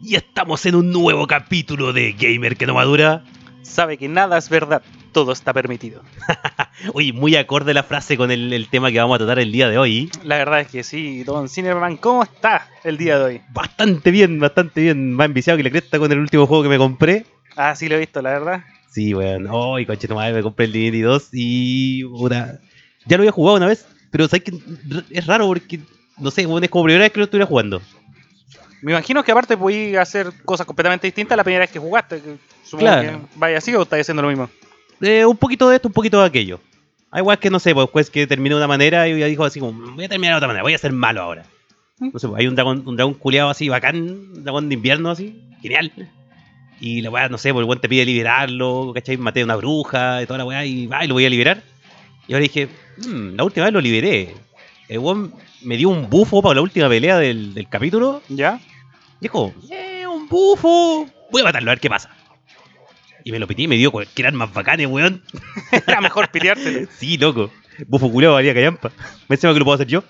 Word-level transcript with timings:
Y 0.00 0.16
estamos 0.16 0.66
en 0.66 0.74
un 0.74 0.90
nuevo 0.90 1.26
capítulo 1.26 1.92
de 1.92 2.12
Gamer 2.12 2.56
que 2.56 2.66
no 2.66 2.74
madura. 2.74 3.24
Sabe 3.62 3.96
que 3.96 4.08
nada 4.08 4.36
es 4.36 4.50
verdad, 4.50 4.82
todo 5.12 5.32
está 5.32 5.52
permitido. 5.52 6.02
Oye, 6.92 7.12
muy 7.12 7.34
acorde 7.36 7.72
la 7.72 7.82
frase 7.82 8.16
con 8.16 8.30
el, 8.30 8.52
el 8.52 8.68
tema 8.68 8.90
que 8.90 8.98
vamos 8.98 9.14
a 9.14 9.18
tratar 9.18 9.38
el 9.38 9.52
día 9.52 9.68
de 9.68 9.78
hoy. 9.78 10.10
La 10.22 10.36
verdad 10.36 10.60
es 10.60 10.68
que 10.68 10.82
sí, 10.82 11.24
Don 11.24 11.48
Cinerman, 11.48 11.96
¿cómo 11.96 12.22
está 12.22 12.68
el 12.82 12.98
día 12.98 13.18
de 13.18 13.24
hoy? 13.24 13.40
Bastante 13.52 14.10
bien, 14.10 14.38
bastante 14.38 14.82
bien. 14.82 15.12
Más 15.14 15.26
enviciado 15.26 15.56
que 15.56 15.62
la 15.64 15.70
cresta 15.70 15.98
con 15.98 16.12
el 16.12 16.18
último 16.18 16.46
juego 16.46 16.62
que 16.62 16.68
me 16.68 16.78
compré. 16.78 17.24
Ah, 17.56 17.74
sí 17.74 17.88
lo 17.88 17.94
he 17.94 18.00
visto, 18.00 18.20
la 18.20 18.30
verdad. 18.30 18.64
Sí, 18.90 19.14
weón. 19.14 19.48
Ay, 19.50 19.86
coche, 19.86 20.08
me 20.08 20.42
compré 20.42 20.66
el 20.66 20.72
Divinity 20.72 21.00
2 21.00 21.28
y. 21.32 22.04
puta, 22.04 22.60
ya 23.06 23.16
lo 23.16 23.22
había 23.22 23.32
jugado 23.32 23.56
una 23.56 23.66
vez, 23.66 23.86
pero 24.10 24.28
sabes 24.28 24.44
que 24.44 24.52
es 25.10 25.26
raro 25.26 25.46
porque. 25.46 25.80
No 26.18 26.30
sé, 26.30 26.46
weón, 26.46 26.62
es 26.62 26.70
como 26.70 26.84
primera 26.84 27.04
vez 27.04 27.12
que 27.12 27.18
lo 27.18 27.24
estuviera 27.24 27.46
jugando. 27.46 27.80
Me 28.84 28.92
imagino 28.92 29.22
que 29.24 29.32
aparte 29.32 29.56
podías 29.56 30.02
hacer 30.06 30.30
cosas 30.44 30.66
completamente 30.66 31.06
distintas 31.06 31.36
la 31.36 31.42
primera 31.44 31.62
vez 31.62 31.70
que 31.70 31.78
jugaste. 31.78 32.20
Supongo 32.62 32.80
Claro. 32.90 33.02
que 33.10 33.18
vaya 33.36 33.58
así 33.58 33.74
o 33.74 33.82
estás 33.82 34.00
haciendo 34.00 34.22
lo 34.22 34.28
mismo. 34.28 34.50
Eh, 35.00 35.24
un 35.24 35.36
poquito 35.36 35.68
de 35.68 35.76
esto, 35.76 35.88
un 35.88 35.94
poquito 35.94 36.20
de 36.20 36.26
aquello. 36.26 36.60
Hay 37.10 37.22
weas 37.22 37.38
que 37.38 37.48
no 37.48 37.58
sé, 37.58 37.72
pues 37.74 37.88
pues 37.92 38.10
que 38.10 38.26
terminó 38.26 38.56
de 38.56 38.60
una 38.60 38.68
manera 38.68 39.08
y 39.08 39.18
ya 39.18 39.26
dijo 39.26 39.44
así 39.44 39.58
como, 39.60 39.92
voy 39.94 40.04
a 40.04 40.08
terminar 40.08 40.34
de 40.34 40.38
otra 40.38 40.48
manera, 40.48 40.62
voy 40.62 40.74
a 40.74 40.78
ser 40.78 40.92
malo 40.92 41.22
ahora. 41.22 41.44
No 42.00 42.18
sé, 42.18 42.28
pues, 42.28 42.40
hay 42.40 42.46
un 42.46 42.54
dragón, 42.56 42.82
un 42.86 42.96
dragón 42.96 43.14
culeado 43.14 43.48
así, 43.50 43.68
bacán, 43.68 43.96
un 44.02 44.44
dragón 44.44 44.68
de 44.68 44.74
invierno 44.74 45.10
así, 45.10 45.40
genial. 45.62 45.90
Y 46.80 47.00
la 47.00 47.08
weá, 47.10 47.28
no 47.28 47.38
sé, 47.38 47.52
pues 47.52 47.62
el 47.62 47.68
weón 47.68 47.80
te 47.80 47.88
pide 47.88 48.04
liberarlo, 48.04 48.90
¿cachai? 48.94 49.16
Maté 49.16 49.40
a 49.42 49.44
una 49.44 49.56
bruja 49.56 50.20
y 50.22 50.26
toda 50.26 50.38
la 50.38 50.44
weá 50.44 50.64
y 50.66 50.86
va 50.88 51.04
y 51.04 51.08
lo 51.08 51.14
voy 51.14 51.24
a 51.24 51.30
liberar. 51.30 51.62
Y 52.26 52.34
ahora 52.34 52.42
dije, 52.42 52.68
"Mm, 52.98 53.36
la 53.36 53.44
última 53.44 53.64
vez 53.66 53.72
lo 53.72 53.80
liberé. 53.80 54.34
El 54.88 54.98
weón 54.98 55.32
me 55.62 55.76
dio 55.78 55.88
un 55.88 56.10
bufo 56.10 56.42
para 56.42 56.56
la 56.56 56.60
última 56.62 56.88
pelea 56.88 57.16
del, 57.18 57.54
del 57.54 57.68
capítulo. 57.68 58.20
¿Ya? 58.28 58.60
Dijo, 59.20 59.52
¡eh, 59.70 60.06
un 60.06 60.28
bufo! 60.28 61.08
Voy 61.30 61.40
a 61.42 61.44
matarlo 61.44 61.70
a 61.70 61.74
ver 61.74 61.80
qué 61.80 61.88
pasa. 61.88 62.10
Y 63.24 63.32
me 63.32 63.38
lo 63.38 63.46
pité 63.46 63.62
y 63.62 63.68
me 63.68 63.76
dio 63.76 63.90
cualquier 63.90 64.28
armas 64.28 64.52
bacanes, 64.52 64.86
weón. 64.86 65.22
Era 65.86 66.00
mejor 66.00 66.28
peleárselo. 66.30 66.86
Sí, 66.98 67.16
loco. 67.16 67.50
Bufo 67.88 68.10
culeado 68.10 68.34
valía 68.34 68.54
callampa. 68.54 68.90
Me 69.28 69.34
encima 69.36 69.52
que 69.52 69.58
lo 69.58 69.64
puedo 69.64 69.74
hacer 69.76 69.86
yo. 69.88 70.04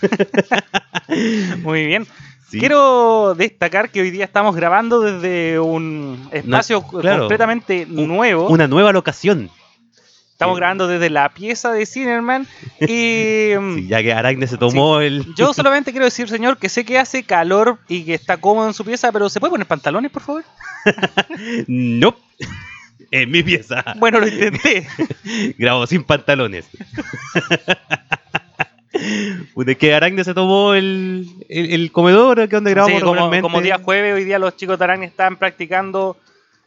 Muy 1.62 1.86
bien. 1.86 2.06
Sí. 2.48 2.58
Quiero 2.60 3.34
destacar 3.36 3.90
que 3.90 4.00
hoy 4.00 4.10
día 4.10 4.24
estamos 4.24 4.54
grabando 4.56 5.00
desde 5.00 5.58
un 5.58 6.28
espacio 6.32 6.80
No, 6.92 7.00
claro. 7.00 7.18
completamente 7.22 7.86
nuevo. 7.86 8.48
Una 8.48 8.66
nueva 8.68 8.92
locación. 8.92 9.50
Estamos 10.36 10.56
Sí. 10.56 10.60
grabando 10.60 10.86
desde 10.86 11.08
la 11.08 11.30
pieza 11.30 11.72
de 11.72 11.86
Cinerman. 11.86 12.46
Y 12.78 12.86
Sí, 13.76 13.86
ya 13.88 14.02
que 14.02 14.12
Aracne 14.12 14.46
se 14.46 14.58
tomó 14.58 15.00
el. 15.00 15.34
yo 15.34 15.54
solamente 15.54 15.92
quiero 15.92 16.04
decir, 16.04 16.28
señor, 16.28 16.58
que 16.58 16.68
sé 16.68 16.84
que 16.84 16.98
hace 16.98 17.22
calor 17.22 17.78
y 17.88 18.04
que 18.04 18.12
está 18.12 18.36
cómodo 18.36 18.66
en 18.68 18.74
su 18.74 18.84
pieza, 18.84 19.10
pero 19.12 19.30
¿se 19.30 19.40
puede 19.40 19.52
poner 19.52 19.66
pantalones, 19.66 20.10
por 20.10 20.22
favor? 20.22 20.44
No. 21.66 22.14
En 23.12 23.30
mi 23.30 23.40
pieza. 23.42 23.84
Bueno, 23.98 24.18
lo 24.18 24.26
intenté. 24.26 24.86
Grabo 25.58 25.86
sin 25.86 26.02
pantalones. 26.02 26.66
Es 28.92 29.76
que 29.78 29.94
Aracne 29.94 30.24
se 30.24 30.34
tomó 30.34 30.74
el, 30.74 31.28
el, 31.48 31.70
el 31.72 31.92
comedor 31.92 32.48
que 32.48 32.56
donde 32.56 32.70
grabamos 32.72 32.98
Sí, 32.98 33.04
como, 33.04 33.30
como 33.42 33.60
día 33.60 33.78
jueves, 33.82 34.14
hoy 34.14 34.24
día 34.24 34.38
los 34.38 34.56
chicos 34.56 34.78
de 34.78 34.84
Arán 34.84 35.02
están 35.02 35.36
practicando 35.36 36.16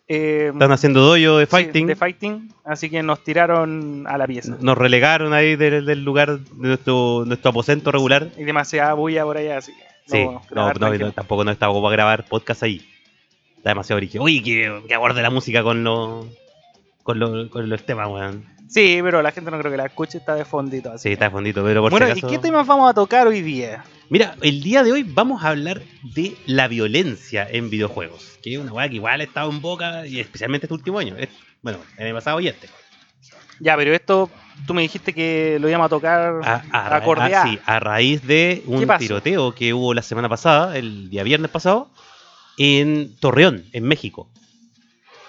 eh, 0.09 0.49
Están 0.51 0.71
haciendo 0.71 1.01
doyo 1.01 1.37
de 1.37 1.45
sí, 1.45 1.51
fighting. 1.51 1.87
de 1.87 1.95
fighting, 1.95 2.53
así 2.65 2.89
que 2.89 3.01
nos 3.03 3.23
tiraron 3.23 4.05
a 4.07 4.17
la 4.17 4.27
pieza. 4.27 4.57
Nos 4.59 4.77
relegaron 4.77 5.33
ahí 5.33 5.55
del, 5.55 5.85
del 5.85 6.03
lugar 6.03 6.39
de 6.39 6.67
nuestro, 6.67 7.23
nuestro 7.25 7.51
aposento 7.51 7.91
regular. 7.91 8.27
Y 8.37 8.43
demasiada 8.43 8.93
bulla 8.93 9.23
por 9.23 9.37
allá, 9.37 9.59
así 9.59 9.71
que 9.71 9.89
Sí, 10.07 10.25
no, 10.25 10.73
no, 10.73 10.73
no, 10.97 11.11
tampoco 11.11 11.43
no 11.45 11.51
estaba 11.51 11.71
como 11.71 11.83
para 11.83 11.93
grabar 11.95 12.25
podcast 12.25 12.63
ahí. 12.63 12.81
Está 13.57 13.69
demasiado 13.69 13.97
origen. 13.97 14.21
Uy, 14.21 14.41
que, 14.41 14.81
que 14.87 14.93
aguarde 14.95 15.21
la 15.21 15.29
música 15.29 15.61
con 15.61 15.83
los 15.83 16.25
con, 17.09 17.19
lo- 17.19 17.49
con 17.49 17.67
los 17.69 17.83
temas, 17.85 18.07
weón. 18.07 18.45
Sí, 18.67 18.99
pero 19.01 19.23
la 19.23 19.31
gente 19.31 19.49
no 19.49 19.57
creo 19.57 19.71
que 19.71 19.77
la 19.77 19.85
escuche, 19.87 20.19
está 20.19 20.35
de 20.35 20.45
fondito. 20.45 20.91
Así. 20.91 21.09
Sí, 21.09 21.13
está 21.13 21.25
de 21.25 21.31
fondito, 21.31 21.63
pero 21.63 21.81
por 21.81 21.89
bueno, 21.91 22.05
si 22.13 22.19
¿y 22.19 22.29
qué 22.29 22.37
temas 22.37 22.67
vamos 22.67 22.87
a 22.87 22.93
tocar 22.93 23.25
hoy 23.27 23.41
día? 23.41 23.83
Mira, 24.09 24.35
el 24.41 24.61
día 24.61 24.83
de 24.83 24.91
hoy 24.91 25.01
vamos 25.03 25.43
a 25.43 25.47
hablar 25.49 25.81
de 26.03 26.35
la 26.45 26.67
violencia 26.67 27.47
en 27.49 27.71
videojuegos. 27.71 28.37
Que 28.43 28.53
es 28.53 28.59
una 28.59 28.71
weá 28.71 28.87
que 28.87 28.95
igual 28.95 29.21
ha 29.21 29.23
estado 29.23 29.49
en 29.49 29.59
boca, 29.59 30.05
y 30.05 30.19
especialmente 30.19 30.67
este 30.67 30.73
último 30.75 30.99
año. 30.99 31.15
Bueno, 31.63 31.79
el 31.97 32.05
año 32.05 32.15
pasado 32.15 32.39
y 32.41 32.47
este. 32.47 32.69
Ya, 33.59 33.75
pero 33.75 33.91
esto, 33.93 34.29
tú 34.67 34.73
me 34.75 34.83
dijiste 34.83 35.13
que 35.13 35.57
lo 35.59 35.67
íbamos 35.67 35.87
a 35.87 35.89
tocar 35.89 36.33
A, 36.43 36.63
a 36.71 36.89
ra- 36.89 36.95
acorde 36.97 37.33
a- 37.35 37.41
a. 37.41 37.47
sí, 37.47 37.59
a 37.65 37.79
raíz 37.79 38.21
de 38.25 38.61
un 38.67 38.87
tiroteo 38.99 39.53
que 39.55 39.73
hubo 39.73 39.93
la 39.95 40.01
semana 40.03 40.29
pasada, 40.29 40.77
el 40.77 41.09
día 41.09 41.23
viernes 41.23 41.49
pasado, 41.49 41.89
en 42.57 43.15
Torreón, 43.19 43.65
en 43.73 43.83
México. 43.85 44.29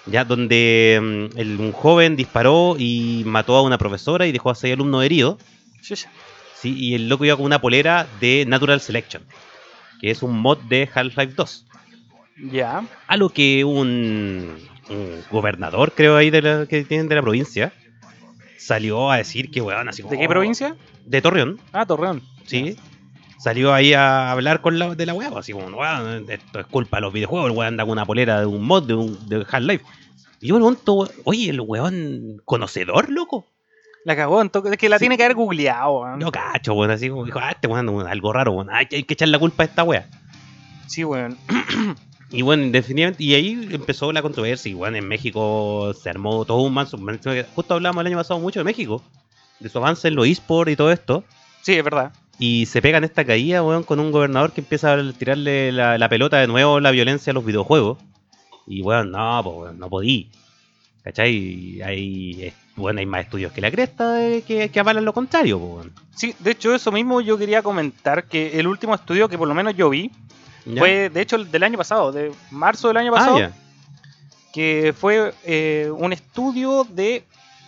Ya, 0.07 0.23
donde 0.25 1.29
mm, 1.33 1.37
el- 1.39 1.59
un 1.59 1.71
joven 1.71 2.15
disparó 2.15 2.75
y 2.77 3.23
mató 3.25 3.55
a 3.55 3.61
una 3.61 3.77
profesora 3.77 4.25
y 4.27 4.31
dejó 4.31 4.49
a 4.49 4.55
seis 4.55 4.73
alumnos 4.73 5.03
heridos. 5.03 5.37
Chucha. 5.81 6.09
Sí, 6.55 6.75
y 6.77 6.93
el 6.95 7.09
loco 7.09 7.25
iba 7.25 7.35
con 7.35 7.45
una 7.45 7.59
polera 7.61 8.07
de 8.19 8.45
Natural 8.47 8.79
Selection, 8.81 9.23
que 9.99 10.11
es 10.11 10.21
un 10.23 10.39
mod 10.39 10.59
de 10.69 10.87
Half-Life 10.93 11.33
2. 11.35 11.65
Ya. 12.51 12.83
A 13.07 13.17
lo 13.17 13.29
que 13.29 13.63
un, 13.63 14.57
un 14.89 15.23
gobernador, 15.31 15.91
creo, 15.95 16.17
ahí 16.17 16.29
de 16.29 16.41
la, 16.41 16.65
que 16.67 16.83
tienen 16.83 17.07
de 17.07 17.15
la 17.15 17.21
provincia, 17.21 17.71
salió 18.57 19.09
a 19.11 19.17
decir 19.17 19.49
que, 19.51 19.61
weón, 19.61 19.89
así 19.89 20.01
como, 20.03 20.11
¿De 20.13 20.19
qué 20.19 20.27
provincia? 20.27 20.75
De 21.05 21.21
Torreón. 21.21 21.59
Ah, 21.73 21.85
Torreón. 21.85 22.21
Sí. 22.45 22.75
Salió 23.41 23.73
ahí 23.73 23.93
a 23.93 24.31
hablar 24.31 24.61
con 24.61 24.77
la, 24.77 24.93
de 24.93 25.03
la 25.07 25.15
weá, 25.15 25.29
pues, 25.29 25.39
así 25.39 25.51
como, 25.51 25.75
weón, 25.75 26.29
esto 26.29 26.59
es 26.59 26.65
culpa 26.67 26.97
de 26.97 27.01
los 27.01 27.11
videojuegos, 27.11 27.49
el 27.49 27.57
weón 27.57 27.69
anda 27.69 27.83
con 27.83 27.93
una 27.93 28.05
polera 28.05 28.39
de 28.39 28.45
un 28.45 28.63
mod 28.63 28.83
de, 28.83 28.93
un, 28.93 29.27
de 29.27 29.43
Half-Life. 29.49 29.83
Y 30.41 30.49
yo 30.49 30.53
me 30.53 30.59
pregunto, 30.59 31.09
oye, 31.23 31.49
el 31.49 31.59
weón 31.59 32.39
conocedor, 32.45 33.09
loco. 33.09 33.47
La 34.05 34.15
cagó, 34.15 34.43
entonces, 34.43 34.73
es 34.73 34.77
que 34.77 34.89
la 34.89 34.99
tiene 34.99 35.17
que 35.17 35.23
haber 35.23 35.35
googleado. 35.35 36.01
weón. 36.01 36.19
No 36.19 36.31
cacho, 36.31 36.75
weón, 36.75 36.91
así 36.91 37.09
como 37.09 37.25
dijo, 37.25 37.39
ah, 37.41 37.49
este 37.49 37.67
weón 37.67 38.07
algo 38.07 38.31
raro, 38.31 38.51
weón, 38.51 38.69
hay, 38.69 38.87
hay 38.91 39.03
que 39.03 39.15
echar 39.15 39.27
la 39.27 39.39
culpa 39.39 39.63
a 39.63 39.65
esta 39.65 39.83
weá. 39.83 40.07
Sí, 40.85 41.03
weón. 41.03 41.35
Y 42.33 42.43
bueno, 42.43 42.71
definitivamente, 42.71 43.21
y 43.25 43.33
ahí 43.33 43.67
empezó 43.71 44.13
la 44.13 44.21
controversia, 44.21 44.71
y 44.71 44.73
bueno, 44.73 44.95
en 44.95 45.05
México 45.05 45.93
se 45.93 46.09
armó 46.09 46.45
todo 46.45 46.61
un 46.61 46.73
manso. 46.73 46.97
Justo 47.55 47.73
hablamos 47.73 47.99
el 47.99 48.07
año 48.07 48.17
pasado 48.17 48.39
mucho 48.39 48.61
de 48.61 48.63
México, 48.63 49.03
de 49.59 49.67
su 49.67 49.79
avance 49.79 50.07
en 50.07 50.15
los 50.15 50.27
esports 50.27 50.71
y 50.71 50.77
todo 50.77 50.93
esto. 50.93 51.25
Sí, 51.61 51.73
es 51.73 51.83
verdad. 51.83 52.13
Y 52.41 52.65
se 52.65 52.81
pegan 52.81 53.03
esta 53.03 53.23
caída, 53.23 53.61
weón, 53.61 53.83
con 53.83 53.99
un 53.99 54.11
gobernador 54.11 54.51
que 54.51 54.61
empieza 54.61 54.93
a 54.93 55.13
tirarle 55.13 55.71
la, 55.71 55.99
la 55.99 56.09
pelota 56.09 56.37
de 56.39 56.47
nuevo 56.47 56.79
la 56.79 56.89
violencia 56.89 57.29
a 57.29 57.33
los 57.35 57.45
videojuegos. 57.45 57.99
Y 58.65 58.81
weón, 58.81 59.11
no, 59.11 59.41
pues 59.43 59.55
weón, 59.57 59.77
no 59.77 59.89
podí. 59.89 60.31
¿Cachai? 61.03 61.81
Hay, 61.83 62.51
bueno, 62.75 62.99
hay 62.99 63.05
más 63.05 63.25
estudios 63.25 63.51
que 63.51 63.61
la 63.61 63.69
cresta 63.69 64.13
de- 64.13 64.41
que, 64.41 64.69
que 64.69 64.79
avalan 64.79 65.05
lo 65.05 65.13
contrario, 65.13 65.59
weón. 65.59 65.93
Sí, 66.15 66.33
de 66.39 66.51
hecho, 66.51 66.73
eso 66.73 66.91
mismo 66.91 67.21
yo 67.21 67.37
quería 67.37 67.61
comentar 67.61 68.25
que 68.25 68.59
el 68.59 68.65
último 68.65 68.95
estudio 68.95 69.29
que 69.29 69.37
por 69.37 69.47
lo 69.47 69.53
menos 69.53 69.75
yo 69.75 69.91
vi 69.91 70.09
¿Ya? 70.65 70.79
fue, 70.79 71.09
de 71.09 71.21
hecho, 71.21 71.35
el 71.35 71.51
del 71.51 71.61
año 71.61 71.77
pasado, 71.77 72.11
de 72.11 72.31
marzo 72.49 72.87
del 72.87 72.97
año 72.97 73.11
ah, 73.13 73.17
pasado, 73.17 73.37
ya. 73.37 73.51
que 74.51 74.95
fue 74.97 75.31
eh, 75.43 75.91
un 75.95 76.11
estudio 76.11 76.87
de 76.89 77.23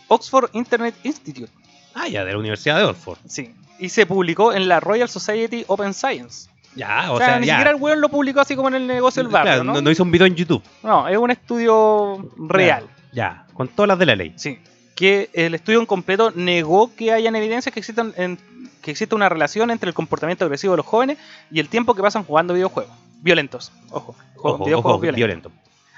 Oxford 0.08 0.50
Internet 0.54 0.96
Institute. 1.04 1.52
Ah, 1.94 2.08
ya, 2.08 2.26
de 2.26 2.32
la 2.32 2.40
Universidad 2.40 2.78
de 2.80 2.86
Oxford. 2.86 3.20
Sí. 3.28 3.54
Y 3.84 3.90
se 3.90 4.06
publicó 4.06 4.54
en 4.54 4.68
la 4.68 4.80
Royal 4.80 5.10
Society 5.10 5.66
Open 5.68 5.94
Science. 5.94 6.50
Ya, 6.76 7.12
O, 7.12 7.16
o, 7.16 7.18
sea, 7.18 7.28
sea, 7.28 7.40
ni 7.40 7.48
ya. 7.48 7.54
siquiera 7.56 7.72
el 7.72 7.76
weón 7.82 8.00
lo 8.02 8.10
publicó 8.10 8.40
así 8.40 8.56
como 8.56 8.70
en 8.70 8.76
el 8.76 8.88
negocio 8.88 9.22
del 9.22 9.32
barrio, 9.32 9.52
Claro, 9.52 9.64
¿no? 9.64 9.82
no, 9.82 9.92
hizo 9.92 10.04
un 10.04 10.12
video 10.12 10.26
en 10.26 10.36
YouTube. 10.36 10.64
No, 10.82 11.08
es 11.08 11.18
un 11.18 11.30
estudio 11.32 12.30
real. 12.38 12.86
Ya, 13.12 13.46
con 13.54 13.68
todas 13.68 13.90
las 13.90 14.00
de 14.00 14.06
la 14.06 14.16
ley. 14.16 14.34
Sí. 14.38 14.58
Que 14.96 15.30
el 15.34 15.54
estudio 15.54 15.80
en 15.80 15.86
completo 15.86 16.32
negó 16.34 16.96
que 16.96 17.12
hayan 17.12 17.36
evidencias 17.36 17.74
que 17.74 17.80
existan 17.80 18.14
en- 18.18 18.40
que 18.82 18.92
existe 18.92 19.14
una 19.16 19.30
relación 19.30 19.70
entre 19.70 19.90
el 19.90 19.94
comportamiento 19.94 20.46
agresivo 20.46 20.74
de 20.74 20.78
los 20.78 20.86
jóvenes 20.86 21.18
y 21.52 21.60
el 21.60 21.70
tiempo 21.70 21.94
que 21.94 22.02
pasan 22.02 22.24
jugando 22.24 22.54
videojuegos. 22.54 22.92
Violentos. 23.22 23.72
Ojo. 23.92 24.16
juego- 24.36 24.56
Ojo, 24.56 24.66
videojuegos 24.66 24.92
ojo, 24.96 25.02
violentos. 25.02 25.52
violento. 25.52 25.52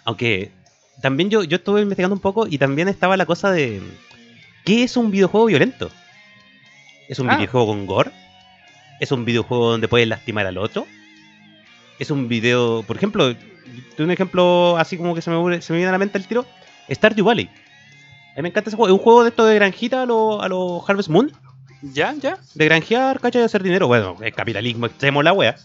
Aunque 0.04 0.52
también 1.02 1.30
yo, 1.30 1.44
yo 1.44 1.58
estuve 1.58 1.81
investigando 1.81 2.16
un 2.16 2.22
poco 2.22 2.48
y 2.48 2.58
también 2.58 2.88
estaba 2.88 3.16
la 3.18 3.26
cosa 3.26 3.52
de 3.52 3.81
¿qué 4.66 4.84
es 4.84 4.98
un 4.98 5.10
videojuego 5.12 5.46
violento? 5.48 5.90
¿Es 7.07 7.19
un 7.19 7.30
Ah. 7.30 7.36
videojuego 7.36 7.68
con 7.68 7.86
gore? 7.86 8.12
¿Es 9.00 9.12
un 9.12 9.25
videojuego 9.25 9.72
donde 9.72 9.88
puedes 9.88 10.07
lastimar 10.07 10.46
al 10.48 10.57
otro? 10.57 10.88
¿Es 12.00 12.12
un 12.12 12.28
video, 12.28 12.84
por 12.88 12.98
ejemplo, 12.98 13.28
de 13.34 14.04
un 14.04 14.12
ejemplo 14.12 14.78
así 14.78 14.98
como 14.98 15.16
que 15.16 15.22
se 15.22 15.30
me, 15.31 15.62
se 15.62 15.74
me 15.74 15.78
viene 15.78 15.90
a 15.90 15.92
la 15.94 15.98
mente 15.98 16.18
el 16.18 16.28
tiro? 16.28 16.46
Stardew 16.90 17.25
Valley. 17.25 17.50
A 18.34 18.36
mí 18.38 18.42
me 18.44 18.50
encanta 18.50 18.69
ese 18.69 18.78
juego. 18.78 18.94
Es 18.94 18.98
un 19.00 19.04
juego 19.04 19.24
de 19.24 19.30
esto 19.30 19.46
de 19.46 19.56
granjita 19.56 20.04
a 20.04 20.06
los 20.06 20.44
a 20.44 20.48
lo 20.48 20.84
Harvest 20.88 21.10
Moon. 21.10 21.31
Ya, 21.81 22.13
ya. 22.13 22.38
De 22.54 22.66
granjear, 22.66 23.19
¿cachai? 23.19 23.42
De 23.42 23.46
hacer 23.46 23.63
dinero. 23.63 23.88
Bueno, 23.88 24.18
es 24.22 24.34
capitalismo 24.34 24.86
extremo 24.88 25.24
la 25.24 25.34
wea. 25.34 25.56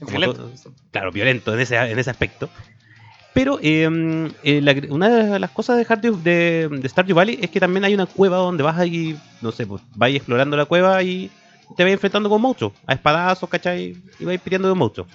Todo- 0.00 0.50
claro, 0.90 1.12
violento 1.12 1.52
en 1.54 1.60
ese, 1.60 1.76
en 1.76 1.98
ese 1.98 2.10
aspecto. 2.10 2.48
Pero 3.32 3.58
eh, 3.62 3.88
eh, 4.42 4.86
una 4.90 5.08
de 5.08 5.38
las 5.38 5.50
cosas 5.50 5.76
de, 5.76 5.86
Stardew- 5.86 6.20
de, 6.22 6.68
de 6.68 6.88
Stardew 6.88 7.14
Valley 7.14 7.38
es 7.40 7.50
que 7.50 7.60
también 7.60 7.84
hay 7.84 7.94
una 7.94 8.06
cueva 8.06 8.38
donde 8.38 8.62
vas 8.62 8.76
ahí, 8.78 9.16
no 9.40 9.52
sé, 9.52 9.66
pues 9.66 9.82
vas 9.94 10.10
explorando 10.10 10.56
la 10.56 10.64
cueva 10.64 11.02
y 11.02 11.30
te 11.76 11.84
vas 11.84 11.92
enfrentando 11.92 12.28
con 12.28 12.42
monstruos, 12.42 12.72
a 12.86 12.94
espadazos, 12.94 13.48
¿cachai? 13.48 13.96
Y 14.18 14.24
vas 14.24 14.38
pidiendo 14.40 14.68
de 14.68 14.74
monstruos. 14.74 15.08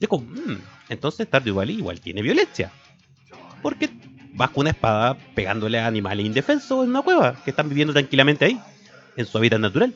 Y 0.00 0.06
como, 0.06 0.24
"Mm, 0.24 0.58
entonces 0.88 1.26
Stardew 1.28 1.54
Valley 1.54 1.76
igual 1.76 2.00
tiene 2.00 2.22
violencia. 2.22 2.72
Porque 3.62 3.88
vas 4.34 4.50
con 4.50 4.62
una 4.62 4.70
espada 4.70 5.16
pegándole 5.34 5.78
a 5.78 5.86
animales 5.86 6.26
indefensos 6.26 6.84
en 6.84 6.90
una 6.90 7.02
cueva 7.02 7.34
que 7.44 7.50
están 7.50 7.68
viviendo 7.68 7.92
tranquilamente 7.92 8.44
ahí, 8.46 8.60
en 9.16 9.26
su 9.26 9.38
hábitat 9.38 9.60
natural. 9.60 9.94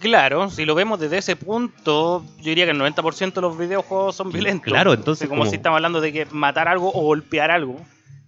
Claro, 0.00 0.50
si 0.50 0.64
lo 0.64 0.74
vemos 0.74 0.98
desde 0.98 1.18
ese 1.18 1.36
punto, 1.36 2.24
yo 2.38 2.44
diría 2.44 2.64
que 2.64 2.72
el 2.72 2.78
90% 2.78 3.34
de 3.34 3.40
los 3.40 3.56
videojuegos 3.56 4.16
son 4.16 4.32
violentos. 4.32 4.64
Claro, 4.72 4.92
entonces 4.92 5.28
como, 5.28 5.42
como- 5.42 5.50
si 5.50 5.56
estamos 5.56 5.76
hablando 5.76 6.00
de 6.00 6.12
que 6.12 6.26
matar 6.26 6.66
algo 6.68 6.90
o 6.92 7.02
golpear 7.02 7.50
algo. 7.52 7.76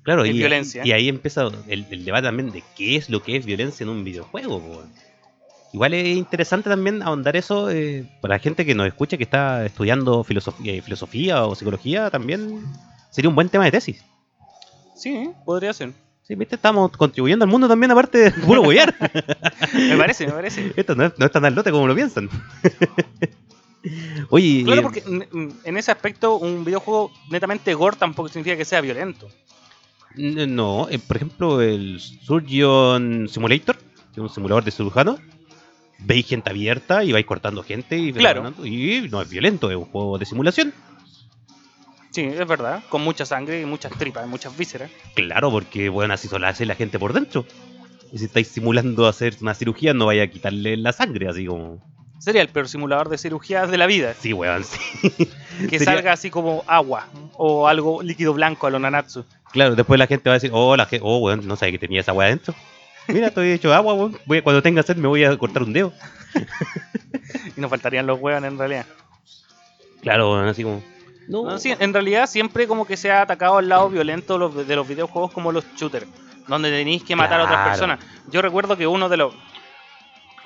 Claro, 0.05 0.25
Es 0.25 0.31
y, 0.31 0.39
violencia. 0.39 0.83
y 0.87 0.93
ahí 0.93 1.09
empieza 1.09 1.49
el, 1.67 1.85
el 1.91 2.05
debate 2.05 2.27
también 2.29 2.51
de 2.53 2.63
qué 2.77 2.97
es 2.97 3.11
lo 3.11 3.23
que 3.23 3.37
es 3.37 3.45
violencia 3.45 3.85
en 3.85 3.91
un 3.91 4.05
videojuego. 4.05 4.85
Igual 5.73 5.93
es 5.95 6.17
interesante 6.17 6.71
también 6.71 7.03
ahondar 7.03 7.37
eso 7.37 7.71
eh, 7.71 8.07
para 8.23 8.37
la 8.37 8.39
gente 8.39 8.65
que 8.65 8.75
nos 8.75 8.87
escucha 8.87 9.17
que 9.19 9.25
está 9.25 9.67
estudiando 9.67 10.25
filosofía, 10.25 10.73
eh, 10.73 10.81
filosofía 10.81 11.45
o 11.45 11.55
psicología 11.55 12.09
también 12.11 12.65
sería 13.11 13.29
un 13.29 13.35
buen 13.35 13.49
tema 13.51 13.65
de 13.67 13.73
tesis. 13.73 14.03
Sí, 14.95 15.31
podría 15.45 15.73
ser. 15.75 15.93
Sí, 16.29 16.35
viste, 16.35 16.57
estamos 16.57 16.91
contribuyendo 16.93 17.47
al 17.47 17.51
mundo 17.51 17.67
también 17.67 17.91
aparte 17.91 18.19
de 18.19 18.31
puro 18.33 18.61
huear. 18.61 18.95
Me 19.73 19.97
parece, 19.97 20.27
me 20.27 20.33
parece. 20.35 20.73
Esto 20.77 20.95
no 20.95 21.07
es, 21.07 21.19
no 21.19 21.25
es 21.25 21.33
tan 21.33 21.43
al 21.47 21.55
lote 21.55 21.71
como 21.71 21.87
lo 21.87 21.95
piensan. 21.95 22.29
Oye, 24.29 24.63
Claro, 24.65 24.81
eh, 24.81 24.83
porque 24.83 25.03
en 25.65 25.77
ese 25.79 25.91
aspecto 25.91 26.37
un 26.37 26.65
videojuego 26.67 27.11
netamente 27.31 27.73
gore 27.73 27.97
tampoco 27.97 28.29
significa 28.29 28.57
que 28.59 28.67
sea 28.67 28.83
violento. 28.83 29.29
No, 30.17 30.87
eh, 30.91 30.99
por 30.99 31.17
ejemplo, 31.17 31.63
el 31.63 31.99
Surgeon 32.01 33.27
Simulator, 33.31 33.77
que 33.77 34.13
es 34.15 34.19
un 34.19 34.29
simulador 34.29 34.65
de 34.65 34.71
cirujano, 34.73 35.19
veis 36.01 36.27
gente 36.27 36.51
abierta 36.51 37.05
y 37.05 37.13
vais 37.13 37.25
cortando 37.25 37.63
gente 37.63 37.97
y, 37.97 38.13
Claro. 38.13 38.53
y 38.65 39.09
no 39.11 39.23
es 39.23 39.31
violento, 39.31 39.71
es 39.71 39.77
un 39.77 39.85
juego 39.87 40.19
de 40.19 40.27
simulación. 40.27 40.75
Sí, 42.19 42.25
es 42.25 42.49
verdad. 42.49 42.83
Con 42.89 43.03
mucha 43.03 43.25
sangre 43.25 43.61
y 43.61 43.65
muchas 43.65 43.93
tripas, 43.93 44.27
muchas 44.27 44.57
vísceras. 44.59 44.91
Claro, 45.15 45.53
porque 45.53 45.89
bueno, 45.89 46.15
así 46.15 46.27
solo 46.27 46.49
hace 46.49 46.67
la 46.67 46.75
gente 46.75 46.99
por 46.99 47.13
dentro. 47.13 47.47
Y 48.11 48.19
si 48.19 48.25
estáis 48.25 48.49
simulando 48.49 49.07
hacer 49.07 49.37
una 49.41 49.55
cirugía, 49.55 49.95
no 49.95 50.07
vaya 50.07 50.25
a 50.25 50.27
quitarle 50.27 50.77
la 50.77 50.93
sangre, 50.93 51.29
así 51.29 51.47
como. 51.47 51.81
Sería 52.19 52.43
el 52.43 52.49
peor 52.49 52.69
simulador 52.69 53.09
de 53.09 53.19
cirugías 53.19 53.71
de 53.71 53.79
la 53.79 53.87
vida. 53.87 54.15
Sí, 54.19 54.33
weón, 54.33 54.65
sí. 54.65 54.79
Que 55.71 55.79
Sería- 55.79 55.95
salga 55.95 56.13
así 56.13 56.29
como 56.29 56.65
agua 56.67 57.07
o 57.35 57.69
algo 57.69 58.03
líquido 58.03 58.35
blanco 58.35 58.67
a 58.67 58.71
lo 58.71 58.81
Nanatsu. 58.81 59.25
Claro, 59.53 59.77
después 59.77 59.97
la 60.01 60.09
gente 60.09 60.29
va 60.29 60.35
a 60.35 60.39
decir, 60.39 60.51
oh, 60.53 60.77
la 60.77 60.87
gente, 60.87 61.05
oh, 61.07 61.19
weón, 61.19 61.47
no 61.47 61.55
sabía 61.55 61.71
que 61.73 61.79
tenía 61.87 62.01
esa 62.01 62.13
weá 62.13 62.27
adentro. 62.27 62.53
Mira, 63.07 63.29
estoy 63.29 63.53
hecho 63.53 63.73
agua, 63.73 63.95
weón. 63.95 64.19
Voy 64.27 64.39
a- 64.39 64.43
cuando 64.43 64.61
tenga 64.61 64.83
sed 64.83 64.97
me 64.97 65.07
voy 65.07 65.23
a 65.23 65.37
cortar 65.39 65.63
un 65.63 65.73
dedo. 65.73 65.93
Y 67.57 67.61
nos 67.61 67.71
faltarían 67.71 68.09
los 68.09 68.19
huevos 68.21 68.43
en 68.43 68.59
realidad. 68.59 68.87
Claro, 70.03 70.33
weón, 70.33 70.49
así 70.49 70.65
como. 70.65 70.83
No, 71.29 71.45
No, 71.45 71.59
sí, 71.59 71.75
en 71.79 71.93
realidad 71.93 72.27
siempre 72.27 72.67
como 72.67 72.87
que 72.87 72.97
se 72.97 73.11
ha 73.11 73.23
atacado 73.23 73.59
al 73.59 73.69
lado 73.69 73.91
violento 73.91 74.33
de 74.35 74.39
los- 74.41 74.67
de 74.67 74.77
los 74.77 74.89
videojuegos 74.89 75.31
como 75.33 75.53
los 75.53 75.65
shooters, 75.77 76.07
donde 76.47 76.71
tenéis 76.71 77.05
que 77.05 77.15
matar 77.15 77.41
a 77.41 77.45
otras 77.45 77.69
personas. 77.69 78.01
Yo 78.29 78.41
recuerdo 78.43 78.77
que 78.77 78.87
uno 78.87 79.09
de 79.09 79.19
los 79.19 79.35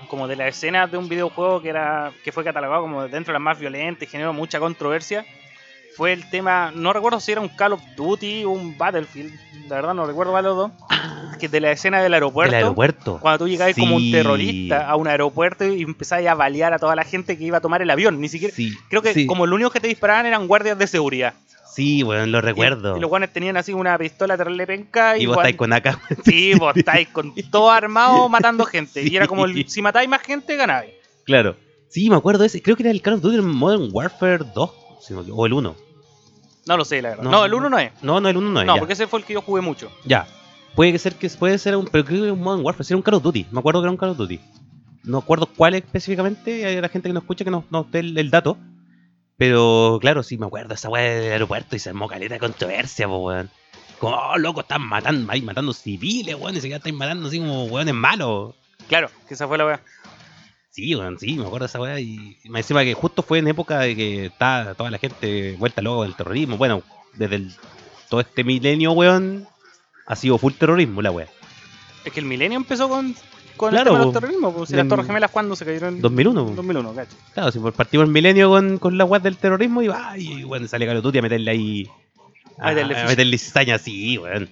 como 0.08 0.26
de 0.26 0.34
las 0.34 0.49
escenas 0.49 0.90
de 0.90 0.99
un 0.99 1.08
videojuego 1.08 1.62
que 1.62 1.69
era 1.69 2.12
que 2.25 2.32
fue 2.32 2.43
catalogado 2.43 2.82
como 2.82 3.02
dentro 3.02 3.32
de 3.32 3.34
las 3.34 3.43
más 3.43 3.58
violentas 3.61 4.02
y 4.02 4.11
generó 4.11 4.32
mucha 4.32 4.58
controversia 4.58 5.25
fue 5.97 6.12
el 6.12 6.29
tema, 6.31 6.73
no 6.75 6.93
recuerdo 6.93 7.21
si 7.21 7.33
era 7.33 7.41
un 7.41 7.49
Call 7.49 7.75
of 7.75 7.83
Duty 7.97 8.44
o 8.44 8.50
un 8.50 8.77
Battlefield, 8.79 9.33
la 9.69 9.77
verdad 9.77 9.94
no 9.94 10.06
recuerdo 10.06 10.33
cuál 10.33 10.44
de 10.44 10.49
los 10.50 10.56
dos, 10.56 10.71
que 11.39 11.49
de 11.49 11.61
la 11.61 11.71
escena 11.73 12.03
del 12.03 12.15
aeropuerto. 12.15 12.50
del 12.55 12.65
aeropuerto. 12.65 13.19
Cuando 13.21 13.44
tú 13.44 13.49
llegabas 13.49 13.75
como 13.77 13.97
un 13.97 14.11
terrorista 14.12 14.89
a 14.89 14.97
un 14.97 15.09
aeropuerto 15.09 15.67
y 15.67 15.83
empezabas 15.83 16.27
a 16.27 16.35
balear 16.35 16.73
a 16.73 16.79
toda 16.79 16.94
la 16.97 17.05
gente 17.05 17.37
que 17.37 17.44
iba 17.44 17.59
a 17.59 17.61
tomar 17.61 17.83
el 17.83 17.91
avión, 17.91 18.21
ni 18.21 18.29
siquiera 18.29 18.55
Sí, 18.55 18.73
Creo 18.89 19.03
que 19.03 19.12
sí, 19.15 19.27
como 19.27 19.47
lo 19.47 19.55
único 19.56 19.71
que 19.71 19.81
te 19.81 19.89
disparaban 19.89 20.27
eran 20.27 20.47
guardias 20.47 20.79
de 20.79 20.87
seguridad. 20.87 21.35
Sí, 21.75 22.03
weón, 22.03 22.31
lo 22.33 22.43
recuerdo. 22.43 22.97
Y, 22.99 23.00
los 23.00 23.09
guanes 23.09 23.33
tenían 23.33 23.56
así 23.56 23.73
una 23.73 23.97
pistola 23.97 24.37
terrible 24.37 24.67
penca. 24.67 25.17
Y 25.17 25.23
Y, 25.23 25.27
vos 25.27 25.37
guan- 25.37 25.41
estáis 25.47 25.56
con 25.56 25.73
acá. 25.73 25.99
Sí, 26.23 26.53
vos 26.55 26.77
estáis 26.77 27.09
con 27.09 27.35
todo 27.50 27.71
armado 27.71 28.29
matando 28.29 28.67
gente. 28.67 29.03
Y 29.03 29.17
era 29.17 29.27
como 29.27 29.47
el- 29.47 29.67
si 29.69 29.81
matáis 29.81 30.06
más 30.09 30.21
gente, 30.21 30.55
ganáis. 30.56 30.91
Claro. 31.25 31.56
Sí, 31.89 32.11
me 32.11 32.17
acuerdo 32.17 32.41
de 32.41 32.49
ese. 32.49 32.61
Creo 32.62 32.77
que 32.77 32.83
era 32.83 32.91
el 32.91 33.00
Call 33.00 33.15
of 33.15 33.21
Duty 33.23 33.41
Modern 33.41 33.89
Warfare 33.91 34.44
2. 34.55 34.71
O 35.11 35.47
el 35.47 35.53
1. 35.53 35.77
No 36.67 36.77
lo 36.77 36.85
sé, 36.85 37.03
la 37.03 37.11
verdad. 37.11 37.25
No. 37.25 37.31
No, 37.31 37.45
el 37.45 37.55
1 37.55 37.71
no 37.71 37.79
es. 37.79 37.93
No, 38.03 38.21
no, 38.21 38.29
el 38.29 38.37
1 38.37 38.51
no 38.51 38.61
es. 38.61 38.67
No, 38.67 38.75
ya. 38.75 38.79
porque 38.81 38.95
ese 38.95 39.07
fue 39.07 39.21
el 39.21 39.25
que 39.25 39.35
yo 39.35 39.43
jugué 39.43 39.61
mucho. 39.61 39.91
Ya. 40.05 40.27
Puede 40.75 40.93
que 40.93 40.99
ser 40.99 41.15
que 41.17 41.29
puede 41.31 41.59
ser 41.59 41.77
un. 41.77 41.87
Pero 41.87 42.05
creo 42.05 42.21
que 42.21 42.25
era 42.25 42.33
un 42.33 42.41
Modern 42.41 42.65
Warfare. 42.65 42.87
Era 42.89 42.97
un 42.97 43.03
Call 43.03 43.15
of 43.15 43.23
Duty. 43.23 43.47
Me 43.51 43.59
acuerdo 43.59 43.81
que 43.81 43.85
era 43.85 43.91
un 43.91 43.97
Call 43.97 44.11
of 44.11 44.17
Duty. 44.17 44.41
No 45.05 45.19
acuerdo 45.19 45.47
cuál 45.47 45.75
específicamente. 45.75 46.65
Hay 46.65 46.81
la 46.81 46.89
gente 46.89 47.09
que 47.09 47.13
nos 47.13 47.25
escucha 47.25 47.45
que 47.45 47.51
nos, 47.51 47.71
nos 47.71 47.91
dé 47.91 48.01
el, 48.01 48.17
el 48.17 48.31
dato. 48.31 48.57
Pero 49.37 49.99
claro, 50.01 50.23
sí 50.23 50.39
me 50.39 50.47
acuerdo 50.47 50.75
esa 50.75 50.89
weá 50.89 51.03
del 51.03 51.33
aeropuerto 51.33 51.75
y 51.75 51.79
se 51.81 51.89
armó 51.89 52.07
caleta 52.07 52.35
de 52.35 52.41
controversia, 52.41 53.09
po, 53.09 53.19
weón. 53.19 53.51
Como, 53.99 54.17
oh, 54.17 54.39
loco, 54.39 54.61
están 54.61 54.83
matando, 54.83 55.31
ahí 55.33 55.43
matando 55.43 55.73
civiles, 55.73 56.37
weón. 56.37 56.57
Y 56.57 56.61
se 56.61 56.73
están 56.73 56.95
matando 56.95 57.27
así 57.27 57.39
como 57.39 57.65
weones 57.65 57.95
malos. 57.95 58.55
Claro, 58.89 59.11
que 59.27 59.35
esa 59.35 59.49
fue 59.49 59.59
la 59.59 59.67
weá. 59.67 59.81
Sí, 60.73 60.95
weón, 60.97 61.19
sí, 61.19 61.35
me 61.35 61.43
acuerdo 61.45 61.67
de 61.67 61.69
esa 61.69 61.81
weá. 61.81 62.01
Y 62.01 62.39
me 62.49 62.61
encima 62.61 62.83
que 62.83 62.95
justo 62.95 63.23
fue 63.23 63.39
en 63.39 63.49
época 63.49 63.81
de 63.81 63.95
que 63.95 64.27
está 64.27 64.75
toda 64.75 64.91
la 64.91 64.99
gente 64.99 65.55
vuelta 65.59 65.83
loca 65.83 66.05
del 66.05 66.17
terrorismo. 66.17 66.57
Bueno, 66.57 66.83
desde 67.15 67.37
el- 67.37 67.55
todo 68.09 68.21
este 68.21 68.43
milenio, 68.43 68.93
weón, 68.93 69.47
ha 70.07 70.17
sido 70.17 70.39
full 70.39 70.55
terrorismo 70.55 71.03
la 71.03 71.11
weá. 71.11 71.29
Es 72.05 72.13
que 72.13 72.21
el 72.21 72.27
milenio 72.27 72.57
empezó 72.57 72.89
con, 72.89 73.15
con 73.57 73.71
Claro, 73.71 73.91
el 73.91 73.97
tema 73.97 74.05
del 74.07 74.13
terrorismo. 74.15 74.53
Pues, 74.55 74.71
si 74.71 74.77
las 74.77 74.89
Torres 74.89 75.07
Gemelas, 75.07 75.31
¿cuándo 75.31 75.55
se 75.57 75.65
cayeron? 75.67 76.01
2001, 76.01 76.47
po. 76.47 76.53
2001, 76.53 76.95
cacho. 76.95 77.17
Claro, 77.35 77.53
si 77.53 77.59
partimos 77.59 78.07
el 78.07 78.13
milenio 78.13 78.49
con, 78.49 78.79
con 78.79 78.97
la 78.97 79.05
weá 79.05 79.21
del 79.21 79.37
terrorismo 79.37 79.83
y 79.83 79.89
va, 79.89 80.17
y 80.17 80.43
weón, 80.45 80.69
sale 80.69 80.87
Duty 80.87 81.19
a 81.19 81.23
meterle 81.23 81.51
ahí. 81.51 81.89
A 82.59 82.69
meterle 82.69 82.97
a, 82.99 83.07
meterle 83.07 83.37
cizaña, 83.39 83.79
sí, 83.79 84.17
weón. 84.17 84.49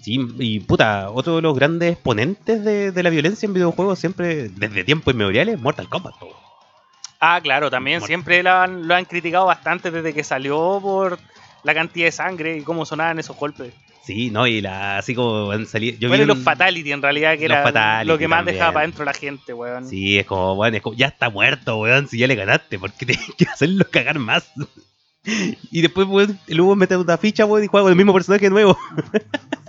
Sí, 0.00 0.18
y 0.38 0.60
puta, 0.60 1.10
otro 1.10 1.36
de 1.36 1.42
los 1.42 1.54
grandes 1.56 1.92
exponentes 1.92 2.64
de, 2.64 2.92
de 2.92 3.02
la 3.02 3.10
violencia 3.10 3.46
en 3.46 3.52
videojuegos 3.54 3.98
siempre, 3.98 4.48
desde 4.48 4.84
tiempos 4.84 5.12
inmemoriales, 5.14 5.60
Mortal 5.60 5.88
Kombat. 5.88 6.14
Ah, 7.20 7.40
claro, 7.42 7.70
también 7.70 8.00
siempre 8.00 8.42
lo 8.42 8.50
han, 8.52 8.86
lo 8.86 8.94
han 8.94 9.04
criticado 9.04 9.46
bastante 9.46 9.90
desde 9.90 10.14
que 10.14 10.22
salió 10.24 10.78
por 10.80 11.18
la 11.64 11.74
cantidad 11.74 12.06
de 12.06 12.12
sangre 12.12 12.58
y 12.58 12.62
cómo 12.62 12.86
sonaban 12.86 13.18
esos 13.18 13.36
golpes. 13.36 13.74
Sí, 14.04 14.30
no, 14.30 14.46
y 14.46 14.60
la, 14.62 14.96
así 14.98 15.14
como 15.14 15.50
han 15.50 15.66
salido. 15.66 15.98
Yo 15.98 16.08
bueno, 16.08 16.22
vi 16.22 16.28
los 16.28 16.38
un- 16.38 16.44
Fatality 16.44 16.92
en 16.92 17.02
realidad, 17.02 17.36
que 17.36 17.44
era 17.44 18.04
lo 18.04 18.16
que 18.16 18.28
más 18.28 18.38
también. 18.38 18.54
dejaba 18.54 18.72
para 18.72 18.84
adentro 18.84 19.04
la 19.04 19.12
gente, 19.12 19.52
weón. 19.52 19.84
Sí, 19.86 20.18
es 20.18 20.24
como, 20.26 20.54
bueno, 20.54 20.76
es 20.78 20.82
como, 20.82 20.96
ya 20.96 21.08
está 21.08 21.28
muerto, 21.28 21.76
weón, 21.78 22.08
si 22.08 22.16
ya 22.18 22.26
le 22.26 22.34
ganaste, 22.36 22.78
¿por 22.78 22.92
qué 22.92 23.04
tienes 23.04 23.26
que 23.36 23.44
hacerlo 23.52 23.84
cagar 23.90 24.18
más? 24.18 24.50
Y 25.70 25.82
después, 25.82 26.06
weón, 26.08 26.38
el 26.46 26.60
Hugo 26.60 26.74
mete 26.76 26.96
una 26.96 27.18
ficha, 27.18 27.44
weón, 27.44 27.62
y 27.62 27.66
juega 27.66 27.82
con 27.84 27.90
el 27.92 27.96
mismo 27.96 28.14
personaje 28.14 28.44
de 28.46 28.50
nuevo. 28.50 28.78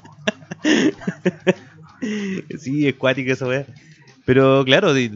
sí, 2.59 2.87
es 2.87 2.95
cuático 2.95 3.31
eso, 3.31 3.47
weón. 3.47 3.65
Pero 4.25 4.63
claro, 4.63 4.95
es 4.95 5.09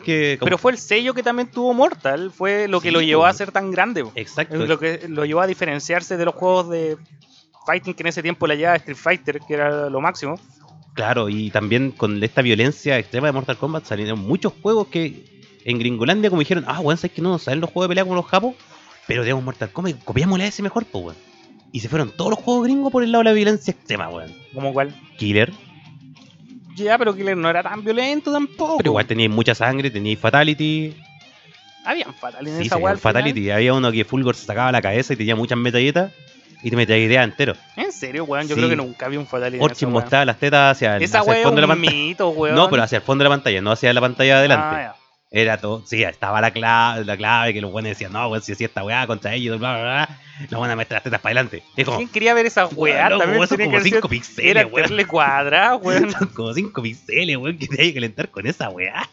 que... 0.00 0.36
como- 0.38 0.44
Pero 0.46 0.58
fue 0.58 0.72
el 0.72 0.78
sello 0.78 1.14
que 1.14 1.22
también 1.22 1.48
tuvo 1.48 1.72
Mortal, 1.74 2.32
fue 2.32 2.66
lo 2.66 2.80
que 2.80 2.88
Sí, 2.88 2.92
lo 2.94 3.00
llevó 3.00 3.24
a 3.26 3.32
ser 3.32 3.52
tan 3.52 3.70
grande. 3.70 4.02
po. 4.04 4.12
Exacto. 4.16 4.56
Lo 4.66 4.78
que 4.80 5.06
lo 5.08 5.24
llevó 5.24 5.42
a 5.42 5.46
diferenciarse 5.46 6.16
de 6.16 6.24
los 6.24 6.34
juegos 6.34 6.68
de 6.68 6.96
fighting 7.66 7.94
que 7.94 8.02
en 8.02 8.08
ese 8.08 8.22
tiempo 8.22 8.46
le 8.48 8.56
llevaba 8.56 8.76
Street 8.76 8.96
Fighter, 8.96 9.40
que 9.46 9.54
era 9.54 9.88
lo 9.88 10.00
máximo. 10.00 10.40
Claro, 10.94 11.28
y 11.28 11.50
también 11.50 11.92
con 11.92 12.20
esta 12.24 12.42
violencia 12.42 12.98
extrema 12.98 13.28
de 13.28 13.32
Mortal 13.32 13.56
Kombat 13.58 13.84
salieron 13.84 14.18
muchos 14.18 14.52
juegos 14.60 14.88
que 14.88 15.24
en 15.64 15.78
Gringolandia 15.78 16.28
como 16.28 16.40
dijeron, 16.40 16.64
ah, 16.66 16.80
weón, 16.80 16.96
¿sabes 16.98 17.12
que 17.12 17.22
no 17.22 17.38
salen 17.38 17.60
los 17.60 17.70
juegos 17.70 17.84
de 17.84 17.88
pelea 17.92 18.02
como 18.04 18.16
los 18.16 18.26
japos? 18.26 18.56
Pero 19.06 19.22
tenemos 19.22 19.44
Mortal 19.44 19.70
Kombat, 19.70 20.02
copiámosle 20.02 20.44
a 20.44 20.48
ese 20.48 20.62
mejor, 20.64 20.84
pues, 20.86 21.04
weón. 21.04 21.16
Y 21.72 21.80
se 21.80 21.88
fueron 21.88 22.10
todos 22.16 22.30
los 22.30 22.38
juegos 22.40 22.64
gringos 22.64 22.90
por 22.90 23.02
el 23.02 23.12
lado 23.12 23.24
de 23.24 23.30
la 23.30 23.34
violencia 23.34 23.70
extrema, 23.72 24.08
weón. 24.08 24.32
Como 24.54 24.72
cual. 24.72 24.94
Killer, 25.18 25.52
Ya, 26.76 26.96
pero 26.96 27.14
Killer 27.14 27.36
no 27.36 27.50
era 27.50 27.62
tan 27.62 27.82
violento 27.84 28.32
tampoco. 28.32 28.78
pero 28.78 28.90
igual 28.90 29.06
teníais 29.06 29.30
mucha 29.30 29.54
sangre, 29.54 29.90
teníais 29.90 30.18
Fatality. 30.18 30.94
Habían 31.84 32.14
Fatality 32.14 32.50
en 32.52 32.58
Sí, 32.60 32.66
esa 32.66 32.76
weá 32.76 32.92
final. 32.96 32.98
Fatality. 32.98 33.50
Había 33.50 33.74
uno 33.74 33.90
que 33.92 34.04
Fulgor 34.04 34.34
se 34.36 34.44
sacaba 34.46 34.70
la 34.72 34.80
cabeza 34.82 35.12
y 35.12 35.16
tenía 35.16 35.34
muchas 35.36 35.58
metralletas 35.58 36.12
y 36.62 36.70
te 36.70 36.76
metías 36.76 36.98
idea 36.98 37.22
entero. 37.24 37.54
En 37.76 37.92
serio, 37.92 38.24
weón, 38.24 38.46
yo 38.46 38.54
Sí. 38.54 38.60
creo 38.60 38.68
que 38.70 38.76
nunca 38.76 39.08
vi 39.08 39.16
un 39.16 39.26
Fatality. 39.26 39.62
Orchin 39.62 39.90
mostraba 39.90 40.24
las 40.24 40.38
tetas 40.38 40.76
hacia 40.76 40.96
el, 40.96 41.02
hacia 41.04 41.22
fondo 41.22 41.52
de 41.56 41.60
la 41.62 41.66
pantalla. 41.68 41.90
mito. 41.96 42.34
No, 42.52 42.68
pero 42.70 42.82
hacia 42.82 42.96
el 42.96 43.02
fondo 43.02 43.24
de 43.24 43.30
la 43.30 43.34
pantalla, 43.36 43.60
no 43.60 43.72
hacia 43.72 43.92
la 43.92 44.00
pantalla 44.00 44.34
de 44.34 44.38
adelante. 44.38 44.76
Ah. 44.76 44.94
Era 45.30 45.58
todo, 45.58 45.82
sí, 45.86 46.02
estaba 46.02 46.40
la 46.40 46.50
clave, 46.52 47.04
la 47.04 47.16
clave 47.16 47.52
que 47.52 47.60
los 47.60 47.70
buenos 47.70 47.90
decían, 47.90 48.12
no, 48.12 48.28
weón, 48.28 48.42
si 48.42 48.52
hacía 48.52 48.66
esta 48.66 48.82
weá 48.82 49.06
contra 49.06 49.34
ellos, 49.34 49.58
bla, 49.58 49.72
bla, 49.74 49.82
bla, 49.82 50.20
los 50.48 50.68
a 50.70 50.74
meter 50.76 50.94
las 50.94 51.02
tetas 51.02 51.20
para 51.20 51.32
adelante. 51.32 51.62
Es 51.76 51.84
como, 51.84 51.98
¿Quién 51.98 52.08
quería 52.08 52.32
ver 52.32 52.46
esa 52.46 52.66
weá? 52.66 53.08
weón, 53.08 53.10
loco, 53.10 53.22
También 53.24 53.46
son 53.48 53.58
como 53.58 53.70
que 53.72 53.80
ser- 53.82 53.92
5 53.92 54.08
píxeles, 54.08 54.50
Era 54.50 54.66
weón. 54.66 55.04
cuadrado, 55.06 55.76
weón. 55.82 56.10
Son 56.12 56.28
como 56.28 56.54
5 56.54 56.82
píxeles, 56.82 57.36
weón, 57.36 57.58
que 57.58 57.66
te 57.68 57.82
hay 57.82 57.88
que 57.88 57.94
calentar 57.94 58.30
con 58.30 58.46
esa 58.46 58.70
weá. 58.70 59.06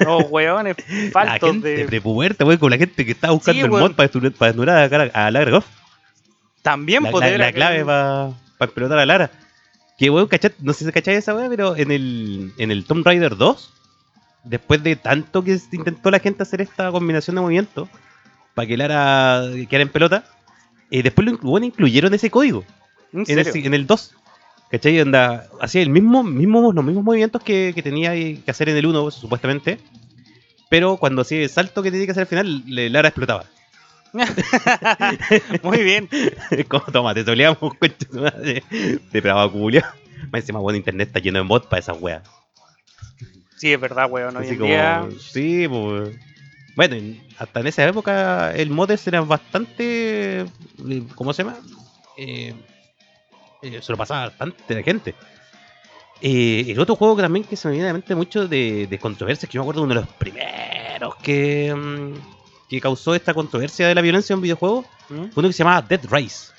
No, 0.00 0.20
faltos 1.12 1.50
gente 1.50 1.68
de. 1.68 1.84
prepuberta, 1.84 2.44
weón, 2.44 2.58
con 2.58 2.70
la 2.70 2.78
gente 2.78 3.04
que 3.04 3.12
estaba 3.12 3.32
buscando 3.34 3.58
Sí, 3.60 3.64
el 3.64 3.70
weón. 3.70 3.82
mod 3.90 3.94
para 3.96 4.10
desnu- 4.10 4.32
para 4.32 4.52
desnudar 4.52 5.10
a, 5.14 5.26
a 5.26 5.30
Lara 5.30 5.46
Croft. 5.50 5.68
También 6.62 7.02
La, 7.02 7.10
poder. 7.10 7.38
la 7.38 7.52
clave 7.52 7.84
para 7.84 8.32
explotar 8.60 8.98
a 8.98 9.06
Lara. 9.06 9.30
Que 9.98 10.10
weón, 10.10 10.26
cachat, 10.28 10.54
no 10.60 10.72
sé 10.72 10.84
si 10.84 10.92
cacháis 10.92 11.18
esa 11.18 11.34
weá, 11.34 11.48
pero 11.48 11.76
en 11.76 11.90
el, 11.90 12.52
en 12.58 12.70
el 12.70 12.84
Tomb 12.84 13.04
Raider 13.06 13.36
2, 13.36 13.72
después 14.46 14.82
de 14.82 14.96
tanto 14.96 15.42
que 15.44 15.58
intentó 15.72 16.10
la 16.10 16.18
gente 16.18 16.42
hacer 16.42 16.60
esta 16.62 16.90
combinación 16.90 17.36
de 17.36 17.42
movimientos, 17.42 17.88
para 18.54 18.66
que 18.66 18.76
Lara 18.76 19.42
quedara 19.68 19.82
en 19.82 19.88
pelota. 19.90 20.24
Y 20.90 21.02
después 21.02 21.26
lo, 21.26 21.36
bueno, 21.38 21.66
incluyeron 21.66 22.14
ese 22.14 22.30
código 22.30 22.64
¿En 23.12 23.24
en 23.28 23.38
el, 23.40 23.46
en 23.66 23.74
el 23.74 23.86
2. 23.86 24.14
¿Cachai? 24.70 25.00
Onda, 25.00 25.46
hacía 25.60 25.82
el 25.82 25.90
mismo, 25.90 26.22
mismo, 26.22 26.72
los 26.72 26.84
mismos 26.84 27.04
movimientos 27.04 27.42
que, 27.42 27.72
que 27.74 27.82
tenía 27.82 28.12
que 28.12 28.42
hacer 28.50 28.68
en 28.68 28.76
el 28.76 28.86
1, 28.86 29.10
supuestamente. 29.10 29.78
Pero 30.68 30.96
cuando 30.96 31.22
hacía 31.22 31.42
el 31.42 31.48
salto 31.50 31.82
que 31.82 31.90
tenía 31.90 32.06
que 32.06 32.12
hacer 32.12 32.22
al 32.22 32.26
final, 32.28 32.62
le- 32.66 32.90
Lara 32.90 33.08
explotaba. 33.08 33.44
Muy 35.62 35.82
bien. 35.82 36.08
Como, 36.68 36.84
toma, 36.86 37.14
te 37.14 37.24
soleamos, 37.24 37.58
tu 38.08 38.18
madre. 38.20 38.62
Depravado 39.12 39.52
culia. 39.52 39.94
Más 40.32 40.40
encima, 40.42 40.58
bueno, 40.58 40.76
internet 40.78 41.08
está 41.08 41.20
lleno 41.20 41.38
de 41.40 41.46
bots 41.46 41.66
para 41.66 41.80
esas 41.80 42.00
weas. 42.00 42.22
Sí, 43.56 43.72
es 43.72 43.80
verdad, 43.80 44.08
weón. 44.10 44.36
Hoy 44.36 44.48
en 44.48 44.58
como, 44.58 44.68
día. 44.68 45.08
sí, 45.18 45.66
pues. 45.68 46.10
Bueno, 46.74 46.94
en- 46.96 47.22
hasta 47.38 47.60
en 47.60 47.66
esa 47.66 47.86
época 47.88 48.54
el 48.54 48.70
modders 48.70 49.06
era 49.06 49.20
bastante. 49.22 50.44
¿Cómo 51.14 51.32
se 51.32 51.42
llama? 51.42 51.56
Eh, 52.18 52.54
eh, 53.62 53.80
se 53.82 53.92
lo 53.92 53.98
pasaba 53.98 54.26
bastante 54.26 54.74
la 54.74 54.82
gente. 54.82 55.14
Eh, 56.22 56.64
el 56.68 56.80
otro 56.80 56.96
juego 56.96 57.16
que 57.16 57.22
también 57.22 57.44
que 57.44 57.56
se 57.56 57.68
me 57.68 57.72
viene 57.72 57.86
a 57.88 57.90
la 57.90 57.92
mente 57.94 58.14
mucho 58.14 58.48
de, 58.48 58.86
de 58.86 58.98
controversias, 58.98 59.48
que 59.50 59.54
yo 59.54 59.60
me 59.60 59.64
acuerdo 59.64 59.82
de 59.82 59.84
uno 59.86 59.94
de 59.94 60.00
los 60.00 60.08
primeros 60.14 61.14
que, 61.22 61.74
mm, 61.74 62.68
que 62.70 62.80
causó 62.80 63.14
esta 63.14 63.34
controversia 63.34 63.86
de 63.88 63.94
la 63.94 64.00
violencia 64.00 64.32
en 64.32 64.40
videojuegos, 64.40 64.86
¿Mm? 65.10 65.14
fue 65.26 65.30
uno 65.36 65.48
que 65.48 65.52
se 65.52 65.58
llamaba 65.62 65.82
Dead 65.82 66.00
Rise, 66.10 66.52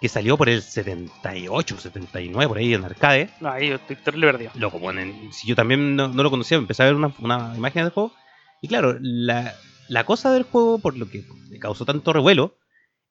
que 0.00 0.08
salió 0.08 0.36
por 0.36 0.48
el 0.48 0.62
78, 0.62 1.78
79, 1.78 2.48
por 2.48 2.58
ahí 2.58 2.74
en 2.74 2.84
arcade 2.84 3.30
No, 3.40 3.50
ahí 3.50 3.68
yo 3.68 3.76
estoy 3.76 3.96
terrible 3.96 4.26
perdido. 4.32 4.50
lo 4.54 4.70
ponen. 4.70 5.32
Si 5.32 5.46
yo 5.46 5.54
también 5.56 5.96
no, 5.96 6.08
no 6.08 6.22
lo 6.22 6.30
conocía, 6.30 6.58
empecé 6.58 6.82
a 6.82 6.86
ver 6.86 6.94
una, 6.94 7.12
una 7.18 7.54
imagen 7.56 7.82
del 7.84 7.92
juego. 7.92 8.12
Y 8.60 8.68
claro, 8.68 8.96
la, 9.00 9.54
la 9.88 10.04
cosa 10.04 10.32
del 10.32 10.42
juego, 10.42 10.78
por 10.78 10.96
lo 10.96 11.08
que 11.08 11.24
causó 11.60 11.84
tanto 11.84 12.12
revuelo, 12.12 12.58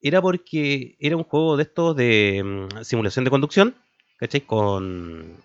era 0.01 0.22
porque 0.22 0.96
era 1.00 1.18
un 1.18 1.24
juego 1.24 1.58
de 1.58 1.63
estos 1.63 1.96
de 1.96 2.44
mm, 2.44 2.84
simulación 2.84 3.25
de 3.25 3.32
conducción, 3.32 3.75
¿cachai? 4.18 4.42
Con, 4.42 5.38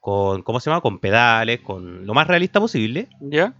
con, 0.00 0.42
¿cómo 0.42 0.60
se 0.60 0.70
llama? 0.70 0.80
Con 0.80 1.00
pedales, 1.00 1.60
con 1.60 2.06
lo 2.06 2.14
más 2.14 2.26
realista 2.28 2.60
posible. 2.60 3.08
¿Ya? 3.20 3.54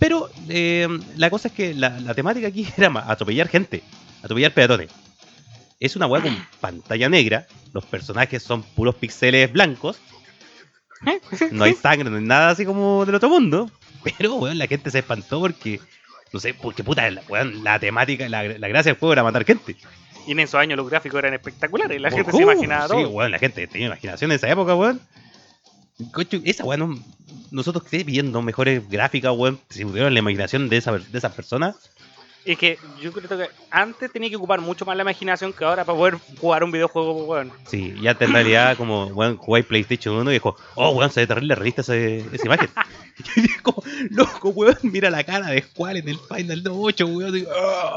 Pero 0.00 0.28
eh, 0.48 0.88
la 1.16 1.30
cosa 1.30 1.48
es 1.48 1.54
que 1.54 1.74
la, 1.74 2.00
la 2.00 2.14
temática 2.14 2.48
aquí 2.48 2.66
era 2.76 2.88
atropellar 3.06 3.46
gente, 3.48 3.82
atropellar 4.22 4.52
peatones. 4.52 4.90
Es 5.80 5.96
una 5.96 6.06
weá 6.06 6.20
con 6.22 6.36
pantalla 6.60 7.08
negra, 7.08 7.46
los 7.72 7.84
personajes 7.86 8.42
son 8.42 8.62
puros 8.62 8.94
píxeles 8.96 9.50
blancos, 9.52 9.98
no 11.50 11.64
hay 11.64 11.74
sangre, 11.74 12.10
no 12.10 12.18
hay 12.18 12.22
nada 12.24 12.50
así 12.50 12.64
como 12.66 13.04
del 13.06 13.14
otro 13.14 13.30
mundo. 13.30 13.70
Pero, 14.18 14.34
weón, 14.36 14.58
la 14.58 14.66
gente 14.66 14.90
se 14.90 14.98
espantó 15.00 15.40
porque, 15.40 15.80
no 16.32 16.40
sé, 16.40 16.52
porque 16.54 16.84
puta, 16.84 17.10
la, 17.10 17.22
weón, 17.28 17.64
la 17.64 17.78
temática, 17.78 18.28
la, 18.28 18.42
la 18.44 18.68
gracia 18.68 18.92
del 18.92 18.98
juego 18.98 19.12
era 19.14 19.22
matar 19.22 19.44
gente. 19.44 19.76
Y 20.26 20.32
en 20.32 20.40
esos 20.40 20.56
años 20.60 20.76
los 20.76 20.88
gráficos 20.88 21.18
eran 21.18 21.32
espectaculares. 21.34 21.98
La 22.00 22.10
gente 22.10 22.30
Uh, 22.30 22.36
se 22.36 22.42
imaginaba 22.42 22.82
sí, 22.84 22.90
todo. 22.92 23.08
weón, 23.08 23.30
la 23.30 23.38
gente 23.38 23.66
tenía 23.66 23.86
imaginación 23.88 24.30
en 24.30 24.36
esa 24.36 24.50
época, 24.50 24.74
weón. 24.74 25.00
Esa 26.44 26.64
weón, 26.64 26.80
no- 26.80 27.04
nosotros 27.50 27.84
que 27.84 28.04
pidiendo 28.04 28.40
mejores 28.42 28.88
gráficas, 28.88 29.32
weón, 29.34 29.58
si 29.70 29.82
tuvieron 29.84 30.12
la 30.12 30.20
imaginación 30.20 30.68
de 30.68 30.76
esa, 30.76 30.92
de 30.98 31.18
esas 31.18 31.32
personas. 31.32 31.76
Es 32.52 32.58
que 32.58 32.78
yo 33.00 33.12
creo 33.12 33.28
que 33.28 33.48
antes 33.70 34.10
tenía 34.12 34.28
que 34.28 34.36
ocupar 34.36 34.60
mucho 34.60 34.84
más 34.84 34.96
la 34.96 35.02
imaginación 35.02 35.52
que 35.52 35.64
ahora 35.64 35.84
para 35.84 35.96
poder 35.96 36.14
jugar 36.40 36.64
un 36.64 36.72
videojuego, 36.72 37.24
weón. 37.24 37.52
Sí, 37.66 37.94
ya 38.02 38.16
en 38.18 38.32
realidad, 38.32 38.76
como, 38.76 39.06
weón, 39.06 39.36
jugáis 39.36 39.64
PlayStation 39.66 40.16
1 40.16 40.30
y 40.30 40.34
dijo, 40.34 40.56
oh, 40.74 40.90
weón, 40.90 41.10
se 41.10 41.20
ve 41.20 41.26
terrible 41.26 41.54
realista 41.54 41.82
ese- 41.82 42.24
esa 42.32 42.46
imagen. 42.46 42.68
y 43.36 43.42
yo 43.42 43.54
como, 43.62 43.82
loco, 44.10 44.48
weón, 44.48 44.76
mira 44.82 45.10
la 45.10 45.22
cara 45.24 45.48
de 45.48 45.62
Squall 45.62 45.98
en 45.98 46.08
el 46.08 46.18
Final 46.18 46.62
8, 46.68 47.06
weón. 47.06 47.32
Digo, 47.32 47.50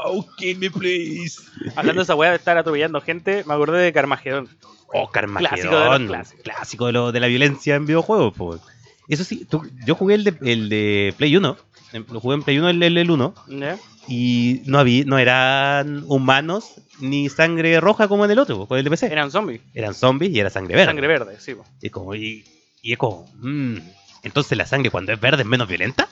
oh, 0.04 0.26
kill 0.36 0.58
me, 0.58 0.70
please. 0.70 1.42
Hablando 1.74 2.00
de 2.00 2.04
esa 2.04 2.14
weá 2.14 2.30
de 2.30 2.36
estar 2.36 2.56
atropellando 2.56 3.00
gente, 3.00 3.42
me 3.46 3.54
acordé 3.54 3.78
de 3.82 3.92
Carmageddon. 3.92 4.48
Oh, 4.92 5.10
Carmageddon. 5.10 5.56
Clásico 5.70 5.76
de 5.80 5.98
los 5.98 6.08
clásicos. 6.08 6.42
Clásico 6.44 6.86
de, 6.86 6.92
lo, 6.92 7.10
de 7.12 7.18
la 7.20 7.26
violencia 7.26 7.74
en 7.74 7.86
videojuegos, 7.86 8.32
pues. 8.36 8.60
Eso 9.08 9.24
sí, 9.24 9.44
tú- 9.44 9.68
yo 9.84 9.96
jugué 9.96 10.14
el 10.14 10.24
de, 10.24 10.34
el 10.42 10.68
de 10.68 11.12
Play 11.18 11.36
1. 11.36 11.56
em, 11.92 12.04
Lo 12.12 12.20
jugué 12.20 12.36
en 12.36 12.42
Play 12.44 12.58
1, 12.58 12.68
el, 12.70 12.82
el, 12.82 12.98
el 12.98 13.10
1. 13.10 13.34
¿Ya? 13.48 13.76
Y 14.06 14.62
no, 14.66 14.78
había, 14.78 15.04
no 15.04 15.18
eran 15.18 16.04
humanos 16.06 16.74
ni 17.00 17.28
sangre 17.28 17.80
roja 17.80 18.08
como 18.08 18.24
en 18.24 18.30
el 18.30 18.38
otro, 18.38 18.66
con 18.66 18.78
el 18.78 18.84
de 18.84 18.90
PC. 18.90 19.06
Eran 19.06 19.30
zombies. 19.30 19.60
Eran 19.74 19.94
zombies 19.94 20.32
y 20.32 20.40
era 20.40 20.50
sangre 20.50 20.74
verde. 20.74 20.86
Sangre 20.86 21.06
verde, 21.06 21.36
sí. 21.38 21.54
po. 21.54 21.64
Y, 21.80 21.90
como, 21.90 22.14
y, 22.14 22.44
y 22.82 22.92
es 22.92 22.98
como, 22.98 23.28
mm, 23.36 23.76
entonces 24.22 24.56
la 24.58 24.66
sangre 24.66 24.90
cuando 24.90 25.12
es 25.12 25.20
verde 25.20 25.42
es 25.42 25.48
menos 25.48 25.68
violenta. 25.68 26.08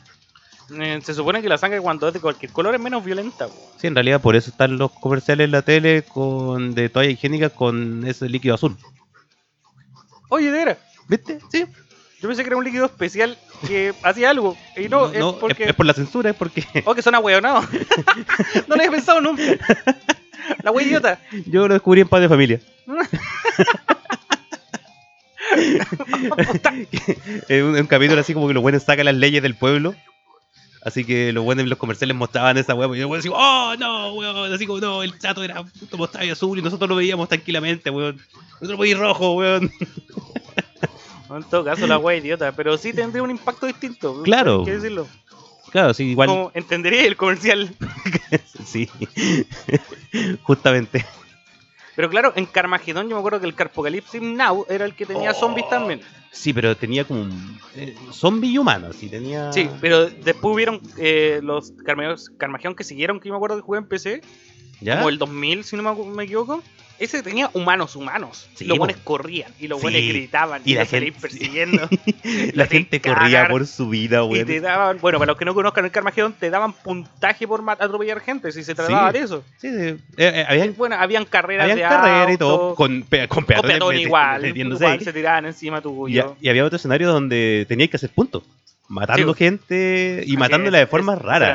Eh, 0.80 1.00
se 1.02 1.12
supone 1.12 1.42
que 1.42 1.48
la 1.48 1.58
sangre 1.58 1.80
cuando 1.80 2.08
es 2.08 2.14
de 2.14 2.20
cualquier 2.20 2.52
color 2.52 2.74
es 2.74 2.80
menos 2.80 3.04
violenta. 3.04 3.46
po. 3.46 3.72
Sí, 3.78 3.86
en 3.86 3.94
realidad 3.94 4.20
por 4.20 4.36
eso 4.36 4.50
están 4.50 4.78
los 4.78 4.90
comerciales 4.92 5.44
en 5.46 5.50
la 5.50 5.62
tele 5.62 6.02
con 6.02 6.74
de 6.74 6.88
toalla 6.88 7.10
higiénica 7.10 7.50
con 7.50 8.06
ese 8.06 8.28
líquido 8.28 8.54
azul. 8.54 8.76
Oye, 10.28 10.50
de 10.50 10.76
¿Viste? 11.08 11.40
Sí. 11.50 11.66
Yo 12.22 12.28
pensé 12.28 12.44
que 12.44 12.50
era 12.50 12.56
un 12.56 12.62
líquido 12.62 12.86
especial 12.86 13.36
que 13.66 13.92
hacía 14.04 14.30
algo. 14.30 14.56
Y 14.76 14.88
no, 14.88 15.10
es 15.10 15.16
es, 15.16 15.24
porque. 15.40 15.64
es 15.64 15.74
por 15.74 15.86
la 15.86 15.92
censura, 15.92 16.30
es 16.30 16.36
porque 16.36 16.64
Oh, 16.84 16.94
que 16.94 17.02
son 17.02 17.16
ahueonados. 17.16 17.66
no 18.68 18.76
lo 18.76 18.76
había 18.76 18.92
pensado 18.92 19.20
nunca. 19.20 19.42
La 20.62 20.70
wea 20.70 20.86
idiota. 20.86 21.18
yo 21.46 21.66
lo 21.66 21.74
descubrí 21.74 22.02
en 22.02 22.08
Paz 22.08 22.20
de 22.20 22.28
Familia. 22.28 22.60
es 27.48 27.62
un, 27.62 27.86
capítulo 27.86 28.20
así 28.20 28.34
como 28.34 28.46
que 28.46 28.54
los 28.54 28.62
buenos 28.62 28.84
sacan 28.84 29.06
las 29.06 29.16
leyes 29.16 29.42
del 29.42 29.56
pueblo. 29.56 29.96
Así 30.84 31.04
que 31.04 31.32
los 31.32 31.42
buenos 31.44 31.64
en 31.64 31.70
los 31.70 31.78
comerciales 31.78 32.16
mostraban 32.16 32.56
esa 32.56 32.76
weá. 32.76 32.96
Y 32.96 33.00
yo 33.00 33.12
decía, 33.12 33.32
oh 33.34 33.74
no, 33.76 34.14
weón. 34.14 34.52
Así 34.52 34.64
como, 34.66 34.78
no, 34.78 35.02
el 35.02 35.18
chato 35.18 35.42
era 35.42 35.64
puto 35.64 35.96
mostacho 35.96 36.32
azul 36.32 36.56
y 36.56 36.62
nosotros 36.62 36.88
lo 36.88 36.94
veíamos 36.94 37.28
tranquilamente, 37.28 37.90
weón. 37.90 38.20
Nosotros 38.52 38.70
lo 38.70 38.78
veíamos 38.78 39.08
rojo, 39.08 39.34
weón. 39.34 39.72
En 41.36 41.44
todo 41.44 41.64
caso, 41.64 41.86
la 41.86 41.98
wea 41.98 42.16
idiota. 42.16 42.52
Pero 42.52 42.76
sí 42.78 42.92
tendría 42.92 43.22
un 43.22 43.30
impacto 43.30 43.66
distinto. 43.66 44.22
Claro. 44.22 44.64
Que 44.64 44.72
decirlo. 44.72 45.06
Claro, 45.70 45.94
sí, 45.94 46.04
igual. 46.10 46.28
Como 46.28 46.50
entendería 46.54 47.04
el 47.06 47.16
comercial. 47.16 47.74
Sí, 48.64 48.88
justamente. 50.42 51.04
Pero 51.94 52.08
claro, 52.08 52.32
en 52.36 52.46
Carmageddon 52.46 53.08
yo 53.08 53.16
me 53.16 53.18
acuerdo 53.20 53.40
que 53.40 53.46
el 53.46 53.54
Carpocalipsis 53.54 54.22
Now 54.22 54.64
era 54.68 54.86
el 54.86 54.94
que 54.94 55.04
tenía 55.04 55.32
Oh. 55.32 55.34
zombies 55.34 55.68
también. 55.68 56.00
Sí, 56.30 56.54
pero 56.54 56.74
tenía 56.74 57.04
como 57.04 57.22
un 57.22 57.58
eh, 57.76 57.94
zombie 58.10 58.52
y 58.52 58.56
humano, 58.58 58.94
sí, 58.94 59.08
tenía... 59.10 59.52
Sí, 59.52 59.68
pero 59.82 60.06
después 60.06 60.54
hubieron 60.54 60.80
eh, 60.96 61.40
los 61.42 61.72
Carmageddon 61.84 62.74
que 62.74 62.84
siguieron, 62.84 63.20
que 63.20 63.28
yo 63.28 63.34
me 63.34 63.36
acuerdo 63.36 63.56
que 63.56 63.62
jugué 63.62 63.80
en 63.80 63.86
PC, 63.86 64.22
¿Ya? 64.80 64.96
como 64.96 65.10
el 65.10 65.18
2000, 65.18 65.64
si 65.64 65.76
no 65.76 65.94
me 65.94 66.24
equivoco. 66.24 66.62
Ese 67.02 67.22
tenía 67.22 67.50
humanos 67.52 67.96
humanos. 67.96 68.48
Sí, 68.54 68.64
los 68.64 68.78
buenos 68.78 68.96
corrían 69.02 69.52
y 69.58 69.66
los 69.66 69.78
Sí. 69.80 69.82
buenos 69.82 70.00
gritaban 70.02 70.62
Y 70.64 70.72
y, 70.72 70.74
la 70.74 70.86
gente- 70.86 71.12
persiguiendo. 71.20 71.88
La 72.54 72.66
te 72.66 72.76
gente 72.76 73.00
corría 73.00 73.48
por 73.48 73.66
su 73.66 73.88
vida, 73.88 74.18
Y 74.24 74.28
weón. 74.28 74.46
te 74.46 74.60
daban, 74.60 74.98
bueno, 75.00 75.18
para 75.18 75.32
los 75.32 75.38
que 75.38 75.44
no 75.44 75.54
conozcan 75.54 75.84
el 75.84 75.90
Carmageddon, 75.90 76.32
te 76.34 76.48
daban 76.50 76.72
puntaje 76.72 77.46
por 77.48 77.62
atropellar 77.68 78.20
gente, 78.20 78.52
si 78.52 78.62
se 78.62 78.74
trataba 78.74 79.10
Sí. 79.10 79.18
de 79.18 79.24
eso. 79.24 79.44
Sí, 79.58 79.68
sí. 79.68 79.76
Eh, 79.88 79.98
eh, 80.16 80.46
habían, 80.48 80.74
Bueno, 80.76 80.96
habían 80.96 81.24
carreras 81.24 81.64
habían 81.64 81.78
de 81.78 81.82
carreras 81.82 82.32
y 82.34 82.38
todo, 82.38 82.74
con, 82.76 83.02
pe- 83.02 83.26
con 83.28 83.44
peatones 83.44 83.72
peatón 83.78 83.98
igual, 83.98 84.46
igual 84.56 85.00
se 85.00 85.12
tiraban 85.12 85.46
encima 85.46 85.78
Y, 85.78 85.82
tuyo. 85.82 86.36
y 86.40 86.48
había 86.48 86.64
otro 86.64 86.76
escenario 86.76 87.08
donde 87.10 87.66
tenías 87.68 87.90
que 87.90 87.96
hacer 87.96 88.10
puntos. 88.10 88.44
Matando 88.88 89.32
Sí. 89.34 89.38
gente 89.38 90.22
y 90.26 90.36
Ah, 90.36 90.38
matándola 90.38 90.76
que 90.76 90.78
de 90.78 90.84
es- 90.84 90.90
formas 90.90 91.16
es- 91.18 91.22
raras. 91.24 91.48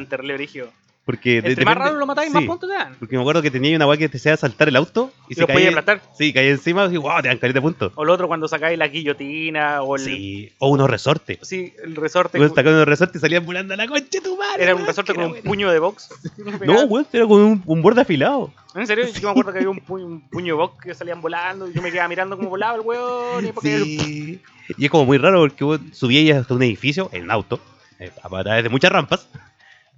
Porque 1.07 1.41
de- 1.41 1.49
Entre 1.49 1.63
más 1.65 1.73
depende- 1.73 1.85
raro 1.85 1.95
lo 1.99 2.05
matáis, 2.05 2.27
sí, 2.27 2.33
más 2.35 2.43
puntos 2.43 2.69
te 2.69 2.75
dan. 2.75 2.95
Porque 2.99 3.15
me 3.15 3.21
acuerdo 3.21 3.41
que 3.41 3.49
tenía 3.49 3.75
una 3.77 3.87
weá 3.87 3.97
que 3.97 4.09
te 4.09 4.17
hacía 4.17 4.35
saltar 4.37 4.67
el 4.67 4.75
auto 4.75 5.11
y, 5.29 5.39
lo 5.39 5.47
podías 5.47 5.57
caía, 5.73 5.79
aplastar. 5.79 6.01
sí, 6.17 6.33
caía 6.33 6.51
encima 6.51 6.85
y 6.91 6.97
wow, 6.97 7.21
te 7.21 7.29
dan 7.29 7.37
carita 7.37 7.57
de 7.57 7.61
puntos. 7.61 7.93
O 7.95 8.03
lo 8.05 8.11
otro 8.13 8.27
cuando 8.27 8.47
sacáis 8.49 8.77
la 8.77 8.89
guillotina 8.89 9.81
o 9.83 9.95
el, 9.95 10.01
Sí, 10.03 10.51
o 10.59 10.67
unos 10.69 10.89
resortes. 10.89 11.39
sí, 11.41 11.73
el 11.83 11.95
resorte. 11.95 12.37
Weón, 12.37 12.49
sacaban 12.53 12.73
unos 12.75 12.87
resortes 12.87 13.19
y 13.19 13.21
salían 13.21 13.45
volando 13.45 13.73
a 13.73 13.77
la 13.77 13.87
concha 13.87 14.05
de 14.11 14.21
tu 14.21 14.35
madre. 14.37 14.63
era 14.63 14.73
un 14.75 14.81
weón, 14.81 14.87
resorte 14.87 15.13
que 15.13 15.15
con 15.15 15.23
era 15.23 15.27
un 15.27 15.31
bueno. 15.39 15.49
puño 15.49 15.71
de 15.71 15.79
box. 15.79 16.09
No, 16.65 16.81
weón, 16.83 17.07
era 17.13 17.25
con 17.25 17.41
un, 17.41 17.63
un 17.65 17.81
borde 17.81 18.01
afilado. 18.01 18.51
En 18.75 18.85
serio, 18.85 19.05
yo 19.07 19.21
me 19.21 19.29
acuerdo 19.31 19.53
que 19.53 19.59
había 19.59 19.69
un 19.69 19.79
puño, 19.79 20.05
un 20.05 20.21
puño 20.29 20.55
de 20.55 20.57
box 20.59 20.83
que 20.83 20.93
salían 20.93 21.21
volando 21.21 21.69
y 21.69 21.73
yo 21.73 21.81
me 21.81 21.89
quedaba 21.89 22.09
mirando 22.09 22.35
cómo 22.37 22.49
volaba 22.49 22.75
el 22.75 22.81
weón. 22.81 23.45
Y 23.45 23.51
porque 23.53 23.79
Sí. 23.79 24.41
Y 24.77 24.83
es 24.85 24.91
como 24.91 25.05
muy 25.05 25.17
raro 25.17 25.39
porque 25.39 25.63
vos 25.63 25.79
subías 25.93 26.37
hasta 26.41 26.53
un 26.53 26.61
edificio 26.63 27.09
en 27.13 27.31
auto, 27.31 27.61
eh, 27.97 28.11
a 28.21 28.43
través 28.43 28.63
de 28.63 28.69
muchas 28.69 28.91
rampas. 28.91 29.29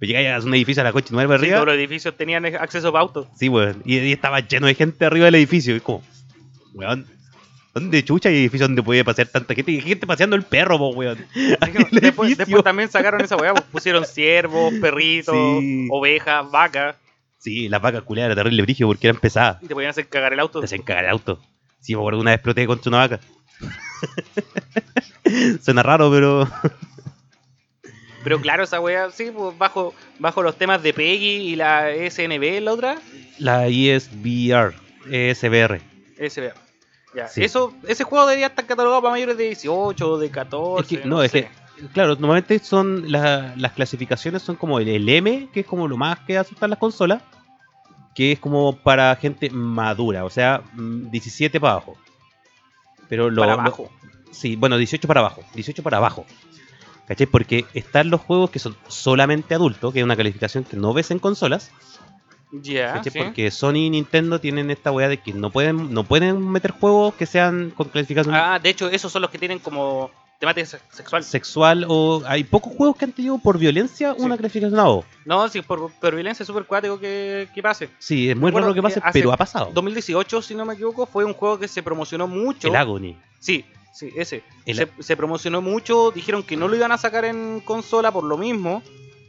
Pero 0.00 0.08
llegáis 0.12 0.44
a 0.44 0.46
un 0.46 0.54
edificio 0.54 0.80
a 0.80 0.84
la 0.84 0.92
coche 0.92 1.08
nueve 1.12 1.36
sí, 1.36 1.42
arriba. 1.44 1.56
todos 1.58 1.66
los 1.68 1.76
edificios 1.76 2.16
tenían 2.16 2.44
acceso 2.46 2.90
para 2.90 3.02
autos. 3.02 3.28
Sí, 3.36 3.48
weón. 3.48 3.82
Y, 3.84 3.98
y 3.98 4.12
estaba 4.12 4.40
lleno 4.40 4.66
de 4.66 4.74
gente 4.74 5.04
arriba 5.04 5.26
del 5.26 5.34
edificio. 5.36 5.76
Y 5.76 5.80
como, 5.80 6.02
weón, 6.72 7.06
¿dónde 7.74 8.02
chucha 8.02 8.30
hay 8.30 8.36
edificios 8.36 8.68
donde 8.68 8.82
puede 8.82 9.04
pasear 9.04 9.28
tanta 9.28 9.54
gente? 9.54 9.72
Y 9.72 9.80
gente 9.82 10.06
paseando 10.06 10.36
el 10.36 10.42
perro, 10.42 10.78
po, 10.78 10.88
weón. 10.88 11.18
Después, 11.92 12.36
también 12.64 12.88
sacaron 12.90 13.20
esa 13.20 13.36
weá, 13.36 13.52
pues, 13.52 13.64
pusieron 13.72 14.04
ciervos, 14.06 14.72
perritos, 14.80 15.36
Sí. 15.60 15.86
ovejas, 15.90 16.50
vacas 16.50 16.96
Sí, 17.38 17.68
las 17.70 17.80
vacas 17.80 18.02
culiadas 18.02 18.32
era 18.32 18.42
terrible 18.42 18.62
brígido 18.62 18.88
porque 18.88 19.06
eran 19.08 19.20
pesadas. 19.20 19.62
y 19.62 19.66
te 19.66 19.74
podían 19.74 19.90
hacer 19.90 20.08
cagar 20.08 20.32
el 20.32 20.40
auto. 20.40 20.60
Te 20.60 20.64
hacían 20.66 20.82
cagar 20.82 21.04
el 21.04 21.10
auto. 21.10 21.40
Sí, 21.80 21.94
me 21.94 22.00
acuerdo 22.00 22.20
una 22.20 22.30
vez 22.32 22.36
exploté 22.38 22.66
contra 22.66 22.88
una 22.90 22.98
vaca. 22.98 23.20
Suena 25.62 25.82
raro, 25.82 26.10
pero. 26.10 26.48
Pero 28.22 28.40
claro, 28.40 28.64
esa 28.64 28.80
wea, 28.80 29.10
sí, 29.10 29.30
pues 29.34 29.56
bajo, 29.56 29.94
bajo 30.18 30.42
los 30.42 30.56
temas 30.56 30.82
de 30.82 30.92
Peggy 30.92 31.52
y 31.52 31.56
la 31.56 31.88
SNB, 31.90 32.60
la 32.60 32.72
otra. 32.72 32.98
La 33.38 33.66
ESBR, 33.66 34.74
ESBR. 35.10 35.80
SBA. 36.18 36.54
Ya, 37.14 37.28
Sí. 37.28 37.42
eso, 37.42 37.72
ese 37.88 38.04
juego 38.04 38.26
debería 38.26 38.48
estar 38.48 38.66
catalogado 38.66 39.00
para 39.02 39.12
mayores 39.12 39.36
de 39.38 39.44
18 39.44 40.12
o 40.12 40.18
de 40.18 40.30
14. 40.30 40.94
Es 40.96 41.00
que- 41.02 41.08
no, 41.08 41.22
es 41.22 41.32
sé. 41.32 41.48
que, 41.78 41.86
claro, 41.88 42.14
normalmente 42.16 42.58
son 42.60 43.10
la- 43.10 43.54
las 43.56 43.72
clasificaciones 43.72 44.42
son 44.42 44.54
como 44.56 44.78
el, 44.78 44.88
el 44.88 45.08
M, 45.08 45.48
que 45.52 45.60
es 45.60 45.66
como 45.66 45.88
lo 45.88 45.96
más 45.96 46.20
que 46.20 46.36
aceptan 46.38 46.70
las 46.70 46.78
consolas, 46.78 47.22
que 48.14 48.32
es 48.32 48.38
como 48.38 48.76
para 48.76 49.16
gente 49.16 49.48
madura, 49.50 50.24
o 50.24 50.30
sea, 50.30 50.62
mm, 50.74 51.10
17 51.10 51.58
para 51.58 51.72
abajo. 51.74 51.96
Pero 53.08 53.30
lo, 53.30 53.40
para 53.42 53.54
lo- 53.54 53.60
abajo. 53.62 53.90
sí, 54.30 54.54
bueno, 54.56 54.76
18 54.76 55.08
para 55.08 55.20
abajo, 55.20 55.42
18 55.54 55.82
para 55.82 55.96
abajo. 55.96 56.26
¿Cachai? 57.10 57.26
Porque 57.26 57.64
están 57.74 58.08
los 58.08 58.20
juegos 58.20 58.50
que 58.50 58.60
son 58.60 58.76
solamente 58.86 59.52
adultos, 59.56 59.92
que 59.92 59.98
es 59.98 60.04
una 60.04 60.14
calificación 60.16 60.62
que 60.62 60.76
no 60.76 60.92
ves 60.94 61.10
en 61.10 61.18
consolas, 61.18 61.72
Ya, 62.52 63.02
sí. 63.02 63.10
Porque 63.10 63.50
Sony 63.50 63.76
y 63.86 63.90
Nintendo 63.90 64.40
tienen 64.40 64.70
esta 64.70 64.92
weá 64.92 65.08
de 65.08 65.16
que 65.18 65.32
no 65.32 65.50
pueden, 65.50 65.92
no 65.92 66.04
pueden 66.04 66.48
meter 66.48 66.70
juegos 66.70 67.14
que 67.14 67.26
sean 67.26 67.70
con 67.70 67.88
clasificación 67.88 68.32
Ah, 68.34 68.60
de 68.60 68.70
hecho, 68.70 68.88
esos 68.88 69.10
son 69.10 69.22
los 69.22 69.30
que 69.32 69.38
tienen 69.38 69.58
como 69.58 70.10
temática 70.38 70.66
se- 70.66 70.80
sexual. 70.92 71.22
sexual 71.24 71.84
o 71.88 72.22
hay 72.26 72.44
pocos 72.44 72.72
juegos 72.76 72.96
que 72.96 73.04
han 73.06 73.12
tenido 73.12 73.38
por 73.38 73.58
violencia 73.58 74.14
Sí. 74.16 74.22
una 74.22 74.36
clasificación 74.36 74.78
a 74.78 74.88
O. 74.88 75.04
No, 75.24 75.48
sí, 75.48 75.62
por, 75.62 75.90
por 75.92 76.14
violencia 76.14 76.44
es 76.44 76.46
súper 76.46 76.64
cuático 76.64 76.98
que, 77.00 77.48
que 77.52 77.60
pase. 77.62 77.90
Sí, 77.98 78.30
es 78.30 78.36
muy 78.36 78.52
raro 78.52 78.72
que 78.72 78.82
pase, 78.82 79.02
pero 79.12 79.32
ha 79.32 79.36
pasado. 79.36 79.70
2018, 79.74 80.42
si 80.42 80.54
no 80.54 80.64
me 80.64 80.74
equivoco, 80.74 81.06
fue 81.06 81.24
un 81.24 81.34
juego 81.34 81.58
que 81.58 81.66
se 81.66 81.82
promocionó 81.82 82.26
mucho. 82.28 82.68
El 82.68 82.76
Agony. 82.76 83.16
Sí, 83.40 83.64
sí, 83.92 84.10
ese. 84.16 84.42
El- 84.66 84.76
Se, 84.76 84.88
se 85.00 85.16
promocionó 85.16 85.60
mucho, 85.62 86.10
dijeron 86.10 86.42
que 86.42 86.56
no 86.56 86.68
lo 86.68 86.76
iban 86.76 86.92
a 86.92 86.98
sacar 86.98 87.24
en 87.24 87.60
consola 87.64 88.10
por 88.12 88.24
lo 88.24 88.36
mismo. 88.38 88.82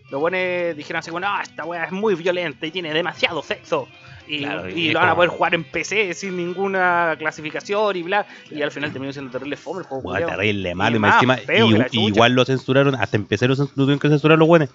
Los 0.10 0.20
buenos 0.20 0.75
dijeron 0.75 1.00
así, 1.00 1.10
bueno, 1.10 1.27
"Ah, 1.30 1.39
esta 1.41 1.63
weá 1.63 1.86
es 1.86 1.91
muy 1.94 2.15
violenta 2.15 2.65
y 2.65 2.72
tiene 2.72 2.94
demasiado 2.94 3.41
sexo. 3.44 3.88
Y, 4.27 4.39
Claro, 4.39 4.70
y 4.70 4.74
y 4.74 4.88
es 4.89 4.94
lo 4.94 5.00
van 5.00 5.10
a 5.10 5.15
poder 5.15 5.30
jugar 5.32 5.56
en 5.56 5.63
PC 5.63 6.13
sin 6.13 6.38
ninguna 6.38 7.15
clasificación 7.18 7.96
y 7.96 8.03
bla. 8.03 8.25
Y 8.50 8.62
al 8.62 8.72
final 8.72 8.91
terminó 8.91 9.12
siendo 9.12 9.32
terrible 9.32 9.56
fome 9.58 9.80
el 9.82 9.86
juego. 9.88 10.13
Terrible, 10.13 10.75
malo. 10.75 10.98
Y 10.98 11.00
más 11.00 11.15
encima, 11.15 11.38
feo 11.38 11.68
y- 11.91 12.08
igual 12.08 12.34
lo 12.34 12.46
censuraron, 12.46 12.96
hasta 12.96 13.18
empecé 13.18 13.48
lo 13.48 13.56
tuvieron 13.56 14.00
que 14.00 14.10
censurar 14.10 14.38
los 14.38 14.48
buenos. 14.48 14.70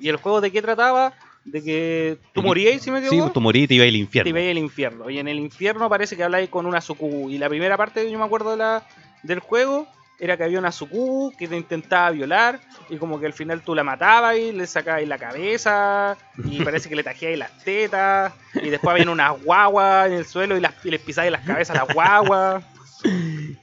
¿Y 0.00 0.08
el 0.08 0.16
juego 0.16 0.40
de 0.40 0.50
qué 0.52 0.60
trataba? 0.62 1.12
De 1.44 1.62
que 1.64 2.18
tú 2.32 2.42
morías, 2.42 2.80
si 2.82 2.90
me 2.92 3.00
Sí, 3.00 3.06
equivoco. 3.06 3.26
pues 3.28 3.34
tú 3.34 3.40
morí 3.40 3.62
y 3.62 3.66
te 3.68 3.74
ibas 3.74 3.86
al 3.86 3.92
te 3.94 3.98
infierno. 3.98 4.34
veis 4.34 4.50
el 4.50 4.58
infierno. 4.58 5.10
Y 5.10 5.18
en 5.18 5.26
el 5.26 5.38
infierno 5.40 5.88
parece 5.88 6.16
que 6.16 6.22
habláis 6.22 6.48
con 6.50 6.66
una 6.66 6.80
sucubu. 6.80 7.30
Y 7.30 7.38
la 7.38 7.48
primera 7.48 7.76
parte, 7.76 8.08
yo 8.10 8.18
me 8.18 8.24
acuerdo 8.24 8.52
de 8.52 8.58
la, 8.58 8.86
del 9.22 9.40
juego, 9.40 9.86
era 10.18 10.36
que 10.36 10.44
había 10.44 10.58
una 10.58 10.70
sucubu 10.70 11.32
que 11.36 11.48
te 11.48 11.56
intentaba 11.56 12.10
violar. 12.10 12.60
Y 12.88 12.96
como 12.96 13.18
que 13.18 13.26
al 13.26 13.32
final 13.32 13.62
tú 13.62 13.74
la 13.74 13.82
matabas 13.82 14.36
y 14.36 14.52
le 14.52 14.66
sacabas 14.66 15.06
la 15.06 15.18
cabeza. 15.18 16.16
Y 16.44 16.62
parece 16.64 16.88
que 16.88 16.94
le 16.94 17.02
tajeabas 17.02 17.38
las 17.38 17.64
tetas. 17.64 18.32
Y 18.54 18.70
después 18.70 18.92
había 18.92 19.10
unas 19.10 19.42
guaguas 19.42 20.06
en 20.06 20.12
el 20.12 20.24
suelo 20.24 20.56
y, 20.56 20.60
las, 20.60 20.74
y 20.84 20.90
les 20.90 21.00
pisabas 21.00 21.32
las 21.32 21.44
cabezas 21.44 21.76
a 21.76 21.84
las 21.84 21.94
guaguas. 21.94 22.64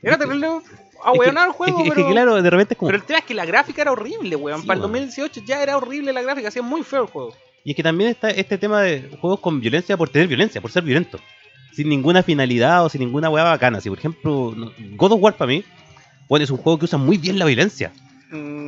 Era 0.02 0.18
terrible. 0.18 0.48
Ah, 1.02 1.14
weón, 1.14 1.38
el 1.38 1.50
es 1.50 1.56
juego, 1.56 1.84
es 1.84 1.90
pero, 1.90 2.08
que, 2.08 2.12
claro, 2.12 2.42
de 2.42 2.50
repente 2.50 2.74
es 2.74 2.78
como. 2.78 2.90
pero 2.90 2.98
el 3.02 3.06
tema 3.06 3.20
es 3.20 3.26
que 3.26 3.34
la 3.34 3.46
gráfica 3.46 3.82
era 3.82 3.94
horrible, 3.94 4.36
weón. 4.36 4.62
Sí, 4.62 4.68
Para 4.68 4.80
el 4.80 4.82
weón. 4.82 4.94
2018 4.94 5.42
ya 5.46 5.64
era 5.64 5.78
horrible 5.78 6.12
la 6.12 6.22
gráfica, 6.22 6.50
hacía 6.50 6.62
muy 6.62 6.84
feo 6.84 7.04
el 7.04 7.08
juego. 7.08 7.34
Y 7.64 7.72
es 7.72 7.76
que 7.76 7.84
también 7.84 8.10
está 8.10 8.30
este 8.30 8.58
tema 8.58 8.82
de 8.82 9.18
juegos 9.22 9.40
con 9.40 9.60
violencia 9.62 9.96
por 9.96 10.10
tener 10.10 10.28
violencia, 10.28 10.60
por 10.60 10.72
ser 10.72 10.84
violento. 10.84 11.20
Sin 11.80 11.88
ninguna 11.88 12.24
finalidad 12.24 12.84
o 12.84 12.90
sin 12.90 13.00
ninguna 13.00 13.30
weá 13.30 13.46
bacana. 13.46 13.80
Si 13.80 13.88
por 13.88 13.98
ejemplo, 14.00 14.54
God 14.98 15.14
of 15.14 15.22
War 15.22 15.38
para 15.38 15.48
mí, 15.48 15.64
bueno, 16.28 16.44
es 16.44 16.50
un 16.52 16.58
juego 16.58 16.78
que 16.78 16.84
usa 16.84 17.00
muy 17.00 17.18
bien 17.18 17.40
la 17.40 17.46
violencia. 17.46 17.94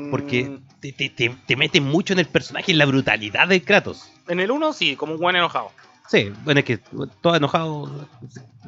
Porque 0.10 0.44
Mm, 0.46 0.58
te, 0.80 0.94
te, 0.94 1.10
te, 1.10 1.36
te 1.46 1.56
mete 1.58 1.82
mucho 1.82 2.13
en 2.13 2.20
el 2.20 2.25
personaje, 2.27 2.72
en 2.72 2.77
la 2.77 2.86
brutalidad 2.86 3.50
de 3.50 3.62
Kratos. 3.63 4.10
En 4.30 4.39
el 4.39 4.50
1 4.50 4.72
sí, 4.72 4.96
como 4.96 5.15
un 5.15 5.20
buen 5.20 5.36
enojado. 5.36 5.72
Sí, 6.08 6.32
bueno, 6.46 6.62
es 6.62 6.65
que 6.65 6.77
todo 7.20 7.36
enojado. 7.36 8.08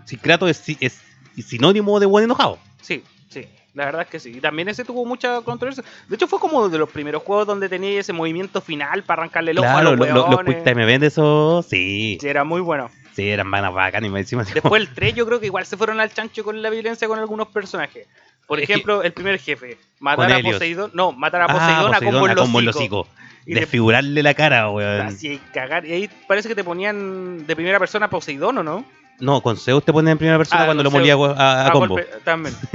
Si 0.04 0.18
Kratos 0.18 0.50
es, 0.50 0.58
si- 0.58 0.78
es 0.82 1.00
sinónimo 1.42 2.02
de 2.02 2.06
buen 2.06 2.26
enojado. 2.26 2.60
Sí, 2.82 3.02
sí, 3.30 3.46
la 3.74 3.86
verdad 3.86 4.02
es 4.02 4.08
que 4.10 4.20
sí. 4.20 4.32
Y 4.36 4.42
también 4.42 4.68
ese 4.68 4.84
tuvo 4.84 5.06
mucha 5.06 5.40
controversia. 5.40 5.86
De 6.10 6.16
hecho, 6.18 6.28
fue 6.28 6.40
como 6.40 6.68
de 6.68 6.78
los 6.78 6.90
primeros 6.90 7.24
juegos 7.24 7.48
donde 7.48 7.70
tenía 7.70 7.98
ese 7.98 8.12
movimiento 8.12 8.60
final 8.60 9.04
para 9.04 9.22
arrancarle 9.22 9.52
el 9.52 9.60
ojo 9.60 9.70
a 9.70 9.72
Claro, 9.72 9.96
los 9.96 10.10
lo- 10.10 10.14
lo- 10.16 10.32
los. 10.32 10.44
Quick 10.44 10.66
Time 10.66 10.84
Event, 10.84 11.06
eso 11.06 11.64
sí. 11.66 12.18
Sí, 12.20 12.28
era 12.28 12.44
muy 12.44 12.60
bueno. 12.60 12.92
Sí, 13.16 13.30
eran 13.30 13.50
vanas 13.52 13.74
bacanas 13.74 14.08
y 14.08 14.12
más 14.12 14.22
encima. 14.22 14.44
Después 14.44 14.82
el 14.82 14.94
3 14.94 15.14
yo 15.16 15.26
creo 15.26 15.40
que 15.40 15.46
igual 15.48 15.66
se 15.66 15.78
fueron 15.78 16.00
al 16.00 16.12
chancho 16.12 16.44
con 16.44 16.62
la 16.62 16.70
violencia 16.70 17.08
con 17.08 17.20
algunos 17.20 17.48
personajes. 17.50 18.08
Por 18.48 18.60
Es 18.60 18.70
ejemplo, 18.70 19.04
el 19.04 19.14
primer 19.14 19.40
jefe, 19.40 19.78
matar 20.00 20.32
a. 20.34 20.42
Poseidón, 20.42 20.92
no, 20.94 21.12
matar 21.12 21.44
a 21.44 21.46
como- 21.48 21.60
Poseidón, 21.60 21.94
ah, 21.94 21.98
a 21.98 22.36
combo 22.36 22.60
en 22.60 22.66
los 22.66 22.76
hocico. 22.76 23.08
Y 23.46 23.54
Desfigurarle 23.56 24.24
la 24.24 24.34
cara, 24.34 24.70
weón. 24.70 25.02
así 25.08 25.40
cagar. 25.54 25.86
Y 25.86 25.92
ahí 25.92 26.10
parece 26.28 26.48
que 26.50 26.56
te 26.56 26.64
ponían 26.64 27.46
de 27.46 27.56
primera 27.56 27.78
persona 27.80 28.10
Poseidón, 28.10 28.58
¿o 28.60 28.64
no? 28.64 28.86
No, 29.24 29.42
con 29.42 29.58
Zeus 29.58 29.84
te 29.84 29.92
ponen 29.94 30.12
en 30.12 30.18
primera 30.18 30.38
persona 30.38 30.62
Ah, 30.62 30.66
cuando 30.66 30.84
lo 30.84 30.92
molía 30.92 31.14
Zeus. 31.16 31.30
a, 31.38 31.64
a 31.64 31.68
A 31.68 31.72
combo. 31.72 31.96
golpe, 31.96 32.08
también. 32.24 32.56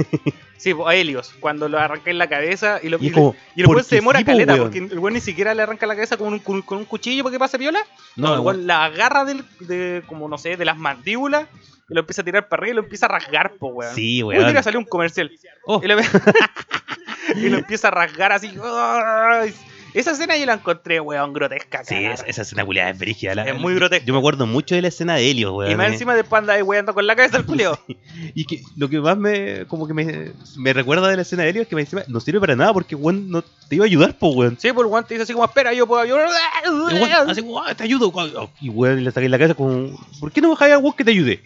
Sí, 0.59 0.73
pues, 0.73 0.89
a 0.89 0.93
Helios, 0.93 1.33
cuando 1.39 1.69
lo 1.69 1.79
arranqué 1.79 2.09
en 2.09 2.17
la 2.17 2.27
cabeza 2.27 2.81
y 2.83 2.89
lo 2.89 2.97
Y 2.99 3.07
y- 3.07 3.11
como, 3.11 3.33
Y 3.55 3.61
el 3.61 3.83
se 3.85 3.95
demora 3.95 4.19
sí, 4.19 4.25
caleta, 4.25 4.55
weón. 4.55 4.65
porque 4.65 4.79
el 4.79 4.99
weón 4.99 5.13
ni 5.13 5.21
siquiera 5.21 5.53
le 5.53 5.61
arranca 5.61 5.87
la 5.87 5.95
cabeza 5.95 6.17
con 6.17 6.33
un, 6.33 6.39
con, 6.39 6.61
un 6.77 6.83
cuchillo 6.83 7.23
para 7.23 7.31
que 7.31 7.39
pase 7.39 7.57
viola. 7.57 7.79
No, 8.17 8.35
No, 8.35 8.51
el 8.51 8.67
la 8.67 8.83
agarra 8.83 9.23
del, 9.23 9.45
de, 9.61 10.03
como 10.05 10.27
no 10.27 10.37
sé, 10.37 10.57
de 10.57 10.65
las 10.65 10.75
mandíbulas 10.75 11.47
y 11.89 11.93
lo 11.93 12.01
empieza 12.01 12.23
a 12.23 12.25
tirar 12.25 12.49
para 12.49 12.59
arriba 12.59 12.73
y 12.73 12.75
lo 12.75 12.81
empieza 12.83 13.05
a 13.05 13.09
rasgar, 13.09 13.53
po, 13.53 13.67
weón. 13.67 13.95
Sí, 13.95 14.21
Uy, 14.21 14.35
weón. 14.35 14.47
mira, 14.47 14.61
salió 14.61 14.79
un 14.79 14.85
comercial. 14.85 15.31
Oh, 15.63 15.79
Y 15.81 15.87
lo, 15.87 15.95
y 17.37 17.47
lo 17.49 17.57
empieza 17.59 17.87
a 17.87 17.91
rasgar 17.91 18.33
así. 18.33 18.51
Esa 19.93 20.11
escena 20.11 20.37
yo 20.37 20.45
la 20.45 20.53
encontré, 20.53 20.99
weón, 20.99 21.33
grotesca. 21.33 21.83
sí, 21.83 21.95
esa, 21.95 22.41
escena 22.41 22.65
culiada 22.65 22.91
es 22.91 22.99
brígida. 22.99 23.35
la- 23.35 23.43
Es 23.49 23.59
muy 23.59 23.73
grotesca. 23.75 24.05
Yo 24.05 24.13
me 24.13 24.19
acuerdo 24.19 24.45
mucho 24.45 24.75
de 24.75 24.81
la 24.81 24.87
escena 24.89 25.15
de 25.15 25.29
Helios, 25.29 25.51
weón. 25.53 25.71
Y 25.71 25.75
más 25.75 25.91
encima 25.91 26.15
después 26.15 26.39
anda 26.41 26.53
ahí 26.53 26.61
weando 26.61 26.93
con 26.93 27.05
la 27.07 27.15
cabeza 27.15 27.37
el 27.37 27.45
culio. 27.45 27.77
Y 28.35 28.45
que 28.45 28.61
lo 28.77 28.89
que 28.89 28.99
más 28.99 29.17
me, 29.17 29.65
como 29.67 29.87
que 29.87 29.93
me, 29.93 30.31
me 30.57 30.73
recuerda 30.73 31.07
de 31.07 31.15
la 31.15 31.21
escena 31.21 31.43
de 31.43 31.49
Helios 31.49 31.63
es 31.63 31.67
que 31.69 31.75
me 31.75 31.81
encima 31.81 32.03
no 32.07 32.19
sirve 32.19 32.39
para 32.39 32.55
nada 32.55 32.73
porque 32.73 32.95
weón 32.95 33.29
no 33.29 33.41
te 33.41 33.75
iba 33.75 33.85
a 33.85 33.87
ayudar, 33.87 34.17
po, 34.17 34.29
weón. 34.29 34.57
Sí, 34.59 34.71
pues 34.73 34.85
el 34.85 34.91
weón 34.91 35.05
te 35.05 35.13
dice 35.13 35.23
así 35.23 35.33
como, 35.33 35.45
espera, 35.45 35.73
yo 35.73 35.87
puedo 35.87 36.01
ayudar. 36.01 36.27
Weón, 36.67 37.29
así 37.29 37.41
como, 37.41 37.61
"Ah, 37.63 37.73
te 37.75 37.83
ayudo. 37.83 38.09
weón". 38.09 38.49
Y 38.61 38.69
weón, 38.69 39.03
le 39.03 39.11
saqué 39.11 39.29
la 39.29 39.37
cabeza 39.37 39.55
como, 39.55 39.97
¿por 40.19 40.31
qué 40.31 40.41
no 40.41 40.49
bajáis 40.49 40.73
a 40.73 40.77
weón 40.77 40.93
que 40.95 41.03
te 41.03 41.11
ayude? 41.11 41.41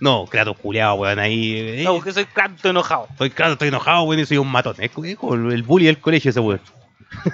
No, 0.00 0.24
Kratos 0.26 0.56
culiado, 0.58 0.94
weón, 0.94 1.18
ahí. 1.18 1.52
eh, 1.56 1.82
No, 1.84 1.94
porque 1.94 2.12
soy 2.12 2.24
tanto 2.34 2.70
enojado. 2.70 3.06
Estoy 3.10 3.30
Kratos, 3.30 3.52
estoy 3.54 3.68
enojado, 3.68 4.02
weón, 4.04 4.20
y 4.20 4.26
soy 4.26 4.38
un 4.38 4.50
matón. 4.50 4.74
Es 4.78 4.90
como 4.90 5.34
el 5.50 5.62
bully 5.62 5.86
del 5.86 5.98
colegio 5.98 6.30
ese 6.30 6.40
weón. 6.40 6.60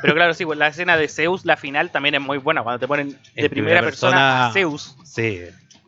Pero 0.02 0.14
claro, 0.14 0.34
sí, 0.34 0.44
pues 0.44 0.58
la 0.58 0.68
escena 0.68 0.96
de 0.96 1.08
Zeus, 1.08 1.44
la 1.44 1.56
final, 1.56 1.90
también 1.90 2.14
es 2.14 2.20
muy 2.20 2.38
buena. 2.38 2.62
Cuando 2.62 2.78
te 2.78 2.88
ponen 2.88 3.10
de 3.10 3.16
primera, 3.34 3.48
primera 3.50 3.82
persona, 3.82 4.10
persona. 4.12 4.46
a 4.46 4.52
Zeus 4.52 4.96
Sí. 5.04 5.40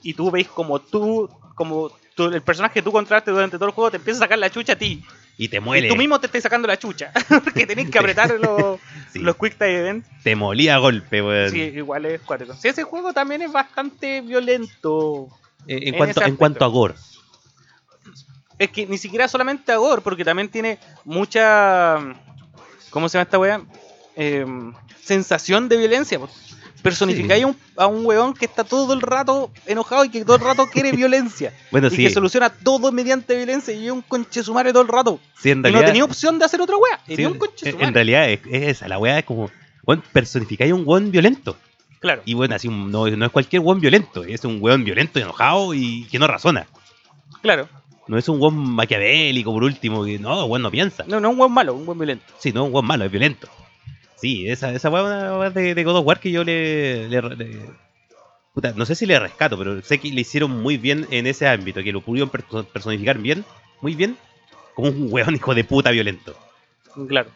y 0.03 0.14
tú 0.14 0.31
veis 0.31 0.46
como 0.48 0.79
tú, 0.81 1.29
como 1.55 1.90
tú- 2.14 2.27
el 2.27 2.42
personaje 2.42 2.74
que 2.74 2.83
tú 2.83 2.92
contraste 2.92 3.31
durante 3.31 3.57
todo 3.57 3.66
el 3.68 3.74
juego 3.74 3.90
te 3.90 3.96
empieza 3.96 4.18
a 4.18 4.24
sacar 4.24 4.38
la 4.38 4.51
chucha 4.51 4.74
a 4.74 4.77
ti. 4.77 5.03
Y 5.40 5.48
te 5.48 5.59
Y 5.59 5.61
muele. 5.61 5.88
tú 5.88 5.94
mismo 5.96 6.18
te 6.18 6.27
estás 6.27 6.42
sacando 6.42 6.66
la 6.66 6.77
chucha. 6.79 7.12
Porque 7.44 7.64
tenés 7.66 7.90
que 7.90 7.98
apretar 7.98 8.31
los, 8.40 8.81
Sí. 9.12 9.20
los 9.20 9.37
Quick 9.37 9.57
Time 9.57 9.79
Event. 9.79 10.07
Te 10.24 10.35
molía 10.37 10.74
a 10.74 10.79
golpe, 10.79 11.22
weón. 11.22 11.51
Sí, 11.51 11.61
igual 11.61 12.07
es 12.07 12.20
cuático. 12.22 12.55
Sí, 12.55 12.68
ese 12.68 12.83
juego 12.83 13.12
también 13.12 13.42
es 13.42 13.53
bastante 13.53 14.20
violento. 14.20 15.29
Eh, 15.68 15.77
en, 15.83 15.88
en 15.88 15.94
cuanto, 15.96 16.22
en 16.22 16.37
cuanto 16.37 16.64
a 16.64 16.68
gore. 16.68 16.94
Es 18.59 18.70
que 18.70 18.87
ni 18.87 18.98
siquiera 18.98 19.29
solamente 19.29 19.70
a 19.70 19.77
gore, 19.77 20.03
porque 20.03 20.24
también 20.24 20.48
tiene 20.48 20.79
mucha. 21.05 21.98
¿Cómo 22.90 23.09
se 23.09 23.16
llama 23.18 23.22
esta 23.24 23.38
weá? 23.38 23.61
Eh, 24.21 24.45
sensación 25.03 25.69
de 25.69 25.77
violencia. 25.77 26.19
pues. 26.19 26.33
Personificáis 26.83 27.41
Sí. 27.41 27.45
a, 27.45 27.47
un, 27.49 27.57
a 27.77 27.87
un 27.87 28.07
weón 28.07 28.35
que 28.35 28.45
está 28.45 28.63
todo 28.65 28.93
el 28.95 29.01
rato 29.01 29.51
enojado 29.67 30.05
y 30.05 30.11
que 30.11 30.25
todo 30.25 30.37
el 30.37 30.43
rato 30.43 30.67
quiere 30.73 30.93
violencia. 30.97 31.53
Bueno, 31.71 31.89
y 31.89 31.91
sí. 31.91 31.97
que 32.05 32.11
soluciona 32.11 32.51
todo 32.51 32.93
mediante 32.93 33.37
violencia 33.37 33.75
y 33.75 33.87
es 33.87 33.93
un 33.93 34.03
conche 34.03 34.43
su 34.43 34.53
madre 34.55 34.73
todo 34.73 34.83
el 34.83 34.89
rato. 34.89 35.21
sí, 35.41 35.51
en 35.51 35.59
Y 35.67 35.73
no 35.73 35.81
tenía 35.85 36.05
opción 36.05 36.39
de 36.39 36.45
hacer 36.45 36.61
otra 36.61 36.77
weá. 36.77 37.01
Tenía 37.07 37.29
un 37.29 37.39
conche 37.39 37.75
en, 37.79 37.95
realidad 37.95 38.29
es, 38.31 38.41
es 38.51 38.63
esa, 38.69 38.89
la 38.89 38.99
weá 38.99 39.19
es 39.19 39.25
como. 39.25 39.51
Personificáis 40.13 40.71
a 40.71 40.75
un 40.75 40.83
weón 40.85 41.11
violento. 41.11 41.57
Claro. 42.01 42.23
Y 42.25 42.35
bueno, 42.35 42.55
así 42.55 42.69
no, 42.69 43.09
no 43.09 43.27
es 43.27 43.33
cualquier 43.33 43.61
weón 43.63 43.81
violento, 43.81 44.23
es 44.23 44.45
un 44.45 44.59
weón 44.61 44.85
violento 44.85 45.19
y 45.19 45.23
enojado 45.23 45.75
y 45.75 46.05
que 46.11 46.19
no 46.19 46.27
razona. 46.29 46.67
Claro. 47.43 47.69
No 48.07 48.17
es 48.19 48.29
un 48.29 48.41
weón 48.41 48.57
maquiavélico 48.57 49.53
por 49.53 49.65
último, 49.65 50.05
que 50.05 50.19
no, 50.19 50.45
weón 50.45 50.63
no 50.63 50.71
piensa. 50.71 51.05
No, 51.09 51.19
no 51.21 51.29
es 51.29 51.35
un 51.35 51.41
weón 51.41 51.53
malo, 51.53 51.75
un 51.75 51.87
weón 51.89 51.99
violento. 51.99 52.25
Sí, 52.39 52.53
no, 52.53 52.65
un 52.65 52.73
weón 52.75 52.87
malo, 52.87 53.05
es 53.05 53.11
violento. 53.11 53.49
Sí, 54.21 54.49
esa, 54.49 54.73
esa 54.73 54.91
weá 54.91 55.51
de, 55.51 55.75
de 55.75 55.85
God 55.85 55.97
of 55.99 56.07
War 56.07 56.19
que 56.21 56.31
yo 56.31 56.43
le, 56.45 57.09
le- 57.09 57.23
le- 57.37 57.61
puta, 58.53 58.73
no 58.75 58.85
sé 58.85 58.95
si 58.95 59.07
le 59.07 59.19
rescato, 59.19 59.57
pero 59.57 59.81
sé 59.83 59.99
que 59.99 60.11
le 60.11 60.21
hicieron 60.23 60.51
muy 60.61 60.77
bien 60.77 61.07
en 61.11 61.27
ese 61.27 61.47
ámbito, 61.47 61.83
que 61.83 61.93
lo 61.93 62.01
pudieron 62.01 62.31
perso- 62.31 62.65
personificar 62.67 63.19
bien, 63.19 63.45
muy 63.81 63.95
bien, 63.95 64.17
como 64.75 64.89
un 64.89 65.09
weón 65.13 65.35
hijo 65.37 65.55
de 65.55 65.63
puta 65.65 65.91
violento. 65.91 66.35
Claro. 67.09 67.29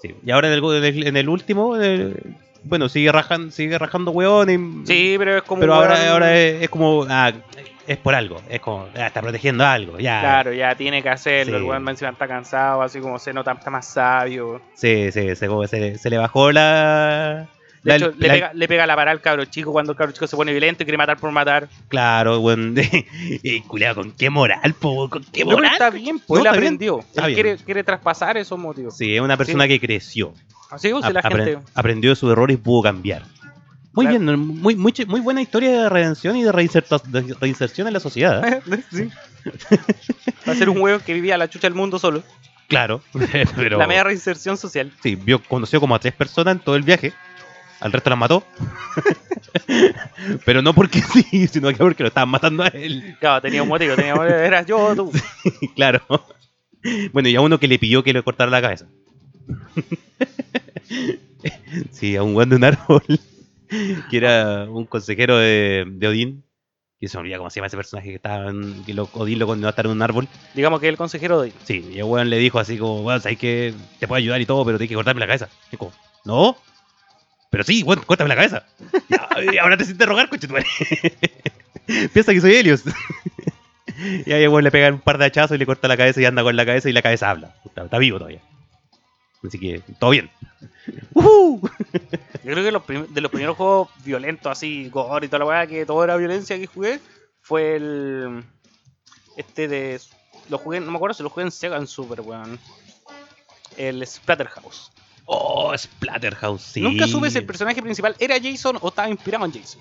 Sí. 0.00 0.14
Y 0.24 0.30
ahora 0.30 0.46
en 0.48 0.54
el, 0.54 0.64
en 0.64 0.84
el, 0.84 1.06
en 1.08 1.16
el 1.16 1.28
último, 1.28 1.76
eh, 1.80 2.14
bueno, 2.62 2.88
sigue 2.88 3.10
rajando, 3.10 3.50
sigue 3.50 3.76
rajando 3.78 4.12
weón. 4.12 4.48
y- 4.82 4.86
Sí, 4.86 5.16
pero 5.18 5.38
es 5.38 5.42
como 5.42 5.60
pero 5.60 5.74
ahora, 5.74 6.12
ahora 6.12 6.38
es, 6.38 6.62
es 6.62 6.68
como. 6.68 7.04
Ah, 7.08 7.32
es 7.88 7.96
por 7.98 8.14
algo. 8.14 8.40
Es 8.48 8.60
como, 8.60 8.86
ah, 8.96 9.06
está 9.06 9.20
protegiendo 9.20 9.64
algo. 9.66 9.98
Ya. 9.98 10.20
Claro, 10.20 10.52
ya 10.52 10.74
tiene 10.76 11.02
que 11.02 11.08
hacerlo. 11.08 11.58
Sí. 11.58 11.64
El 11.64 11.68
weón 11.68 11.88
encima 11.88 12.10
está 12.10 12.28
cansado, 12.28 12.82
así 12.82 13.00
como 13.00 13.18
se 13.18 13.32
nota, 13.32 13.52
está 13.52 13.70
más 13.70 13.86
sabio. 13.86 14.60
Sí, 14.74 15.10
sí, 15.10 15.34
se, 15.34 15.46
como 15.48 15.66
se, 15.66 15.98
se 15.98 16.10
le 16.10 16.18
bajó 16.18 16.52
la. 16.52 17.48
De 17.82 17.90
la- 17.90 17.96
hecho, 17.96 18.12
le, 18.18 18.28
pega, 18.28 18.50
le 18.54 18.68
pega 18.68 18.86
la 18.86 18.96
parada 18.96 19.12
al 19.12 19.20
cabro 19.20 19.44
chico 19.44 19.70
cuando 19.72 19.92
el 19.92 19.98
cabro 19.98 20.12
chico 20.12 20.26
se 20.26 20.36
pone 20.36 20.50
violento 20.50 20.82
y 20.82 20.86
quiere 20.86 20.98
matar 20.98 21.16
por 21.16 21.30
matar. 21.30 21.68
Claro, 21.88 22.40
weón. 22.40 22.74
y 23.42 23.60
culiado, 23.62 23.96
con 23.96 24.12
qué 24.12 24.30
moral, 24.30 24.74
po, 24.74 25.08
con 25.08 25.24
qué 25.32 25.44
No, 25.44 25.52
moral. 25.52 25.72
está 25.72 25.90
bien, 25.90 26.18
pues 26.18 26.42
No, 26.42 26.50
él 26.50 26.56
aprendió. 26.56 27.00
Él 27.16 27.34
quiere, 27.34 27.56
quiere 27.56 27.84
traspasar 27.84 28.36
esos 28.36 28.58
motivos. 28.58 28.96
Sí, 28.96 29.14
es 29.14 29.20
una 29.20 29.36
persona 29.36 29.66
que 29.68 29.78
creció. 29.80 30.34
Así 30.70 30.90
pues, 30.90 31.10
la 31.12 31.22
gente. 31.22 31.58
aprendió 31.74 32.10
de 32.10 32.16
sus 32.16 32.30
errores 32.30 32.54
y 32.54 32.60
pudo 32.60 32.82
cambiar. 32.82 33.22
Muy 33.98 34.06
Claro. 34.06 34.20
bien, 34.24 34.38
muy, 34.38 34.76
muy, 34.76 35.20
buena 35.20 35.42
historia 35.42 35.82
de 35.82 35.88
redención 35.88 36.36
y 36.36 36.44
de, 36.44 36.52
reinserción 36.52 37.88
en 37.88 37.92
la 37.92 37.98
sociedad. 37.98 38.62
sí. 38.92 39.08
Va 40.46 40.52
a 40.52 40.54
ser 40.54 40.68
un 40.68 40.80
huevo 40.80 41.00
que 41.04 41.14
vivía 41.14 41.34
a 41.34 41.38
la 41.38 41.50
chucha 41.50 41.66
del 41.66 41.74
mundo 41.74 41.98
solo. 41.98 42.22
Claro, 42.68 43.02
pero 43.56 43.76
La 43.76 43.88
media 43.88 44.04
reinserción 44.04 44.56
social. 44.56 44.92
sí, 45.02 45.16
vio, 45.16 45.42
conoció 45.42 45.80
como 45.80 45.96
a 45.96 45.98
tres 45.98 46.14
personas 46.14 46.52
en 46.54 46.60
todo 46.60 46.76
el 46.76 46.84
viaje. 46.84 47.12
Al 47.80 47.90
resto 47.90 48.08
las 48.10 48.20
mató. 48.20 48.44
pero 50.44 50.62
no 50.62 50.74
porque 50.74 51.02
sí, 51.02 51.48
sino 51.48 51.66
que 51.70 51.78
porque 51.78 52.04
lo 52.04 52.08
estaban 52.10 52.28
matando 52.28 52.62
a 52.62 52.68
él. 52.68 53.16
Claro, 53.18 53.42
tenía 53.42 53.64
un 53.64 53.68
motivo, 53.68 53.96
tenía 53.96 54.14
Eras 54.14 54.64
yo, 54.64 54.94
tú. 54.94 55.10
claro. 55.74 56.02
Bueno, 57.12 57.28
y 57.28 57.34
a 57.34 57.40
uno 57.40 57.58
que 57.58 57.66
le 57.66 57.80
pidió 57.80 58.04
que 58.04 58.12
le 58.12 58.22
cortara 58.22 58.48
la 58.48 58.60
cabeza. 58.62 58.86
sí, 61.90 62.14
a 62.14 62.22
un 62.22 62.34
guan 62.34 62.48
de 62.50 62.54
un 62.54 62.62
árbol. 62.62 63.02
Que 64.10 64.16
era 64.16 64.64
un 64.68 64.86
consejero 64.86 65.38
de, 65.38 65.84
de 65.86 66.08
Odín. 66.08 66.44
Que 67.00 67.06
se 67.06 67.16
me 67.16 67.20
olvida 67.20 67.38
cómo 67.38 67.48
se 67.48 67.60
llama 67.60 67.68
ese 67.68 67.76
personaje 67.76 68.08
que 68.08 68.16
estaba 68.16 68.50
en, 68.50 68.82
que 68.84 68.92
lo, 68.92 69.08
Odín 69.12 69.38
lo 69.38 69.46
condenó 69.46 69.68
a 69.68 69.70
estar 69.70 69.86
en 69.86 69.92
un 69.92 70.02
árbol. 70.02 70.26
Digamos 70.54 70.80
que 70.80 70.88
el 70.88 70.96
consejero 70.96 71.40
de 71.42 71.52
Sí, 71.62 71.88
y 71.92 71.98
el 71.98 72.04
weón 72.04 72.28
le 72.28 72.38
dijo 72.38 72.58
así 72.58 72.76
como, 72.76 73.02
weón, 73.02 73.20
sabes 73.20 73.38
que 73.38 73.72
te 74.00 74.08
puedo 74.08 74.18
ayudar 74.18 74.40
y 74.40 74.46
todo, 74.46 74.64
pero 74.64 74.78
tienes 74.78 74.88
que 74.88 74.96
cortarme 74.96 75.20
la 75.20 75.26
cabeza. 75.26 75.48
Y 75.70 75.76
como, 75.76 75.92
no. 76.24 76.56
Pero 77.50 77.62
sí, 77.62 77.84
weón, 77.84 78.02
córtame 78.04 78.28
la 78.28 78.36
cabeza. 78.36 78.64
Y 79.52 79.56
ahora 79.58 79.76
te 79.76 79.84
sientes 79.84 80.08
rogar, 80.08 80.28
coche. 80.28 80.48
Piensa 82.12 82.32
que 82.32 82.40
soy 82.40 82.56
Helios. 82.56 82.82
y 84.26 84.32
ahí 84.32 84.42
el 84.42 84.48
weón 84.48 84.64
le 84.64 84.72
pega 84.72 84.88
un 84.88 85.00
par 85.00 85.18
de 85.18 85.26
hachazos 85.26 85.54
y 85.54 85.58
le 85.58 85.66
corta 85.66 85.86
la 85.86 85.96
cabeza 85.96 86.20
y 86.20 86.24
anda 86.24 86.42
con 86.42 86.56
la 86.56 86.66
cabeza 86.66 86.90
y 86.90 86.92
la 86.92 87.02
cabeza 87.02 87.30
habla. 87.30 87.54
Está, 87.64 87.84
está 87.84 87.98
vivo 87.98 88.18
todavía. 88.18 88.40
Así 89.46 89.58
que, 89.58 89.82
todo 89.98 90.10
bien. 90.10 90.30
¡Uhú! 91.14 91.60
Yo 92.44 92.52
creo 92.52 92.64
que 92.64 92.72
los 92.72 93.14
de 93.14 93.20
los 93.20 93.30
primeros 93.30 93.56
juegos 93.56 93.88
violentos, 94.04 94.50
así, 94.50 94.88
gore 94.88 95.26
y 95.26 95.28
toda 95.28 95.40
la 95.40 95.44
weá, 95.46 95.66
que 95.66 95.86
todo 95.86 96.02
era 96.02 96.16
violencia 96.16 96.58
que 96.58 96.66
jugué, 96.66 97.00
fue 97.40 97.76
el. 97.76 98.44
Este 99.36 99.68
de. 99.68 100.00
Lo 100.48 100.58
jugué, 100.58 100.80
no 100.80 100.90
me 100.90 100.96
acuerdo 100.96 101.14
si 101.14 101.22
lo 101.22 101.30
jugué 101.30 101.44
en 101.46 101.52
Sega 101.52 101.76
en 101.76 101.86
Super, 101.86 102.20
weón. 102.20 102.58
El 103.76 104.04
Splatterhouse. 104.06 104.90
Oh, 105.26 105.76
Splatterhouse, 105.76 106.62
sí. 106.62 106.80
Nunca 106.80 107.06
supe 107.06 107.30
si 107.30 107.38
el 107.38 107.46
personaje 107.46 107.82
principal 107.82 108.16
era 108.18 108.36
Jason 108.42 108.78
o 108.80 108.88
estaba 108.88 109.08
inspirado 109.08 109.44
en 109.44 109.52
Jason. 109.52 109.80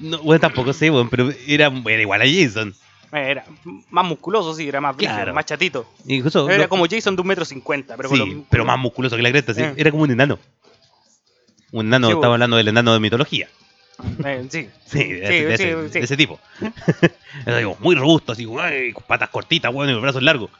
No, 0.00 0.18
bueno, 0.22 0.40
tampoco 0.40 0.72
sé, 0.72 0.90
weón, 0.90 1.10
pero 1.10 1.30
era, 1.46 1.66
era 1.86 2.02
igual 2.02 2.22
a 2.22 2.24
Jason. 2.24 2.74
Era 3.12 3.44
más 3.90 4.04
musculoso, 4.04 4.54
sí, 4.54 4.68
era 4.68 4.80
más 4.80 4.94
Claro. 4.96 5.32
más 5.34 5.46
chatito. 5.46 5.86
Era 6.50 6.68
como 6.68 6.86
Jason 6.88 7.16
de 7.16 7.22
un 7.22 7.28
metro 7.28 7.44
cincuenta, 7.44 7.96
pero 7.96 8.08
sí, 8.10 8.16
lo- 8.16 8.44
pero 8.50 8.64
más 8.64 8.78
musculoso 8.78 9.16
que 9.16 9.22
la 9.22 9.30
cresta, 9.30 9.54
sí. 9.54 9.62
Eh. 9.62 9.74
Era 9.76 9.90
como 9.90 10.02
un 10.02 10.10
enano. 10.10 10.38
Un 11.72 11.86
enano, 11.86 12.08
Sí, 12.08 12.14
vos. 12.14 12.24
hablando 12.24 12.56
del 12.56 12.68
enano 12.68 12.92
de 12.92 13.00
mitología. 13.00 13.48
Eh, 14.24 14.46
sí. 14.50 14.68
Sí, 14.86 15.04
de, 15.04 15.28
Sí, 15.28 15.34
ese, 15.34 15.44
de 15.44 15.56
sí, 15.56 15.62
ese- 15.64 15.88
sí. 15.88 15.98
de 15.98 16.04
ese 16.04 16.16
tipo. 16.16 16.38
Digo, 17.46 17.76
muy 17.80 17.94
robusto, 17.94 18.32
así, 18.32 18.44
con 18.46 19.04
patas 19.06 19.28
cortitas, 19.30 19.72
bueno, 19.72 19.90
y 19.90 19.94
los 19.94 20.02
brazos 20.02 20.22
largos. 20.22 20.50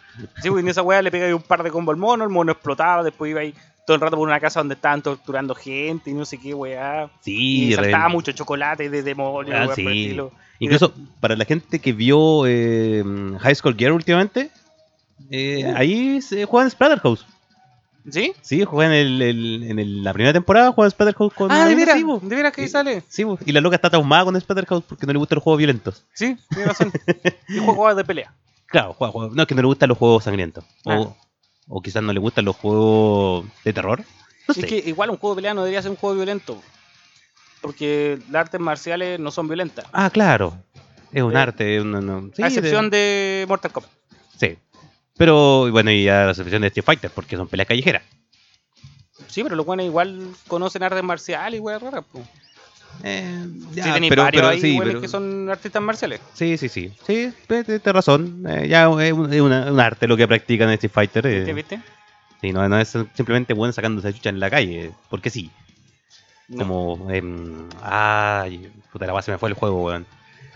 Sí, 0.43 0.51
pues 0.51 0.63
en 0.63 0.69
esa 0.69 0.83
weá 0.83 1.01
le 1.03 1.11
pegué 1.11 1.33
un 1.33 1.43
par 1.43 1.63
de 1.63 1.71
combo 1.71 1.93
al 1.93 1.97
mono, 1.97 2.25
el 2.25 2.31
mono 2.31 2.53
explotaba, 2.53 3.03
después 3.03 3.31
iba 3.31 3.41
ahí 3.41 3.55
todo 3.87 3.95
el 3.95 4.01
rato 4.03 4.17
por 4.19 4.29
una 4.29 4.39
casa 4.41 4.61
donde 4.61 4.75
estaban 4.75 5.01
torturando 5.01 5.55
gente 5.55 6.11
y 6.11 6.15
no 6.15 6.25
sé 6.27 6.39
qué 6.39 6.53
weá. 6.53 7.09
Sí, 7.21 7.69
Y 7.71 7.75
saltaba 7.75 8.09
re- 8.09 8.13
mucho 8.13 8.33
chocolate 8.33 8.91
de 8.91 9.03
demonio, 9.03 9.55
Ah, 9.55 9.61
weá, 9.67 9.69
por 9.69 9.79
el 9.81 9.89
estilo. 9.89 10.33
Incluso 10.61 10.93
para 11.21 11.37
la 11.37 11.45
gente 11.45 11.79
que 11.79 11.93
vio 11.93 12.47
eh, 12.47 13.05
High 13.41 13.55
School 13.55 13.77
Gear 13.77 13.93
últimamente, 13.93 14.51
eh, 15.31 15.65
Uh. 15.73 15.77
ahí 15.77 16.21
se 16.23 16.45
juega 16.47 16.65
en 16.65 16.71
Splatterhouse. 16.71 17.27
¿Sí? 18.11 18.33
Sí, 18.41 18.65
juega 18.65 18.95
en, 18.95 19.07
el, 19.07 19.23
el- 19.23 19.63
en 19.71 19.79
el- 19.79 20.03
la 20.03 20.13
primera 20.15 20.33
temporada, 20.33 20.73
juega 20.73 20.87
en 20.87 20.91
Splatterhouse 20.93 21.35
con 21.35 21.53
Ah, 21.53 21.67
de 21.67 21.75
veras, 21.75 21.99
sí, 21.99 22.05
de 22.23 22.37
veras 22.37 22.53
que 22.55 22.63
ahí 22.63 22.69
sale. 22.69 23.03
Sí, 23.09 23.25
y 23.45 23.53
la 23.53 23.61
loca 23.61 23.77
está 23.77 23.91
traumada 23.91 24.25
con 24.25 24.41
Splatterhouse 24.41 24.85
porque 24.89 25.07
no 25.07 25.13
le 25.13 25.19
gustan 25.19 25.37
los 25.37 25.43
juegos 25.45 25.59
violentos. 25.59 26.05
Sí, 26.15 26.37
tiene 26.49 26.65
razón. 26.65 26.91
y 27.49 27.59
juego 27.59 27.95
de 27.95 28.05
pelea. 28.05 28.33
Claro, 28.67 28.95
juega, 28.95 29.13
juega- 29.13 29.35
no 29.35 29.43
es 29.43 29.49
que 29.49 29.55
no 29.55 29.61
le 29.63 29.67
gustan 29.69 29.89
los 29.91 29.99
juegos 29.99 30.25
sangrientos. 30.25 30.65
O, 30.85 31.15
o 31.69 31.83
quizás 31.83 32.03
no 32.03 32.13
le 32.13 32.21
gustan 32.21 32.47
los 32.47 32.57
juegos 32.57 33.45
de 33.65 33.73
terror. 33.75 34.03
No 34.47 34.55
sé. 34.55 34.61
Es 34.61 34.67
que 34.67 34.79
igual 34.89 35.11
un 35.11 35.19
juego 35.19 35.35
de 35.35 35.39
pelea 35.41 35.55
no 35.55 35.61
debería 35.63 35.83
ser 35.83 35.91
un 35.91 35.97
juego 35.99 36.17
violento. 36.17 36.59
Porque 37.61 38.19
las 38.31 38.41
artes 38.43 38.61
marciales 38.61 39.19
no 39.19 39.31
son 39.31 39.49
violentas. 39.49 39.85
Ah, 39.93 40.11
claro. 40.11 40.57
Es 41.13 41.23
un 41.23 41.35
Eh, 41.35 41.39
arte. 41.39 41.81
una- 41.81 42.01
no- 42.01 42.31
sí, 42.35 42.43
a 42.43 42.47
excepción 42.49 42.91
de... 42.91 42.97
de 42.99 43.45
Mortal 43.49 43.73
Kombat. 43.73 43.91
Sí. 44.39 44.57
Pero 45.17 45.71
bueno, 45.71 45.91
y 45.91 46.09
a 46.09 46.25
la 46.27 46.31
excepción 46.31 46.63
de 46.63 46.69
Street 46.69 46.85
Fighter, 46.85 47.11
porque 47.11 47.37
son 47.37 47.49
peleas 47.49 47.67
callejeras. 47.67 48.03
Sí, 49.27 49.43
pero 49.43 49.57
los 49.57 49.67
buenos 49.67 49.85
igual 49.87 50.29
conocen 50.47 50.83
artes 50.83 51.03
marciales 51.03 51.59
y 51.59 51.61
weas 51.61 51.83
raras. 51.83 52.05
po. 52.13 52.23
Eh, 53.05 53.47
ya, 53.75 53.85
sí, 53.85 53.93
tenéis 53.93 54.11
pero, 54.11 54.23
varios 54.23 54.41
pero 54.41 54.49
ahí 54.53 54.61
sí, 54.61 54.79
pero- 54.83 55.01
que 55.01 55.09
son 55.09 55.49
artistas 55.51 55.83
marciales. 55.83 56.21
sí, 56.35 56.57
sí, 56.57 56.69
sí. 56.69 56.93
Sí, 57.07 57.33
tienes 57.47 57.67
tienes 57.67 57.83
razón. 57.85 58.45
Eh, 58.49 58.67
ya 58.69 58.85
es 59.03 59.13
un, 59.13 59.33
es 59.33 59.41
una- 59.41 59.71
un 59.71 59.81
arte 59.81 60.07
lo 60.09 60.17
que 60.17 60.27
practican 60.27 60.69
en 60.69 60.75
Street 60.75 60.93
Fighter. 60.93 61.27
eh. 61.27 61.37
¿Viste? 61.39 61.53
¿Viste? 61.53 61.81
Sí, 62.41 62.53
no, 62.53 62.69
no 62.69 62.79
es 62.79 62.89
simplemente 63.15 63.53
bueno 63.55 63.73
sacándose 63.73 64.13
chucha 64.15 64.31
en 64.31 64.41
la 64.41 64.49
calle, 64.51 64.93
porque 65.11 65.31
sí. 65.31 65.51
Como. 66.57 67.11
em, 67.11 67.69
ay, 67.83 68.71
puta 68.93 69.07
la 69.07 69.13
base 69.13 69.31
me 69.31 69.39
fue 69.39 69.51
el 69.51 69.55
juego, 69.55 69.85
weón. 69.85 70.07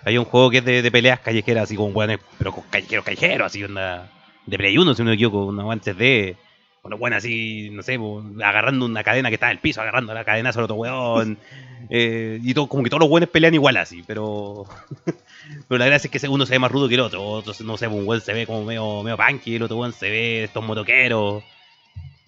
Hay 0.04 0.18
un 0.18 0.24
juego 0.24 0.50
que 0.50 0.58
es 0.58 0.64
de, 0.64 0.90
peleas 0.90 1.20
callejeras, 1.20 1.64
así 1.64 1.76
como 1.76 1.90
weones, 1.90 2.18
pero 2.38 2.52
con 2.52 2.64
callejeros, 2.64 3.04
callejeros, 3.04 3.46
así 3.46 3.62
onda. 3.62 4.10
De 4.46 4.58
Play 4.58 4.76
1, 4.76 4.94
si 4.94 5.02
no 5.02 5.10
me 5.10 5.14
equivoco, 5.14 5.46
unos 5.46 5.70
antes 5.70 5.96
de. 5.96 6.36
Bueno, 6.82 6.98
bueno, 6.98 7.16
así, 7.16 7.70
no 7.70 7.82
sé, 7.82 7.96
agarrando 8.42 8.86
una 8.86 9.04
cadena 9.04 9.28
que 9.28 9.34
está 9.34 9.46
en 9.46 9.52
el 9.52 9.58
piso, 9.60 9.80
agarrando 9.80 10.12
la 10.14 10.24
cadena 10.24 10.52
sobre 10.52 10.64
otro 10.64 10.76
weón. 10.76 11.38
eh, 11.90 12.40
y 12.42 12.54
todo, 12.54 12.66
como 12.66 12.82
que 12.82 12.90
todos 12.90 13.02
los 13.02 13.10
weones 13.10 13.28
pelean 13.28 13.54
igual 13.54 13.76
así, 13.76 14.02
pero. 14.04 14.66
pero 15.68 15.78
la 15.78 15.86
gracia 15.86 16.10
es 16.12 16.20
que 16.20 16.28
uno 16.28 16.46
se 16.46 16.54
ve 16.54 16.58
más 16.58 16.72
rudo 16.72 16.88
que 16.88 16.94
el 16.94 17.00
otro. 17.00 17.22
Otro, 17.22 17.52
no 17.64 17.76
sé, 17.76 17.86
un 17.86 18.06
weón 18.06 18.20
se 18.20 18.32
ve 18.32 18.46
como 18.46 18.64
medio, 18.64 19.04
medio 19.04 19.16
punky, 19.16 19.56
el 19.56 19.62
otro 19.62 19.76
weón 19.76 19.92
se 19.92 20.10
ve 20.10 20.44
estos 20.44 20.64
motoqueros. 20.64 21.44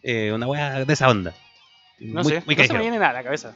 Eh, 0.03 0.31
una 0.33 0.47
weá 0.47 0.85
de 0.85 0.93
esa 0.93 1.09
onda. 1.09 1.35
No 1.99 2.23
Muy- 2.23 2.33
sé, 2.33 2.43
muy 2.47 2.57
no 2.57 2.65
se 2.65 2.73
me 2.73 2.81
viene 2.81 2.99
nada 2.99 3.11
a 3.11 3.15
la 3.15 3.23
cabeza. 3.25 3.55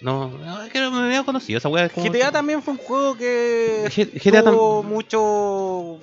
No, 0.00 0.28
no, 0.28 0.62
es 0.62 0.72
que 0.72 0.80
no 0.80 0.90
me 0.90 1.06
había 1.06 1.22
conocido 1.22 1.58
esa 1.58 1.68
weá. 1.68 1.86
es 1.86 1.92
GTA 1.94 2.32
también 2.32 2.62
fue 2.62 2.72
un 2.74 2.78
juego 2.78 3.16
que 3.16 3.84
GTA 3.88 4.42
tuvo 4.42 4.82
mucho 4.82 6.00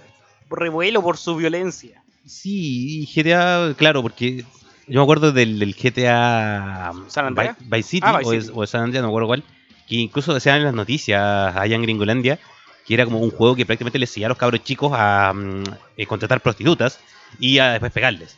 revuelo 0.50 1.02
por 1.02 1.18
su 1.18 1.36
violencia. 1.36 2.02
Sí, 2.26 3.02
y 3.02 3.06
GTA, 3.08 3.74
claro, 3.76 4.02
porque 4.02 4.46
yo 4.88 5.00
me 5.00 5.04
acuerdo 5.04 5.32
del, 5.32 5.60
del 5.60 5.76
GTA 5.76 6.94
¿San 7.08 7.26
Andreas? 7.26 7.58
City, 7.84 8.00
Ah, 8.06 8.22
o, 8.24 8.32
es- 8.34 8.46
City. 8.46 8.54
o 8.56 8.66
San 8.68 8.84
Andreas, 8.84 9.02
no 9.02 9.08
me 9.10 9.12
acuerdo 9.12 9.28
cuál, 9.28 9.44
que 9.88 9.96
incluso 9.96 10.34
decían 10.34 10.58
en 10.58 10.64
las 10.66 10.74
noticias 10.74 11.56
allá 11.56 11.76
en 11.76 11.82
Gringolandia 11.82 12.40
que 12.86 12.94
era 12.96 13.06
como 13.06 13.20
un 13.20 13.30
juego 13.32 13.56
que 13.56 13.66
prácticamente 13.66 14.00
les 14.00 14.10
enseñaba 14.10 14.30
a 14.30 14.34
los 14.34 14.38
cabros 14.40 14.64
chicos 14.64 14.92
a 14.96 15.32
mm, 15.34 15.64
eh, 15.98 16.06
contratar 16.08 16.42
prostitutas 16.42 17.00
y 17.40 17.60
a 17.60 17.72
después 17.72 17.92
pegarles. 17.92 18.36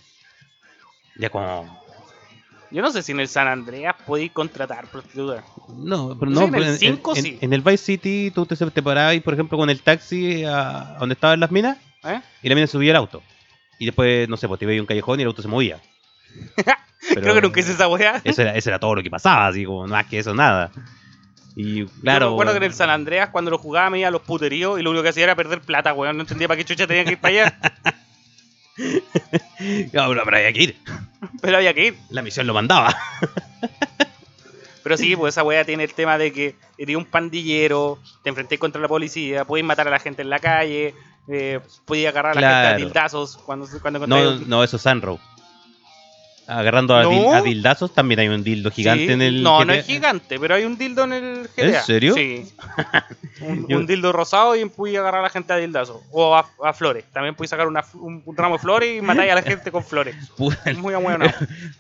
Ya 1.18 1.30
como... 1.30 1.81
Yo 2.72 2.82
no 2.82 2.92
sé 2.92 3.02
si 3.04 3.12
en 3.12 3.20
el 3.20 3.28
San 3.28 3.48
Andreas 3.48 3.96
podéis 4.06 4.32
contratar 4.32 4.88
prostitutas. 4.88 5.44
No, 5.76 6.18
pero 6.18 6.32
No 6.32 6.40
no, 6.40 6.40
sé, 6.40 6.46
en 6.46 6.52
pero 6.52 6.66
el 6.66 6.78
cinco 6.78 7.16
en, 7.16 7.24
sí. 7.24 7.38
en 7.42 7.54
el 7.54 7.62
Vice 7.62 7.78
City 7.84 8.32
tú 8.34 8.46
te, 8.46 8.56
te 8.56 8.82
parabas, 8.84 9.20
por 9.22 9.34
ejemplo, 9.34 9.58
con 9.58 9.70
el 9.70 9.82
taxi 9.82 10.44
a, 10.46 10.96
a 10.96 11.00
donde 11.00 11.14
estaban 11.14 11.40
las 11.40 11.52
minas 11.52 11.78
¿eh? 12.04 12.22
y 12.42 12.50
la 12.50 12.56
mina 12.56 12.68
subía 12.68 12.92
el 12.92 12.98
auto. 12.98 13.22
Y 13.78 13.86
después, 13.86 14.30
no 14.30 14.38
sé, 14.38 14.48
pues 14.48 14.60
te 14.60 14.66
veía 14.66 14.80
un 14.80 14.88
callejón 14.88 15.20
y 15.20 15.24
el 15.24 15.28
auto 15.28 15.42
se 15.42 15.48
movía. 15.48 15.80
Pero 16.56 16.76
Creo 17.22 17.34
que 17.34 17.42
nunca 17.42 17.60
hice 17.60 17.74
esa 17.74 17.88
weá. 17.88 18.22
Eso 18.24 18.42
era, 18.42 18.56
eso 18.56 18.70
era 18.70 18.80
todo 18.80 18.96
lo 18.96 19.04
que 19.04 19.10
pasaba, 19.10 19.48
así 19.48 19.66
como 19.66 19.88
más 19.88 20.06
que 20.06 20.20
eso, 20.20 20.34
nada. 20.34 20.72
Y 21.56 21.80
Yo 21.80 21.86
claro. 22.02 22.28
me 22.28 22.34
acuerdo 22.34 22.54
que 22.54 22.58
en 22.60 22.64
el 22.64 22.74
San 22.74 22.90
Andreas, 22.90 23.30
cuando 23.30 23.52
lo 23.52 23.58
jugaba, 23.58 23.90
me 23.90 24.00
iba 24.00 24.08
a 24.08 24.12
los 24.12 24.22
puteríos 24.22 24.80
y 24.80 24.84
lo 24.84 24.92
único 24.92 25.04
que 25.04 25.10
hacía 25.10 25.26
era 25.26 25.36
perder 25.36 25.60
plata, 25.62 25.94
weón. 25.94 26.16
No 26.16 26.22
entendía 26.24 26.48
para 26.48 26.58
qué 26.58 26.64
chucha 26.64 26.88
tenía 26.88 27.04
que 27.04 27.12
ir 27.12 27.18
para 27.20 27.46
allá. 27.46 27.60
Pero, 29.92 30.22
había 30.22 30.54
que 30.54 30.64
ir. 30.64 30.78
pero 31.42 31.58
había 31.58 31.74
que 31.74 31.88
ir. 31.88 31.98
La 32.10 32.22
misión 32.22 32.48
lo 32.48 32.54
mandaba. 32.54 32.96
Pero 34.84 34.98
sí, 34.98 35.16
pues 35.16 35.36
esa 35.36 35.44
weá 35.44 35.64
tiene 35.64 35.84
el 35.84 35.94
tema 35.94 36.18
de 36.18 36.34
que 36.34 36.56
eres 36.78 36.96
un 36.96 37.06
pandillero, 37.06 38.00
te 38.24 38.30
enfrenté 38.30 38.58
contra 38.58 38.82
la 38.82 38.88
policía, 38.88 39.46
puedes 39.46 39.66
matar 39.66 39.88
a 39.88 39.92
la 39.92 40.00
gente 40.00 40.24
en 40.24 40.30
la 40.32 40.40
calle, 40.40 40.96
eh, 41.28 41.60
podías 41.86 42.12
agarrar 42.12 42.38
a 42.38 42.42
la 42.42 42.50
gente 42.50 42.68
a 42.68 42.78
tildazos 42.78 43.38
cuando, 43.38 43.68
cuando 43.80 44.08
no, 44.08 44.64
eso 44.64 44.78
es 44.78 44.82
Sunrow. 44.82 45.20
Agarrando 46.48 46.96
a, 46.96 47.04
No. 47.04 47.10
dil- 47.12 47.34
a 47.34 47.42
dildazos, 47.42 47.94
también 47.94 48.20
hay 48.20 48.28
un 48.28 48.44
dildo 48.44 48.72
gigante 48.72 49.08
Sí. 49.08 49.12
en 49.14 49.22
el. 49.22 49.44
No, 49.44 49.64
no 49.66 49.74
es 49.74 49.86
gigante, 49.86 50.40
pero 50.40 50.56
hay 50.56 50.66
un 50.66 50.78
dildo 50.78 51.04
en 51.06 51.14
el 51.14 51.48
GTA. 51.56 51.80
¿En 51.80 51.84
serio? 51.86 52.14
Sí. 52.14 52.46
un, 53.42 53.86
dildo 53.88 54.12
rosado 54.12 54.56
y 54.56 54.66
pude 54.66 54.98
agarrar 54.98 55.22
a 55.22 55.24
la 55.24 55.30
gente 55.30 55.54
a 55.54 55.58
dildazo. 55.58 56.02
O 56.12 56.36
a, 56.36 56.48
a 56.64 56.74
flores. 56.74 57.06
También 57.14 57.36
pude 57.36 57.48
sacar 57.48 57.68
una, 57.68 57.84
un, 57.94 58.22
un 58.26 58.38
ramo 58.38 58.56
de 58.56 58.62
flores 58.62 58.98
y 58.98 59.02
matar 59.02 59.30
a 59.30 59.36
la 59.36 59.42
gente 59.42 59.72
con 59.72 59.84
flores. 59.84 60.16
Puta, 60.38 60.74
Muy 60.74 60.94
bueno. 61.02 61.26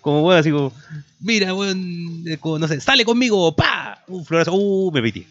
como 0.01 0.23
weón, 0.23 0.39
así 0.39 0.51
como, 0.51 0.71
mira, 1.19 1.53
weón, 1.53 2.23
eh, 2.27 2.37
no 2.43 2.67
sé, 2.67 2.79
sale 2.81 3.03
conmigo, 3.05 3.55
pa, 3.55 4.03
un 4.07 4.25
florazo, 4.25 4.53
uh, 4.53 4.91
me 4.91 5.01
piti. 5.01 5.27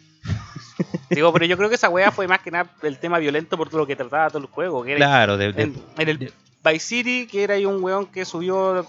Digo, 1.09 1.31
pero 1.33 1.45
yo 1.45 1.57
creo 1.57 1.67
que 1.69 1.75
esa 1.75 1.89
weá 1.89 2.11
fue 2.11 2.27
más 2.27 2.39
que 2.39 2.51
nada 2.51 2.69
el 2.83 2.97
tema 2.97 3.19
violento 3.19 3.57
por 3.57 3.69
todo 3.69 3.79
lo 3.79 3.87
que 3.87 3.95
trataba 3.95 4.29
todo 4.29 4.39
el 4.39 4.45
juego. 4.45 4.83
Que 4.83 4.91
era 4.93 4.97
Claro, 5.05 5.37
de, 5.37 5.51
de- 5.51 5.63
en, 5.63 5.75
en 5.97 6.09
el 6.09 6.17
Vice 6.63 6.79
City, 6.79 7.27
que 7.27 7.43
era 7.43 7.55
ahí 7.55 7.65
un 7.65 7.83
weón 7.83 8.05
que 8.05 8.23
subió 8.23 8.85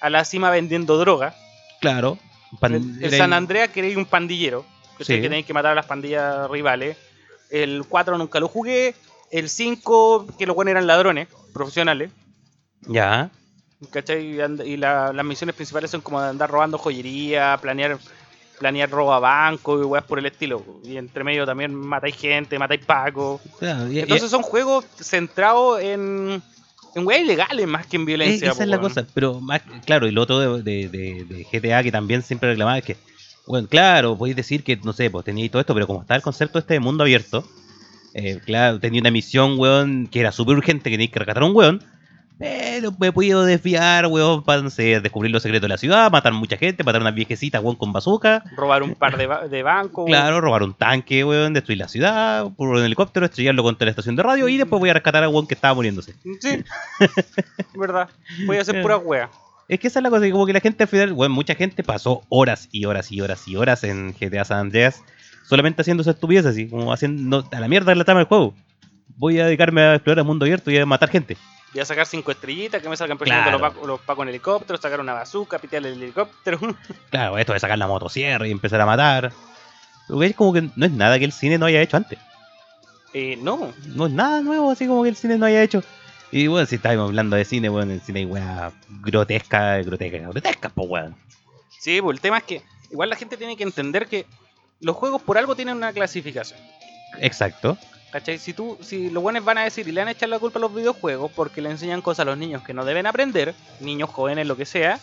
a 0.00 0.10
la 0.10 0.24
cima 0.24 0.50
vendiendo 0.50 0.98
droga. 0.98 1.34
claro. 1.80 2.18
pan- 2.60 2.74
el, 3.02 3.10
San 3.10 3.30
el- 3.30 3.32
Andreas, 3.32 3.70
que 3.70 3.80
era 3.80 3.88
ahí 3.88 3.96
un 3.96 4.06
pandillero. 4.06 4.64
Que 4.96 5.04
Sí. 5.04 5.14
que 5.16 5.20
tenéis 5.22 5.44
que 5.44 5.52
matar 5.52 5.72
a 5.72 5.74
las 5.74 5.84
pandillas 5.86 6.48
rivales. 6.50 6.96
El 7.50 7.84
4 7.88 8.16
nunca 8.16 8.40
lo 8.40 8.48
jugué. 8.48 8.94
El 9.30 9.48
5, 9.50 10.26
que 10.38 10.46
los 10.46 10.56
buenos 10.56 10.70
eran 10.70 10.86
ladrones 10.86 11.28
profesionales. 11.52 12.10
Ya, 12.82 13.30
¿Cachai? 13.90 14.40
Y, 14.64 14.76
la- 14.78 15.12
las 15.12 15.24
misiones 15.26 15.54
principales 15.54 15.90
son 15.90 16.00
como 16.00 16.22
de 16.22 16.28
andar 16.30 16.50
robando 16.50 16.78
joyería, 16.78 17.58
planear 17.60 17.98
planear 18.58 18.88
robo 18.88 19.12
a 19.12 19.18
banco 19.20 19.78
y 19.78 19.84
weas 19.84 20.04
por 20.04 20.18
el 20.18 20.24
estilo. 20.24 20.64
Y 20.82 20.96
entre 20.96 21.22
medio 21.24 21.44
también 21.44 21.74
matáis 21.74 22.16
gente, 22.16 22.58
matáis 22.58 22.82
pacos. 22.86 23.42
claro, 23.58 23.84
Entonces 23.90 24.30
son 24.30 24.40
juegos 24.40 24.86
centrados 24.98 25.78
en, 25.82 26.42
en 26.96 27.06
weas 27.06 27.20
ilegales 27.22 27.66
más 27.66 27.86
que 27.86 27.96
en 27.96 28.02
Eh, 28.02 28.06
violencia. 28.06 28.48
esa 28.48 28.56
po, 28.56 28.62
es 28.62 28.68
la 28.68 28.80
cosa, 28.80 29.06
pero 29.14 29.40
más, 29.40 29.60
claro, 29.84 30.06
y 30.08 30.10
lo 30.12 30.22
otro 30.22 30.40
de, 30.40 30.62
de- 30.62 30.88
de- 30.88 31.24
de 31.24 31.44
GTA 31.52 31.82
que 31.82 31.92
también 31.92 32.22
siempre 32.22 32.48
reclamaba 32.50 32.78
es 32.78 32.84
que, 32.84 32.96
bueno, 33.46 33.68
claro, 33.68 34.16
podéis 34.16 34.36
decir 34.36 34.64
que, 34.64 34.76
no 34.76 34.92
sé, 34.92 35.10
pues 35.10 35.24
teníais 35.24 35.50
todo 35.50 35.60
esto, 35.60 35.74
pero 35.74 35.86
como 35.86 36.00
está 36.00 36.16
el 36.16 36.22
concepto 36.22 36.58
este 36.58 36.74
de 36.74 36.80
mundo 36.80 37.04
abierto, 37.04 37.44
eh, 38.14 38.40
claro, 38.44 38.80
tenía 38.80 39.00
una 39.02 39.10
misión, 39.10 39.58
weón, 39.58 40.06
que 40.06 40.20
era 40.20 40.32
súper 40.32 40.56
urgente, 40.56 40.84
que 40.90 40.94
teníais 40.96 41.12
que 41.12 41.18
rescatar 41.18 41.42
a 41.42 41.46
un 41.46 41.54
weón, 41.54 41.82
pero 42.38 42.92
me 42.98 43.06
he 43.08 43.12
podido 43.12 43.44
desviar, 43.44 44.06
weón, 44.06 44.42
para, 44.44 44.60
no 44.62 44.68
sé, 44.70 45.00
descubrir 45.00 45.32
los 45.32 45.42
secretos 45.42 45.62
de 45.62 45.68
la 45.68 45.78
ciudad, 45.78 46.10
matar 46.10 46.32
mucha 46.34 46.56
gente, 46.56 46.84
matar 46.84 47.00
a 47.00 47.04
una 47.04 47.10
viejecita, 47.10 47.60
weón, 47.60 47.76
con 47.76 47.92
bazooka, 47.92 48.44
Robar 48.56 48.82
un 48.82 48.94
par 48.94 49.16
de, 49.16 49.26
ba- 49.26 49.48
de 49.48 49.62
bancos. 49.62 50.04
claro, 50.06 50.40
robar 50.40 50.62
un 50.62 50.74
tanque, 50.74 51.24
weón, 51.24 51.54
destruir 51.54 51.78
la 51.78 51.88
ciudad, 51.88 52.46
por 52.56 52.68
un 52.68 52.84
helicóptero, 52.84 53.24
estrellarlo 53.26 53.62
contra 53.62 53.86
la 53.86 53.90
estación 53.90 54.16
de 54.16 54.22
radio, 54.22 54.48
y 54.48 54.56
después 54.58 54.78
voy 54.80 54.90
a 54.90 54.94
rescatar 54.94 55.24
a 55.24 55.28
weón 55.28 55.46
que 55.46 55.54
estaba 55.54 55.74
muriéndose. 55.74 56.14
Sí, 56.40 56.62
verdad. 57.74 58.08
Voy 58.46 58.56
a 58.58 58.60
hacer 58.62 58.82
pura 58.82 58.98
wea. 58.98 59.30
Es 59.68 59.80
que 59.80 59.88
esa 59.88 59.98
es 59.98 60.02
la 60.04 60.10
cosa, 60.10 60.22
que 60.24 60.30
como 60.30 60.46
que 60.46 60.52
la 60.52 60.60
gente 60.60 60.84
al 60.84 60.88
final, 60.88 61.12
bueno, 61.12 61.34
mucha 61.34 61.54
gente 61.54 61.82
pasó 61.82 62.22
horas 62.28 62.68
y 62.70 62.84
horas 62.84 63.10
y 63.10 63.20
horas 63.20 63.48
y 63.48 63.56
horas 63.56 63.82
en 63.82 64.12
GTA 64.14 64.44
San 64.44 64.58
Andreas 64.60 65.02
solamente 65.48 65.82
haciendo 65.82 66.02
esa 66.02 66.10
estupidez 66.12 66.46
así, 66.46 66.68
como 66.68 66.92
haciendo 66.92 67.44
a 67.50 67.60
la 67.60 67.66
mierda 67.68 67.94
la 67.94 68.04
trama 68.04 68.20
del 68.20 68.28
juego. 68.28 68.54
Voy 69.16 69.38
a 69.40 69.46
dedicarme 69.46 69.80
a 69.80 69.94
explorar 69.94 70.18
el 70.20 70.24
mundo 70.24 70.44
abierto 70.44 70.70
y 70.70 70.78
a 70.78 70.86
matar 70.86 71.08
gente. 71.08 71.36
Voy 71.72 71.80
a 71.82 71.84
sacar 71.84 72.06
cinco 72.06 72.30
estrellitas, 72.30 72.80
que 72.82 72.88
me 72.88 72.96
salgan 72.96 73.18
persiguiendo 73.18 73.50
Claro. 73.50 73.58
los, 73.62 73.72
pacos, 73.72 73.88
los 73.88 74.00
pacos 74.00 74.22
en 74.22 74.28
helicóptero, 74.30 74.78
sacar 74.80 75.00
una 75.00 75.12
bazooka, 75.12 75.58
pitear 75.58 75.84
el 75.86 76.00
helicóptero. 76.02 76.58
Claro, 77.10 77.36
esto 77.38 77.52
de 77.52 77.60
sacar 77.60 77.76
la 77.78 77.86
motosierra 77.86 78.46
y 78.46 78.50
empezar 78.50 78.80
a 78.80 78.86
matar. 78.86 79.32
Pero 80.08 80.22
es 80.22 80.34
como 80.34 80.52
que 80.52 80.68
no 80.74 80.86
es 80.86 80.92
nada 80.92 81.18
que 81.18 81.24
el 81.24 81.32
cine 81.32 81.58
no 81.58 81.66
haya 81.66 81.82
hecho 81.82 81.96
antes. 81.96 82.18
eh, 83.12 83.36
no. 83.40 83.72
No 83.86 84.06
es 84.06 84.12
nada 84.12 84.40
nuevo 84.40 84.70
así 84.70 84.86
como 84.86 85.02
que 85.02 85.08
el 85.10 85.16
cine 85.16 85.36
no 85.38 85.46
haya 85.46 85.62
hecho. 85.62 85.82
Y 86.32 86.46
bueno, 86.48 86.66
si 86.66 86.76
estábamos 86.76 87.08
hablando 87.08 87.36
de 87.36 87.44
cine, 87.44 87.68
bueno, 87.68 87.90
en 87.92 87.98
el 87.98 88.00
cine 88.00 88.20
hay 88.20 88.24
weas 88.26 88.72
grotescas, 89.02 89.84
grotescas, 89.86 90.22
grotescas, 90.22 90.72
pues 90.74 90.88
weón. 90.88 91.16
Sí, 91.78 92.00
pues 92.00 92.14
el 92.16 92.20
tema 92.20 92.38
es 92.38 92.44
que 92.44 92.62
igual 92.90 93.10
la 93.10 93.16
gente 93.16 93.36
tiene 93.36 93.56
que 93.56 93.62
entender 93.64 94.06
que 94.06 94.26
los 94.80 94.96
juegos 94.96 95.22
por 95.22 95.38
algo 95.38 95.54
tienen 95.56 95.76
una 95.76 95.92
clasificación. 95.92 96.58
Exacto. 97.20 97.76
¿Cachai? 98.10 98.38
Si 98.38 98.52
tú, 98.54 98.78
si 98.80 99.10
los 99.10 99.22
buenos 99.22 99.44
van 99.44 99.58
a 99.58 99.64
decir 99.64 99.86
y 99.88 99.92
le 99.92 100.00
van 100.00 100.08
a 100.08 100.12
echar 100.12 100.28
la 100.28 100.38
culpa 100.38 100.58
a 100.58 100.62
los 100.62 100.74
videojuegos 100.74 101.30
porque 101.32 101.60
le 101.60 101.70
enseñan 101.70 102.00
cosas 102.02 102.20
a 102.20 102.24
los 102.30 102.38
niños 102.38 102.62
que 102.62 102.72
no 102.72 102.84
deben 102.84 103.06
aprender, 103.06 103.54
niños 103.80 104.08
jóvenes, 104.10 104.46
lo 104.46 104.56
que 104.56 104.64
sea, 104.64 105.00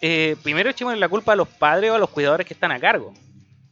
eh, 0.00 0.36
primero 0.42 0.70
echemos 0.70 0.96
la 0.96 1.08
culpa 1.08 1.32
a 1.32 1.36
los 1.36 1.48
padres 1.48 1.90
o 1.90 1.94
a 1.96 1.98
los 1.98 2.10
cuidadores 2.10 2.46
que 2.46 2.54
están 2.54 2.72
a 2.72 2.78
cargo. 2.80 3.12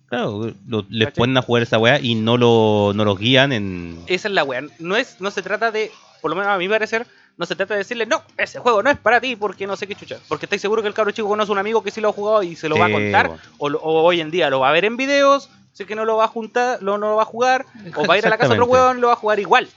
Claro, 0.09 0.53
lo- 0.69 0.85
les 0.89 1.09
¿Cachai? 1.09 1.23
ponen 1.23 1.37
a 1.37 1.43
jugar 1.43 1.63
esa 1.63 1.79
wea 1.79 2.01
y 2.01 2.15
no 2.17 2.37
lo, 2.37 2.93
no 2.95 3.05
los 3.05 3.19
guían 3.19 3.53
en. 3.53 4.03
Esa 4.07 4.29
es 4.29 4.35
la 4.35 4.45
wea. 4.45 4.63
No, 4.79 4.97
es, 4.97 5.21
no 5.21 5.31
se 5.31 5.43
trata 5.43 5.71
de, 5.71 5.91
por 6.21 6.31
lo 6.31 6.37
menos 6.37 6.51
a 6.53 6.59
mi 6.59 6.69
parecer, 6.69 7.07
no 7.37 7.47
se 7.47 7.57
trata 7.57 7.75
de 7.75 7.79
decirle, 7.79 8.07
no, 8.07 8.23
ese 8.37 8.59
juego 8.59 8.83
no 8.83 8.91
es 8.91 8.99
para 8.99 9.21
ti 9.21 9.37
porque 9.37 9.67
no 9.67 9.77
sé 9.77 9.87
qué 9.87 9.95
chucha. 9.95 10.19
Porque 10.29 10.47
estáis 10.47 10.61
seguro 10.63 10.83
que 10.83 10.89
el 10.89 10.95
cabro 10.95 11.11
chico 11.13 11.29
conoce 11.29 11.51
un 11.53 11.59
amigo 11.59 11.83
que 11.83 11.91
sí 11.91 12.01
lo 12.01 12.11
ha 12.11 12.13
jugado 12.13 12.43
y 12.43 12.57
se 12.57 12.69
lo 12.69 12.77
va 12.79 12.87
a 12.87 12.93
contar. 12.93 13.31
O, 13.59 13.69
o 13.69 14.03
hoy 14.03 14.21
en 14.21 14.31
día 14.31 14.49
lo 14.51 14.61
va 14.61 14.69
a 14.69 14.73
ver 14.73 14.85
en 14.85 14.97
videos, 14.97 15.49
sé 15.77 15.85
que 15.85 15.95
no 15.95 16.07
lo 16.07 16.17
va 16.17 16.25
a 16.25 16.29
juntar, 16.29 16.83
lo, 16.83 16.97
no 16.97 17.11
lo 17.11 17.17
va 17.17 17.23
a 17.25 17.27
jugar. 17.27 17.67
O 17.97 18.07
va 18.07 18.15
a 18.15 18.19
ir 18.19 18.27
a 18.27 18.31
la 18.31 18.39
casa 18.39 18.55
de 18.55 18.61
otro 18.61 18.95
y 18.97 19.01
lo 19.01 19.09
va 19.09 19.13
a 19.13 19.17
jugar 19.17 19.39
igual. 19.39 19.69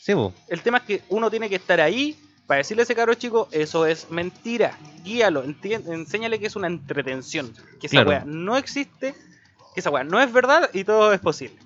Sí, 0.00 0.14
bo. 0.14 0.32
El 0.48 0.62
tema 0.62 0.78
es 0.78 0.84
que 0.84 1.02
uno 1.10 1.30
tiene 1.30 1.50
que 1.50 1.56
estar 1.56 1.82
ahí 1.82 2.16
para 2.46 2.58
decirle 2.58 2.80
a 2.80 2.84
ese 2.84 2.94
cabro 2.94 3.12
chico, 3.12 3.48
eso 3.52 3.84
es 3.84 4.10
mentira. 4.10 4.78
Guíalo, 5.02 5.44
enséñale 5.44 6.40
que 6.40 6.46
es 6.46 6.56
una 6.56 6.66
entretención. 6.66 7.52
Que 7.78 7.88
esa 7.88 7.96
Claro. 7.96 8.08
wea 8.08 8.22
no 8.24 8.56
existe, 8.56 9.14
que 9.74 9.80
esa 9.80 9.90
wea 9.90 10.02
no 10.02 10.18
es 10.18 10.32
verdad 10.32 10.70
y 10.72 10.84
todo 10.84 11.12
es 11.12 11.20
posible. 11.20 11.58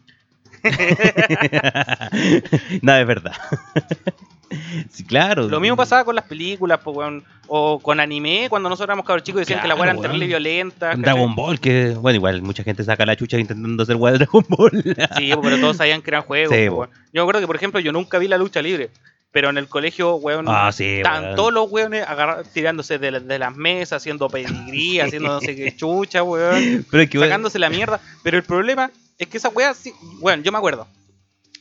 Nada 2.82 3.00
es 3.00 3.06
verdad. 3.06 3.32
sí, 4.90 5.04
claro. 5.04 5.48
Lo 5.48 5.60
mismo 5.60 5.76
pasaba 5.76 6.04
con 6.04 6.14
las 6.14 6.24
películas, 6.24 6.78
po, 6.80 6.92
weón, 6.92 7.24
o 7.46 7.78
con 7.78 8.00
anime, 8.00 8.46
cuando 8.48 8.68
nosotros 8.68 8.88
éramos 8.88 9.04
cabros 9.06 9.22
chicos 9.24 9.40
y 9.40 9.42
decían 9.42 9.60
que 9.60 9.68
la 9.68 9.74
weá 9.74 9.90
weón. 9.92 10.02
terrible 10.02 10.26
violenta. 10.26 10.92
En 10.92 11.02
Dragon 11.02 11.34
Ball, 11.34 11.60
que 11.60 11.90
bueno, 11.90 12.16
igual 12.16 12.42
mucha 12.42 12.62
gente 12.62 12.84
saca 12.84 13.04
la 13.06 13.16
chucha 13.16 13.38
intentando 13.38 13.82
hacer 13.82 13.96
weá 13.96 14.12
de 14.12 14.18
Dragon 14.18 14.44
Ball. 14.48 14.70
Sí, 15.16 15.32
pero 15.42 15.58
todos 15.58 15.76
sabían 15.76 16.02
que 16.02 16.10
eran 16.10 16.22
juegos. 16.22 16.54
Sí, 16.56 16.68
po, 16.68 16.76
weón. 16.76 16.90
Yo 17.12 17.12
me 17.14 17.20
acuerdo 17.22 17.40
que, 17.40 17.46
por 17.46 17.56
ejemplo, 17.56 17.80
yo 17.80 17.92
nunca 17.92 18.18
vi 18.18 18.28
la 18.28 18.38
lucha 18.38 18.60
libre, 18.62 18.90
pero 19.30 19.50
en 19.50 19.58
el 19.58 19.68
colegio, 19.68 20.16
weón, 20.16 20.46
ah, 20.48 20.70
sí, 20.72 20.84
estaban 20.98 21.24
weón. 21.24 21.36
todos 21.36 21.52
los 21.52 21.70
weones 21.70 22.06
tirándose 22.52 22.98
de, 22.98 23.10
la- 23.12 23.20
de 23.20 23.38
las 23.38 23.54
mesas, 23.56 23.98
haciendo 24.02 24.28
pedigrí, 24.28 25.00
haciendo 25.00 25.28
no 25.34 25.40
sé 25.40 25.54
qué 25.56 25.74
chucha, 25.76 26.22
weón. 26.22 26.86
Pero 26.90 27.02
es 27.02 27.10
que, 27.10 27.18
weón, 27.18 27.28
sacándose 27.28 27.58
la 27.58 27.70
mierda. 27.70 28.00
Pero 28.22 28.36
el 28.36 28.44
problema 28.44 28.90
es 29.18 29.26
que 29.28 29.36
esa 29.38 29.48
wea, 29.50 29.74
sí, 29.74 29.92
bueno, 30.20 30.42
yo 30.42 30.52
me 30.52 30.58
acuerdo. 30.58 30.86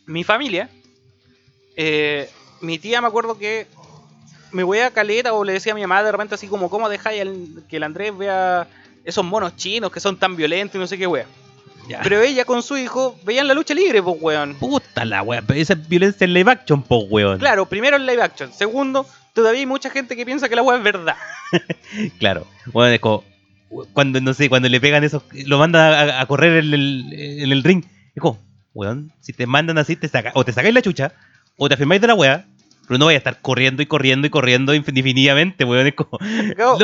Mi 0.06 0.24
familia, 0.24 0.70
eh, 1.76 2.30
mi 2.62 2.80
tía 2.80 3.02
me 3.02 3.08
acuerdo 3.08 3.38
que 3.38 3.68
me 4.52 4.64
voy 4.64 4.80
a 4.80 4.92
caleta 4.92 5.34
o 5.34 5.44
le 5.44 5.54
decía 5.54 5.74
a 5.74 5.76
mi 5.76 5.82
mamá 5.82 6.04
de 6.04 6.12
repente 6.12 6.36
así 6.36 6.48
como, 6.48 6.70
¿cómo 6.70 6.90
dejáis 6.90 7.22
el- 7.22 7.64
que 7.70 7.78
el 7.78 7.84
Andrés 7.84 8.18
vea 8.18 8.68
esos 9.04 9.24
monos 9.26 9.56
chinos 9.56 9.92
que 9.92 10.00
son 10.00 10.18
tan 10.18 10.36
violentos 10.36 10.76
y 10.76 10.80
no 10.80 10.88
sé 10.88 10.98
qué 10.98 11.08
wea? 11.08 11.26
ya. 11.90 12.02
Pero 12.04 12.20
ella 12.22 12.44
con 12.46 12.62
su 12.64 12.76
hijo 12.78 13.18
veían 13.24 13.48
la 13.48 13.54
lucha 13.54 13.74
libre, 13.74 14.02
pues 14.04 14.18
weón. 14.20 14.56
Puta 14.56 15.06
la 15.06 15.22
weá, 15.22 15.42
pero 15.42 15.60
esa 15.60 15.74
es 15.74 15.88
violencia 15.88 16.26
en 16.26 16.34
live 16.34 16.52
action, 16.52 16.82
po 16.84 16.98
weón. 17.06 17.40
Claro, 17.40 17.66
primero 17.68 17.96
el 17.98 18.06
live 18.06 18.22
action. 18.22 18.52
Segundo, 18.52 19.06
todavía 19.34 19.60
hay 19.62 19.66
mucha 19.66 19.90
gente 19.90 20.16
que 20.16 20.26
piensa 20.26 20.50
que 20.50 20.56
la 20.56 20.64
wea 20.64 20.78
es 20.78 20.84
verdad. 20.84 21.16
Claro. 22.20 22.46
Bueno, 22.68 22.94
es 22.94 23.00
como, 23.00 23.24
cuando, 23.94 24.20
no 24.22 24.34
sé, 24.34 24.50
cuando 24.50 24.68
le 24.70 24.82
pegan 24.82 25.04
esos, 25.04 25.24
lo 25.46 25.58
mandan 25.60 25.94
a, 26.10 26.20
a 26.22 26.26
correr 26.26 26.58
en 26.64 26.74
el, 26.74 27.14
en 27.14 27.52
el 27.52 27.64
ring. 27.64 27.84
Es 28.16 28.22
como, 28.22 28.38
weón, 28.74 29.12
si 29.22 29.32
te 29.34 29.46
mandan 29.48 29.78
así, 29.78 29.96
te 29.96 30.08
saca, 30.08 30.32
o 30.36 30.44
te 30.44 30.52
sacáis 30.52 30.74
la 30.74 30.82
chucha, 30.82 31.14
o 31.58 31.68
te 31.68 31.74
afirmáis 31.74 32.00
de 32.00 32.08
la 32.08 32.14
weá, 32.14 32.46
pero 32.88 32.98
no 33.00 33.06
vayas 33.06 33.18
a 33.18 33.30
estar 33.30 33.42
corriendo 33.42 33.82
y 33.82 33.86
corriendo 33.86 34.28
y 34.28 34.30
corriendo 34.30 34.74
infinitamente, 34.74 35.66
weón. 35.66 35.88
Es 35.88 35.96
como, 35.96 36.18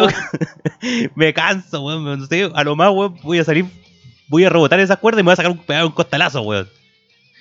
me 1.16 1.34
canso, 1.34 1.82
weón. 1.82 2.20
No 2.20 2.26
sé, 2.26 2.52
a 2.54 2.64
lo 2.64 2.76
más, 2.76 2.90
weón, 2.92 3.18
voy 3.24 3.40
a 3.40 3.44
salir, 3.44 3.66
voy 4.28 4.44
a 4.44 4.50
rebotar 4.50 4.80
esas 4.80 4.98
cuerdas 4.98 5.22
y 5.22 5.24
me 5.24 5.28
voy 5.28 5.34
a 5.34 5.38
sacar 5.38 5.52
un, 5.52 5.60
pegar 5.60 5.86
un 5.86 5.92
costalazo, 5.92 6.42
weón. 6.42 6.68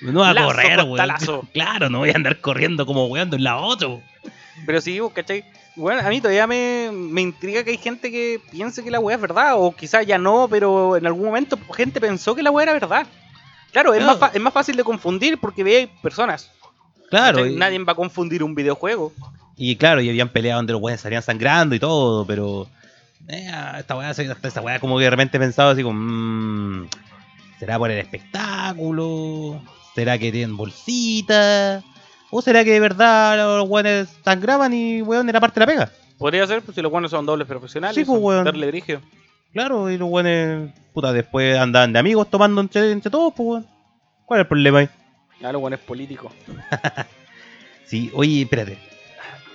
No 0.03 0.21
voy 0.21 0.29
a 0.29 0.35
Lazo, 0.35 0.47
correr, 0.47 0.83
weón. 0.85 1.49
Claro, 1.53 1.90
no 1.90 1.99
voy 1.99 2.11
a 2.11 2.14
andar 2.14 2.40
corriendo 2.40 2.87
como 2.87 3.07
weón 3.07 3.31
de 3.31 3.37
un 3.37 3.45
lado 3.45 3.59
a 3.61 3.66
otro. 3.66 4.03
Pero 4.64 4.81
sí, 4.81 5.01
vos, 5.01 5.12
¿cachai? 5.12 5.45
Bueno, 5.75 6.07
a 6.07 6.11
mí 6.11 6.21
todavía 6.21 6.47
me, 6.47 6.90
me 6.92 7.23
intriga 7.23 7.64
que 7.64 7.71
hay 7.71 7.79
gente 7.79 8.11
que 8.11 8.40
piense 8.51 8.85
que 8.85 8.90
la 8.90 9.01
weá 9.01 9.16
es 9.16 9.23
verdad, 9.23 9.55
o 9.57 9.75
quizás 9.75 10.07
ya 10.07 10.18
no, 10.18 10.47
pero 10.51 10.97
en 10.99 11.07
algún 11.07 11.25
momento 11.25 11.59
gente 11.75 11.99
pensó 11.99 12.35
que 12.35 12.42
la 12.42 12.51
weá 12.51 12.64
era 12.64 12.75
verdad. 12.75 13.07
Claro, 13.73 13.95
es. 13.95 14.05
Más, 14.05 14.18
es 14.35 14.40
más 14.40 14.53
fácil 14.53 14.77
de 14.77 14.85
confundir 14.85 15.38
porque 15.38 15.64
ve 15.64 15.88
personas. 16.03 16.51
Claro. 17.12 17.46
y- 17.46 17.55
Nadie 17.57 17.79
va 17.81 17.92
a 17.92 17.96
confundir 17.96 18.42
un 18.42 18.55
videojuego. 18.55 19.12
Y 19.57 19.77
claro, 19.77 20.01
y 20.01 20.09
habían 20.09 20.31
peleado 20.31 20.59
donde 20.61 20.72
los 20.72 20.81
weones 20.81 21.03
salían 21.03 21.22
sangrando 21.22 21.75
y 21.75 21.79
todo, 21.79 22.27
pero. 22.27 22.68
eh, 23.29 23.51
esta 23.79 23.96
weá, 23.96 24.11
esta 24.11 24.61
weá 24.62 24.81
como 24.81 24.96
que 24.96 25.05
de 25.05 25.11
repente 25.11 25.38
pensaba 25.38 25.72
así 25.72 25.83
como. 25.83 26.01
mm, 26.01 26.88
¿Será 27.61 27.79
por 27.79 27.90
el 27.90 27.98
espectáculo? 27.98 29.61
¿Será 29.94 30.16
que 30.18 30.33
tienen 30.33 30.57
bolsita? 30.57 31.83
¿O 32.31 32.40
será 32.40 32.64
que 32.64 32.72
de 32.72 32.81
verdad 32.81 33.37
los 33.59 33.68
weones 33.68 34.09
sangraban 34.25 34.72
y 34.72 35.03
weón 35.03 35.29
era 35.29 35.38
parte 35.38 35.61
de 35.61 35.66
la 35.66 35.72
pega? 35.72 35.92
Podría 36.18 36.46
ser, 36.46 36.62
pues 36.62 36.75
si 36.75 36.81
los 36.81 36.90
buenos 36.90 37.11
son 37.11 37.27
dobles 37.27 37.46
profesionales. 37.46 37.94
Sí, 37.94 38.05
pues, 38.05 38.18
weón. 38.20 38.44
Darle. 38.44 38.83
Claro, 39.53 39.90
y 39.90 39.98
los 39.98 40.09
weones. 40.09 40.72
Puta, 40.94 41.12
después 41.12 41.59
andaban 41.59 41.92
de 41.92 41.98
amigos 41.98 42.31
tomando 42.31 42.61
entre, 42.62 42.90
entre 42.90 43.11
todos, 43.11 43.35
pues 43.37 43.46
weón. 43.46 43.66
¿Cuál 44.25 44.40
es 44.40 44.44
el 44.44 44.48
problema 44.48 44.79
ahí? 44.79 44.88
Ah, 45.43 45.53
los 45.53 45.61
buenos 45.61 45.81
políticos. 45.81 46.33
Sí, 47.85 48.11
oye, 48.15 48.41
espérate. 48.43 48.79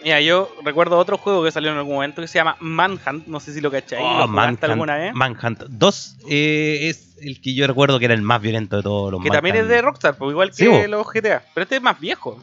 Mira, 0.04 0.22
yo 0.22 0.52
recuerdo 0.64 1.00
otro 1.00 1.18
juego 1.18 1.44
que 1.44 1.52
salió 1.52 1.72
en 1.72 1.78
algún 1.78 1.96
momento 1.96 2.22
que 2.22 2.28
se 2.28 2.38
llama 2.38 2.56
Manhunt. 2.60 3.26
No 3.26 3.40
sé 3.40 3.52
si 3.52 3.62
lo 3.62 3.72
cacháis. 3.72 4.04
Oh, 4.06 4.20
¿Lo 4.20 4.28
jugaste 4.28 4.36
Manhunt, 4.36 4.64
alguna 4.66 4.96
vez? 4.98 5.14
Manhunt 5.16 5.60
2 5.68 6.18
eh, 6.30 6.80
es 6.84 7.18
el 7.20 7.42
que 7.42 7.56
yo 7.56 7.66
recuerdo 7.66 7.98
que 7.98 8.06
era 8.06 8.14
el 8.14 8.22
más 8.22 8.40
violento 8.40 8.78
de 8.78 8.84
todos 8.84 9.12
los 9.12 9.24
que 9.24 9.32
también 9.32 9.56
es 9.56 9.62
Manhunt. 9.64 9.76
de 9.76 9.82
Rockstar, 9.82 10.16
pues 10.18 10.32
igual 10.32 10.50
que 10.50 10.54
Sí, 10.56 10.88
los 10.88 11.08
GTA. 11.12 11.42
Pero 11.54 11.64
este 11.64 11.78
es 11.78 11.82
más 11.82 12.00
viejo. 12.00 12.38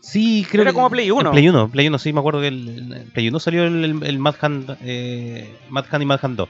Sí, 0.00 0.46
creo 0.50 0.62
Era 0.62 0.70
que- 0.70 0.74
como 0.74 0.88
Play 0.88 1.10
1. 1.10 1.20
el 1.28 1.30
Play 1.32 1.48
1, 1.50 1.68
Play 1.68 1.86
1, 1.88 1.98
sí, 1.98 2.12
me 2.14 2.20
acuerdo 2.20 2.40
que 2.40 2.48
el, 2.48 2.92
el 2.94 3.02
Play 3.12 3.28
1 3.28 3.40
salió 3.40 3.64
el, 3.64 3.84
el, 3.84 4.02
el 4.04 4.18
Mad 4.18 4.36
Hunt, 4.42 4.70
eh, 4.82 5.54
Mad 5.68 5.84
Hunt 5.92 6.02
y 6.02 6.06
Mad 6.06 6.20
Hunt 6.24 6.36
2. 6.38 6.48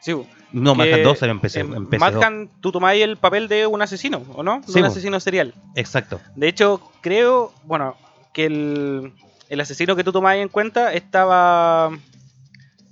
Sí. 0.00 0.14
No, 0.52 0.74
Mad 0.74 0.86
Que 0.86 0.94
Hunt 0.94 1.04
2 1.04 1.18
salió 1.18 1.32
en 1.32 1.40
PC. 1.40 1.60
en 1.60 1.74
En 1.74 1.86
PC 1.86 2.00
Mad 2.00 2.12
2. 2.12 2.24
Hunt, 2.24 2.50
tú 2.60 2.72
tomáis 2.72 3.02
el 3.02 3.16
papel 3.16 3.48
de 3.48 3.66
un 3.66 3.82
asesino, 3.82 4.22
¿o 4.34 4.42
no? 4.42 4.62
De 4.66 4.80
un 4.80 4.86
asesino 4.86 5.20
serial. 5.20 5.54
Exacto. 5.74 6.20
De 6.36 6.48
hecho, 6.48 6.80
creo, 7.00 7.52
bueno, 7.64 7.96
que 8.32 8.46
el, 8.46 9.12
el 9.48 9.60
asesino 9.60 9.96
que 9.96 10.04
tú 10.04 10.12
tomáis 10.12 10.42
en 10.42 10.48
cuenta 10.48 10.92
estaba 10.92 11.90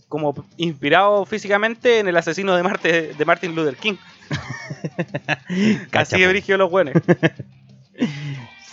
como 0.08 0.46
inspirado 0.56 1.24
físicamente 1.24 1.98
en 1.98 2.08
el 2.08 2.16
asesino 2.16 2.54
de, 2.56 2.62
Marte, 2.62 3.14
de 3.14 3.24
Martin 3.24 3.54
Luther 3.54 3.76
King. 3.76 3.96
Así 5.92 6.18
de 6.18 6.24
po. 6.24 6.30
brígido 6.30 6.58
los 6.58 6.70
buenos. 6.70 6.94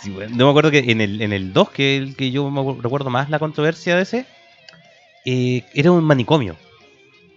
Sí, 0.00 0.10
bueno, 0.10 0.36
yo 0.36 0.44
me 0.44 0.50
acuerdo 0.50 0.70
que 0.70 0.80
en 0.80 1.00
el, 1.00 1.22
en 1.22 1.32
el 1.32 1.54
2, 1.54 1.70
que 1.70 1.96
es 1.96 2.02
el 2.02 2.14
que 2.14 2.30
yo 2.30 2.50
me 2.50 2.82
recuerdo 2.82 3.08
más 3.08 3.30
la 3.30 3.38
controversia 3.38 3.96
de 3.96 4.02
ese, 4.02 4.26
eh, 5.24 5.64
era 5.72 5.92
un 5.92 6.04
manicomio. 6.04 6.56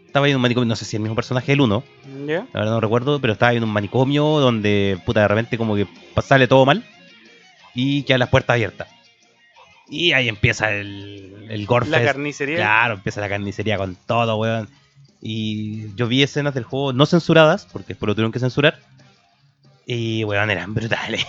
Estaba 0.07 0.25
ahí 0.25 0.31
en 0.31 0.37
un 0.37 0.41
manicomio, 0.41 0.67
no 0.67 0.75
sé 0.75 0.85
si 0.85 0.95
el 0.95 1.01
mismo 1.03 1.15
personaje 1.15 1.51
del 1.51 1.61
1, 1.61 1.83
¿Ya? 2.25 2.47
la 2.53 2.59
verdad 2.59 2.71
no 2.73 2.81
recuerdo, 2.81 3.19
pero 3.21 3.33
estaba 3.33 3.51
ahí 3.51 3.57
en 3.57 3.63
un 3.63 3.69
manicomio 3.69 4.23
donde, 4.39 4.99
puta, 5.05 5.21
de 5.21 5.27
repente 5.27 5.57
como 5.57 5.75
que 5.75 5.85
sale 6.23 6.47
todo 6.47 6.65
mal 6.65 6.83
y 7.75 8.03
quedan 8.03 8.19
las 8.21 8.29
puertas 8.29 8.55
abiertas. 8.55 8.87
Y 9.89 10.13
ahí 10.13 10.27
empieza 10.27 10.71
el, 10.73 11.47
el 11.49 11.65
gore 11.65 11.87
La 11.87 12.03
carnicería. 12.03 12.55
Claro, 12.57 12.95
empieza 12.95 13.21
la 13.21 13.29
carnicería 13.29 13.77
con 13.77 13.95
todo, 13.95 14.35
weón. 14.37 14.67
Y 15.21 15.93
yo 15.95 16.07
vi 16.07 16.23
escenas 16.23 16.53
del 16.53 16.63
juego 16.63 16.93
no 16.93 17.05
censuradas, 17.05 17.67
porque 17.71 17.89
después 17.89 18.07
lo 18.07 18.15
tuvieron 18.15 18.31
que 18.31 18.39
censurar. 18.39 18.79
Y, 19.85 20.23
weón, 20.25 20.49
eran 20.49 20.73
brutales. 20.73 21.25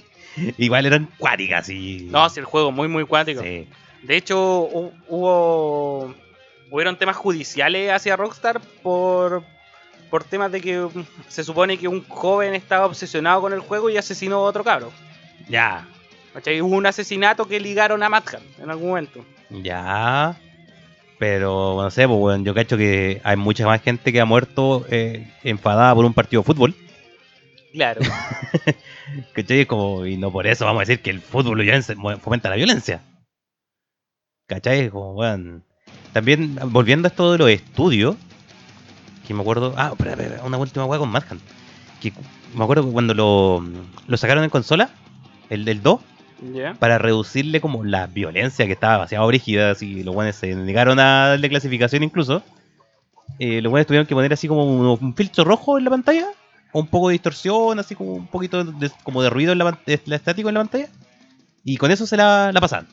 Igual 0.58 0.86
eran 0.86 1.08
cuáticas 1.18 1.68
y... 1.68 2.06
No, 2.10 2.28
sí, 2.30 2.40
el 2.40 2.46
juego 2.46 2.72
muy, 2.72 2.88
muy 2.88 3.04
cuántico. 3.04 3.42
Sí. 3.42 3.66
De 4.02 4.16
hecho, 4.16 4.68
hu- 4.70 4.92
hubo. 5.08 6.14
Hubieron 6.70 6.96
temas 6.98 7.16
judiciales 7.16 7.90
hacia 7.92 8.16
Rockstar 8.16 8.60
por. 8.82 9.42
Por 10.10 10.24
temas 10.24 10.50
de 10.50 10.62
que 10.62 10.88
se 11.28 11.44
supone 11.44 11.76
que 11.76 11.86
un 11.86 12.02
joven 12.08 12.54
estaba 12.54 12.86
obsesionado 12.86 13.42
con 13.42 13.52
el 13.52 13.60
juego 13.60 13.90
y 13.90 13.98
asesinó 13.98 14.36
a 14.36 14.40
otro 14.40 14.64
cabro. 14.64 14.90
Ya, 15.50 15.86
¿Cachai? 16.32 16.60
Hubo 16.62 16.76
un 16.76 16.86
asesinato 16.86 17.46
que 17.46 17.60
ligaron 17.60 18.02
a 18.02 18.08
Madhan 18.08 18.42
en 18.58 18.70
algún 18.70 18.88
momento. 18.90 19.24
ya. 19.50 20.38
Pero, 21.18 21.76
no 21.82 21.90
sé, 21.90 22.06
pues, 22.06 22.18
weón, 22.20 22.44
yo 22.44 22.54
cacho 22.54 22.76
que 22.76 23.20
hay 23.24 23.36
mucha 23.36 23.66
más 23.66 23.82
gente 23.82 24.12
que 24.12 24.20
ha 24.20 24.24
muerto 24.24 24.86
eh, 24.88 25.28
enfadada 25.42 25.92
por 25.94 26.04
un 26.04 26.14
partido 26.14 26.42
de 26.42 26.46
fútbol. 26.46 26.74
Claro. 27.72 28.00
¿Cachai? 29.34 29.66
Como, 29.66 30.06
y 30.06 30.16
no 30.16 30.30
por 30.30 30.46
eso 30.46 30.64
vamos 30.64 30.80
a 30.80 30.84
decir 30.86 31.02
que 31.02 31.10
el 31.10 31.20
fútbol 31.20 31.60
fomenta 32.20 32.48
la 32.48 32.54
violencia. 32.56 33.02
¿Cachai? 34.46 34.90
Como, 34.90 35.14
weón. 35.14 35.64
También, 36.12 36.58
volviendo 36.66 37.06
a 37.06 37.10
esto 37.10 37.32
de 37.32 37.38
los 37.38 37.50
estudios, 37.50 38.16
que 39.26 39.34
me 39.34 39.42
acuerdo. 39.42 39.74
Ah, 39.76 39.90
espera, 39.92 40.12
espera, 40.12 40.42
una 40.44 40.56
última 40.58 40.84
weá 40.86 40.98
con 40.98 41.10
Madhunt. 41.10 41.42
Que 42.00 42.12
me 42.54 42.64
acuerdo 42.64 42.84
que 42.86 42.92
cuando 42.92 43.14
lo, 43.14 43.62
lo 44.06 44.16
sacaron 44.16 44.44
en 44.44 44.50
consola, 44.50 44.90
el 45.50 45.64
del 45.64 45.82
2, 45.82 46.00
¿Ya? 46.54 46.74
para 46.74 46.98
reducirle 46.98 47.60
como 47.60 47.84
la 47.84 48.06
violencia 48.06 48.66
que 48.66 48.72
estaba 48.72 48.94
demasiado 48.94 49.26
brígida, 49.26 49.72
así 49.72 50.02
los 50.02 50.14
buenos 50.14 50.36
se 50.36 50.54
negaron 50.54 50.98
a 51.00 51.28
darle 51.30 51.48
clasificación 51.48 52.02
incluso. 52.02 52.42
eh, 53.38 53.60
los 53.60 53.70
buenos 53.70 53.86
tuvieron 53.86 54.06
que 54.06 54.14
poner 54.14 54.32
así 54.32 54.48
como 54.48 54.64
un, 54.64 54.98
un 55.00 55.14
filtro 55.14 55.44
rojo 55.44 55.78
en 55.78 55.84
la 55.84 55.90
pantalla, 55.90 56.26
o 56.72 56.80
un 56.80 56.86
poco 56.86 57.08
de 57.08 57.12
distorsión, 57.14 57.78
así 57.78 57.94
como 57.94 58.12
un 58.14 58.26
poquito 58.28 58.64
de, 58.64 58.90
como 59.02 59.22
de 59.22 59.30
ruido 59.30 59.52
en 59.52 59.58
la, 59.58 59.78
la 60.06 60.16
estático 60.16 60.48
en 60.48 60.54
la 60.54 60.60
pantalla, 60.60 60.88
y 61.64 61.76
con 61.76 61.90
eso 61.90 62.06
se 62.06 62.16
la, 62.16 62.50
la 62.52 62.60
pasaban. 62.60 62.86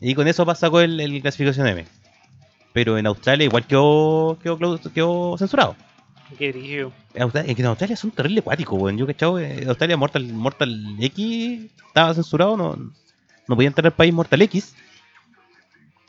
Y 0.00 0.14
con 0.14 0.28
eso 0.28 0.44
sacó 0.54 0.80
el, 0.80 1.00
el 1.00 1.20
clasificación 1.22 1.66
M. 1.66 1.84
Pero 2.74 2.98
en 2.98 3.06
Australia 3.06 3.44
igual 3.44 3.64
quedó, 3.68 4.36
quedó, 4.42 4.58
quedó 4.92 5.38
censurado. 5.38 5.76
Qué 6.36 6.50
brígido. 6.50 6.90
En 7.14 7.22
Australia, 7.22 7.54
en 7.56 7.66
Australia 7.66 7.96
son 7.96 8.10
terrible 8.10 8.40
acuáticos, 8.40 8.82
weón. 8.82 8.98
Yo 8.98 9.06
cachado, 9.06 9.38
en 9.38 9.68
Australia 9.68 9.96
Mortal, 9.96 10.24
Mortal 10.32 10.96
X 10.98 11.70
estaba 11.86 12.12
censurado, 12.14 12.56
no, 12.56 12.76
no 13.46 13.54
podía 13.54 13.68
entrar 13.68 13.86
al 13.86 13.92
país 13.92 14.12
Mortal 14.12 14.42
X. 14.42 14.74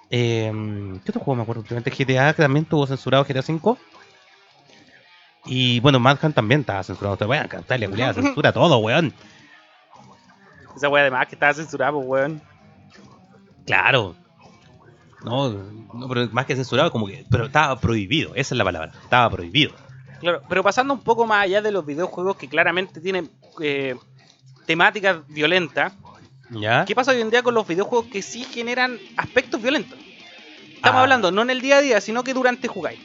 Eh, 0.10 0.52
¿Qué 1.04 1.12
otro 1.12 1.22
juego 1.22 1.36
me 1.36 1.44
acuerdo? 1.44 1.62
Últimamente 1.62 1.92
GTA 1.92 2.34
que 2.34 2.42
también 2.42 2.66
tuvo 2.66 2.88
censurado 2.88 3.24
GTA 3.24 3.42
V. 3.42 3.78
Y 5.46 5.80
bueno, 5.82 6.00
Madhunt 6.00 6.34
también 6.34 6.62
estaba 6.62 6.82
censurado. 6.82 7.28
Weón, 7.28 7.48
Australia, 7.54 7.88
culiada, 7.88 8.14
censura 8.16 8.52
todo, 8.52 8.80
weón. 8.80 9.14
Esa 10.76 10.90
wea 10.90 11.04
además 11.04 11.28
que 11.28 11.36
estaba 11.36 11.54
censurada, 11.54 11.92
pues, 11.92 12.08
weón. 12.08 12.42
Claro. 13.68 14.16
No, 15.26 15.50
no, 15.94 16.08
pero 16.08 16.28
más 16.32 16.46
que 16.46 16.56
censurado, 16.56 16.92
como 16.92 17.08
que. 17.08 17.26
Pero 17.30 17.46
estaba 17.46 17.80
prohibido, 17.80 18.34
esa 18.36 18.54
es 18.54 18.58
la 18.58 18.64
palabra. 18.64 18.92
Estaba 19.04 19.30
prohibido. 19.30 19.74
Claro, 20.20 20.42
pero 20.48 20.64
pasando 20.64 20.94
un 20.94 21.02
poco 21.02 21.26
más 21.26 21.44
allá 21.44 21.62
de 21.62 21.72
los 21.72 21.86
videojuegos 21.86 22.38
que 22.38 22.48
claramente 22.48 23.02
tienen 23.02 23.30
eh, 23.62 23.96
temáticas 24.66 25.18
violentas, 25.28 25.94
¿Ya? 26.52 26.86
¿qué 26.86 26.96
pasa 26.96 27.12
hoy 27.12 27.22
en 27.22 27.30
día 27.32 27.44
con 27.44 27.54
los 27.54 27.68
videojuegos 27.68 28.08
que 28.12 28.22
sí 28.22 28.44
generan 28.44 28.98
aspectos 29.18 29.62
violentos? 29.62 29.98
Estamos 30.76 31.00
Ah. 31.00 31.02
hablando 31.04 31.32
no 31.32 31.42
en 31.42 31.50
el 31.50 31.60
día 31.62 31.78
a 31.78 31.82
día, 31.82 32.00
sino 32.02 32.24
que 32.24 32.34
durante 32.34 32.68
jugáis. 32.68 33.00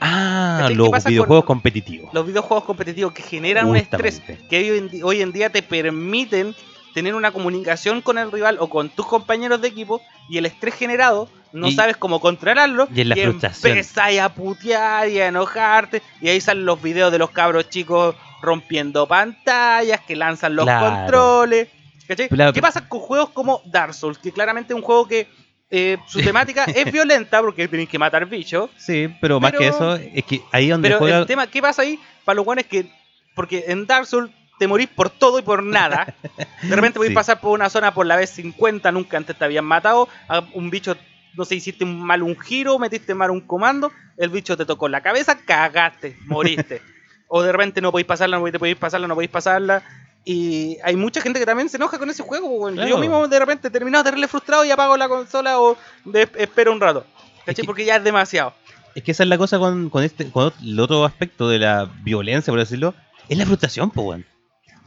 Ah, 0.00 0.56
¿Cachai? 0.60 0.68
¿Qué 0.72 0.74
los 0.76 0.90
con- 0.90 1.04
videojuegos 1.10 1.44
competitivos. 1.44 2.14
Los 2.14 2.26
videojuegos 2.26 2.64
competitivos 2.64 3.12
que 3.12 3.22
generan 3.22 3.68
un 3.68 3.76
estrés 3.76 4.22
que 4.48 4.58
hoy 4.72 4.78
en, 4.78 5.04
hoy 5.04 5.20
en 5.20 5.32
día 5.32 5.50
te 5.50 5.62
permiten 5.62 6.54
tener 6.94 7.14
una 7.14 7.32
comunicación 7.32 8.00
con 8.02 8.18
el 8.18 8.30
rival 8.32 8.56
o 8.60 8.68
con 8.68 8.88
tus 8.90 9.06
compañeros 9.06 9.60
de 9.60 9.68
equipo 9.68 10.00
y 10.28 10.38
el 10.38 10.46
estrés 10.46 10.74
generado 10.74 11.28
no 11.52 11.66
Y- 11.68 11.72
sabes 11.74 11.96
cómo 11.96 12.20
controlarlo 12.20 12.88
y 12.94 13.00
es 13.00 13.06
la 13.06 13.16
frustración. 13.16 13.72
empezáis 13.72 14.20
a 14.20 14.28
putear 14.34 15.08
y 15.08 15.20
a 15.20 15.26
enojarte 15.28 16.02
y 16.20 16.28
ahí 16.28 16.40
salen 16.40 16.64
los 16.64 16.80
videos 16.80 17.10
de 17.10 17.18
los 17.18 17.30
cabros 17.30 17.68
chicos 17.68 18.14
rompiendo 18.42 19.06
pantallas 19.08 20.00
que 20.06 20.16
lanzan 20.16 20.54
los 20.56 20.64
Claro. 20.64 20.86
controles 20.96 21.68
¿cachai? 22.06 22.28
Claro, 22.28 22.52
¿qué 22.52 22.60
pasa 22.62 22.88
con 22.88 23.00
juegos 23.00 23.30
como 23.30 23.62
Dark 23.66 23.94
Souls? 23.94 24.18
que 24.18 24.32
claramente 24.32 24.72
es 24.72 24.76
un 24.76 24.82
juego 24.82 25.06
que 25.08 25.28
eh, 25.72 25.98
su 26.08 26.20
temática 26.20 26.64
es 26.64 26.90
violenta 26.92 27.40
porque 27.40 27.68
tenéis 27.68 27.88
que 27.88 27.98
matar 27.98 28.26
bichos 28.26 28.70
Sí, 28.76 29.08
pero, 29.20 29.38
más 29.40 29.52
que 29.52 29.68
eso, 29.68 29.94
es 29.94 30.24
que 30.24 30.40
ahí 30.52 30.68
donde 30.68 30.88
pero 30.88 30.98
juega. 30.98 31.18
el 31.18 31.26
tema, 31.26 31.46
¿qué 31.46 31.60
pasa 31.62 31.82
ahí? 31.82 31.98
Para 32.24 32.36
los 32.36 32.44
buenos 32.44 32.64
es 32.64 32.70
que, 32.70 32.90
porque 33.36 33.64
en 33.68 33.86
Dark 33.86 34.06
Souls 34.06 34.30
te 34.60 34.68
morís 34.68 34.88
por 34.88 35.08
todo 35.10 35.38
y 35.38 35.42
por 35.42 35.62
nada. 35.64 36.14
De 36.62 36.76
repente 36.76 36.98
podés 36.98 37.08
Sí. 37.10 37.14
pasar 37.14 37.40
por 37.40 37.52
una 37.52 37.70
zona 37.70 37.94
por 37.94 38.04
la 38.04 38.14
vez 38.16 38.28
50, 38.30 38.92
nunca 38.92 39.16
antes 39.16 39.34
te 39.36 39.42
habían 39.44 39.64
matado. 39.64 40.06
A 40.28 40.44
un 40.52 40.68
bicho, 40.68 40.96
no 41.34 41.44
sé, 41.46 41.54
hiciste 41.56 41.86
mal 41.86 42.22
un 42.22 42.38
giro, 42.38 42.78
metiste 42.78 43.14
mal 43.14 43.30
un 43.30 43.40
comando, 43.40 43.90
el 44.18 44.28
bicho 44.28 44.56
te 44.58 44.66
tocó 44.66 44.86
la 44.88 45.00
cabeza, 45.00 45.38
cagaste, 45.38 46.16
moriste. 46.26 46.82
o 47.28 47.40
de 47.42 47.50
repente 47.52 47.80
no 47.80 47.90
podéis 47.90 48.06
pasarla, 48.06 48.38
no 48.38 48.44
podéis 48.58 48.76
pasarla, 48.76 49.08
no 49.08 49.14
podéis 49.14 49.30
pasarla. 49.30 49.82
Y 50.26 50.76
hay 50.84 50.96
mucha 50.96 51.22
gente 51.22 51.38
que 51.40 51.46
también 51.46 51.70
se 51.70 51.78
enoja 51.78 51.98
con 51.98 52.10
ese 52.10 52.22
juego. 52.22 52.70
Claro. 52.70 52.86
Yo 52.86 52.98
mismo 52.98 53.26
de 53.26 53.38
repente 53.38 53.70
terminado 53.70 54.04
terrible 54.04 54.28
frustrado 54.28 54.62
y 54.66 54.70
apago 54.70 54.94
la 54.98 55.08
consola 55.08 55.58
o 55.58 55.78
de- 56.04 56.28
espero 56.36 56.72
un 56.72 56.80
rato. 56.82 57.06
¿Cachai? 57.46 57.62
que- 57.62 57.64
Porque 57.66 57.86
ya 57.86 57.96
es 57.96 58.04
demasiado. 58.04 58.52
Es 58.94 59.02
que 59.02 59.12
esa 59.12 59.22
es 59.22 59.28
la 59.30 59.38
cosa 59.38 59.58
con, 59.58 59.88
con 59.88 60.04
este 60.04 60.30
con 60.30 60.52
el 60.62 60.78
otro 60.78 61.06
aspecto 61.06 61.48
de 61.48 61.58
la 61.60 61.88
violencia, 62.02 62.50
por 62.52 62.60
decirlo. 62.60 62.94
Es 63.30 63.38
la 63.38 63.46
frustración, 63.46 63.90
po, 63.92 64.02
weón. 64.02 64.26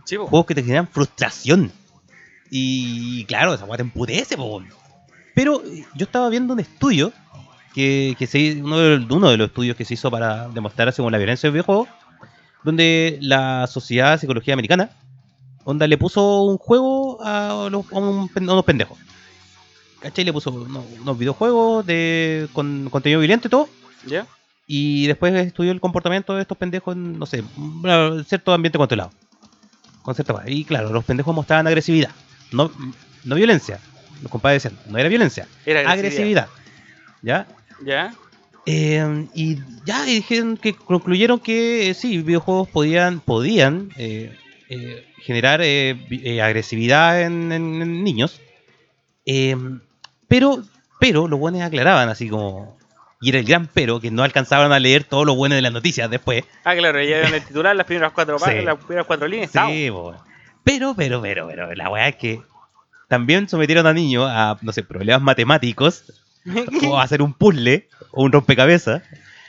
Sí, 0.06 0.18
po. 0.18 0.28
Juegos 0.28 0.46
que 0.48 0.56
te 0.56 0.64
generan 0.64 0.88
frustración. 0.88 1.72
Y 2.50 3.26
claro, 3.26 3.54
esa 3.54 3.66
weá 3.66 3.78
te 3.78 3.84
emputece, 3.84 4.38
po. 4.38 4.62
Pero 5.34 5.64
eh, 5.66 5.86
yo 5.96 6.06
estaba 6.06 6.30
viendo 6.30 6.54
un 6.54 6.60
estudio 6.60 7.12
que, 7.74 8.16
que 8.20 8.28
se, 8.28 8.62
uno, 8.62 8.78
de 8.78 8.98
los, 9.00 9.10
uno 9.12 9.30
de 9.30 9.38
los 9.38 9.48
estudios 9.48 9.76
que 9.76 9.86
se 9.86 9.96
hizo 9.96 10.12
para 10.12 10.48
demostrar 10.50 10.94
como 10.96 11.10
la 11.10 11.18
violencia 11.18 11.48
del 11.48 11.54
videojuego, 11.54 11.88
donde 12.64 13.18
la 13.22 13.66
Sociedad 13.68 14.12
de 14.12 14.20
Psicología 14.20 14.54
Americana, 14.54 14.92
onda 15.64 15.88
le 15.88 15.98
puso 15.98 16.44
un 16.44 16.58
juego 16.58 17.20
a, 17.24 17.68
los- 17.72 17.92
a 17.92 17.96
un 17.98 18.30
pen- 18.30 18.48
a 18.50 18.54
unos 18.54 18.66
pendejos. 18.66 18.98
¿Cachai? 20.00 20.26
Le 20.26 20.34
puso 20.34 20.52
unos, 20.52 20.84
unos 21.02 21.18
videojuegos 21.18 21.86
de, 21.86 22.48
con 22.54 22.90
contenido 22.92 23.20
violento 23.22 23.48
y 23.48 23.52
todo. 23.52 23.70
¿Ya? 24.06 24.28
Y 24.68 25.08
después 25.08 25.34
estudió 25.34 25.72
el 25.72 25.80
comportamiento 25.80 26.36
de 26.36 26.42
estos 26.42 26.58
pendejos 26.58 26.96
en, 26.96 27.18
no 27.18 27.26
sé, 27.26 27.44
un 27.58 28.24
cierto 28.28 28.54
ambiente 28.54 28.78
controlado. 28.78 29.12
Con 30.04 30.14
cierta. 30.14 30.44
Y 30.46 30.64
claro, 30.66 30.90
los 30.94 31.04
pendejos 31.04 31.34
mostraban 31.34 31.66
agresividad. 31.66 32.12
No, 32.52 32.72
no 33.24 33.36
violencia. 33.36 33.80
Los 34.22 34.32
compadres 34.32 34.62
decían, 34.64 34.80
no 34.90 34.98
era 35.00 35.10
violencia, 35.10 35.48
Era 35.66 35.90
agresividad. 35.90 36.48
¿Ya? 37.24 37.48
¿Ya? 37.84 38.14
Eh, 38.66 39.28
y 39.34 39.58
ya 39.86 40.08
y 40.08 40.16
dijeron 40.16 40.56
que 40.58 40.74
concluyeron 40.76 41.40
que 41.40 41.90
eh, 41.90 41.94
sí, 41.96 42.20
videojuegos 42.20 42.70
podían, 42.70 43.20
podían 43.20 43.90
eh, 43.98 44.38
generar 45.22 45.60
vi- 45.62 46.40
agresividad 46.40 47.22
en, 47.24 47.52
en- 47.52 47.82
en 47.82 48.04
niños. 48.04 48.40
Pero, 50.28 50.64
pero 51.00 51.28
los 51.28 51.40
buenos 51.40 51.62
aclaraban 51.62 52.10
así 52.10 52.30
como. 52.30 52.78
Y 53.24 53.30
era 53.30 53.40
el 53.40 53.46
gran 53.46 53.68
pero, 53.74 54.00
que 54.02 54.12
no 54.12 54.24
alcanzaban 54.24 54.72
a 54.74 54.80
leer 54.80 55.06
todo 55.06 55.24
lo 55.24 55.34
bueno 55.36 55.56
de 55.56 55.62
las 55.62 55.72
noticias 55.72 56.10
después. 56.10 56.44
Ah, 56.66 56.76
claro, 56.76 57.02
ya 57.02 57.22
en 57.22 57.34
el 57.34 57.42
titular 57.44 57.76
las 57.76 57.86
primeras 57.86 58.12
cuatro, 58.12 58.38
Sí. 58.38 58.62
las 58.64 58.78
primeras 58.78 59.06
cuatro 59.08 59.28
líneas. 59.28 59.52
Sí. 59.52 59.90
Pero, 60.64 60.94
pero, 60.96 61.22
pero, 61.22 61.48
pero, 61.48 61.74
la 61.74 61.90
weá 61.90 62.08
es 62.10 62.16
que 62.18 62.42
también 63.08 63.48
sometieron 63.50 63.88
a 63.88 63.94
niños 63.94 64.28
a, 64.30 64.58
no 64.62 64.72
sé, 64.72 64.84
problemas 64.84 65.22
matemáticos, 65.22 66.04
o 66.88 66.98
a 66.98 67.04
hacer 67.04 67.22
un 67.22 67.34
puzzle, 67.34 67.88
o 68.12 68.24
un 68.24 68.32
rompecabezas. 68.32 69.02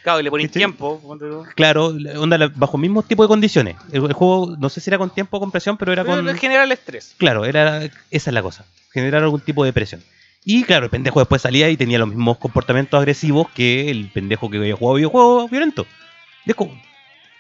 Claro, 0.03 0.21
y 0.21 0.23
le 0.23 0.31
¿Cachai? 0.31 0.49
tiempo. 0.49 1.01
Claro, 1.57 1.87
onda, 2.19 2.37
bajo 2.55 2.77
el 2.77 2.83
mismo 2.83 3.03
tipo 3.03 3.23
de 3.23 3.29
condiciones. 3.29 3.77
El, 3.91 4.05
el 4.05 4.13
juego, 4.13 4.55
no 4.59 4.69
sé 4.69 4.81
si 4.81 4.91
era 4.91 4.99
con 4.99 5.11
tiempo 5.11 5.39
o 5.39 5.41
con 5.41 5.51
presión, 5.51 5.79
pero 5.79 5.93
era 5.93 6.05
Pero 6.05 6.17
con... 6.17 6.29
en 6.29 6.37
general 6.37 6.71
estrés. 6.73 7.15
Claro, 7.17 7.45
era, 7.47 7.85
esa 7.85 7.91
es 8.31 8.35
la 8.35 8.43
cosa. 8.43 8.67
Generar 8.93 9.23
algún 9.23 9.41
tipo 9.41 9.65
de 9.65 9.73
presión. 9.73 10.03
Y 10.45 10.63
claro, 10.65 10.85
el 10.85 10.91
pendejo 10.91 11.21
después 11.21 11.41
salía 11.43 11.71
y 11.71 11.77
tenía 11.77 11.99
los 11.99 12.09
mismos 12.09 12.37
comportamientos 12.39 12.99
agresivos 12.99 13.49
que 13.55 13.91
el 13.91 14.11
pendejo 14.11 14.51
que 14.51 14.59
había 14.59 14.77
jugado 14.77 14.97
videojuegos 14.97 15.51
violentos. 15.51 15.87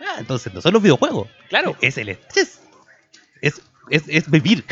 Ah, 0.00 0.16
entonces 0.18 0.52
no 0.54 0.60
son 0.60 0.72
los 0.72 0.82
videojuegos, 0.82 1.28
Claro. 1.48 1.76
es 1.80 1.98
el 1.98 2.08
estrés. 2.10 2.60
Es, 3.40 3.60
es, 3.90 4.04
es 4.08 4.30
vivir. 4.30 4.64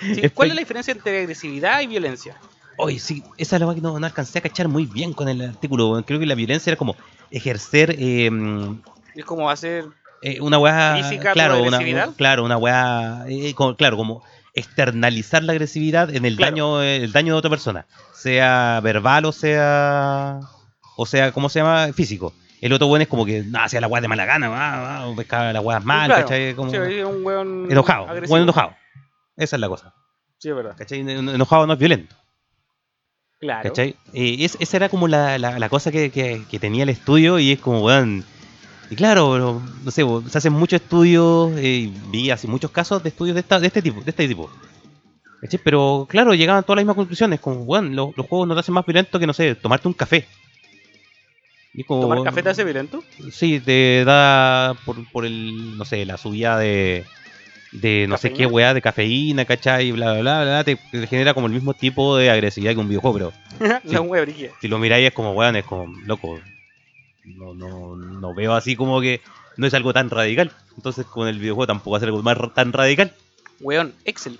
Sí, 0.00 0.20
Es 0.22 0.32
¿Cuál 0.32 0.48
es 0.50 0.54
la 0.54 0.60
diferencia 0.60 0.92
entre 0.92 1.20
agresividad 1.20 1.80
y 1.82 1.86
violencia? 1.86 2.36
Oye, 2.78 2.98
sí, 2.98 3.22
esa 3.38 3.56
es 3.56 3.62
la 3.62 3.74
que 3.74 3.80
no, 3.80 3.98
no 3.98 4.06
alcancé 4.06 4.38
a 4.38 4.42
cachar 4.42 4.68
muy 4.68 4.86
bien 4.86 5.12
con 5.12 5.28
el 5.28 5.40
artículo. 5.42 6.02
Creo 6.06 6.18
que 6.18 6.26
la 6.26 6.34
violencia 6.34 6.70
era 6.70 6.76
como 6.78 6.94
ejercer 7.30 7.94
eh, 7.98 8.30
Es 9.14 9.24
como 9.24 9.48
hacer. 9.50 9.86
eh, 10.22 10.40
una 10.40 10.58
weá. 10.58 10.96
¿Física, 10.96 11.32
claro, 11.32 11.62
una, 11.62 12.12
claro, 12.16 12.44
una 12.44 12.56
weá. 12.58 13.24
eh, 13.28 13.54
como- 13.54 13.76
claro, 13.76 13.96
como 13.96 14.22
externalizar 14.56 15.42
la 15.44 15.52
agresividad 15.52 16.12
en 16.14 16.24
el 16.24 16.36
Claro. 16.36 16.50
daño 16.52 16.82
eh, 16.82 16.96
el 17.04 17.12
daño 17.12 17.34
de 17.34 17.38
otra 17.38 17.50
persona. 17.50 17.86
Sea 18.14 18.80
verbal 18.82 19.24
o 19.26 19.32
sea. 19.32 20.40
O 20.96 21.06
sea, 21.06 21.30
¿cómo 21.32 21.48
se 21.48 21.60
llama? 21.60 21.92
Físico. 21.92 22.32
El 22.60 22.72
otro 22.72 22.86
bueno 22.88 23.02
es 23.02 23.08
como 23.08 23.26
que 23.26 23.42
no, 23.44 23.60
hacía 23.62 23.80
la 23.82 23.86
weá 23.86 24.00
de 24.00 24.08
mala 24.08 24.24
gana, 24.24 24.48
ah, 24.50 25.12
pescaba 25.14 25.52
la 25.52 25.60
weá 25.60 25.78
mal, 25.80 26.06
Claro. 26.08 26.22
¿cachai? 26.22 26.54
Como 26.54 26.70
Sí, 26.70 26.76
un 26.78 27.22
weón 27.24 27.68
enojado, 27.70 28.04
agresivo. 28.08 28.30
bueno 28.30 28.44
enojado. 28.44 28.74
Esa 29.36 29.56
es 29.56 29.60
la 29.60 29.68
cosa. 29.68 29.92
Sí, 30.38 30.48
es 30.48 30.56
verdad. 30.56 30.74
¿Cachai? 30.76 31.00
En- 31.00 31.28
Enojado 31.28 31.66
no 31.66 31.74
es 31.74 31.78
violento. 31.78 32.16
Claro. 33.38 33.62
¿Cachai? 33.68 33.94
Eh, 34.14 34.36
es- 34.40 34.56
esa 34.60 34.76
era 34.78 34.88
como 34.88 35.06
la, 35.08 35.38
la- 35.38 35.58
la 35.58 35.68
cosa 35.68 35.92
que, 35.92 36.10
que- 36.10 36.42
que 36.50 36.58
tenía 36.58 36.84
el 36.84 36.88
estudio 36.88 37.38
y 37.38 37.52
es 37.52 37.60
como, 37.60 37.80
weón. 37.82 38.24
Y 38.90 38.94
claro, 38.96 39.60
no 39.84 39.90
sé, 39.90 40.02
se 40.28 40.38
hacen 40.38 40.52
muchos 40.52 40.80
estudios, 40.80 41.52
eh, 41.58 41.90
vi 42.10 42.30
así 42.30 42.46
muchos 42.46 42.70
casos 42.70 43.02
de 43.02 43.08
estudios 43.08 43.34
de, 43.34 43.40
esta, 43.40 43.58
de 43.58 43.66
este 43.66 43.82
tipo, 43.82 44.00
de 44.00 44.10
este 44.10 44.28
tipo. 44.28 44.48
Pero 45.64 46.06
claro, 46.08 46.34
llegaban 46.34 46.60
a 46.60 46.62
todas 46.62 46.76
las 46.76 46.82
mismas 46.84 46.96
conclusiones, 46.96 47.40
como, 47.40 47.62
weón, 47.62 47.94
lo- 47.94 48.12
los 48.16 48.26
juegos 48.26 48.48
no 48.48 48.54
te 48.54 48.60
hacen 48.60 48.74
más 48.74 48.86
violento 48.86 49.18
que, 49.18 49.26
no 49.26 49.32
sé, 49.32 49.54
tomarte 49.54 49.86
un 49.88 49.94
café. 49.94 50.26
Y 51.74 51.80
es 51.82 51.86
como, 51.86 52.02
¿Tomar 52.02 52.22
café 52.24 52.42
te 52.42 52.48
hace 52.48 52.64
violento? 52.64 53.02
Sí, 53.30 53.60
te 53.60 54.04
da 54.04 54.74
por, 54.84 55.04
por 55.12 55.26
el, 55.26 55.76
no 55.76 55.84
sé, 55.84 56.04
la 56.06 56.16
subida 56.16 56.58
de, 56.58 57.04
de 57.72 58.06
no 58.08 58.16
sé 58.16 58.32
qué 58.32 58.46
weá, 58.46 58.72
de 58.72 58.80
cafeína, 58.82 59.44
¿cachai? 59.44 59.92
Bla, 59.92 60.12
bla, 60.14 60.20
bla, 60.20 60.42
bla, 60.42 60.64
te, 60.64 60.76
te 60.90 61.06
genera 61.06 61.34
como 61.34 61.46
el 61.48 61.52
mismo 61.52 61.74
tipo 61.74 62.16
de 62.16 62.30
agresividad 62.30 62.72
que 62.72 62.80
un 62.80 62.88
videojuego, 62.88 63.14
pero 63.14 63.32
La 63.84 64.00
si 64.60 64.68
lo 64.68 64.78
miráis 64.78 65.08
es 65.08 65.12
como, 65.12 65.32
weón, 65.32 65.56
es 65.56 65.64
como, 65.64 65.92
loco, 66.06 66.40
no, 67.26 67.54
no, 67.54 67.96
no 67.96 68.34
veo 68.34 68.54
así 68.54 68.76
como 68.76 69.00
que 69.00 69.20
no 69.56 69.66
es 69.66 69.74
algo 69.74 69.92
tan 69.92 70.10
radical. 70.10 70.52
Entonces 70.76 71.06
con 71.06 71.28
el 71.28 71.38
videojuego 71.38 71.66
tampoco 71.66 71.92
va 71.92 71.96
a 71.98 72.00
ser 72.00 72.08
algo 72.08 72.22
más 72.22 72.38
tan 72.54 72.72
radical. 72.72 73.12
Weón, 73.60 73.94
Excel. 74.04 74.38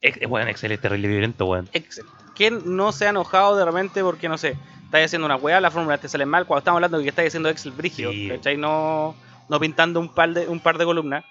Es, 0.00 0.16
weón, 0.28 0.48
Excel 0.48 0.72
es 0.72 0.80
terrible 0.80 1.08
violento, 1.08 1.46
weón. 1.46 1.68
Excel. 1.72 2.06
¿Quién 2.34 2.76
no 2.76 2.92
se 2.92 3.06
ha 3.06 3.10
enojado 3.10 3.56
de 3.56 3.64
repente 3.64 4.02
porque, 4.02 4.28
no 4.28 4.38
sé, 4.38 4.56
estás 4.84 5.04
haciendo 5.04 5.26
una 5.26 5.36
weá, 5.36 5.60
la 5.60 5.70
fórmula 5.70 5.98
te 5.98 6.08
sale 6.08 6.26
mal? 6.26 6.46
Cuando 6.46 6.60
estamos 6.60 6.78
hablando 6.78 6.98
de 6.98 7.04
que 7.04 7.10
estás 7.10 7.26
haciendo 7.26 7.48
Excel 7.48 7.72
brígido, 7.72 8.10
Sí. 8.12 8.28
¿cachai? 8.28 8.56
No, 8.56 9.14
no 9.48 9.60
pintando 9.60 10.00
un 10.00 10.08
par, 10.14 10.32
de, 10.32 10.48
un 10.48 10.60
par 10.60 10.78
de 10.78 10.84
columnas. 10.84 11.24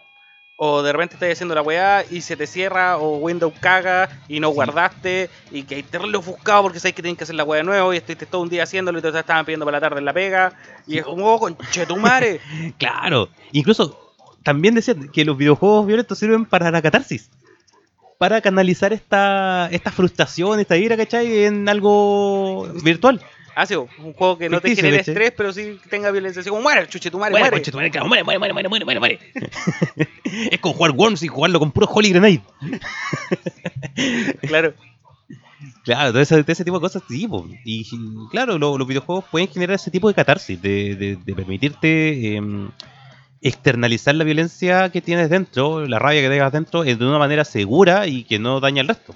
O 0.62 0.84
de 0.84 0.92
repente 0.92 1.16
estás 1.16 1.32
haciendo 1.32 1.56
la 1.56 1.62
weá 1.62 2.04
y 2.12 2.20
se 2.20 2.36
te 2.36 2.46
cierra, 2.46 2.98
o 2.98 3.16
Windows 3.16 3.54
caga 3.62 4.10
y 4.28 4.42
no 4.42 4.50
Sí. 4.50 4.56
guardaste, 4.56 5.30
y 5.52 5.64
que 5.64 5.76
hay 5.76 5.84
terrible 5.84 6.18
ofuscado 6.18 6.64
porque 6.64 6.82
sabes 6.82 6.96
que 6.96 7.02
tienes 7.02 7.18
que 7.18 7.24
hacer 7.24 7.36
la 7.36 7.46
weá 7.46 7.60
de 7.60 7.64
nuevo 7.64 7.94
y 7.94 7.98
estuviste 7.98 8.26
todo 8.26 8.42
un 8.42 8.50
día 8.50 8.64
haciéndolo 8.64 9.00
y 9.00 9.02
te 9.02 9.08
estaban 9.08 9.46
pidiendo 9.46 9.66
para 9.66 9.78
la 9.78 9.82
tarde 9.82 10.00
en 10.00 10.06
la 10.06 10.12
pega. 10.12 10.52
Y 10.86 10.98
es 10.98 11.06
como, 11.06 11.34
oh, 11.34 11.40
conchetumare. 11.40 12.42
Claro, 12.78 13.30
incluso 13.54 14.14
también 14.44 14.76
decían 14.76 15.10
que 15.14 15.24
los 15.24 15.38
videojuegos 15.38 15.88
violentos 15.88 16.20
sirven 16.20 16.46
para 16.46 16.70
la 16.72 16.82
catarsis. 16.82 17.30
Para 18.18 18.42
canalizar 18.42 18.92
esta, 18.92 19.70
esta 19.72 19.92
frustración, 19.94 20.60
esta 20.60 20.76
ira, 20.76 20.98
¿cachai? 20.98 21.46
En 21.46 21.70
algo 21.70 22.68
virtual. 22.84 23.22
Hace 23.62 23.76
un 23.78 23.88
juego 24.14 24.38
que 24.38 24.48
no 24.50 24.62
te 24.62 24.74
genere 24.76 24.98
estrés, 25.02 25.34
pero 25.36 25.52
sí 25.52 25.78
tenga 25.90 26.12
violencia. 26.12 26.40
Así 26.42 26.50
como, 26.50 26.62
muere, 26.62 26.88
chuchetumare, 26.88 27.32
Muere, 27.32 27.44
muere. 27.44 27.58
conche 27.58 27.72
tu 27.72 27.78
madre, 27.78 28.24
muere, 28.24 28.40
muere, 28.40 28.54
muere, 28.70 28.86
muere, 28.86 29.00
muere, 29.00 29.20
es 30.52 30.60
como 30.60 30.76
jugar 30.76 30.92
Worms 30.92 31.24
y 31.24 31.28
jugarlo 31.28 31.60
con 31.60 31.72
puro 31.72 31.88
Holy 31.88 32.10
Grenade. 32.12 32.42
Claro. 34.48 34.74
Claro, 35.84 36.12
todo 36.12 36.22
ese, 36.22 36.42
todo 36.44 36.52
ese 36.54 36.64
tipo 36.64 36.78
de 36.78 36.82
cosas, 36.82 37.04
sí, 37.10 37.28
po. 37.28 37.46
Y 37.66 37.82
y, 37.82 38.30
claro, 38.32 38.58
lo- 38.58 38.78
los 38.78 38.88
videojuegos 38.88 39.26
pueden 39.30 39.48
generar 39.50 39.76
ese 39.76 39.92
tipo 39.92 40.08
de 40.08 40.14
catarsis, 40.14 40.62
de, 40.62 40.96
de- 40.96 41.16
de 41.18 41.34
permitirte 41.36 42.36
em, 42.38 42.70
externalizar 43.42 44.16
la 44.16 44.24
violencia 44.24 44.90
que 44.90 45.02
tienes 45.02 45.30
dentro, 45.30 45.86
la 45.86 46.00
rabia 46.00 46.22
que 46.22 46.30
tengas 46.30 46.52
dentro, 46.54 46.84
eh, 46.86 46.96
de 46.96 47.06
una 47.06 47.18
manera 47.20 47.44
segura 47.44 48.08
y 48.08 48.24
que 48.24 48.40
no 48.40 48.60
daña 48.62 48.82
al 48.82 48.88
resto. 48.88 49.16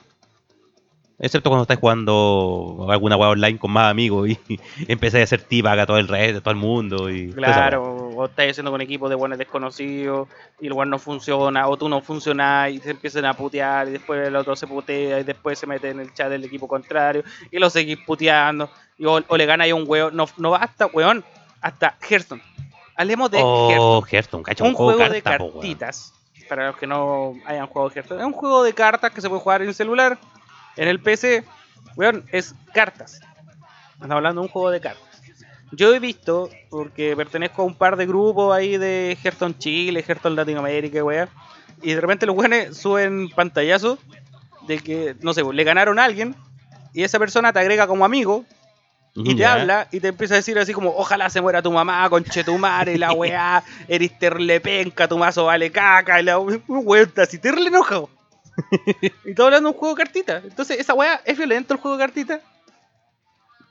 Excepto 1.19 1.49
cuando 1.49 1.63
estás 1.63 1.77
jugando 1.77 2.87
alguna 2.89 3.15
web 3.15 3.29
online 3.29 3.59
con 3.59 3.71
más 3.71 3.89
amigos 3.89 4.29
y, 4.29 4.59
empezáis 4.87 5.21
a 5.21 5.23
hacer 5.25 5.41
tipa 5.43 5.71
a 5.71 5.85
todo 5.85 5.97
el 5.97 6.07
resto, 6.07 6.39
a 6.39 6.41
todo 6.41 6.51
el 6.51 6.59
mundo. 6.59 7.09
Y 7.09 7.31
Claro, 7.31 7.83
o 7.83 8.25
estás 8.25 8.49
haciendo 8.49 8.71
con 8.71 8.81
equipos 8.81 9.09
de 9.09 9.15
buenos 9.15 9.37
desconocidos 9.37 10.27
y 10.59 10.67
el 10.67 10.73
weón 10.73 10.89
no 10.89 10.99
funciona, 10.99 11.67
o 11.67 11.77
tú 11.77 11.87
no 11.87 12.01
funcionas 12.01 12.71
y 12.71 12.79
se 12.79 12.91
empiezan 12.91 13.25
a 13.25 13.35
putear 13.35 13.87
y 13.87 13.91
después 13.91 14.27
el 14.27 14.35
otro 14.35 14.55
se 14.55 14.67
putea 14.67 15.19
y 15.19 15.23
después 15.23 15.59
se 15.59 15.67
mete 15.67 15.89
en 15.89 15.99
el 15.99 16.13
chat 16.13 16.29
del 16.29 16.43
equipo 16.43 16.67
contrario 16.67 17.23
y 17.51 17.59
lo 17.59 17.69
seguís 17.69 17.99
puteando 18.05 18.69
y 18.97 19.05
o, 19.05 19.21
o 19.27 19.37
le 19.37 19.45
gana 19.45 19.65
a 19.65 19.75
un 19.75 19.85
weón. 19.87 20.15
No, 20.15 20.25
no 20.37 20.51
basta, 20.51 20.87
weón, 20.87 21.23
hasta 21.61 21.95
Hearthstone. 22.09 22.41
Hablemos 22.95 23.31
de 23.31 23.37
Hearthstone. 23.37 23.77
Oh, 23.79 24.03
Hearthstone, 24.05 24.43
cacho, 24.43 24.63
Un 24.65 24.73
juego 24.73 25.09
de 25.09 25.21
po, 25.21 25.29
cartitas. 25.29 26.13
Para 26.49 26.67
los 26.67 26.77
que 26.77 26.85
no 26.85 27.35
hayan 27.45 27.67
jugado 27.67 27.91
Hearthstone. 27.91 28.19
Es 28.19 28.27
un 28.27 28.33
juego 28.33 28.63
de 28.63 28.73
cartas 28.73 29.11
que 29.11 29.21
se 29.21 29.29
puede 29.29 29.41
jugar 29.41 29.61
en 29.61 29.69
el 29.69 29.73
celular, 29.73 30.17
en 30.77 30.87
el 30.87 30.99
PC. 30.99 31.43
Weón, 31.95 32.25
es 32.31 32.55
cartas. 32.73 33.21
Estamos 33.93 34.15
hablando 34.15 34.41
de 34.41 34.47
un 34.47 34.51
juego 34.51 34.71
de 34.71 34.81
cartas. 34.81 35.21
Yo 35.71 35.93
he 35.93 35.99
visto, 35.99 36.49
porque 36.69 37.15
pertenezco 37.15 37.63
a 37.63 37.65
un 37.65 37.75
par 37.75 37.97
de 37.97 38.05
grupos 38.05 38.55
ahí 38.55 38.77
de 38.77 39.17
Hearthstone 39.23 39.57
Chile, 39.57 40.03
Hearthstone 40.07 40.35
Latinoamérica, 40.35 41.03
weón. 41.03 41.29
Y 41.81 41.93
de 41.93 42.01
repente 42.01 42.25
los 42.25 42.35
weones 42.35 42.77
suben 42.77 43.29
pantallazos 43.29 43.99
de 44.67 44.79
que, 44.79 45.15
no 45.21 45.33
sé, 45.33 45.43
le 45.43 45.63
ganaron 45.63 45.99
a 45.99 46.03
alguien. 46.03 46.35
Y 46.93 47.03
esa 47.03 47.17
persona 47.17 47.51
te 47.51 47.59
agrega 47.59 47.87
como 47.87 48.05
amigo 48.05 48.45
y 49.15 49.35
te 49.35 49.45
habla 49.45 49.87
y 49.91 49.99
te 49.99 50.07
empieza 50.07 50.35
a 50.35 50.37
decir 50.37 50.57
así 50.57 50.73
como, 50.73 50.91
ojalá 50.95 51.29
se 51.29 51.41
muera 51.41 51.61
tu 51.61 51.71
mamá, 51.71 52.09
conchetumare, 52.09 52.97
la 52.97 53.11
weá, 53.13 53.63
eres 53.87 54.17
terle 54.17 54.59
penca, 54.59 55.07
tu 55.07 55.17
mazo 55.17 55.45
vale 55.45 55.71
caca, 55.71 56.19
y 56.19 56.23
la 56.23 56.39
weá 56.39 57.07
así 57.17 57.37
terle 57.37 57.67
enojado. 57.67 58.09
y 59.25 59.31
está 59.31 59.43
hablando 59.43 59.69
de 59.69 59.75
un 59.75 59.79
juego 59.79 59.95
de 59.95 60.03
cartitas. 60.03 60.43
Entonces, 60.43 60.79
esa 60.79 60.93
weá, 60.93 61.21
¿es 61.25 61.37
violento 61.37 61.73
el 61.73 61.79
juego 61.79 61.97
de 61.97 62.03
cartitas? 62.03 62.41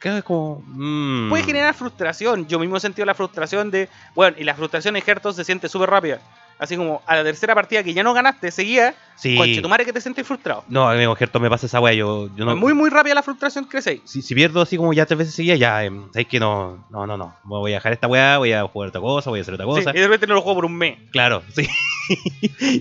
Es 0.02 0.24
como. 0.24 0.62
mm. 0.66 1.28
Puede 1.28 1.44
generar 1.44 1.74
frustración. 1.74 2.46
Yo 2.48 2.58
mismo 2.58 2.76
he 2.76 2.80
sentido 2.80 3.06
la 3.06 3.14
frustración 3.14 3.70
de, 3.70 3.88
bueno, 4.14 4.36
y 4.38 4.44
la 4.44 4.54
frustración 4.54 4.96
en 4.96 5.02
Hearthstone 5.02 5.34
se 5.34 5.44
siente 5.44 5.68
súper 5.68 5.90
rápida. 5.90 6.20
Así 6.62 6.76
como 6.76 7.02
a 7.06 7.16
la 7.16 7.24
tercera 7.24 7.54
partida 7.56 7.82
que 7.82 7.92
ya 7.92 8.04
no 8.04 8.14
ganaste, 8.14 8.52
seguía, 8.52 8.94
Sí. 9.16 9.36
conchetumare 9.36 9.84
que 9.84 9.92
te 9.92 10.00
sientes 10.00 10.24
frustrado. 10.26 10.64
No, 10.68 10.88
amigo, 10.88 11.16
Hearthstone 11.16 11.42
me 11.42 11.50
pasa 11.50 11.66
esa 11.66 11.80
wea. 11.80 11.92
Yo, 11.92 12.28
yo 12.36 12.44
no. 12.44 12.54
Muy, 12.54 12.72
muy 12.72 12.88
rápida 12.88 13.14
la 13.16 13.22
frustración 13.24 13.68
ahí. 13.84 14.00
si, 14.04 14.22
si 14.22 14.34
pierdo 14.34 14.60
así 14.62 14.76
como 14.76 14.92
ya 14.92 15.04
tres 15.04 15.18
veces 15.18 15.34
seguidas, 15.34 15.58
ya, 15.58 15.82
em, 15.84 16.06
sabéis 16.12 16.28
que 16.28 16.38
no, 16.38 16.86
no, 16.90 17.04
no, 17.06 17.16
no. 17.16 17.34
Voy 17.42 17.72
a 17.72 17.76
dejar 17.76 17.92
esta 17.92 18.06
weá, 18.06 18.38
voy 18.38 18.52
a 18.52 18.62
jugar 18.68 18.90
otra 18.90 19.00
cosa, 19.00 19.30
voy 19.30 19.40
a 19.40 19.42
hacer 19.42 19.54
otra 19.54 19.66
Sí, 19.66 19.70
cosa. 19.72 19.90
y 19.90 19.94
de 19.98 20.04
repente 20.06 20.26
no 20.28 20.34
lo 20.34 20.42
juego 20.42 20.54
por 20.56 20.64
un 20.66 20.76
mes. 20.76 20.98
Claro, 21.10 21.42
sí. 21.52 21.68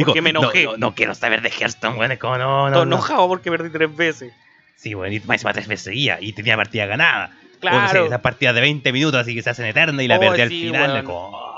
Porque 0.06 0.22
me 0.22 0.30
enojé. 0.30 0.66
No, 0.66 0.72
no, 0.74 0.78
no 0.78 0.96
quiero 0.96 1.16
saber 1.16 1.42
de 1.42 1.50
Hearthstone, 1.50 1.98
weón. 1.98 2.12
Es 2.12 2.20
como, 2.20 2.38
no, 2.38 2.70
no. 2.70 2.78
No. 2.78 2.84
enojado 2.84 3.28
porque 3.28 3.50
perdí 3.50 3.70
tres 3.72 3.96
veces. 3.96 4.34
Sí, 4.76 4.94
weón, 4.96 5.14
y 5.14 5.20
más 5.22 5.36
encima 5.38 5.54
tres 5.54 5.68
veces 5.68 5.86
seguidas. 5.86 6.20
Y 6.22 6.34
tenía 6.34 6.56
partida 6.56 6.86
ganada. 6.86 7.32
Claro. 7.60 7.78
O, 7.78 7.82
no 7.82 7.88
sé, 7.90 8.06
esas 8.06 8.22
partidas 8.22 8.56
de 8.56 8.62
20 8.62 8.92
minutos 8.92 9.20
así 9.22 9.36
que 9.36 9.44
se 9.44 9.50
hacen 9.52 9.66
eternas 9.66 10.04
y 10.04 10.08
la 10.08 10.18
Oh, 10.18 10.20
perdí 10.20 10.42
al 10.42 10.50
sí, 10.50 10.62
final. 10.64 11.04
como, 11.04 11.38
ah. 11.38 11.51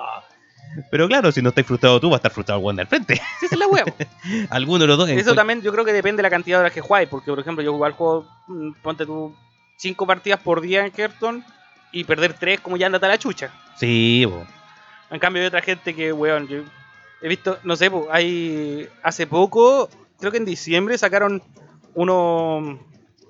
Pero 0.92 1.08
claro, 1.08 1.32
si 1.32 1.42
no 1.42 1.50
estás 1.50 1.66
frustrado 1.66 2.00
tú, 2.00 2.10
va 2.10 2.16
a 2.16 2.18
estar 2.18 2.32
frustrado 2.32 2.60
el 2.60 2.66
weón 2.66 2.76
del 2.76 2.88
frente. 2.88 3.16
Sí, 3.40 3.46
esa 3.46 3.56
es 3.56 3.60
la 3.60 3.68
wea. 3.68 3.86
Alguno 4.50 4.80
de 4.80 4.88
los 4.88 4.98
dos. 4.98 5.10
Eso 5.10 5.36
también 5.36 5.62
yo 5.62 5.72
creo 5.72 5.86
que 5.86 5.94
depende 5.94 6.18
de 6.18 6.24
la 6.24 6.30
cantidad 6.30 6.58
de 6.58 6.62
horas 6.62 6.74
que 6.74 6.82
juegues. 6.82 7.10
Porque, 7.10 7.32
por 7.32 7.40
ejemplo, 7.40 7.64
yo 7.64 7.74
igual 7.74 7.94
juego, 7.94 8.26
mm, 8.48 8.72
ponte 8.82 9.06
tú, 9.06 9.36
cinco 9.78 10.08
partidas 10.08 10.40
por 10.40 10.62
día 10.62 10.86
en 10.86 10.92
Hearthstone 10.96 11.44
y 11.92 12.04
perder 12.04 12.34
tres 12.34 12.60
como 12.60 12.78
ya 12.78 12.88
andate 12.88 13.06
a 13.06 13.10
la 13.10 13.18
chucha. 13.18 13.52
Sí, 13.78 14.26
po. 14.28 14.46
En 15.12 15.20
cambio 15.20 15.42
hay 15.42 15.48
otra 15.48 15.62
gente 15.62 15.94
que, 15.94 16.12
weón, 16.12 16.48
yo 16.48 16.64
he 17.22 17.28
visto, 17.28 17.60
no 17.64 17.76
sé, 17.76 17.92
po, 17.92 18.08
hay 18.12 18.88
hace 19.04 19.28
poco, 19.28 19.90
creo 20.20 20.32
que 20.32 20.38
en 20.38 20.46
diciembre 20.46 20.98
sacaron 20.98 21.44
unos 21.94 22.80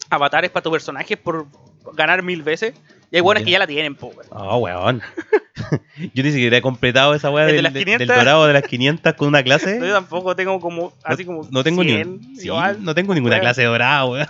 avatares 0.10 0.52
para 0.52 0.64
tu 0.64 0.72
personaje 0.72 1.18
por 1.18 1.48
ganar 1.94 2.24
mil 2.24 2.44
veces. 2.44 2.74
Y 3.14 3.18
hay 3.18 3.22
buenas 3.22 3.42
Ya. 3.44 3.46
que 3.46 3.52
ya 3.52 3.60
la 3.60 3.68
tienen, 3.68 3.94
po, 3.96 4.08
weón. 4.08 4.28
Oh, 4.32 4.58
weón. 4.58 5.02
Yo 6.16 6.24
ni 6.24 6.32
siquiera 6.32 6.58
he 6.58 6.62
completado 6.64 7.14
esa 7.14 7.30
weá 7.30 7.44
¿El 7.48 7.50
de 7.52 7.54
del, 7.58 7.64
las 7.64 7.74
del 7.74 7.84
500? 7.86 8.08
dorado 8.18 8.48
de 8.48 8.54
las 8.54 8.64
500 8.64 9.14
con 9.14 9.28
una 9.28 9.44
clase. 9.44 9.78
Yo 9.82 9.94
tampoco 9.94 10.36
tengo 10.36 10.60
como, 10.60 10.94
así 11.04 11.24
como 11.24 11.48
no 11.52 11.64
tengo 11.64 11.84
100, 11.84 11.96
ni 11.96 12.04
un- 12.30 12.36
sí, 12.36 12.48
igual. 12.48 12.84
no 12.84 12.96
tengo 12.96 13.14
ninguna 13.14 13.36
Weón. 13.36 13.42
clase 13.44 13.64
dorada, 13.64 14.06
weón. 14.06 14.28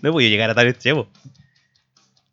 No 0.00 0.10
voy 0.12 0.26
a 0.26 0.28
llegar 0.30 0.48
a 0.50 0.54
tal 0.54 0.68
extremo. 0.68 1.06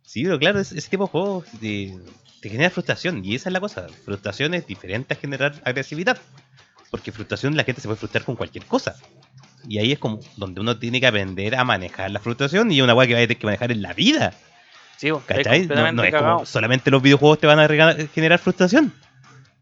Sí, 0.02 0.24
pero 0.24 0.40
claro, 0.40 0.60
ese, 0.62 0.78
ese 0.78 0.90
tipo 0.90 1.04
de 1.06 1.10
juegos 1.10 1.46
te, 1.60 1.94
te 2.42 2.50
genera 2.50 2.70
frustración. 2.70 3.26
Y 3.26 3.36
esa 3.36 3.50
es 3.50 3.54
la 3.54 3.60
cosa. 3.60 3.88
Frustración 4.06 4.54
es 4.54 4.66
diferente 4.66 5.14
a 5.14 5.18
generar 5.18 5.56
agresividad. 5.66 6.18
Porque 6.90 7.12
frustración 7.12 7.58
la 7.58 7.64
gente 7.66 7.82
se 7.82 7.88
puede 7.88 7.98
frustrar 8.00 8.24
con 8.24 8.36
cualquier 8.36 8.66
cosa. 8.66 8.96
Y 9.68 9.80
ahí 9.80 9.92
es 9.92 10.00
como 10.00 10.20
donde 10.38 10.62
uno 10.62 10.78
tiene 10.78 11.02
que 11.02 11.08
aprender 11.08 11.56
a 11.56 11.64
manejar 11.66 12.12
la 12.12 12.20
frustración 12.20 12.72
y 12.72 12.78
es 12.78 12.84
una 12.84 12.94
weá 12.94 13.08
que 13.08 13.14
va 13.14 13.20
a 13.20 13.24
tener 13.24 13.38
que 13.38 13.46
manejar 13.48 13.72
en 13.72 13.82
la 13.82 13.94
vida. 13.94 14.34
Sí, 14.98 15.10
¿Cachai? 15.26 15.68
No, 15.68 15.92
no 15.92 16.04
es 16.04 16.14
como 16.14 16.46
solamente 16.46 16.92
los 16.92 17.02
videojuegos 17.02 17.40
te 17.40 17.48
van 17.48 17.60
a 17.60 17.68
generar 18.14 18.40
frustración. 18.40 18.94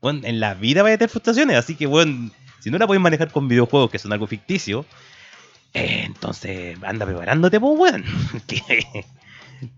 Bueno, 0.02 0.22
en 0.24 0.40
la 0.40 0.54
vida 0.54 0.84
vaya 0.84 0.96
a 0.96 0.98
tener 0.98 1.10
frustraciones, 1.10 1.58
así 1.58 1.76
que 1.76 1.88
bueno, 1.88 2.32
si 2.60 2.70
no 2.70 2.78
la 2.78 2.88
puedes 2.88 3.02
manejar 3.02 3.32
con 3.32 3.48
videojuegos 3.48 3.92
que 3.92 4.00
son 4.00 4.14
algo 4.14 4.28
ficticio, 4.28 4.86
eh, 5.74 6.04
entonces 6.06 6.78
anda 6.84 7.06
preparándote, 7.06 7.60
pues 7.60 7.80
weón. 7.80 8.06
que 8.48 9.06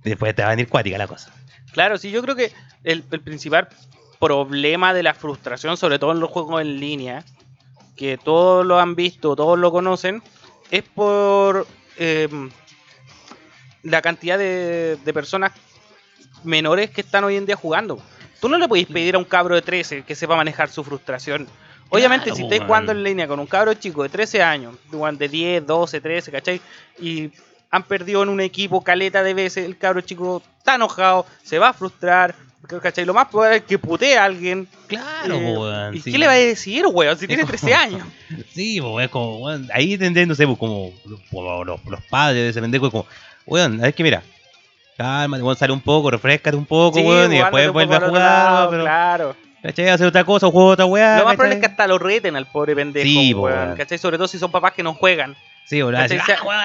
después 0.04 0.36
te 0.36 0.42
va 0.42 0.50
a 0.50 0.52
venir 0.52 0.68
cuática 0.68 0.98
la 0.98 1.08
cosa. 1.08 1.34
Claro, 1.72 1.98
sí, 1.98 2.12
yo 2.12 2.22
creo 2.22 2.36
que 2.36 2.52
el, 2.84 3.04
el 3.12 3.22
principal 3.22 3.68
problema 4.20 4.94
de 4.94 5.04
la 5.04 5.14
frustración, 5.14 5.76
sobre 5.76 6.00
todo 6.00 6.14
en 6.14 6.20
los 6.20 6.30
juegos 6.30 6.62
en 6.62 6.80
línea, 6.80 7.26
que 7.96 8.18
todos 8.18 8.66
lo 8.66 8.80
han 8.80 8.96
visto, 8.96 9.36
todos 9.36 9.60
lo 9.60 9.72
conocen, 9.72 10.24
es 10.72 10.84
por 10.84 11.68
eh, 11.98 12.30
la 13.84 14.02
cantidad 14.02 14.38
de, 14.38 14.98
de 15.04 15.14
personas 15.14 15.52
menores 16.44 16.90
que 16.90 17.02
están 17.02 17.24
hoy 17.24 17.36
en 17.38 17.46
día 17.46 17.56
jugando. 17.56 18.02
Tú 18.40 18.50
no 18.50 18.58
le 18.58 18.68
podéis 18.68 18.88
pedir 18.88 19.16
a 19.16 19.18
un 19.18 19.24
cabro 19.26 19.56
de 19.56 19.62
13 19.62 20.04
que 20.04 20.16
sepa 20.16 20.36
manejar 20.36 20.70
su 20.70 20.84
frustración. 20.84 21.48
Obviamente, 21.90 22.26
Claro, 22.26 22.36
si 22.38 22.44
estáis 22.44 22.60
weón. 22.62 22.68
jugando 22.68 22.92
en 22.92 23.04
línea 23.04 23.28
con 23.28 23.40
un 23.40 23.46
cabro 23.46 23.74
chico 23.76 24.04
de 24.04 24.10
13 24.10 24.42
años, 24.42 24.76
weón, 24.92 25.18
de 25.18 25.30
10, 25.30 25.66
12, 25.66 26.02
13, 26.02 26.32
¿cachai? 26.32 26.62
Y 27.00 27.30
han 27.70 27.84
perdido 27.84 28.24
en 28.24 28.30
un 28.30 28.42
equipo 28.42 28.84
caleta 28.84 29.24
de 29.24 29.34
veces, 29.34 29.66
el 29.66 29.78
cabro 29.78 30.02
chico 30.02 30.42
está 30.58 30.76
enojado, 30.76 31.26
se 31.44 31.60
va 31.60 31.70
a 31.70 31.74
frustrar, 31.74 32.36
¿cachai? 32.82 33.06
Lo 33.06 33.14
más 33.14 33.28
probable 33.30 33.58
es 33.58 33.64
que 33.64 33.78
putee 33.78 34.18
a 34.18 34.26
alguien. 34.26 34.68
Claro, 34.88 35.36
Eh, 35.36 35.58
weón. 35.58 35.94
¿Y 35.96 36.00
sí. 36.00 36.12
qué 36.12 36.18
le 36.18 36.26
va 36.28 36.34
a 36.34 36.36
decir, 36.36 36.86
weón? 36.88 37.18
Si 37.18 37.28
tiene 37.28 37.44
como- 37.44 37.52
13 37.52 37.74
años. 37.74 38.08
Sí, 38.54 38.82
pues 38.82 39.06
es 39.06 39.12
como, 39.12 39.38
weón, 39.38 39.70
ahí 39.74 39.96
sé, 39.98 40.46
pues, 40.48 40.58
como, 40.58 40.92
como 41.32 41.64
los, 41.64 41.80
los 41.86 42.02
padres 42.10 42.44
de 42.44 42.50
ese 42.50 42.62
pendejo, 42.62 42.90
como, 42.92 43.06
weón, 43.46 43.78
ver 43.80 43.94
que 43.94 44.04
mira, 44.04 44.24
cálmate, 44.98 45.44
weón, 45.44 45.56
sale 45.56 45.74
un 45.74 45.82
poco, 45.82 46.12
refrescate 46.12 46.56
un 46.58 46.66
poco, 46.66 46.98
Sí, 47.00 47.06
weón, 47.06 47.32
y 47.34 47.38
después 47.38 47.72
vuelve 47.72 47.96
a 47.96 48.00
jugar, 48.00 48.22
lado, 48.22 48.70
pero, 48.70 48.84
Claro. 48.84 49.36
¿cachai? 49.62 49.90
Hacer 49.90 50.08
otra 50.08 50.24
cosa, 50.24 50.48
juego 50.48 50.70
otra 50.70 50.86
weá. 50.86 51.20
Lo 51.20 51.26
más 51.26 51.36
probable 51.36 51.56
es 51.56 51.62
que 51.62 51.68
hasta 51.68 51.88
lo 51.88 51.98
reten 52.00 52.36
al 52.36 52.48
pobre 52.48 52.76
pendejo, 52.76 53.06
Sí, 53.08 53.34
weón, 53.34 53.58
weón. 53.58 53.76
¿cachai? 53.78 53.98
Sobre 53.98 54.18
todo 54.18 54.28
si 54.28 54.38
son 54.40 54.52
papás 54.52 54.74
que 54.74 54.84
no 54.84 54.94
juegan. 54.94 55.36
Sí, 55.66 55.82
O 55.82 55.90
ah, 55.90 56.08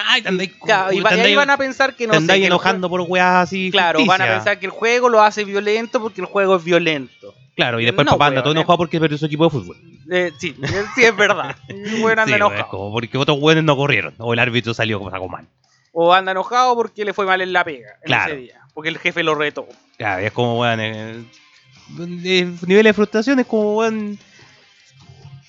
ay, 0.08 0.22
te 0.22 0.28
andáis, 0.28 0.52
Claro, 0.60 0.92
y, 0.92 0.98
y 0.98 1.20
ahí 1.20 1.34
van 1.36 1.50
a 1.50 1.56
pensar 1.56 1.94
que 1.94 2.08
no 2.08 2.14
sé, 2.20 2.26
que 2.26 2.46
enojando 2.46 2.90
por 2.90 3.00
weas 3.02 3.44
así. 3.44 3.70
Claro, 3.70 4.04
van 4.04 4.20
a 4.20 4.26
pensar 4.26 4.58
que 4.58 4.66
el 4.66 4.72
juego 4.72 5.08
lo 5.08 5.22
hace 5.22 5.44
violento 5.44 6.00
porque 6.02 6.20
el 6.20 6.26
juego 6.26 6.56
es 6.56 6.64
violento. 6.64 7.32
Claro, 7.54 7.80
y 7.80 7.84
después 7.84 8.04
No, 8.04 8.12
el 8.12 8.18
papá 8.18 8.26
anda 8.26 8.42
todo 8.42 8.52
eh. 8.52 8.56
enojado 8.56 8.76
porque 8.78 9.00
perdió 9.00 9.16
su 9.18 9.26
equipo 9.26 9.44
de 9.44 9.50
fútbol. 9.50 9.76
Eh, 10.10 10.32
sí, 10.38 10.54
eh, 10.62 10.84
sí, 10.94 11.04
es 11.04 11.16
verdad. 11.16 11.56
Weón 11.68 11.78
anda 11.80 11.86
Sí, 11.88 12.02
weón, 12.02 12.18
es 12.28 12.34
enojado. 12.36 12.68
como 12.68 12.92
porque 12.92 13.18
otros 13.18 13.38
weones 13.40 13.64
no 13.64 13.76
corrieron, 13.76 14.14
o 14.18 14.32
el 14.32 14.38
árbitro 14.40 14.74
salió 14.74 14.98
como 14.98 15.10
sacó 15.10 15.28
mal. 15.28 15.46
O 16.00 16.12
anda 16.14 16.30
enojado 16.30 16.76
porque 16.76 17.04
le 17.04 17.12
fue 17.12 17.26
mal 17.26 17.40
en 17.40 17.52
la 17.52 17.64
pega 17.64 17.88
en 18.02 18.06
Claro. 18.06 18.32
ese 18.32 18.40
día. 18.42 18.60
Porque 18.72 18.88
el 18.90 18.98
jefe 18.98 19.24
lo 19.24 19.34
retó. 19.34 19.66
Claro, 19.96 20.22
es 20.24 20.30
como, 20.30 20.60
weón, 20.60 20.78
eh, 20.80 21.24
eh, 22.24 22.52
niveles 22.66 22.90
de 22.90 22.94
frustración 22.94 23.40
es 23.40 23.46
como, 23.46 23.76
weón, 23.78 24.16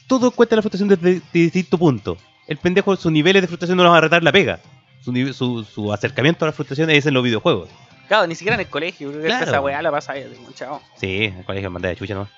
todo 0.08 0.32
cuenta 0.32 0.56
la 0.56 0.64
frustración 0.64 0.90
desde 0.90 1.16
de 1.20 1.22
distinto 1.34 1.78
punto. 1.78 2.18
El 2.48 2.58
pendejo, 2.58 2.96
sus 2.96 3.12
niveles 3.12 3.44
de 3.44 3.48
frustración 3.48 3.78
no 3.78 3.84
los 3.84 3.94
va 3.94 3.98
a 4.00 4.02
retar 4.02 4.24
la 4.24 4.32
pega. 4.32 4.60
Su, 5.06 5.34
su, 5.34 5.64
su 5.64 5.94
acercamiento 5.94 6.46
a 6.46 6.48
la 6.48 6.52
frustración 6.52 6.90
es 6.90 7.06
en 7.06 7.14
los 7.14 7.24
videojuegos. 7.24 7.70
Claro, 8.08 8.26
ni 8.26 8.34
siquiera 8.34 8.56
en 8.56 8.62
el 8.62 8.68
colegio. 8.70 9.10
Creo 9.10 9.22
que 9.22 9.28
Claro. 9.28 9.46
esa 9.46 9.62
weá 9.62 9.82
la 9.84 9.92
pasa 9.92 10.14
ahí, 10.14 10.26
chao. 10.56 10.82
Sí, 11.00 11.26
el 11.26 11.46
colegio 11.46 11.70
manda 11.70 11.90
de 11.90 11.96
chucha 11.96 12.16
nomás. 12.16 12.30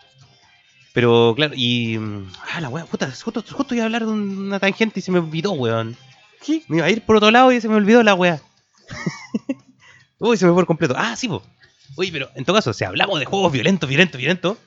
Pero 0.94 1.34
claro, 1.38 1.54
y. 1.56 1.98
mm, 1.98 2.30
Ah, 2.54 2.60
la 2.60 2.68
weá, 2.68 2.84
puta, 2.84 3.10
justo, 3.10 3.42
justo 3.50 3.74
iba 3.74 3.84
a 3.84 3.86
hablar 3.86 4.06
de 4.06 4.12
una 4.12 4.60
tangente 4.60 5.00
y 5.00 5.04
se 5.04 5.12
me 5.14 5.20
olvidó, 5.20 5.54
weón. 5.54 5.96
¿Qué? 6.46 6.64
Me 6.68 6.78
iba 6.78 6.86
a 6.86 6.90
ir 6.90 7.02
por 7.04 7.16
otro 7.18 7.32
lado 7.32 7.52
y 7.52 7.62
se 7.62 7.68
me 7.70 7.76
olvidó 7.76 8.02
la 8.04 8.14
weá. 8.16 8.42
Uy, 10.20 10.38
se 10.38 10.46
me 10.46 10.52
fue 10.52 10.58
por 10.62 10.68
completo. 10.68 10.96
Ah, 10.98 11.16
sí, 11.16 11.28
po. 11.28 11.44
Uy, 11.96 12.12
pero 12.12 12.30
en 12.36 12.46
todo 12.46 12.56
caso, 12.56 12.74
si 12.74 12.84
hablamos 12.84 13.20
de 13.20 13.26
juegos 13.26 13.52
violentos, 13.52 13.88
violentos, 13.90 14.18
violentos. 14.20 14.58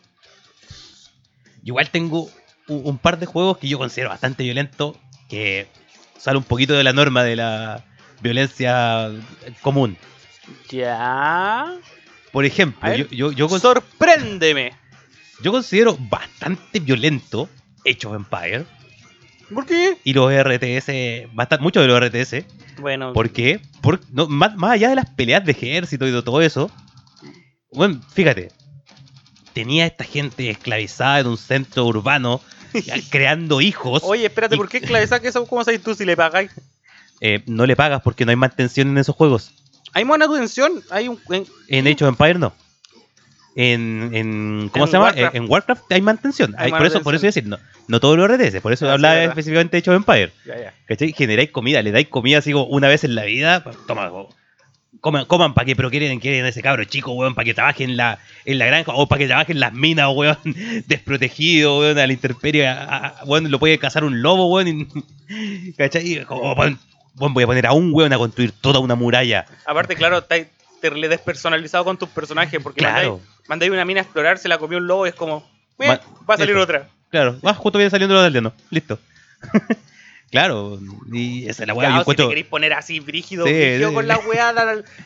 Igual 1.62 1.91
tengo 1.91 2.31
un, 2.68 2.83
un 2.85 2.99
par 2.99 3.18
de 3.18 3.27
juegos 3.27 3.59
que 3.59 3.68
yo 3.68 3.79
considero 3.79 4.11
bastante 4.11 4.43
violentos. 4.43 4.97
Que 5.29 5.66
sale 6.18 6.39
un 6.39 6.45
poquito 6.45 6.75
de 6.75 6.85
la 6.85 6.93
norma 6.93 7.22
de 7.25 7.37
la 7.37 7.85
violencia 8.20 9.11
común. 9.62 9.97
Ya. 10.68 11.75
Por 12.33 12.45
ejemplo, 12.45 12.95
yo, 12.95 13.07
yo, 13.11 13.33
yo, 13.33 13.49
con- 13.49 13.61
Sorpréndeme. 13.61 14.72
yo 15.43 15.53
considero 15.53 15.97
bastante 15.99 16.81
violento 16.81 17.49
Age 17.87 18.07
of 18.07 18.14
Empire 18.16 18.66
¿Por 19.53 19.66
qué? 19.66 19.99
y 20.05 20.12
los 20.12 20.32
RTS, 20.32 21.32
bastante, 21.34 21.62
muchos 21.62 21.82
de 21.82 21.88
los 21.88 22.01
RTS. 22.01 22.45
Bueno, 22.80 23.12
¿Por 23.12 23.30
qué? 23.30 23.61
Por, 23.80 24.01
no, 24.12 24.26
más, 24.28 24.57
más 24.57 24.72
allá 24.72 24.88
de 24.88 24.95
las 24.97 25.11
peleas 25.11 25.45
de 25.45 25.53
ejército 25.53 26.07
y 26.07 26.11
de 26.11 26.22
todo 26.22 26.40
eso. 26.40 26.70
Bueno, 27.72 28.01
fíjate. 28.12 28.51
Tenía 29.53 29.86
esta 29.86 30.05
gente 30.05 30.51
esclavizada 30.51 31.20
en 31.20 31.28
un 31.28 31.38
centro 31.38 31.84
urbano, 31.86 32.40
creando 33.11 33.61
hijos. 33.61 34.03
Oye, 34.05 34.26
espérate, 34.26 34.57
y- 34.57 34.59
¿por 34.59 34.68
qué 34.68 34.78
esclavizar 34.78 35.20
que 35.20 35.28
eso? 35.28 35.47
¿Cómo 35.47 35.62
sabes 35.62 35.82
tú 35.82 35.95
si 35.95 36.05
le 36.05 36.16
pagáis? 36.16 36.51
Eh, 37.20 37.42
no 37.47 37.64
le 37.66 37.76
pagas 37.76 38.03
porque 38.03 38.24
no 38.24 38.30
hay 38.30 38.36
mantención 38.36 38.88
en 38.88 38.99
esos 38.99 39.14
juegos. 39.14 39.53
Hay 39.92 40.03
buena 40.05 40.24
atención, 40.24 40.82
hay 40.90 41.07
un... 41.09 41.20
en- 41.30 41.47
En 41.68 41.86
Age 41.86 42.05
of 42.05 42.09
Empire 42.09 42.38
no. 42.38 42.53
En, 43.57 44.11
en 44.12 44.68
¿cómo 44.72 44.84
En 44.86 44.90
se 44.90 44.96
llama? 44.96 45.07
Warcraft. 45.07 45.34
En, 45.36 45.50
Warcraft 45.50 45.82
hay 45.92 46.00
mantención. 46.02 46.55
Hay 46.59 46.66
Hay- 46.66 46.72
por 46.72 46.86
eso, 46.86 47.02
por 47.02 47.14
eso 47.14 47.26
decir, 47.26 47.46
no, 47.46 47.59
no 47.86 48.00
todos 48.00 48.16
los 48.18 48.28
RTS, 48.28 48.61
por 48.61 48.72
eso 48.72 48.88
Ah, 48.88 48.94
hablaba 48.94 49.22
específicamente 49.22 49.76
de 49.76 49.80
Age 49.80 49.90
of 49.90 49.96
Empire. 49.96 50.32
Ya, 50.44 50.59
ya. 50.61 50.74
¿Cachai? 50.86 51.12
Generáis 51.12 51.50
comida, 51.50 51.80
le 51.82 51.92
dais 51.92 52.09
comida 52.09 52.38
así 52.38 52.50
como 52.52 52.64
una 52.66 52.88
vez 52.88 53.05
en 53.05 53.14
la 53.14 53.24
vida. 53.24 53.62
pues, 53.62 53.76
Toma, 53.86 54.11
coman, 55.00 55.24
coman 55.26 55.55
para 55.55 55.66
que, 55.66 55.76
pero 55.76 55.90
quieren, 55.90 56.18
quieren 56.18 56.46
ese 56.46 56.62
cabro 56.62 56.82
chico, 56.84 57.12
weón, 57.12 57.34
para 57.36 57.44
que 57.44 57.55
trabaje 57.55 57.84
en 57.84 57.96
la, 57.96 58.18
en 58.44 58.59
la 58.59 58.66
granja 58.66 58.92
o 58.94 59.07
para 59.07 59.18
que 59.20 59.26
trabaje 59.26 59.52
en 59.52 59.61
las 59.61 59.72
minas, 59.72 60.09
weón, 60.14 60.38
desprotegido, 60.88 61.78
weón, 61.78 61.98
a 61.98 62.07
la 62.07 62.12
intemperie, 62.12 62.66
a- 62.66 62.82
a- 63.20 63.24
weón, 63.24 63.50
lo 63.50 63.59
puede 63.59 63.78
cazar 63.78 64.02
un 64.05 64.20
lobo, 64.22 64.48
weón, 64.52 64.66
y- 64.68 65.72
¿cachai? 65.76 66.24
Como, 66.24 66.55
weón, 66.55 66.78
weón, 67.18 67.34
voy 67.34 67.44
a 67.44 67.46
poner 67.46 67.66
a 67.66 67.72
un 67.72 67.90
weón 67.92 68.12
a 68.12 68.18
construir 68.18 68.52
toda 68.52 68.78
una 68.80 68.94
muralla. 68.94 69.46
Aparte, 69.66 69.94
claro, 69.94 70.18
está 70.18 70.36
te 70.36 70.48
le 70.91 71.09
despersonalizado 71.09 71.85
con 71.85 71.97
tus 71.99 72.09
personajes, 72.09 72.61
porque 72.62 72.80
Claro. 72.80 73.18
mandáis, 73.18 73.49
mandáis 73.49 73.72
una 73.72 73.85
mina 73.85 74.01
a 74.01 74.05
explorar, 74.05 74.39
se 74.39 74.49
la 74.49 74.59
comió 74.59 74.78
un 74.78 74.87
lobo 74.87 75.07
y 75.07 75.11
es 75.11 75.14
como... 75.14 75.49
"Eh, 75.78 75.89
va 76.28 76.35
a 76.35 76.37
salir 76.37 76.57
otra. 76.57 76.89
Claro, 77.11 77.39
ah, 77.45 77.55
justo 77.55 77.78
viene 77.78 77.91
saliendo 77.91 78.14
los 78.14 78.24
aldeanos, 78.24 78.53
listo. 78.70 78.99
claro, 80.30 80.78
y 81.12 81.49
esa 81.49 81.62
es 81.62 81.66
la 81.68 81.74
weá, 81.74 81.89
Claro, 81.89 81.95
si 81.97 82.01
encuentro... 82.03 82.26
te 82.26 82.28
queréis 82.30 82.47
poner 82.47 82.72
así 82.72 83.01
brígido, 83.01 83.47
Sí, 83.47 83.53
brígido 83.53 83.89
sí. 83.91 83.95
con 83.95 84.09
la 84.09 84.18
weá, 84.18 84.53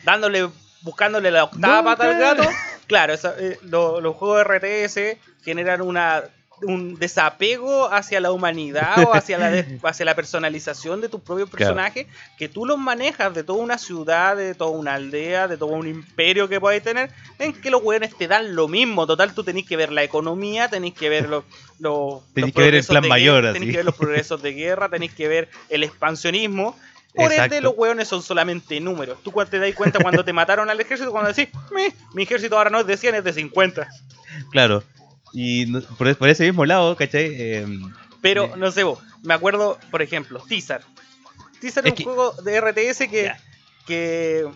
dándole, 0.04 0.48
buscándole 0.82 1.30
la 1.30 1.44
octava 1.44 1.78
No, 1.78 1.84
pata 1.84 2.04
al 2.10 2.18
gato. 2.18 2.48
Claro, 2.86 3.14
eh, 3.38 3.58
lo- 3.62 4.00
los 4.00 4.16
juegos 4.16 4.38
de 4.38 4.44
RTS 4.44 5.18
generan 5.44 5.82
una 5.82 6.22
un 6.62 6.98
desapego 6.98 7.92
hacia 7.92 8.20
la 8.20 8.32
humanidad 8.32 8.98
o 9.06 9.14
hacia 9.14 9.38
la, 9.38 9.64
hacia 9.88 10.04
la 10.04 10.14
personalización 10.14 11.00
de 11.00 11.08
tu 11.08 11.20
propio 11.20 11.46
Claro. 11.46 11.74
personaje, 11.74 12.06
que 12.36 12.48
tú 12.48 12.66
los 12.66 12.78
manejas 12.78 13.32
de 13.34 13.44
toda 13.44 13.60
una 13.62 13.78
ciudad, 13.78 14.36
de 14.36 14.54
toda 14.54 14.70
una 14.70 14.94
aldea, 14.94 15.46
de 15.48 15.56
todo 15.56 15.68
un 15.70 15.86
imperio 15.86 16.48
que 16.48 16.60
podáis 16.60 16.82
tener, 16.82 17.10
en 17.38 17.52
que 17.52 17.70
los 17.70 17.82
weones 17.82 18.16
te 18.16 18.26
dan 18.28 18.54
lo 18.54 18.66
mismo. 18.68 19.06
Total, 19.06 19.34
tú 19.34 19.44
tenés 19.44 19.66
que 19.66 19.76
ver 19.76 19.92
la 19.92 20.02
economía, 20.02 20.68
tenés 20.68 20.94
que 20.94 21.08
ver 21.08 21.28
los... 21.28 21.44
los 21.78 22.22
Tenés 22.34 22.48
los 22.48 22.54
que 22.54 22.62
ver 22.62 22.74
el 22.74 22.84
plan 22.84 23.08
mayor, 23.08 23.42
guerra. 23.42 23.52
Tenés 23.52 23.70
que 23.70 23.76
ver 23.76 23.84
los 23.84 23.94
progresos 23.96 24.42
de 24.42 24.52
guerra, 24.52 24.88
tenés 24.90 25.12
que 25.14 25.28
ver 25.28 25.48
el 25.68 25.84
expansionismo. 25.84 26.76
Por 27.14 27.32
ende, 27.32 27.36
Exacto. 27.36 27.60
los 27.62 27.74
hueones 27.76 28.06
son 28.06 28.22
solamente 28.22 28.78
números. 28.80 29.18
Tú 29.22 29.32
cuando 29.32 29.50
te 29.50 29.58
das 29.58 29.74
cuenta 29.74 29.98
cuando 29.98 30.24
te 30.24 30.32
mataron 30.32 30.68
al 30.70 30.78
ejército, 30.80 31.10
cuando 31.10 31.32
decís, 31.32 31.48
"Mi, 31.72 31.88
mi 32.14 32.22
ejército 32.24 32.56
ahora 32.56 32.70
no 32.70 32.80
es 32.80 32.86
de 32.86 32.96
100, 32.96 33.14
es 33.16 33.24
de 33.24 33.32
50. 33.32 33.88
Claro. 34.52 34.84
Y 35.32 35.66
no- 35.66 35.80
por, 35.82 36.16
por 36.16 36.28
ese 36.28 36.44
mismo 36.44 36.64
lado, 36.64 36.96
¿cachai? 36.96 37.26
Eh, 37.36 37.66
Pero, 38.20 38.56
no 38.56 38.70
sé 38.72 38.82
vos, 38.84 38.98
me 39.22 39.34
acuerdo, 39.34 39.78
por 39.90 40.02
ejemplo, 40.02 40.42
Tizar. 40.48 40.82
Tizar 41.60 41.86
Es 41.86 41.92
un 41.92 41.96
que- 41.96 42.04
juego 42.04 42.32
de 42.42 42.60
RTS 42.60 43.08
que, 43.08 43.32
que 43.86 44.46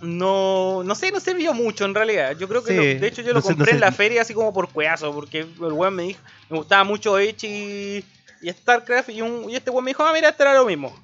no, 0.00 0.82
no 0.84 0.94
sé, 0.94 1.10
no 1.10 1.20
se 1.20 1.34
vio 1.34 1.52
mucho 1.54 1.84
en 1.84 1.94
realidad. 1.94 2.36
Yo 2.38 2.48
creo 2.48 2.62
que, 2.64 2.70
Sí, 2.72 2.76
lo- 2.94 3.00
de 3.00 3.06
hecho, 3.06 3.22
yo 3.22 3.28
no 3.28 3.34
lo 3.34 3.42
sé- 3.42 3.50
no 3.50 3.56
compré 3.56 3.72
en 3.72 3.78
sé. 3.78 3.80
la 3.80 3.92
feria 3.92 4.22
así 4.22 4.32
como 4.34 4.52
por 4.52 4.70
cueazo, 4.70 5.12
porque 5.12 5.40
el 5.40 5.72
weón 5.72 5.94
me 5.94 6.02
dijo, 6.04 6.20
me 6.48 6.58
gustaba 6.58 6.84
mucho 6.84 7.18
Edge 7.18 7.46
y, 7.46 8.04
y 8.42 8.50
StarCraft, 8.50 9.10
y, 9.10 9.20
un, 9.22 9.50
y 9.50 9.56
este 9.56 9.70
weón 9.70 9.84
me 9.84 9.90
dijo, 9.90 10.04
ah, 10.04 10.12
mira, 10.12 10.30
este 10.30 10.42
era 10.42 10.54
lo 10.54 10.64
mismo. 10.64 10.98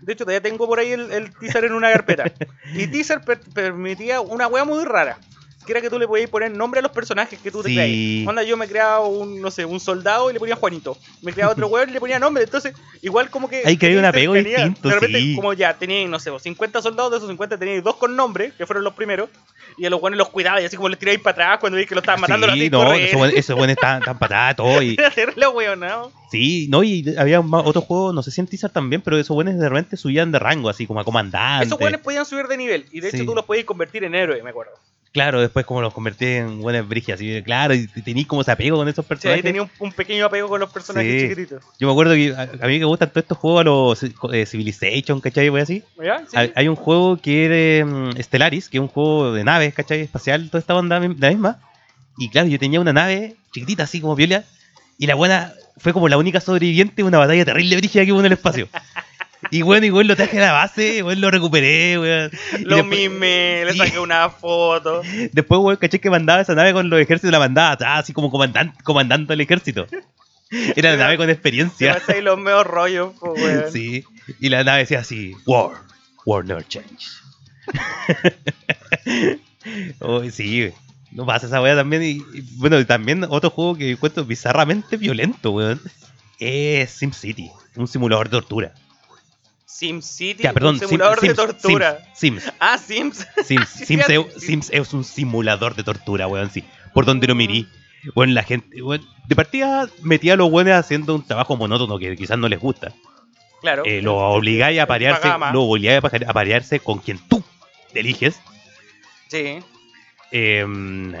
De 0.00 0.12
hecho, 0.12 0.24
todavía 0.24 0.40
tengo 0.40 0.66
por 0.66 0.78
ahí 0.78 0.92
el, 0.92 1.10
el 1.12 1.34
teaser 1.34 1.64
en 1.64 1.72
una 1.72 1.90
carpeta. 1.92 2.24
Y 2.74 2.86
teaser 2.86 3.20
per- 3.22 3.40
permitía 3.40 4.20
una 4.20 4.46
wea 4.46 4.64
muy 4.64 4.84
rara. 4.84 5.18
Que 5.68 5.72
era 5.72 5.82
que 5.82 5.90
tú 5.90 5.98
le 5.98 6.08
podías 6.08 6.30
poner 6.30 6.50
nombre 6.50 6.80
a 6.80 6.82
los 6.82 6.92
personajes 6.92 7.38
que 7.38 7.50
tú 7.50 7.62
te 7.62 7.68
Sí. 7.68 7.74
creas. 7.74 8.26
Onda, 8.28 8.42
yo 8.42 8.56
me 8.56 8.66
creaba 8.66 9.00
un, 9.06 9.38
no 9.42 9.50
sé, 9.50 9.66
un 9.66 9.78
soldado 9.80 10.30
y 10.30 10.32
le 10.32 10.38
ponía 10.38 10.56
Juanito. 10.56 10.96
Me 11.20 11.30
creaba 11.34 11.52
otro 11.52 11.66
weón 11.68 11.90
y 11.90 11.92
le 11.92 12.00
ponía 12.00 12.18
nombre. 12.18 12.44
Entonces, 12.44 12.74
igual 13.02 13.28
como 13.28 13.50
que. 13.50 13.60
Hay 13.66 13.76
que 13.76 13.84
haber 13.84 13.98
un 13.98 14.06
apego 14.06 14.32
distinto, 14.32 14.88
De 14.88 14.94
repente, 14.94 15.20
sí. 15.20 15.36
como 15.36 15.52
ya 15.52 15.74
teníais, 15.74 16.08
no 16.08 16.18
sé, 16.18 16.30
50 16.40 16.80
soldados, 16.80 17.10
de 17.10 17.18
esos 17.18 17.28
50 17.28 17.58
teníais 17.58 17.84
dos 17.84 17.96
con 17.96 18.16
nombre, 18.16 18.52
que 18.56 18.64
fueron 18.64 18.82
los 18.82 18.94
primeros. 18.94 19.28
Y 19.76 19.84
a 19.84 19.90
los 19.90 20.00
buenos 20.00 20.16
los 20.16 20.30
cuidaba 20.30 20.60
y 20.60 20.64
así 20.64 20.76
como 20.76 20.88
les 20.88 20.98
tiráis 20.98 21.20
para 21.20 21.32
atrás 21.34 21.58
cuando 21.60 21.76
veis 21.76 21.86
que 21.86 21.94
lo 21.94 22.00
estaban 22.00 22.20
matando. 22.20 22.46
los 22.46 22.56
sí, 22.56 22.70
no, 22.70 22.78
correr. 22.84 23.00
esos 23.02 23.16
buenos 23.18 23.54
buenos 23.58 23.76
tan 23.76 24.18
patadas, 24.18 24.56
todo. 24.56 24.82
Y, 24.82 24.96
sí, 26.30 26.66
no, 26.70 26.82
y 26.82 27.14
había 27.16 27.40
más- 27.42 27.62
otros 27.66 27.84
juegos, 27.84 28.14
no 28.14 28.22
sé 28.22 28.30
si 28.30 28.40
en 28.40 28.46
teaser 28.46 28.70
también, 28.70 29.02
pero 29.02 29.18
esos 29.18 29.34
buenos 29.34 29.58
de 29.58 29.68
repente 29.68 29.96
subían 29.96 30.32
de 30.32 30.38
rango, 30.38 30.68
así 30.68 30.86
como 30.86 31.00
a 31.00 31.04
comandante. 31.04 31.66
Esos 31.66 31.78
weones 31.80 32.00
podían 32.00 32.24
subir 32.26 32.46
de 32.48 32.56
nivel. 32.56 32.86
Y 32.92 33.00
de 33.00 33.08
hecho 33.08 33.18
Sí. 33.18 33.26
tú 33.26 33.34
los 33.34 33.44
podías 33.44 33.64
convertir 33.66 34.04
en 34.04 34.14
héroe, 34.14 34.42
me 34.42 34.50
acuerdo. 34.50 34.72
Claro, 35.12 35.40
después 35.40 35.64
como 35.64 35.80
los 35.80 35.94
convertí 35.94 36.26
en 36.26 36.60
buenas 36.60 36.86
brigias, 36.86 37.16
así, 37.16 37.42
claro, 37.42 37.74
y 37.74 38.24
como 38.26 38.42
ese 38.42 38.52
apego 38.52 38.76
con 38.76 38.88
esos 38.88 39.04
Sí, 39.04 39.08
personajes. 39.08 39.36
ahí 39.38 39.42
tenía 39.42 39.62
un, 39.62 39.70
un 39.78 39.92
pequeño 39.92 40.26
apego 40.26 40.48
con 40.48 40.60
los 40.60 40.70
personajes 40.70 41.10
Sí. 41.12 41.20
chiquititos. 41.28 41.64
Yo 41.80 41.86
me 41.88 41.92
acuerdo 41.92 42.14
que 42.14 42.34
a, 42.36 42.42
a 42.42 42.66
mí 42.68 42.78
me 42.78 42.84
gustan 42.84 43.08
todos 43.08 43.22
estos 43.24 43.38
juegos, 43.38 43.60
a 43.62 43.64
los 43.64 44.02
eh, 44.34 44.46
Civilization, 44.46 45.20
¿cachai? 45.20 45.48
Voy 45.48 45.62
así. 45.62 45.82
¿Ya? 46.02 46.18
Sí. 46.28 46.36
Hay, 46.36 46.52
hay 46.54 46.68
un 46.68 46.76
juego 46.76 47.16
que 47.16 47.44
es 47.44 47.50
de 47.50 47.84
mm, 47.84 48.22
Stellaris, 48.22 48.68
que 48.68 48.76
es 48.76 48.82
un 48.82 48.88
juego 48.88 49.32
de 49.32 49.44
naves, 49.44 49.72
¿cachai? 49.74 50.02
Espacial, 50.02 50.48
toda 50.50 50.60
esta 50.60 50.74
onda 50.76 51.00
la 51.00 51.08
misma. 51.30 51.58
Y 52.18 52.28
claro, 52.28 52.48
yo 52.48 52.58
tenía 52.58 52.78
una 52.80 52.92
nave 52.92 53.34
chiquitita, 53.52 53.84
así 53.84 54.00
como 54.00 54.14
viola, 54.14 54.44
y 54.98 55.06
la 55.06 55.14
buena 55.14 55.52
fue 55.78 55.92
como 55.92 56.08
la 56.08 56.18
única 56.18 56.40
sobreviviente 56.40 56.96
de 56.96 57.04
una 57.04 57.18
batalla 57.18 57.44
terrible 57.44 57.76
brígida 57.76 58.04
que 58.04 58.12
hubo 58.12 58.20
en 58.20 58.26
el 58.26 58.32
espacio. 58.32 58.68
Y 59.50 59.62
bueno, 59.62 59.86
igual 59.86 60.06
lo 60.06 60.16
traje 60.16 60.38
a 60.38 60.46
la 60.46 60.52
base, 60.52 60.96
igual 60.96 61.20
lo 61.20 61.30
recuperé, 61.30 61.98
weón. 61.98 62.30
Y 62.58 62.64
Lo 62.64 62.76
después- 62.76 62.98
mimé, 62.98 63.64
le 63.64 63.72
Sí. 63.72 63.78
saqué 63.78 63.98
una 63.98 64.28
foto. 64.30 65.02
Después, 65.32 65.60
weón, 65.60 65.76
caché 65.76 66.00
que 66.00 66.10
mandaba 66.10 66.40
esa 66.42 66.54
nave 66.54 66.72
con 66.72 66.88
los 66.90 67.00
ejércitos, 67.00 67.30
la 67.32 67.38
mandaba 67.38 67.72
atrás, 67.72 68.00
así 68.00 68.12
como 68.12 68.30
comandan- 68.30 68.74
comandando 68.84 69.32
el 69.32 69.40
ejército. 69.40 69.86
Era 70.76 70.92
la 70.92 70.96
nave 70.96 71.16
con 71.18 71.28
experiencia. 71.30 71.94
pasáis 71.94 72.22
los 72.24 72.38
meos 72.38 72.66
rollos, 72.66 73.12
po, 73.18 73.32
weón. 73.32 73.64
Sí. 73.72 74.04
Y 74.40 74.48
la 74.48 74.64
nave 74.64 74.80
decía 74.80 75.00
así, 75.00 75.34
War, 75.46 75.72
War 76.26 76.44
never 76.44 76.66
change. 76.66 77.06
oh, 80.00 80.22
sí, 80.30 80.70
no 81.12 81.26
pasa 81.26 81.46
esa 81.46 81.60
weá 81.62 81.74
también. 81.76 82.02
Y, 82.02 82.08
y, 82.36 82.40
bueno, 82.56 82.78
y 82.78 82.84
también 82.84 83.24
otro 83.28 83.50
juego 83.50 83.76
que 83.76 83.90
encuentro 83.92 84.24
bizarramente 84.24 84.96
violento, 84.96 85.50
weón. 85.52 85.80
Es 86.38 86.90
SimCity, 86.92 87.50
un 87.76 87.88
simulador 87.88 88.28
de 88.28 88.30
tortura. 88.30 88.72
SimCity, 89.78 90.42
Ya, 90.42 90.52
perdón, 90.52 90.74
un 90.74 90.80
Sim- 90.80 90.88
simulador 90.88 91.20
de 91.20 91.26
Sims, 91.28 91.36
tortura. 91.36 91.98
Sims, 92.14 92.42
Sims. 92.42 92.54
Ah, 92.58 92.78
Sims. 92.78 93.26
Sims, 93.44 93.68
Sims, 93.86 94.08
es, 94.08 94.26
sí. 94.34 94.40
Sims 94.46 94.70
es 94.72 94.92
un 94.92 95.04
simulador 95.04 95.76
de 95.76 95.84
tortura, 95.84 96.26
weón, 96.26 96.50
sí. 96.50 96.64
Por 96.94 97.04
donde 97.04 97.26
lo 97.28 97.34
mirí. 97.34 97.68
Bueno, 98.14 98.32
la 98.32 98.42
gente, 98.42 98.82
weón, 98.82 99.06
de 99.26 99.36
partida 99.36 99.88
metía 100.02 100.32
a 100.34 100.36
los 100.36 100.50
buenos 100.50 100.74
haciendo 100.74 101.14
un 101.14 101.24
trabajo 101.24 101.56
monótono 101.56 101.98
que 101.98 102.16
quizás 102.16 102.38
no 102.38 102.48
les 102.48 102.58
gusta. 102.58 102.92
Claro. 103.60 103.82
Eh, 103.84 104.02
lo 104.02 104.16
obligáis 104.16 104.80
a 104.80 104.86
parearse, 104.86 105.28
lo 105.52 105.62
obligáis 105.64 106.02
a 106.04 106.32
parearse 106.32 106.80
con 106.80 106.98
quien 106.98 107.18
tú 107.28 107.42
eliges. 107.94 108.40
Sí. 109.28 109.58
Eh, 110.30 110.62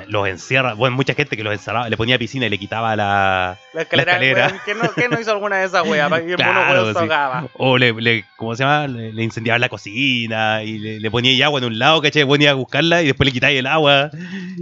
los 0.08 0.28
encierra, 0.28 0.74
bueno, 0.74 0.94
mucha 0.94 1.14
gente 1.14 1.34
que 1.36 1.42
los 1.42 1.52
encerraba, 1.54 1.88
le 1.88 1.96
ponía 1.96 2.18
piscina 2.18 2.44
y 2.46 2.50
le 2.50 2.58
quitaba 2.58 2.94
la. 2.94 3.56
La 3.72 3.82
escalera, 3.82 4.12
escalera. 4.12 4.46
weón, 4.48 4.60
¿quién 4.64 5.10
no, 5.10 5.16
no 5.16 5.20
hizo 5.22 5.30
alguna 5.30 5.56
de 5.58 5.66
esas 5.66 5.86
weas? 5.86 6.08
Para 6.10 6.26
que 6.26 6.34
Claro, 6.36 6.92
sí. 6.92 7.48
O 7.54 7.78
le, 7.78 7.92
le- 7.94 8.24
¿cómo 8.36 8.54
se 8.54 8.64
llama? 8.64 8.86
Le, 8.86 9.12
le 9.14 9.22
incendiaba 9.22 9.58
la 9.58 9.68
cocina 9.70 10.62
y 10.62 10.78
le, 10.78 11.00
le 11.00 11.10
ponía 11.10 11.46
agua 11.46 11.58
en 11.60 11.64
un 11.66 11.78
lado, 11.78 12.02
¿cachai? 12.02 12.26
Ponía 12.26 12.50
a 12.50 12.54
buscarla 12.54 13.02
y 13.02 13.06
después 13.06 13.26
le 13.26 13.32
quitáis 13.32 13.58
el 13.58 13.66
agua. 13.66 14.10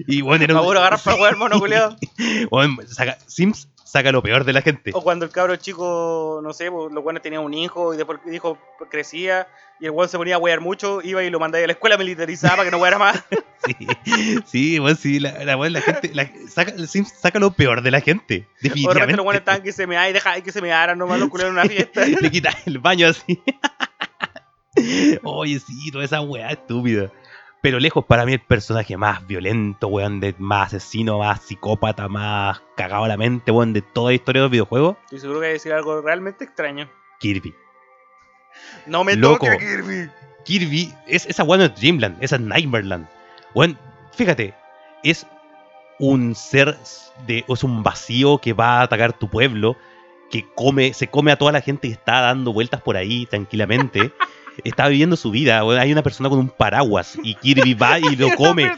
Y 0.07 0.21
bueno, 0.21 0.45
era 0.45 0.55
Para 0.55 0.61
un- 0.63 0.67
puro 0.69 0.79
agarrar 0.79 1.01
para 1.01 1.17
weón 1.17 1.33
el 1.33 1.39
mono. 1.39 1.61
Bueno, 2.51 2.77
Sims 3.27 3.69
saca 3.97 4.13
lo 4.13 4.23
peor 4.23 4.45
de 4.45 4.53
la 4.53 4.61
gente. 4.63 4.91
O 4.95 5.03
cuando 5.03 5.25
el 5.25 5.31
cabro 5.31 5.57
chico, 5.57 6.41
no 6.43 6.53
sé, 6.53 6.71
pues, 6.71 6.93
los 6.93 7.03
buenos 7.03 7.23
tenían 7.23 7.43
un 7.43 7.55
hijo 7.55 7.95
y 7.95 7.97
después 7.97 8.19
el 8.27 8.35
hijo 8.35 8.59
crecía 8.91 9.49
y 9.81 9.87
el 9.87 9.91
weón 9.91 10.09
se 10.09 10.19
ponía 10.19 10.35
a 10.35 10.39
wear 10.39 10.61
mucho, 10.61 11.01
iba 11.03 11.23
y 11.23 11.31
lo 11.31 11.41
mandaba 11.41 11.65
a 11.65 11.67
la 11.67 11.73
escuela 11.73 11.97
militarizada 11.97 12.57
para 12.57 12.65
que 12.65 12.71
no 12.71 12.79
weara 12.79 12.99
más. 12.99 13.23
Sí, 13.67 13.75
sí, 14.47 14.79
bueno, 14.79 14.97
sí, 14.97 15.19
la, 15.19 15.43
la, 15.45 15.57
la 15.57 15.81
gente, 15.81 16.13
la- 16.15 16.31
saca, 16.49 16.73
saca 17.21 17.39
lo 17.41 17.51
peor 17.51 17.83
de 17.83 17.91
la 17.91 18.01
gente. 18.01 18.35
O 18.35 18.39
de 18.39 18.45
repente 18.45 18.69
Definitivamente. 18.69 19.17
los 19.17 19.25
buenos 19.25 19.41
estaban 19.41 19.63
que 19.63 19.73
se 19.73 19.89
me 19.89 20.09
y 20.09 20.13
deja 20.13 20.41
que 20.41 20.53
se 20.53 20.63
me 20.63 20.73
aran 20.73 20.99
nomás 20.99 21.19
los 21.19 21.29
culeros 21.29 21.51
en 21.53 21.59
una 21.59 21.69
fiesta. 21.69 22.05
Le 22.21 22.31
quitas 22.31 22.55
el 22.67 22.79
baño 22.79 23.09
así. 23.09 23.43
Oye, 25.25 25.59
sí, 25.59 25.91
toda 25.91 26.05
esa 26.05 26.21
weá 26.21 26.51
estúpida. 26.51 27.11
Pero 27.67 27.81
lejos 27.81 28.05
para 28.05 28.25
mí 28.25 28.33
el 28.33 28.39
personaje 28.39 28.97
más 28.97 29.27
violento, 29.27 29.89
weón, 29.89 30.21
de 30.21 30.37
más 30.39 30.69
asesino, 30.69 31.19
más 31.19 31.41
psicópata, 31.41 32.07
más 32.07 32.63
cagado 32.77 33.03
a 33.03 33.09
la 33.09 33.17
mente, 33.17 33.51
weón, 33.51 33.73
de 33.73 33.83
toda 33.83 34.11
la 34.11 34.15
historia 34.15 34.43
de 34.43 34.45
los 34.45 34.53
videojuegos, 34.53 34.97
Estoy 35.03 35.19
seguro 35.19 35.41
que 35.41 35.47
voy 35.47 35.51
a 35.51 35.53
decir 35.55 35.73
algo 35.73 36.01
realmente 36.01 36.45
extraño. 36.45 36.89
Kirby. 37.19 37.53
No 38.87 39.03
me 39.03 39.17
Loco. 39.17 39.47
toque 39.47 39.59
Kirby. 39.59 40.11
Kirby, 40.45 40.95
es, 41.09 41.27
esa 41.27 41.43
weá 41.43 41.59
no 41.59 41.65
es 41.65 41.75
Dreamland, 41.75 42.23
esa 42.23 42.37
es 42.37 42.43
Nightmareland. 42.43 43.09
Weón, 43.53 43.77
fíjate, 44.13 44.55
es 45.03 45.27
un 45.99 46.37
ser 46.37 46.79
de. 47.27 47.45
es 47.49 47.65
un 47.65 47.83
vacío 47.83 48.39
que 48.39 48.53
va 48.53 48.79
a 48.79 48.83
atacar 48.83 49.13
tu 49.13 49.29
pueblo, 49.29 49.77
que 50.31 50.47
come, 50.55 50.95
se 50.95 51.09
come 51.09 51.33
a 51.33 51.37
toda 51.37 51.51
la 51.51 51.63
gente 51.63 51.89
y 51.89 51.91
está 51.91 52.21
dando 52.21 52.53
vueltas 52.53 52.81
por 52.81 52.97
ahí 52.97 53.27
tranquilamente. 53.27 54.13
está 54.65 54.89
viviendo 54.89 55.17
su 55.17 55.31
vida. 55.31 55.61
Hay 55.81 55.93
una 55.93 56.03
persona 56.03 56.29
con 56.29 56.39
un 56.39 56.49
paraguas 56.49 57.19
y 57.23 57.35
Kirby 57.35 57.75
va 57.75 57.99
y 57.99 58.17
lo 58.17 58.31
come. 58.37 58.71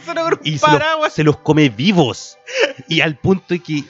Y 0.43 0.57
se 0.57 0.67
los, 0.67 0.71
paraguas. 0.71 1.13
se 1.13 1.23
los 1.23 1.37
come 1.37 1.69
vivos. 1.69 2.37
Y 2.87 3.01
al 3.01 3.15
punto 3.15 3.45
de 3.49 3.59
que, 3.59 3.83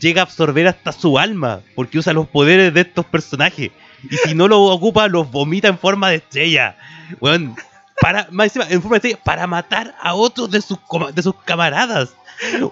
llega 0.00 0.22
a 0.22 0.24
absorber 0.24 0.66
hasta 0.68 0.92
su 0.92 1.18
alma. 1.18 1.60
Porque 1.74 1.98
usa 1.98 2.12
los 2.12 2.28
poderes 2.28 2.72
de 2.74 2.82
estos 2.82 3.04
personajes. 3.06 3.70
Y 4.02 4.16
si 4.16 4.34
no 4.34 4.48
lo 4.48 4.62
ocupa, 4.62 5.08
los 5.08 5.30
vomita 5.30 5.68
en 5.68 5.78
forma 5.78 6.10
de 6.10 6.16
estrella. 6.16 6.76
Weón, 7.20 7.56
para, 8.00 8.28
más 8.30 8.46
encima, 8.46 8.66
en 8.68 8.82
forma 8.82 8.98
de 8.98 9.08
estrella, 9.08 9.24
para 9.24 9.46
matar 9.46 9.94
a 10.00 10.14
otros 10.14 10.50
de 10.50 10.60
sus, 10.60 10.78
de 11.14 11.22
sus 11.22 11.34
camaradas. 11.44 12.14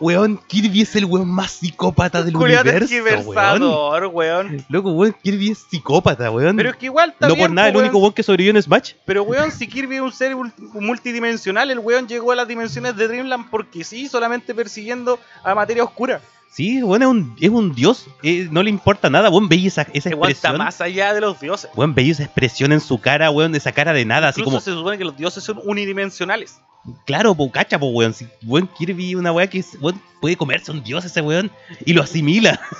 Weón, 0.00 0.38
Kirby 0.46 0.82
es 0.82 0.94
el 0.96 1.04
weón 1.06 1.28
más 1.28 1.52
psicópata 1.52 2.22
del 2.22 2.36
universo, 2.36 2.94
weón. 3.24 4.10
weón. 4.12 4.64
Loco, 4.68 4.92
weón, 4.92 5.14
Kirby 5.22 5.50
es 5.52 5.58
psicópata, 5.70 6.30
weón. 6.30 6.56
Pero 6.56 6.70
es 6.70 6.76
que 6.76 6.86
igual 6.86 7.10
está 7.10 7.28
no 7.28 7.36
por 7.36 7.50
nada, 7.50 7.68
el 7.68 7.76
único 7.76 7.98
weón. 7.98 8.12
que 8.12 8.22
sobrevivió 8.22 8.50
en 8.56 8.62
Smash. 8.62 8.92
Pero 9.04 9.22
weón, 9.22 9.50
si 9.50 9.66
Kirby 9.66 9.96
es 9.96 10.02
un 10.02 10.12
ser 10.12 10.34
mul- 10.36 10.52
multidimensional, 10.74 11.70
el 11.70 11.78
weón 11.78 12.06
llegó 12.08 12.32
a 12.32 12.34
las 12.36 12.48
dimensiones 12.48 12.96
de 12.96 13.08
Dreamland 13.08 13.50
porque 13.50 13.84
sí, 13.84 14.08
solamente 14.08 14.54
persiguiendo 14.54 15.18
a 15.42 15.54
materia 15.54 15.84
oscura. 15.84 16.20
Sí, 16.50 16.82
weón, 16.82 17.02
es 17.02 17.08
un, 17.08 17.36
es 17.40 17.50
un 17.50 17.74
dios. 17.74 18.06
eh, 18.22 18.46
no 18.50 18.62
le 18.62 18.70
importa 18.70 19.10
nada, 19.10 19.28
weón, 19.28 19.48
veis 19.48 19.66
esa, 19.66 19.82
esa 19.92 20.10
weón 20.10 20.30
está 20.30 20.48
expresión. 20.50 20.58
más 20.58 20.80
allá 20.80 21.12
de 21.12 21.20
los 21.20 21.40
dioses. 21.40 21.68
Weón, 21.74 21.94
veis 21.94 22.12
esa 22.12 22.24
expresión 22.24 22.70
en 22.72 22.80
su 22.80 23.00
cara, 23.00 23.30
weón, 23.30 23.54
esa 23.56 23.72
cara 23.72 23.92
de 23.92 24.04
nada, 24.04 24.28
así 24.28 24.40
Incluso 24.40 24.58
como, 24.58 24.60
se 24.60 24.70
supone 24.72 24.98
que 24.98 25.04
los 25.04 25.16
dioses 25.16 25.42
son 25.42 25.60
unidimensionales. 25.64 26.60
Claro, 27.06 27.34
po, 27.34 27.50
cacha, 27.50 27.78
po, 27.78 27.86
weón. 27.88 28.14
Si, 28.14 28.26
weón, 28.44 28.68
Kirby, 28.78 29.14
una 29.14 29.32
weá 29.32 29.46
que 29.48 29.58
es- 29.60 29.76
weón, 29.80 30.00
puede 30.20 30.36
comerse 30.36 30.70
un 30.70 30.82
dios 30.82 31.04
ese 31.04 31.20
weón 31.20 31.50
y 31.84 31.92
lo 31.92 32.02
asimila. 32.02 32.60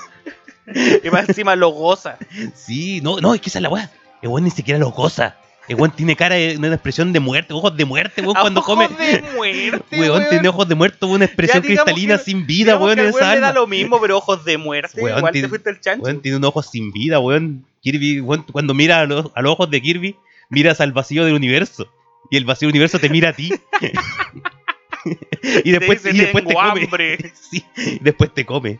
Y 1.03 1.09
más 1.11 1.29
encima 1.29 1.55
lo 1.55 1.69
goza. 1.69 2.17
Sí, 2.55 2.99
no, 3.01 3.19
no, 3.21 3.35
es 3.35 3.41
que 3.41 3.49
esa 3.49 3.59
es 3.59 3.63
la 3.63 3.69
weá. 3.69 3.91
El 4.23 4.29
weón 4.29 4.45
ni 4.45 4.49
siquiera 4.49 4.79
lo 4.79 4.89
goza. 4.89 5.35
El 5.67 5.75
weón 5.75 5.91
tiene 5.91 6.15
cara 6.15 6.33
de 6.35 6.57
una 6.57 6.73
expresión 6.73 7.13
de 7.13 7.19
muerte, 7.19 7.53
ojos 7.53 7.77
de 7.77 7.85
muerte, 7.85 8.21
weón, 8.23 8.33
cuando 8.41 8.61
ojos 8.61 8.75
come. 8.75 8.87
de 8.87 9.21
muerte, 9.35 9.99
Weón, 9.99 10.17
weón. 10.21 10.29
tiene 10.31 10.47
ojos 10.47 10.67
de 10.67 10.73
muerte, 10.75 11.05
una 11.05 11.25
expresión 11.25 11.61
Ya, 11.61 11.67
digamos 11.69 11.85
cristalina 11.85 12.17
que- 12.17 12.23
sin 12.23 12.47
vida, 12.47 12.73
Digamos 12.73 12.85
weón, 12.87 12.95
que 12.95 13.01
en 13.01 13.07
al 13.09 13.13
weón 13.13 13.23
esa 13.25 13.35
le 13.35 13.41
da 13.41 13.47
alma. 13.49 13.59
lo 13.59 13.67
mismo, 13.67 14.01
pero 14.01 14.17
ojos 14.17 14.43
de 14.43 14.57
muerte. 14.57 15.01
Weón, 15.01 15.17
Igual 15.19 15.33
tiene- 15.33 15.45
te 15.47 15.49
fuiste 15.49 15.69
el 15.69 15.79
chancho. 15.79 16.03
Weón, 16.03 16.21
tiene 16.21 16.37
un 16.37 16.43
ojo 16.45 16.63
sin 16.63 16.91
vida, 16.91 17.19
weón. 17.19 17.63
Kirby, 17.81 18.21
weón, 18.21 18.43
cuando 18.51 18.73
mira 18.73 19.01
a 19.01 19.05
los, 19.05 19.31
a 19.35 19.41
los 19.43 19.51
ojos 19.51 19.69
de 19.69 19.81
Kirby, 19.83 20.15
miras 20.49 20.81
al 20.81 20.93
vacío 20.93 21.25
del 21.25 21.35
universo. 21.35 21.87
Y 22.29 22.37
el 22.37 22.45
vacío 22.45 22.67
universo 22.69 22.99
te 22.99 23.09
mira 23.09 23.29
a 23.29 23.33
ti. 23.33 23.51
y 25.63 25.71
después, 25.71 26.01
dice, 26.03 26.15
y 26.15 26.19
después 26.21 26.43
te 26.43 26.49
"Tengo 26.49 26.61
come. 26.61 26.81
hambre". 26.83 27.31
Sí, 27.35 27.63
y 27.77 27.99
después 27.99 28.33
te 28.33 28.45
come. 28.45 28.79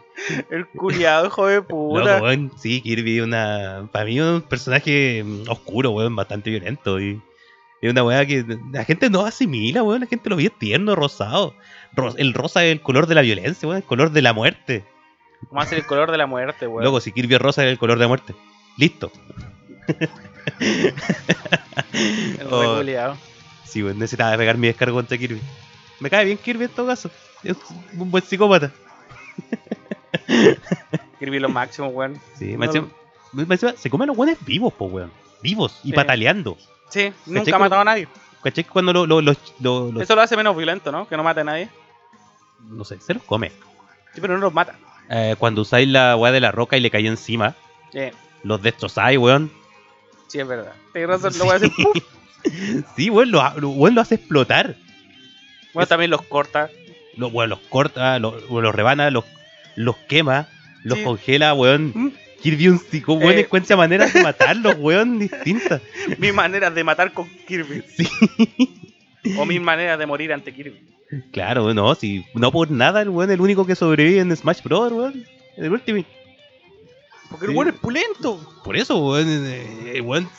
El 0.50 0.66
culiado, 0.68 1.28
hijo 1.28 1.46
de 1.48 1.62
puta. 1.64 2.14
Loco, 2.16 2.24
weón. 2.26 2.52
Sí, 2.58 2.82
Kirby 2.82 3.18
es 3.20 3.24
una. 3.24 3.88
Para 3.92 4.06
mí 4.06 4.18
es 4.18 4.24
un 4.26 4.42
personaje 4.42 5.24
mm, 5.24 5.50
oscuro, 5.50 5.92
weón, 5.92 6.16
bastante 6.16 6.50
violento. 6.50 7.00
Y 7.00 7.22
es 7.82 7.92
una 7.92 8.04
weá 8.04 8.26
que 8.26 8.44
la 8.72 8.84
gente 8.86 9.10
no 9.10 9.26
asimila, 9.26 9.84
weón. 9.84 10.02
La 10.02 10.08
gente 10.08 10.30
lo 10.30 10.36
ve 10.36 10.50
tierno, 10.50 10.96
rosado. 10.96 11.54
Ro- 11.94 12.16
el 12.18 12.34
rosa 12.34 12.66
es 12.66 12.72
el 12.72 12.82
color 12.82 13.06
de 13.08 13.16
la 13.16 13.22
violencia, 13.22 13.68
weón, 13.68 13.78
el 13.82 13.88
color 13.88 14.12
de 14.12 14.22
la 14.24 14.34
muerte. 14.34 14.84
¿Cómo 15.50 15.62
hacer 15.62 15.78
el 15.78 15.86
color 15.86 16.10
de 16.12 16.18
la 16.18 16.26
muerte, 16.26 16.66
weón? 16.66 16.82
Luego, 16.82 17.00
si 17.02 17.12
Kirby 17.12 17.36
es 17.36 17.42
rosa 17.42 17.64
es 17.64 17.72
el 17.72 17.78
color 17.78 17.98
de 17.98 18.04
la 18.04 18.08
muerte. 18.08 18.34
Listo. 18.78 19.12
El 22.40 22.48
Oh. 22.52 22.84
Sí, 23.66 23.84
weón, 23.84 24.00
necesitaba 24.00 24.38
pegar 24.38 24.58
mi 24.58 24.68
descargo 24.68 24.96
contra 24.96 25.18
Kirby. 25.18 25.42
Me 26.00 26.10
cae 26.10 26.26
bien 26.26 26.38
Kirby 26.38 26.66
en 26.66 26.72
todo 26.72 26.88
caso. 26.88 27.10
Es 27.44 27.56
un 27.98 28.10
buen 28.12 28.24
psicópata. 28.24 28.72
Kirby 31.20 31.40
lo 31.40 31.50
máximo, 31.50 31.88
weón. 31.90 32.20
Sí, 32.38 32.58
me 32.58 32.66
encima, 32.66 32.88
se 33.78 33.90
comen 33.90 34.08
los 34.08 34.16
buenos 34.18 34.38
vivos, 34.46 34.74
po, 34.74 34.86
weón. 34.86 35.12
vivos 35.42 35.80
y 35.84 35.90
Sí. 35.90 35.94
pataleando. 35.94 36.58
Sí, 36.90 37.12
nunca 37.26 37.56
ha 37.56 37.60
matado 37.60 37.82
a 37.82 37.86
nadie. 37.86 38.08
¿Cachai? 38.44 38.64
Cuando 38.64 38.94
lo- 38.94 39.06
lo- 39.06 39.22
los, 39.22 39.38
lo- 39.60 39.92
los- 39.92 40.04
Eso 40.04 40.16
lo 40.16 40.22
hace 40.22 40.36
menos 40.38 40.56
violento, 40.56 40.92
¿no? 40.92 41.08
Que 41.08 41.18
no 41.18 41.24
mate 41.24 41.42
a 41.42 41.44
nadie. 41.44 41.70
no 42.68 42.84
sé, 42.84 43.00
se 43.00 43.14
los 43.14 43.24
come. 43.24 43.50
Sí, 44.14 44.22
pero 44.22 44.34
no 44.36 44.40
los 44.40 44.54
mata. 44.54 44.76
Eh, 45.10 45.36
cuando 45.38 45.62
usáis 45.62 45.88
la 45.88 46.16
weá 46.16 46.32
de 46.32 46.40
la 46.40 46.52
roca 46.52 46.78
y 46.78 46.80
le 46.80 46.90
cayó 46.90 47.10
encima, 47.12 47.54
Sí, 47.92 48.00
los 48.44 48.60
destrozáis, 48.62 49.20
weón. 49.20 49.52
sí, 50.28 50.40
es 50.40 50.48
verdad. 50.48 50.74
Tienes 50.94 51.10
razón, 51.22 51.38
lo 51.38 51.46
voy 51.46 51.56
a 51.56 51.60
decir. 51.60 51.86
¡puf! 51.86 52.04
Sí, 52.96 53.10
weón, 53.10 53.32
lo, 53.32 53.42
lo- 53.60 53.70
weón, 53.70 53.96
lo 53.96 54.02
hace 54.02 54.16
explotar. 54.16 54.76
Bueno, 55.74 55.88
también 55.88 56.12
los 56.12 56.22
corta. 56.24 56.70
Lo, 57.18 57.28
weón, 57.28 57.50
los 57.50 57.60
corta, 57.60 58.20
lo- 58.20 58.40
los 58.62 58.76
rebana, 58.76 59.10
los, 59.12 59.26
los 59.76 59.96
quema, 60.08 60.48
los 60.84 60.98
Sí. 61.00 61.04
congela, 61.04 61.54
weón. 61.54 61.92
Mm. 61.94 62.12
Kirby 62.42 62.68
un 62.68 62.80
psico, 62.80 63.14
weón, 63.14 63.34
Eh. 63.34 63.40
encuentra 63.42 63.76
maneras 63.76 64.14
de 64.14 64.22
matarlos, 64.22 64.76
weón, 64.80 65.18
distintas. 65.20 65.82
Mis 66.20 66.34
maneras 66.34 66.74
de 66.76 66.84
matar 66.84 67.12
con 67.14 67.28
Kirby. 67.48 67.84
Sí. 67.96 68.08
O 69.38 69.46
mis 69.46 69.60
maneras 69.60 69.98
de 69.98 70.06
morir 70.06 70.32
ante 70.32 70.54
Kirby. 70.54 70.80
Claro, 71.32 71.74
no, 71.74 71.96
si 71.96 72.26
no 72.36 72.52
por 72.52 72.70
nada 72.70 73.02
el 73.02 73.10
weón 73.10 73.32
el 73.32 73.42
único 73.42 73.66
que 73.66 73.76
sobrevive 73.76 74.20
en 74.20 74.36
Smash 74.36 74.62
Bros, 74.64 74.92
weón. 74.92 75.24
El 75.58 75.72
Ultimate. 75.72 76.06
Porque 77.36 77.46
Sí. 77.48 77.52
el 77.52 77.56
bueno 77.56 77.72
es 77.72 77.78
pulento. 77.78 78.40
Por 78.64 78.76
eso, 78.78 78.98
weón, 78.98 79.28
eh, 79.30 79.94
el 79.96 80.02
weón 80.02 80.30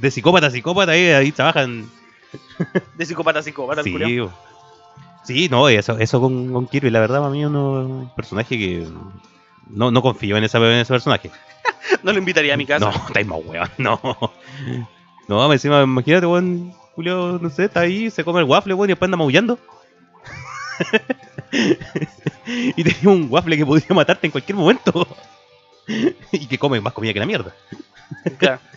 de 0.00 0.10
psicópata 0.10 0.46
a 0.48 0.50
psicópata 0.50 0.92
ahí, 0.92 1.06
ahí 1.08 1.32
trabajan. 1.32 1.88
De 2.96 3.06
psicópata 3.06 3.38
a 3.38 3.42
psicópata, 3.42 3.80
el 3.80 3.86
Sí, 3.86 3.94
weón. 4.20 4.30
sí, 5.24 5.48
no, 5.48 5.68
eso, 5.68 5.98
eso 5.98 6.20
con, 6.20 6.52
con 6.52 6.66
Kirby, 6.66 6.90
la 6.90 7.00
verdad, 7.00 7.18
para 7.20 7.30
mí 7.30 7.40
es 7.42 7.46
un 7.48 8.10
personaje 8.16 8.58
que 8.58 8.86
no, 9.70 9.90
no 9.90 10.02
confío 10.02 10.36
en, 10.36 10.44
esa, 10.44 10.58
en 10.58 10.64
ese 10.80 10.92
personaje. 10.92 11.30
No 12.02 12.12
lo 12.12 12.18
invitaría 12.18 12.54
a 12.54 12.56
mi 12.56 12.66
casa. 12.66 12.86
No, 12.86 13.06
estáis 13.06 13.26
más 13.26 13.38
weón, 13.44 13.68
no. 13.78 14.00
No, 15.28 15.52
encima, 15.52 15.82
imagínate, 15.82 16.26
weón, 16.26 16.72
Julio, 16.94 17.38
no 17.40 17.48
sé, 17.50 17.64
está 17.64 17.80
ahí, 17.80 18.10
se 18.10 18.24
come 18.24 18.40
el 18.40 18.46
waffle, 18.46 18.74
weón, 18.74 18.88
y 18.90 18.92
después 18.92 19.06
anda 19.06 19.16
maullando. 19.16 19.58
y 22.76 22.82
tenía 22.84 23.08
un 23.08 23.26
waffle 23.30 23.56
que 23.56 23.66
podía 23.66 23.86
matarte 23.90 24.26
en 24.26 24.30
cualquier 24.32 24.56
momento. 24.56 25.06
y 26.32 26.46
que 26.46 26.58
come 26.58 26.80
más 26.80 26.92
comida 26.92 27.12
que 27.12 27.20
la 27.20 27.26
mierda. 27.26 27.54
Claro. 28.38 28.60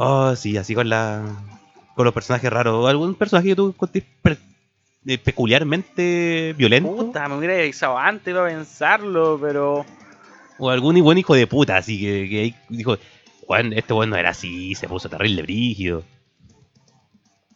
Oh, 0.00 0.36
sí, 0.36 0.56
así 0.56 0.76
con 0.76 0.88
la. 0.88 1.24
con 1.96 2.04
los 2.04 2.14
personajes 2.14 2.52
raros. 2.52 2.88
¿Algún 2.88 3.16
personaje 3.16 3.48
que 3.48 3.56
tú 3.56 3.74
eh, 5.06 5.18
peculiarmente 5.18 6.54
violento? 6.56 6.94
Puta, 6.94 7.28
me 7.28 7.36
hubiera 7.36 7.54
avisado 7.54 7.98
antes 7.98 8.32
para 8.32 8.46
pensarlo, 8.46 9.40
pero. 9.42 9.84
O 10.56 10.70
algún 10.70 11.02
buen 11.02 11.18
hijo 11.18 11.34
de 11.34 11.48
puta, 11.48 11.78
así 11.78 11.98
que, 12.00 12.28
que 12.28 12.54
dijo, 12.68 12.96
Juan, 13.48 13.72
este 13.72 13.92
weón 13.92 14.10
no 14.10 14.16
era 14.16 14.30
así, 14.30 14.76
se 14.76 14.86
puso 14.86 15.08
terrible 15.08 15.42
brígido. 15.42 16.04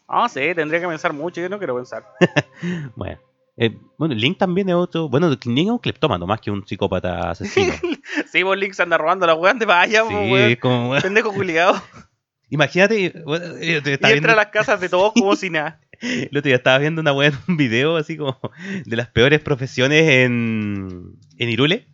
No 0.08 0.28
sé, 0.28 0.54
tendría 0.54 0.80
que 0.80 0.88
pensar 0.88 1.12
mucho. 1.12 1.40
Yo 1.40 1.48
no 1.48 1.58
quiero 1.58 1.76
pensar. 1.76 2.04
Bueno. 2.96 3.18
Eh, 3.57 3.76
bueno, 3.98 4.14
Link 4.14 4.38
también 4.38 4.68
es 4.70 4.74
otro. 4.74 5.09
Bueno, 5.09 5.28
Link 5.30 5.66
es 5.66 5.70
un 5.72 5.78
cleptómano 5.78 6.26
más 6.26 6.40
que 6.40 6.50
un 6.50 6.66
psicópata 6.66 7.30
asesino. 7.30 7.72
Sí, 8.30 8.42
vos 8.42 8.57
Link 8.57 8.72
se 8.72 8.82
anda 8.82 8.98
robando 8.98 9.26
la 9.26 9.34
weá 9.34 9.53
de 9.55 9.66
vaya, 9.66 10.03
sí, 10.09 10.14
weón. 10.14 10.50
es 10.50 10.59
como. 10.59 10.90
weón. 10.90 11.03
Pendejo 11.03 11.32
culiado. 11.32 11.74
Imagínate, 12.50 13.22
bueno, 13.24 13.44
eh, 13.59 13.80
Y 13.84 13.88
entra 13.88 14.09
a 14.09 14.12
viendo- 14.12 14.34
las 14.34 14.46
casas 14.48 14.80
de 14.80 14.88
todos 14.88 15.12
como 15.14 15.34
si 15.36 15.48
nada. 15.50 15.80
el 16.00 16.26
otro 16.28 16.42
día 16.48 16.57
estaba 16.57 16.78
viendo 16.78 17.00
una 17.00 17.12
weá 17.12 17.28
en 17.28 17.34
un 17.48 17.57
video 17.57 17.96
así 17.96 18.16
como 18.16 18.38
de 18.84 18.96
las 18.96 19.09
peores 19.09 19.40
profesiones 19.40 20.03
en, 20.09 21.16
en 21.38 21.48
Irule. 21.48 21.86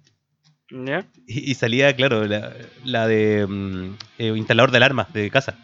¿Ya? 0.71 1.07
Y, 1.27 1.51
y 1.51 1.55
salía, 1.55 1.95
claro, 1.97 2.25
la, 2.27 2.53
la 2.85 3.07
de 3.07 3.47
eh, 4.19 4.27
instalador 4.37 4.71
de 4.71 4.77
alarmas 4.79 5.13
de 5.13 5.31
casa. 5.31 5.57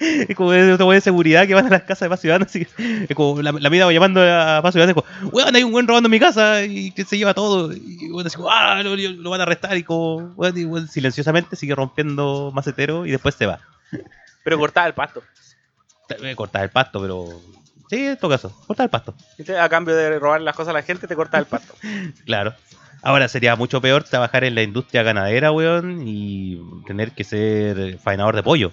Es 0.00 0.36
como 0.36 0.52
de 0.52 0.72
otra 0.72 0.86
weá 0.86 0.96
de 0.96 1.00
seguridad 1.00 1.46
que 1.46 1.54
van 1.54 1.66
a 1.66 1.70
las 1.70 1.82
casas 1.82 2.00
de 2.00 2.08
Paz 2.08 2.20
Ciudadana. 2.20 2.46
Así 2.46 2.64
que, 2.64 3.04
es 3.08 3.14
como 3.14 3.42
la, 3.42 3.52
la 3.52 3.70
mina 3.70 3.86
va 3.86 3.92
llamando 3.92 4.20
a 4.22 4.60
Paz 4.62 4.72
Ciudadana. 4.72 4.92
y 4.92 4.94
como, 4.94 5.30
weón, 5.30 5.54
hay 5.54 5.62
un 5.62 5.74
weón 5.74 5.86
robando 5.86 6.08
mi 6.08 6.18
casa 6.18 6.62
y 6.64 6.90
que 6.92 7.04
se 7.04 7.18
lleva 7.18 7.34
todo. 7.34 7.72
Y 7.72 8.10
weón, 8.10 8.26
así 8.26 8.36
como, 8.36 8.50
ah, 8.50 8.82
lo, 8.82 9.30
van 9.30 9.40
a 9.40 9.44
arrestar. 9.44 9.76
Y 9.76 9.84
como, 9.84 10.32
weón, 10.36 10.56
y 10.56 10.64
weón 10.64 10.88
silenciosamente 10.88 11.56
sigue 11.56 11.74
rompiendo 11.74 12.50
macetero 12.54 13.06
y 13.06 13.10
después 13.10 13.34
se 13.34 13.46
va. 13.46 13.60
Pero 14.44 14.58
cortaba 14.58 14.86
el 14.86 14.94
pasto. 14.94 15.22
Eh, 16.22 16.34
Cortar 16.34 16.64
el 16.64 16.70
pasto, 16.70 17.00
pero. 17.00 17.26
Sí, 17.88 18.06
en 18.06 18.16
todo 18.16 18.30
caso, 18.30 18.56
cortar 18.66 18.84
el 18.84 18.90
pasto. 18.90 19.14
A 19.60 19.68
cambio 19.68 19.96
de 19.96 20.18
robar 20.18 20.40
las 20.40 20.54
cosas 20.54 20.70
a 20.70 20.74
la 20.74 20.82
gente, 20.82 21.08
te 21.08 21.16
cortaba 21.16 21.40
el 21.40 21.46
pasto. 21.46 21.74
Claro. 22.24 22.54
Ahora 23.02 23.28
sería 23.28 23.56
mucho 23.56 23.80
peor 23.80 24.04
trabajar 24.04 24.44
en 24.44 24.54
la 24.54 24.62
industria 24.62 25.02
ganadera, 25.02 25.52
weón, 25.52 26.06
y 26.06 26.60
tener 26.86 27.12
que 27.12 27.24
ser 27.24 27.98
faenador 27.98 28.36
de 28.36 28.42
pollo. 28.42 28.72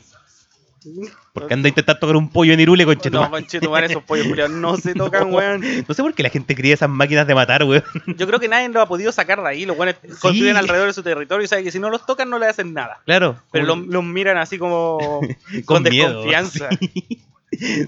Porque 1.33 1.53
anda 1.53 1.67
a 1.67 1.69
intentar 1.69 1.99
tocar 1.99 2.15
un 2.15 2.29
pollo 2.29 2.53
en 2.53 2.59
Irule 2.59 2.85
con 2.85 2.97
No, 3.11 3.29
conchetumare, 3.29 3.87
esos 3.87 4.03
pollos 4.03 4.27
culiados 4.27 4.51
no 4.51 4.77
se 4.77 4.93
tocan, 4.93 5.33
weón. 5.33 5.61
No 5.87 5.93
sé 5.93 6.01
por 6.01 6.13
qué 6.13 6.23
la 6.23 6.29
gente 6.29 6.55
cría 6.55 6.73
esas 6.73 6.89
máquinas 6.89 7.27
de 7.27 7.35
matar, 7.35 7.63
weón. 7.63 7.83
Yo 8.17 8.27
creo 8.27 8.39
que 8.39 8.47
nadie 8.47 8.69
lo 8.69 8.81
ha 8.81 8.87
podido 8.87 9.11
sacar 9.11 9.41
de 9.41 9.49
ahí. 9.49 9.65
Los 9.65 9.77
buenos 9.77 9.95
construyen 10.19 10.57
alrededor 10.57 10.87
de 10.87 10.93
su 10.93 11.03
territorio 11.03 11.43
y 11.43 11.47
saben 11.47 11.65
que 11.65 11.71
si 11.71 11.79
no 11.79 11.89
los 11.89 12.05
tocan 12.05 12.29
no 12.29 12.39
le 12.39 12.47
hacen 12.47 12.73
nada. 12.73 13.01
Claro. 13.05 13.41
Pero 13.51 13.65
los, 13.65 13.79
los 13.87 14.03
miran 14.03 14.37
así 14.37 14.57
como 14.57 14.97
con, 15.65 15.83
con, 15.83 15.83
miedo. 15.83 16.07
desconfianza. 16.07 16.69
Sí. 16.79 17.23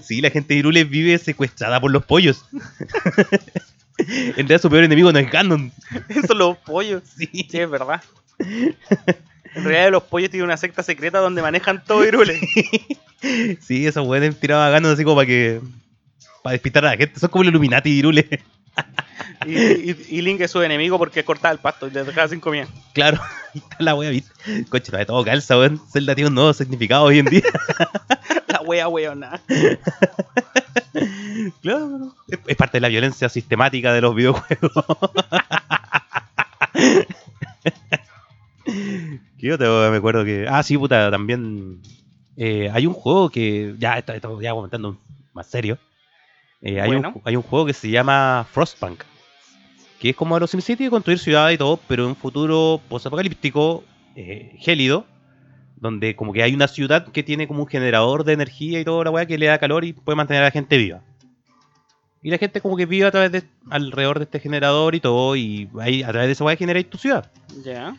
Sí, 0.02 0.22
la 0.22 0.30
gente 0.30 0.54
de 0.54 0.60
Irule 0.60 0.84
vive 0.84 1.18
secuestrada 1.18 1.78
por 1.80 1.90
los 1.90 2.04
pollos. 2.06 2.46
en 4.08 4.34
realidad 4.34 4.60
su 4.60 4.70
peor 4.70 4.84
enemigo 4.84 5.12
no 5.12 5.18
es 5.18 5.30
Ganon. 5.30 5.72
Son 6.26 6.38
los 6.38 6.56
pollos. 6.58 7.02
Sí. 7.16 7.28
Sí, 7.50 7.58
es 7.58 7.70
verdad. 7.70 8.02
En 8.38 9.64
realidad 9.64 9.90
los 9.90 10.02
pollos 10.04 10.30
tienen 10.30 10.44
una 10.46 10.56
secta 10.56 10.82
secreta 10.82 11.18
donde 11.18 11.42
manejan 11.42 11.82
todo 11.84 12.04
Irule. 12.04 12.40
Sí, 13.60 13.86
esos 13.86 14.06
weones 14.06 14.40
tiraban 14.40 14.66
a 14.66 14.70
Ganon 14.70 14.92
así 14.92 15.04
como 15.04 15.16
para 15.16 15.26
que. 15.26 15.60
Para 16.42 16.52
despistar 16.52 16.86
a 16.86 16.90
la 16.92 16.96
gente. 16.96 17.20
Son 17.20 17.28
como 17.28 17.42
el 17.42 17.48
Illuminati 17.50 17.90
Irule. 17.90 18.26
Y, 19.44 19.58
y- 19.58 20.06
y 20.08 20.22
Link 20.22 20.40
es 20.40 20.50
su 20.50 20.62
enemigo 20.62 20.96
porque 20.96 21.22
cortaba 21.22 21.52
el 21.52 21.58
pasto 21.58 21.86
y 21.86 21.90
les 21.90 22.06
dejaba 22.06 22.28
sin 22.28 22.40
comida. 22.40 22.66
Claro, 22.94 23.20
la 23.78 23.94
wea, 23.94 24.08
¿viste? 24.08 24.32
Coche, 24.70 24.90
no 24.90 24.96
de 24.96 25.04
todo 25.04 25.22
calza, 25.22 25.58
weón. 25.58 25.78
Zelda 25.92 26.14
tiene 26.14 26.28
un 26.28 26.34
nuevo 26.34 26.54
significado 26.54 27.04
hoy 27.04 27.18
en 27.18 27.26
día. 27.26 27.42
La 28.48 28.62
wea 28.62 28.88
weona. 28.88 29.38
Claro, 31.60 32.14
es, 32.28 32.56
parte 32.56 32.76
de 32.78 32.80
la 32.82 32.88
violencia 32.88 33.28
sistemática 33.28 33.92
de 33.92 34.00
los 34.00 34.14
videojuegos. 34.14 34.72
¿Qué 39.38 39.52
otro? 39.52 39.90
Me 39.90 39.96
acuerdo 39.96 40.24
que. 40.24 40.46
Ah, 40.48 40.62
sí, 40.62 40.76
puta, 40.76 41.10
también. 41.10 41.80
eh, 42.36 42.70
hay 42.72 42.86
un 42.86 42.94
juego 42.94 43.30
que. 43.30 43.74
Ya, 43.78 43.98
esto, 43.98 44.12
esto 44.12 44.40
ya 44.40 44.52
comentando 44.52 44.98
más 45.32 45.46
serio. 45.46 45.78
Eh, 46.62 46.80
hay, 46.80 46.88
Bueno. 46.90 47.12
un, 47.14 47.22
hay 47.24 47.36
un 47.36 47.42
juego 47.42 47.66
que 47.66 47.72
se 47.72 47.90
llama 47.90 48.46
Frostpunk. 48.52 49.02
Que 49.98 50.10
es 50.10 50.16
como 50.16 50.36
a 50.36 50.40
los 50.40 50.50
SimCity 50.50 50.88
construir 50.88 51.18
ciudades 51.18 51.54
y 51.54 51.58
todo, 51.58 51.78
pero 51.88 52.04
en 52.04 52.10
un 52.10 52.16
futuro 52.16 52.80
posapocalíptico, 52.88 53.84
eh, 54.16 54.56
gélido, 54.58 55.04
donde 55.76 56.16
como 56.16 56.32
que 56.32 56.42
hay 56.42 56.54
una 56.54 56.68
ciudad 56.68 57.08
que 57.08 57.22
tiene 57.22 57.46
como 57.46 57.62
un 57.62 57.68
generador 57.68 58.24
de 58.24 58.32
energía 58.32 58.80
y 58.80 58.84
toda 58.84 59.04
la 59.04 59.10
weá 59.10 59.26
que 59.26 59.36
le 59.36 59.46
da 59.46 59.58
calor 59.58 59.84
y 59.84 59.92
puede 59.92 60.16
mantener 60.16 60.42
a 60.42 60.46
la 60.46 60.50
gente 60.52 60.78
viva. 60.78 61.02
Y 62.22 62.30
la 62.30 62.38
gente 62.38 62.60
como 62.60 62.76
que 62.76 62.86
vive 62.86 63.06
a 63.06 63.10
través 63.10 63.32
de, 63.32 63.42
alrededor 63.70 64.18
de 64.18 64.24
este 64.24 64.40
generador 64.40 64.94
y 64.94 65.00
todo, 65.00 65.36
y 65.36 65.68
ahí 65.80 66.02
a 66.02 66.08
través 66.08 66.28
de 66.28 66.32
esa 66.32 66.44
weá 66.44 66.56
generáis 66.56 66.88
tu 66.90 66.98
ciudad. 66.98 67.30
Ya. 67.64 67.94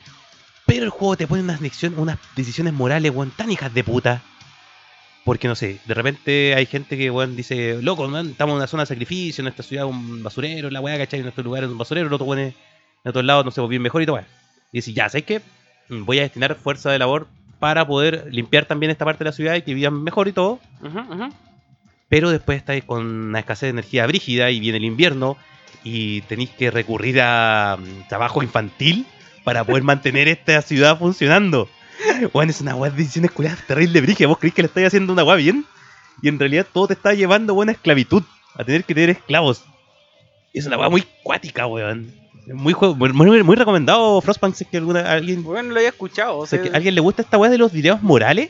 Pero 0.67 0.83
el 0.83 0.89
juego 0.89 1.17
te 1.17 1.27
pone 1.27 1.41
unas, 1.41 1.59
lecciones- 1.59 1.97
unas 1.97 2.17
decisiones 2.35 2.73
morales, 2.73 3.11
weón, 3.13 3.31
tan 3.31 3.51
hijas 3.51 3.73
de 3.73 3.83
puta. 3.83 4.21
Porque 5.23 5.47
no 5.47 5.55
sé, 5.55 5.79
de 5.85 5.93
repente 5.93 6.55
hay 6.55 6.65
gente 6.65 6.97
que, 6.97 7.09
weón, 7.11 7.35
dice, 7.35 7.79
loco, 7.81 8.07
man, 8.07 8.29
estamos 8.29 8.53
en 8.53 8.57
una 8.57 8.67
zona 8.67 8.83
de 8.83 8.87
sacrificio, 8.87 9.41
en 9.43 9.47
esta 9.47 9.63
ciudad 9.63 9.85
un 9.85 10.23
basurero, 10.23 10.69
la 10.69 10.81
weá, 10.81 10.97
¿cachai? 10.97 11.19
En 11.19 11.25
nuestro 11.25 11.43
lugar 11.43 11.63
es 11.63 11.69
un 11.69 11.77
basurero, 11.77 12.07
el 12.07 12.13
otro 12.13 12.25
pone 12.25 12.43
en 13.03 13.09
otros 13.09 13.25
lados, 13.25 13.45
no 13.45 13.51
sé, 13.51 13.61
pues, 13.61 13.69
bien 13.69 13.81
mejor 13.81 14.01
y 14.01 14.05
todo, 14.05 14.15
weá. 14.15 14.27
Y 14.71 14.77
dice, 14.77 14.93
ya, 14.93 15.09
¿sabes 15.09 15.25
qué? 15.25 15.41
Mm, 15.89 16.05
Voy 16.05 16.19
a 16.19 16.23
destinar 16.23 16.55
fuerza 16.55 16.91
de 16.91 16.99
labor 16.99 17.27
para 17.59 17.85
poder 17.85 18.27
limpiar 18.31 18.65
también 18.65 18.91
esta 18.91 19.05
parte 19.05 19.23
de 19.23 19.29
la 19.29 19.33
ciudad 19.33 19.55
y 19.55 19.61
que 19.63 19.73
vivan 19.73 20.01
mejor 20.03 20.27
y 20.27 20.31
todo. 20.31 20.59
Ujú, 20.81 20.99
ujú. 20.99 21.29
Pero 22.11 22.29
después 22.29 22.57
estáis 22.57 22.83
con 22.83 23.05
una 23.05 23.39
escasez 23.39 23.67
de 23.67 23.69
energía 23.69 24.05
brígida 24.05 24.51
y 24.51 24.59
viene 24.59 24.77
el 24.79 24.83
invierno 24.83 25.37
y 25.81 26.19
tenéis 26.23 26.49
que 26.49 26.69
recurrir 26.69 27.21
a 27.21 27.77
mm, 27.79 28.09
trabajo 28.09 28.43
infantil 28.43 29.05
para 29.45 29.63
poder 29.63 29.83
mantener 29.83 30.27
esta 30.27 30.61
ciudad 30.61 30.99
funcionando. 30.99 31.69
Bueno, 32.33 32.51
es 32.51 32.59
una 32.59 32.75
weá 32.75 32.91
de 32.91 32.97
decisiones 32.97 33.31
culiadas 33.31 33.65
terrible 33.65 34.01
brígida. 34.01 34.27
Vos 34.27 34.37
creéis 34.39 34.55
que 34.55 34.61
le 34.61 34.67
estáis 34.67 34.87
haciendo 34.87 35.13
una 35.13 35.23
weá 35.23 35.37
bien 35.37 35.65
y 36.21 36.27
en 36.27 36.37
realidad 36.37 36.67
todo 36.71 36.87
te 36.87 36.93
está 36.93 37.13
llevando 37.13 37.53
a 37.53 37.55
buena 37.55 37.71
esclavitud, 37.71 38.23
a 38.55 38.63
tener 38.65 38.83
que 38.83 38.93
tener 38.93 39.09
esclavos. 39.11 39.63
Es 40.53 40.65
una 40.65 40.77
weá 40.77 40.89
muy 40.89 41.05
cuática, 41.23 41.65
weón. 41.65 42.13
Muy, 42.47 42.75
muy, 43.13 43.43
muy- 43.43 43.55
recomendado 43.55 44.19
Frostpunk 44.19 44.55
si 44.55 44.65
es 44.65 44.69
que 44.69 44.77
alguna, 44.77 45.11
alguien, 45.11 45.43
Bueno, 45.43 45.69
lo 45.69 45.75
había 45.77 45.89
escuchado. 45.89 46.39
O 46.39 46.45
si 46.45 46.49
sea, 46.51 46.59
es 46.59 46.63
que 46.69 46.73
a 46.73 46.75
alguien 46.75 46.93
le 46.95 46.99
gusta 47.01 47.21
esta 47.21 47.37
weá 47.37 47.49
de 47.49 47.57
los 47.57 47.71
dilemas 47.71 48.03
morales. 48.03 48.49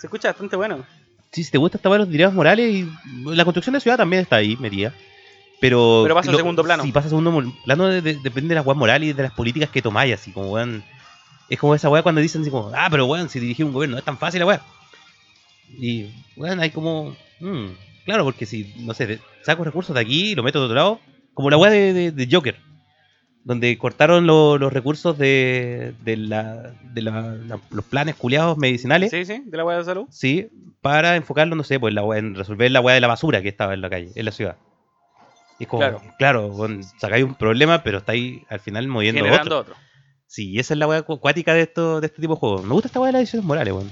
se 0.00 0.08
escucha 0.08 0.28
bastante 0.28 0.56
bueno. 0.56 0.84
Sí, 1.32 1.44
si 1.44 1.50
te 1.50 1.58
gusta 1.58 1.76
esta 1.78 1.88
los 1.90 2.08
dilemas 2.08 2.34
morales 2.34 2.72
y 2.74 2.88
la 3.26 3.44
construcción 3.44 3.74
de 3.74 3.80
ciudad 3.80 3.96
también 3.96 4.22
está 4.22 4.36
ahí, 4.36 4.56
metida. 4.58 4.94
Pero, 5.60 6.00
Pero 6.04 6.14
pasa 6.14 6.30
a 6.30 6.34
segundo 6.36 6.62
plano. 6.62 6.82
Sí, 6.82 6.92
pasa 6.92 7.06
a 7.06 7.10
segundo 7.10 7.52
plano, 7.64 7.86
de- 7.88 8.02
de- 8.02 8.14
depende 8.16 8.50
de 8.50 8.54
las 8.56 8.66
weas 8.66 8.76
morales 8.78 9.10
y 9.10 9.12
de 9.12 9.22
las 9.22 9.32
políticas 9.32 9.70
que 9.70 9.82
tomáis, 9.82 10.14
así 10.14 10.32
como 10.32 10.50
weón. 10.50 10.84
Es 11.48 11.58
como 11.58 11.74
esa 11.74 11.88
weá 11.88 12.02
cuando 12.02 12.20
dicen 12.20 12.42
así 12.42 12.50
como, 12.50 12.70
ah, 12.74 12.88
pero 12.90 13.06
weón, 13.06 13.28
si 13.28 13.40
dirigir 13.40 13.64
un 13.64 13.72
gobierno 13.72 13.94
no 13.94 13.98
es 13.98 14.04
tan 14.04 14.18
fácil 14.18 14.40
la 14.40 14.46
weá. 14.46 14.62
Y, 15.78 16.06
weón, 16.36 16.60
hay 16.60 16.70
como. 16.70 17.16
mm, 17.40 17.66
claro, 18.04 18.24
porque 18.24 18.46
si, 18.46 18.72
no 18.78 18.94
sé, 18.94 19.18
saco 19.42 19.64
recursos 19.64 19.94
de 19.94 20.00
aquí 20.00 20.32
y 20.32 20.34
lo 20.34 20.42
meto 20.42 20.58
de 20.60 20.64
otro 20.66 20.76
lado, 20.76 21.00
como 21.34 21.50
la 21.50 21.56
weá 21.56 21.70
de, 21.70 21.92
de- 21.92 22.10
de 22.12 22.28
Joker, 22.30 22.56
donde 23.46 23.78
cortaron 23.78 24.26
lo- 24.26 24.58
los 24.58 24.72
recursos 24.72 25.16
de, 25.16 25.94
de, 26.02 26.16
la, 26.16 26.74
de 26.92 27.00
la- 27.02 27.20
la- 27.46 27.60
los 27.70 27.84
planes 27.84 28.16
culiados 28.16 28.58
medicinales. 28.58 29.10
Sí, 29.12 29.24
sí, 29.24 29.40
de 29.46 29.56
la 29.56 29.64
weá 29.64 29.78
de 29.78 29.84
salud. 29.84 30.06
Sí, 30.10 30.48
para 30.82 31.14
enfocarlo, 31.14 31.54
no 31.54 31.62
sé, 31.62 31.78
pues 31.78 31.94
la 31.94 32.02
en 32.18 32.34
resolver 32.34 32.70
la 32.72 32.80
weá 32.80 32.96
de 32.96 33.00
la 33.00 33.06
basura 33.06 33.42
que 33.42 33.48
estaba 33.48 33.72
en 33.74 33.82
la 33.82 33.88
calle, 33.88 34.10
en 34.16 34.24
la 34.24 34.32
ciudad. 34.32 34.56
Y 35.60 35.62
es 35.62 35.68
como, 35.68 35.78
Claro. 35.80 36.00
claro, 36.18 36.46
weón, 36.48 36.82
sacáis 36.82 37.24
un 37.24 37.36
problema, 37.36 37.84
pero 37.84 37.98
estáis 37.98 38.42
al 38.50 38.58
final 38.58 38.88
moviendo 38.88 39.20
Generando 39.22 39.58
otro. 39.60 39.72
otro. 39.74 39.82
Sí, 40.26 40.58
esa 40.58 40.74
es 40.74 40.78
la 40.78 40.88
weá 40.88 41.02
cu- 41.02 41.20
cuática 41.20 41.54
de, 41.54 41.62
esto, 41.62 42.00
de 42.00 42.08
este 42.08 42.20
tipo 42.20 42.34
de 42.34 42.40
juegos. 42.40 42.64
Me 42.64 42.72
gusta 42.72 42.88
esta 42.88 42.98
weá 42.98 43.06
de 43.08 43.12
las 43.12 43.20
ediciones 43.20 43.46
morales, 43.46 43.72
weón. 43.72 43.90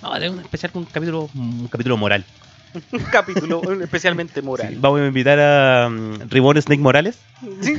No, 0.00 0.18
de 0.18 0.30
un 0.30 0.40
especial 0.40 0.72
con 0.72 0.80
un 0.80 0.86
capítulo, 0.90 1.28
un 1.34 1.68
capítulo 1.68 1.98
moral. 1.98 2.24
Un 2.92 3.00
capítulo 3.10 3.62
especialmente 3.82 4.42
moral. 4.42 4.68
Sí, 4.74 4.78
vamos 4.80 5.00
a 5.00 5.06
invitar 5.06 5.38
a 5.40 5.88
um, 5.88 6.18
Reborn 6.28 6.60
Snake 6.60 6.80
Morales. 6.80 7.18
Sí. 7.60 7.76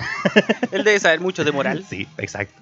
Él 0.72 0.84
debe 0.84 1.00
saber 1.00 1.20
mucho 1.20 1.44
de 1.44 1.52
moral. 1.52 1.86
Sí, 1.88 2.08
exacto. 2.18 2.60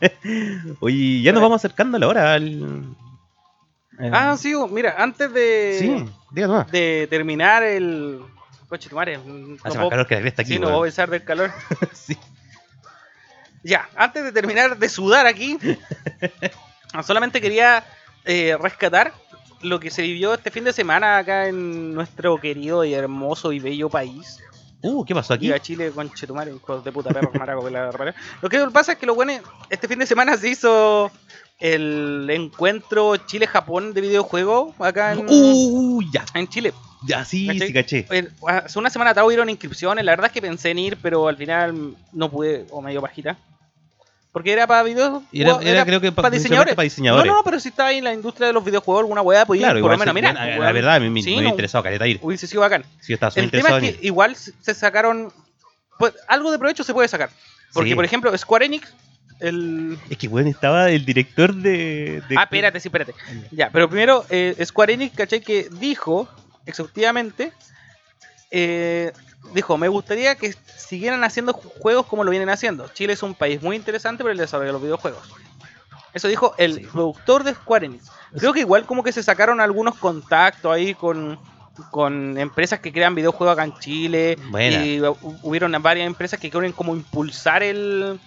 Oye, 0.80 1.22
ya 1.22 1.32
nos 1.32 1.42
vamos 1.42 1.56
acercando 1.60 1.96
a 1.96 2.00
la 2.00 2.08
hora. 2.08 2.34
Al... 2.34 2.84
eh, 3.98 4.10
Ah, 4.12 4.36
sí, 4.38 4.54
mira, 4.70 4.94
antes 4.98 5.32
de, 5.32 5.76
sí, 5.78 6.44
de 6.70 7.06
terminar 7.08 7.62
el. 7.62 8.20
Coche, 8.68 8.88
tu 8.88 8.96
madre. 8.96 9.18
No 9.18 9.56
Hace 9.62 9.78
más 9.78 9.88
calor 9.88 10.06
que 10.08 10.20
la 10.20 10.28
aquí, 10.28 10.44
sí, 10.44 10.58
no 10.58 10.70
voy 10.70 10.80
a 10.80 10.82
pensar 10.90 11.08
del 11.08 11.24
calor. 11.24 11.52
Sí. 11.92 12.16
Ya, 13.62 13.88
antes 13.96 14.22
de 14.22 14.30
terminar 14.30 14.78
de 14.78 14.88
sudar 14.88 15.26
aquí, 15.26 15.58
solamente 17.02 17.40
quería 17.40 17.84
eh, 18.24 18.56
rescatar 18.60 19.12
lo 19.62 19.80
que 19.80 19.90
se 19.90 20.02
vivió 20.02 20.34
este 20.34 20.50
fin 20.50 20.64
de 20.64 20.72
semana 20.72 21.18
acá 21.18 21.48
en 21.48 21.94
nuestro 21.94 22.38
querido 22.40 22.84
y 22.84 22.94
hermoso 22.94 23.52
y 23.52 23.58
bello 23.58 23.88
país. 23.88 24.38
Uh, 24.82 25.04
¿qué 25.04 25.14
pasó 25.14 25.34
aquí? 25.34 25.46
Viva 25.46 25.58
Chile, 25.58 25.90
con 25.90 26.12
Chetumare, 26.12 26.54
hijos 26.54 26.84
de 26.84 26.92
puta 26.92 27.10
perro, 27.10 27.30
maraco, 27.34 27.64
que 27.64 27.70
la 27.70 27.90
repara. 27.90 28.14
Lo 28.42 28.48
que 28.48 28.58
pasa 28.72 28.92
es 28.92 28.98
que 28.98 29.06
lo 29.06 29.14
bueno, 29.14 29.32
este 29.70 29.88
fin 29.88 29.98
de 29.98 30.06
semana 30.06 30.36
se 30.36 30.50
hizo 30.50 31.10
el 31.58 32.28
encuentro 32.30 33.16
Chile-Japón 33.16 33.94
de 33.94 34.02
videojuegos 34.02 34.74
acá 34.78 35.12
en, 35.12 35.26
Uh, 35.28 36.02
ya, 36.12 36.24
en 36.34 36.46
Chile. 36.46 36.74
ya, 37.06 37.24
sí, 37.24 37.48
sí, 37.58 37.72
caché. 37.72 38.06
Hace 38.46 38.78
una 38.78 38.90
semana 38.90 39.12
atrás 39.12 39.26
hubieron 39.26 39.48
inscripciones, 39.48 40.04
la 40.04 40.12
verdad 40.12 40.26
es 40.26 40.32
que 40.32 40.42
pensé 40.42 40.70
en 40.70 40.78
ir, 40.78 40.98
pero 41.00 41.26
al 41.26 41.36
final 41.36 41.96
no 42.12 42.30
pude, 42.30 42.66
o 42.70 42.82
medio 42.82 43.00
bajita. 43.00 43.36
Porque 44.36 44.52
era 44.52 44.66
para 44.66 44.82
videos. 44.82 45.22
Era, 45.32 45.56
era, 45.62 45.86
creo 45.86 45.98
que 45.98 46.12
para 46.12 46.28
diseñadores. 46.28 46.74
para 46.74 46.84
diseñadores. 46.84 47.24
No, 47.26 47.38
no, 47.38 47.42
pero 47.42 47.58
si 47.58 47.70
estaba 47.70 47.88
ahí 47.88 47.96
en 47.96 48.04
la 48.04 48.12
industria 48.12 48.48
de 48.48 48.52
los 48.52 48.62
videojuegos, 48.62 49.00
alguna 49.04 49.22
weá, 49.22 49.46
podía 49.46 49.62
claro, 49.62 49.78
ir 49.78 49.82
por 49.82 49.92
lo 49.92 49.96
menos 50.12 50.12
pues, 50.12 50.34
la 50.34 50.58
weón. 50.60 50.74
verdad, 50.74 50.94
a 50.96 51.00
mí 51.00 51.08
me, 51.08 51.22
Sí, 51.22 51.36
me 51.36 51.42
no. 51.44 51.48
interesado 51.48 51.82
caleta 51.82 52.06
ir. 52.06 52.18
Hubiese 52.20 52.46
sido 52.46 52.60
bacán. 52.60 52.84
Sí, 53.00 53.14
estaba 53.14 53.32
El 53.34 53.50
tema 53.50 53.78
es 53.78 53.96
que 53.96 54.06
igual 54.06 54.36
se 54.36 54.74
sacaron. 54.74 55.32
Pues, 55.98 56.12
algo 56.28 56.50
de 56.52 56.58
provecho 56.58 56.84
se 56.84 56.92
puede 56.92 57.08
sacar. 57.08 57.30
Porque, 57.72 57.88
Sí. 57.88 57.94
por 57.96 58.04
ejemplo, 58.04 58.36
Square 58.36 58.66
Enix. 58.66 58.92
El... 59.40 59.96
Es 60.10 60.18
que, 60.18 60.28
bueno, 60.28 60.50
estaba 60.50 60.90
el 60.90 61.06
director 61.06 61.54
de... 61.54 62.22
de- 62.28 62.36
Ah, 62.36 62.42
espérate, 62.42 62.78
sí, 62.78 62.88
espérate. 62.88 63.14
Ya, 63.52 63.70
pero 63.70 63.88
primero, 63.88 64.26
eh, 64.28 64.54
Square 64.66 64.92
Enix, 64.92 65.16
¿cachai? 65.16 65.40
Que 65.40 65.68
dijo, 65.70 66.28
exhaustivamente, 66.66 67.54
eh, 68.50 69.12
dijo, 69.54 69.76
me 69.76 69.88
gustaría 69.88 70.34
que 70.36 70.54
siguieran 70.76 71.24
haciendo 71.24 71.52
ju- 71.54 71.70
juegos 71.80 72.06
como 72.06 72.24
lo 72.24 72.30
vienen 72.30 72.48
haciendo. 72.48 72.88
Chile 72.88 73.12
es 73.12 73.22
un 73.22 73.34
país 73.34 73.62
muy 73.62 73.76
interesante 73.76 74.22
para 74.22 74.32
el 74.32 74.38
desarrollo 74.38 74.68
de 74.68 74.72
los 74.74 74.82
videojuegos. 74.82 75.22
Eso 76.12 76.28
dijo 76.28 76.54
el 76.58 76.80
productor 76.92 77.44
de 77.44 77.54
Square 77.54 77.86
Enix. 77.86 78.10
Creo 78.38 78.52
que 78.52 78.60
igual 78.60 78.86
como 78.86 79.02
que 79.02 79.12
se 79.12 79.22
sacaron 79.22 79.60
algunos 79.60 79.96
contactos 79.96 80.72
ahí 80.72 80.94
con, 80.94 81.38
con 81.90 82.38
empresas 82.38 82.80
que 82.80 82.92
crean 82.92 83.14
videojuegos 83.14 83.52
acá 83.52 83.64
en 83.64 83.78
Chile. 83.78 84.38
Buena. 84.48 84.84
Y 84.84 84.98
hu- 85.00 85.38
hubieron 85.42 85.72
varias 85.82 86.06
empresas 86.06 86.40
que 86.40 86.50
quieren 86.50 86.72
como 86.72 86.94
impulsar 86.94 87.62
el, 87.62 88.18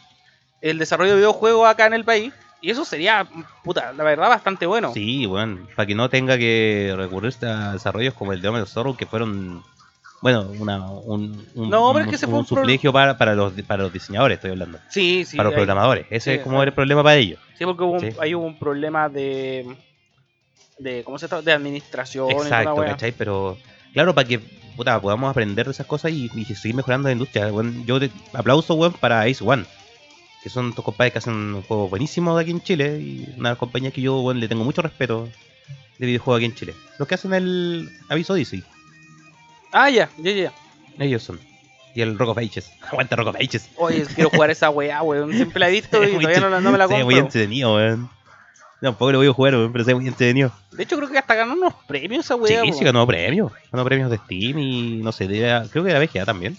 el 0.62 0.78
desarrollo 0.78 1.12
de 1.12 1.18
videojuegos 1.18 1.68
acá 1.68 1.88
en 1.88 1.94
el 1.94 2.06
país. 2.06 2.32
Y 2.62 2.70
eso 2.72 2.84
sería, 2.86 3.26
puta, 3.64 3.94
la 3.94 4.04
verdad, 4.04 4.28
bastante 4.30 4.66
bueno. 4.66 4.94
Sí, 4.94 5.26
bueno, 5.26 5.66
para 5.76 5.88
que 5.88 5.96
no 5.96 6.10
tenga 6.10 6.38
que 6.38 6.94
recurrir 6.96 7.34
a 7.46 7.72
desarrollos 7.74 8.14
como 8.14 8.34
el 8.34 8.42
de 8.42 8.66
Zorro, 8.68 8.98
que 8.98 9.06
fueron, 9.06 9.64
bueno, 10.22 10.50
una, 10.60 10.86
un, 10.90 11.46
un, 11.56 11.70
No, 11.70 11.94
pero 11.94 12.06
es 12.06 12.12
un- 12.14 12.20
que 12.20 12.26
un 12.26 12.32
fue 12.32 12.40
un 12.40 12.46
pro- 12.46 12.56
privilegio 12.58 12.92
para, 12.94 13.18
para, 13.18 13.36
los, 13.36 13.54
para 13.64 13.84
los 13.84 13.94
diseñadores, 13.94 14.36
estoy 14.38 14.52
hablando. 14.52 14.80
Sí, 14.90 15.24
sí. 15.26 15.38
para 15.38 15.50
los 15.50 15.54
hay- 15.54 15.58
programadores. 15.66 16.06
Ese 16.10 16.32
sí, 16.34 16.38
es 16.38 16.44
como 16.44 16.60
hay- 16.62 16.68
el 16.68 16.74
problema 16.74 17.04
para 17.04 17.16
ellos. 17.16 17.40
sí, 17.58 17.66
porque 17.66 17.84
hubo 17.84 17.94
un, 17.94 18.00
Sí. 18.02 18.34
hubo 18.36 18.46
un 18.46 18.60
problema 18.60 19.08
de. 19.10 19.76
de 20.78 21.04
¿Cómo 21.04 21.18
se 21.20 21.28
llama? 21.28 21.42
De 21.42 21.52
administración. 21.54 22.30
Exacto. 22.32 22.76
¿cachai? 22.76 23.12
Pero, 23.12 23.58
claro, 23.94 24.14
para 24.16 24.28
que 24.28 24.40
puta, 24.76 25.00
podamos 25.02 25.30
aprender 25.30 25.66
de 25.66 25.72
esas 25.72 25.86
cosas 25.86 26.12
y, 26.12 26.30
y 26.34 26.46
seguir 26.46 26.76
mejorando 26.76 27.08
la 27.10 27.14
industria. 27.14 27.48
Weón, 27.52 27.86
yo 27.86 28.00
te- 28.00 28.12
aplauso, 28.34 28.74
weón, 28.76 28.94
para 28.94 29.22
Ace 29.24 29.44
One. 29.44 29.66
Que 30.42 30.50
son 30.50 30.70
estos 30.70 30.86
compadres 30.86 31.12
que 31.12 31.18
hacen 31.20 31.34
un 31.34 31.62
juego 31.64 31.90
buenísimo 31.90 32.34
de 32.38 32.44
aquí 32.44 32.52
en 32.52 32.62
Chile. 32.62 32.98
Y 33.02 33.34
una 33.38 33.56
compañía 33.58 33.92
que 33.92 34.00
yo, 34.02 34.20
weón, 34.22 34.40
le 34.40 34.48
tengo 34.48 34.64
mucho 34.64 34.82
respeto 34.82 35.28
de 35.98 36.06
videojuegos 36.06 36.40
aquí 36.40 36.46
en 36.46 36.56
Chile. 36.56 36.74
Los 36.98 37.08
que 37.10 37.16
hacen 37.16 37.34
el 37.34 37.90
Aviso 38.08 38.32
Odyssey. 38.34 38.64
Ah, 39.72 39.90
ya, 39.90 40.10
ya, 40.18 40.32
ya. 40.32 40.54
Ellos 40.98 41.24
son. 41.24 41.40
Y 41.96 42.02
el 42.02 42.18
Rock 42.20 42.30
of 42.30 42.38
Ages. 42.38 42.72
Aguanta 42.92 43.16
Rock 43.16 43.28
of 43.30 43.36
Ages. 43.36 43.70
Oye, 43.78 44.06
quiero 44.16 44.30
jugar 44.30 44.50
esa 44.52 44.70
weá, 44.70 45.02
weón. 45.02 45.34
Siempre 45.34 45.60
la 45.60 45.70
he 45.70 45.72
visto 45.72 46.04
y 46.08 46.18
todavía 46.20 46.40
no, 46.40 46.72
me 46.72 46.78
la 46.78 46.88
se 46.88 46.94
ve 46.96 47.04
muy 47.04 47.16
compro. 47.16 47.26
entretenido, 47.28 47.76
weón. 47.76 48.10
Tampoco 48.82 49.12
lo 49.12 49.18
voy 49.18 49.28
a 49.28 49.34
jugar, 49.34 49.56
weón, 49.56 49.72
pero 49.74 49.84
se 49.84 49.92
ve 49.92 49.96
muy 49.96 50.08
entretenido. 50.08 50.52
De 50.72 50.84
hecho, 50.84 50.96
creo 50.98 51.10
que 51.10 51.18
hasta 51.18 51.36
ganó 51.36 51.54
unos 51.54 51.74
premios 51.88 52.24
esa 52.26 52.36
Sí, 52.36 52.42
weá. 52.42 52.62
sí, 52.64 52.70
weón. 52.72 52.84
ganó 52.86 53.08
premios. 53.08 53.52
Ganó 53.72 53.84
premios 53.86 54.10
de 54.12 54.18
Steam 54.18 54.60
y 54.60 55.02
no 55.04 55.12
sé, 55.12 55.28
de- 55.28 55.68
creo 55.72 55.84
que 55.84 55.94
de 55.94 56.00
la 56.00 56.06
VGA 56.06 56.26
también. 56.26 56.58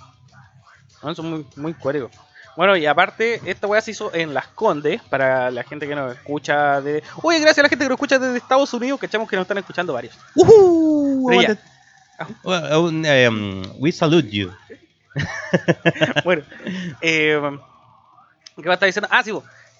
No, 1.02 1.14
son 1.14 1.30
muy, 1.30 1.46
muy 1.56 1.72
cuáticos. 1.74 2.10
Bueno, 2.56 2.76
y 2.76 2.84
aparte, 2.84 3.40
esta 3.46 3.66
weá 3.66 3.80
se 3.80 3.92
hizo 3.92 4.12
en 4.12 4.34
Las 4.34 4.48
Condes, 4.48 5.00
para 5.08 5.50
la 5.50 5.62
gente 5.62 5.86
que 5.88 5.94
nos 5.94 6.12
escucha 6.14 6.80
de... 6.82 7.02
Oye, 7.22 7.38
gracias 7.38 7.60
a 7.60 7.62
la 7.62 7.68
gente 7.70 7.84
que 7.84 7.88
nos 7.88 7.96
escucha 7.96 8.18
desde 8.18 8.36
Estados 8.36 8.74
Unidos, 8.74 9.00
que 9.00 9.06
echamos 9.06 9.28
que 9.30 9.36
nos 9.36 9.44
están 9.44 9.56
escuchando 9.58 9.92
varios. 9.94 10.14
¡Uhú! 10.34 11.30
Well, 12.44 12.86
um, 13.28 13.62
we 13.78 13.92
salute 13.92 14.28
you. 14.30 14.50
bueno, 16.24 16.42
eh, 17.00 17.38
¿qué 18.56 18.64
va 18.68 18.72
a 18.72 18.74
estar 18.74 18.86
diciendo? 18.86 19.08
Ah, 19.10 19.22
sí, 19.22 19.32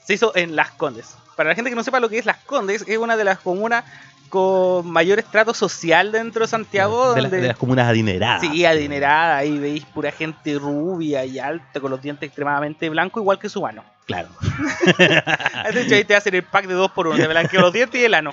se 0.04 0.14
hizo 0.14 0.34
en 0.36 0.56
Las 0.56 0.70
Condes. 0.72 1.16
Para 1.36 1.50
la 1.50 1.54
gente 1.54 1.70
que 1.70 1.76
no 1.76 1.82
sepa 1.84 2.00
lo 2.00 2.08
que 2.08 2.18
es 2.18 2.26
Las 2.26 2.38
Condes, 2.38 2.84
es 2.86 2.98
una 2.98 3.16
de 3.16 3.24
las 3.24 3.38
comunas 3.38 3.84
con 4.28 4.88
mayor 4.90 5.18
estrato 5.18 5.52
social 5.54 6.12
dentro 6.12 6.42
de 6.44 6.48
Santiago. 6.48 7.14
de, 7.14 7.22
la- 7.22 7.28
de 7.28 7.48
las 7.48 7.56
comunas 7.56 7.88
adineradas. 7.88 8.40
Sí, 8.40 8.64
adinerada, 8.64 9.36
ahí 9.38 9.58
veis 9.58 9.84
pura 9.84 10.12
gente 10.12 10.56
rubia 10.58 11.24
y 11.24 11.38
alta, 11.38 11.80
con 11.80 11.90
los 11.90 12.00
dientes 12.00 12.26
extremadamente 12.28 12.88
blancos, 12.88 13.20
igual 13.22 13.38
que 13.38 13.48
su 13.48 13.60
mano. 13.62 13.84
Claro. 14.06 14.28
De 14.98 15.82
hecho, 15.82 15.94
ahí 15.94 16.04
te 16.04 16.16
hacen 16.16 16.34
el 16.34 16.42
pack 16.42 16.66
de 16.66 16.74
dos 16.74 16.90
por 16.90 17.06
uno, 17.06 17.16
te 17.16 17.26
blanquean 17.28 17.62
los 17.62 17.72
dientes 17.72 18.00
y 18.00 18.04
el 18.04 18.14
ano. 18.14 18.30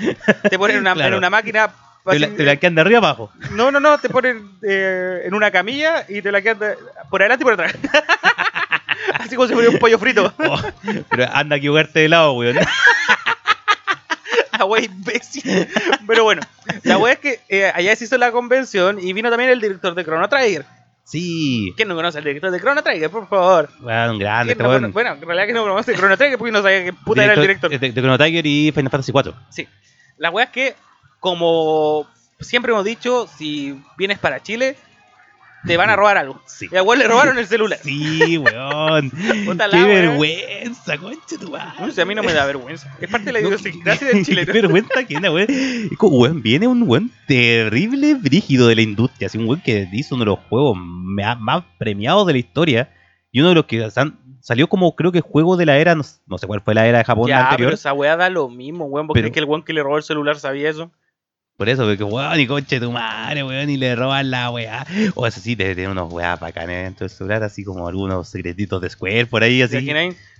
Te 0.49 0.57
ponen 0.57 0.77
una, 0.79 0.93
Claro. 0.93 1.09
en 1.13 1.17
una 1.19 1.29
máquina. 1.29 1.69
Te, 2.11 2.19
la, 2.19 2.27
blanquean 2.27 2.75
de 2.75 2.81
arriba 2.81 2.97
abajo. 2.99 3.31
no, 3.51 3.71
no, 3.71 3.79
no, 3.79 3.97
te 3.99 4.09
ponen 4.09 4.51
eh, 4.61 5.21
en 5.25 5.33
una 5.33 5.51
camilla 5.51 6.05
y 6.07 6.21
te 6.21 6.31
la 6.31 6.41
quedan 6.41 6.59
de- 6.59 6.77
por 7.09 7.21
adelante 7.21 7.43
y 7.43 7.45
por 7.45 7.53
atrás. 7.53 7.73
Así 9.19 9.35
como 9.35 9.47
si 9.47 9.53
fuera 9.53 9.69
un 9.69 9.79
pollo 9.79 9.97
frito. 9.99 10.33
Oh, 10.39 10.61
pero 11.09 11.27
anda 11.33 11.55
a 11.55 11.57
equivocarte 11.57 11.99
de 11.99 12.09
lado, 12.09 12.33
weón. 12.33 12.57
Ah, 14.59 14.65
wey, 14.65 14.85
imbécil. 14.85 15.67
Pero 16.07 16.23
bueno, 16.23 16.41
la 16.81 16.97
wea 16.97 17.13
es 17.13 17.19
que 17.19 17.39
eh, 17.47 17.71
allá 17.75 17.95
se 17.95 18.05
hizo 18.05 18.17
la 18.17 18.31
convención 18.31 18.97
y 18.99 19.13
vino 19.13 19.29
también 19.29 19.51
el 19.51 19.61
director 19.61 19.93
de 19.93 20.03
Chrono 20.03 20.27
Trigger. 20.29 20.65
Sí. 21.03 21.73
¿Quién 21.77 21.87
no 21.87 21.95
conoce 21.95 22.17
al 22.17 22.23
director 22.23 22.49
de 22.49 22.59
Chrono 22.59 22.81
Trigger, 22.81 23.11
por 23.11 23.27
favor? 23.29 23.69
Bueno, 23.79 24.13
un 24.13 24.19
grande, 24.19 24.55
¿Quién 24.55 24.61
este 24.61 24.63
no 24.63 24.69
weón. 24.69 24.91
Bueno, 24.93 25.11
en 25.13 25.21
realidad 25.21 25.45
que 25.45 25.53
no 25.53 25.61
conoce 25.61 25.93
Chrono 25.93 26.17
Trigger 26.17 26.39
porque 26.39 26.51
no 26.51 26.63
sabía 26.63 26.85
qué 26.85 26.93
puta 26.93 27.23
era 27.23 27.33
el 27.35 27.41
director. 27.41 27.69
De, 27.69 27.77
de 27.77 27.93
Chrono 27.93 28.17
Tiger 28.17 28.45
y 28.47 28.71
Final 28.73 28.89
Fantasy 28.89 29.11
4. 29.11 29.35
Sí. 29.51 29.67
La 30.17 30.31
wea 30.31 30.45
es 30.45 30.51
que, 30.51 30.75
como 31.19 32.07
siempre 32.39 32.71
hemos 32.71 32.85
dicho, 32.85 33.27
si 33.37 33.79
vienes 33.97 34.19
para 34.19 34.41
Chile, 34.41 34.75
te 35.65 35.75
van 35.75 35.89
a 35.89 35.95
robar 35.95 36.17
algo. 36.17 36.39
Sí. 36.45 36.67
Y 36.71 36.75
a 36.77 36.83
le 36.83 37.07
robaron 37.07 37.37
el 37.37 37.47
celular. 37.47 37.79
Sí, 37.83 38.37
weón. 38.37 39.09
Qué 39.11 39.83
vergüenza, 39.83 40.97
concha 40.97 41.37
tu 41.39 41.49
madre. 41.51 41.73
No 41.79 41.91
sé, 41.91 42.01
a 42.01 42.05
mí 42.05 42.15
no 42.15 42.23
me 42.23 42.31
da 42.33 42.45
vergüenza. 42.45 42.95
Es 43.01 43.09
parte 43.09 43.25
de 43.27 43.33
la 43.33 43.41
No, 43.41 43.47
idiosincrasia 43.47 44.07
del 44.07 44.17
Qué 44.17 44.23
chileno. 44.23 44.53
vergüenza 44.53 45.03
que 45.03 45.15
era, 45.15 45.31
weón. 45.31 45.47
Es 45.49 45.89
weón, 45.99 46.41
viene 46.41 46.67
un 46.67 46.83
weón 46.83 47.11
terrible 47.27 48.15
brígido 48.15 48.67
de 48.67 48.75
la 48.75 48.81
industria. 48.81 49.27
Así 49.27 49.37
un 49.37 49.47
weón 49.47 49.61
que 49.61 49.89
hizo 49.91 50.15
uno 50.15 50.23
de 50.23 50.29
los 50.31 50.39
juegos 50.47 50.77
más 50.77 51.63
premiados 51.77 52.25
de 52.27 52.33
la 52.33 52.39
historia. 52.39 52.93
Y 53.31 53.41
uno 53.41 53.49
de 53.49 53.55
los 53.55 53.65
que 53.65 53.89
salió 54.41 54.67
como, 54.69 54.95
creo 54.95 55.11
que 55.11 55.19
juego 55.21 55.57
de 55.57 55.65
la 55.65 55.77
era, 55.77 55.95
no, 55.95 56.03
no 56.27 56.37
sé 56.37 56.47
cuál 56.47 56.61
fue 56.61 56.73
la 56.75 56.87
era 56.87 56.99
de 56.99 57.03
Japón 57.03 57.27
Ya, 57.27 57.37
pero 57.39 57.49
anterior. 57.49 57.73
esa 57.73 57.91
weá 57.93 58.15
da 58.15 58.29
lo 58.29 58.47
mismo, 58.47 58.85
weón. 58.85 59.07
¿Vos 59.07 59.15
Pero- 59.15 59.23
crees 59.25 59.33
que 59.33 59.39
el 59.39 59.45
weón 59.45 59.63
que 59.63 59.73
le 59.73 59.83
robó 59.83 59.97
el 59.97 60.03
celular 60.03 60.39
sabía 60.39 60.69
eso? 60.69 60.91
Por 61.57 61.69
eso, 61.69 61.85
porque 61.85 62.03
weón, 62.03 62.39
y 62.39 62.45
conche 62.45 62.79
tu 62.79 62.91
madre, 62.91 63.43
weón, 63.43 63.67
y 63.71 63.77
le 63.77 63.95
roban 63.95 64.29
la 64.29 64.51
weá. 64.51 64.85
O 65.15 65.25
eso 65.25 65.39
sí, 65.39 65.55
debe 65.55 65.73
tener 65.73 65.89
unos 65.89 66.13
weá 66.13 66.35
bacanes 66.35 66.83
dentro 66.83 67.07
del 67.07 67.17
celular, 67.17 67.41
así 67.41 67.63
como 67.63 67.87
algunos 67.87 68.29
secretitos 68.29 68.79
de 68.79 68.91
Square 68.91 69.25
por 69.25 69.41
ahí, 69.41 69.57
¿Te 69.57 69.77
así. 69.77 69.89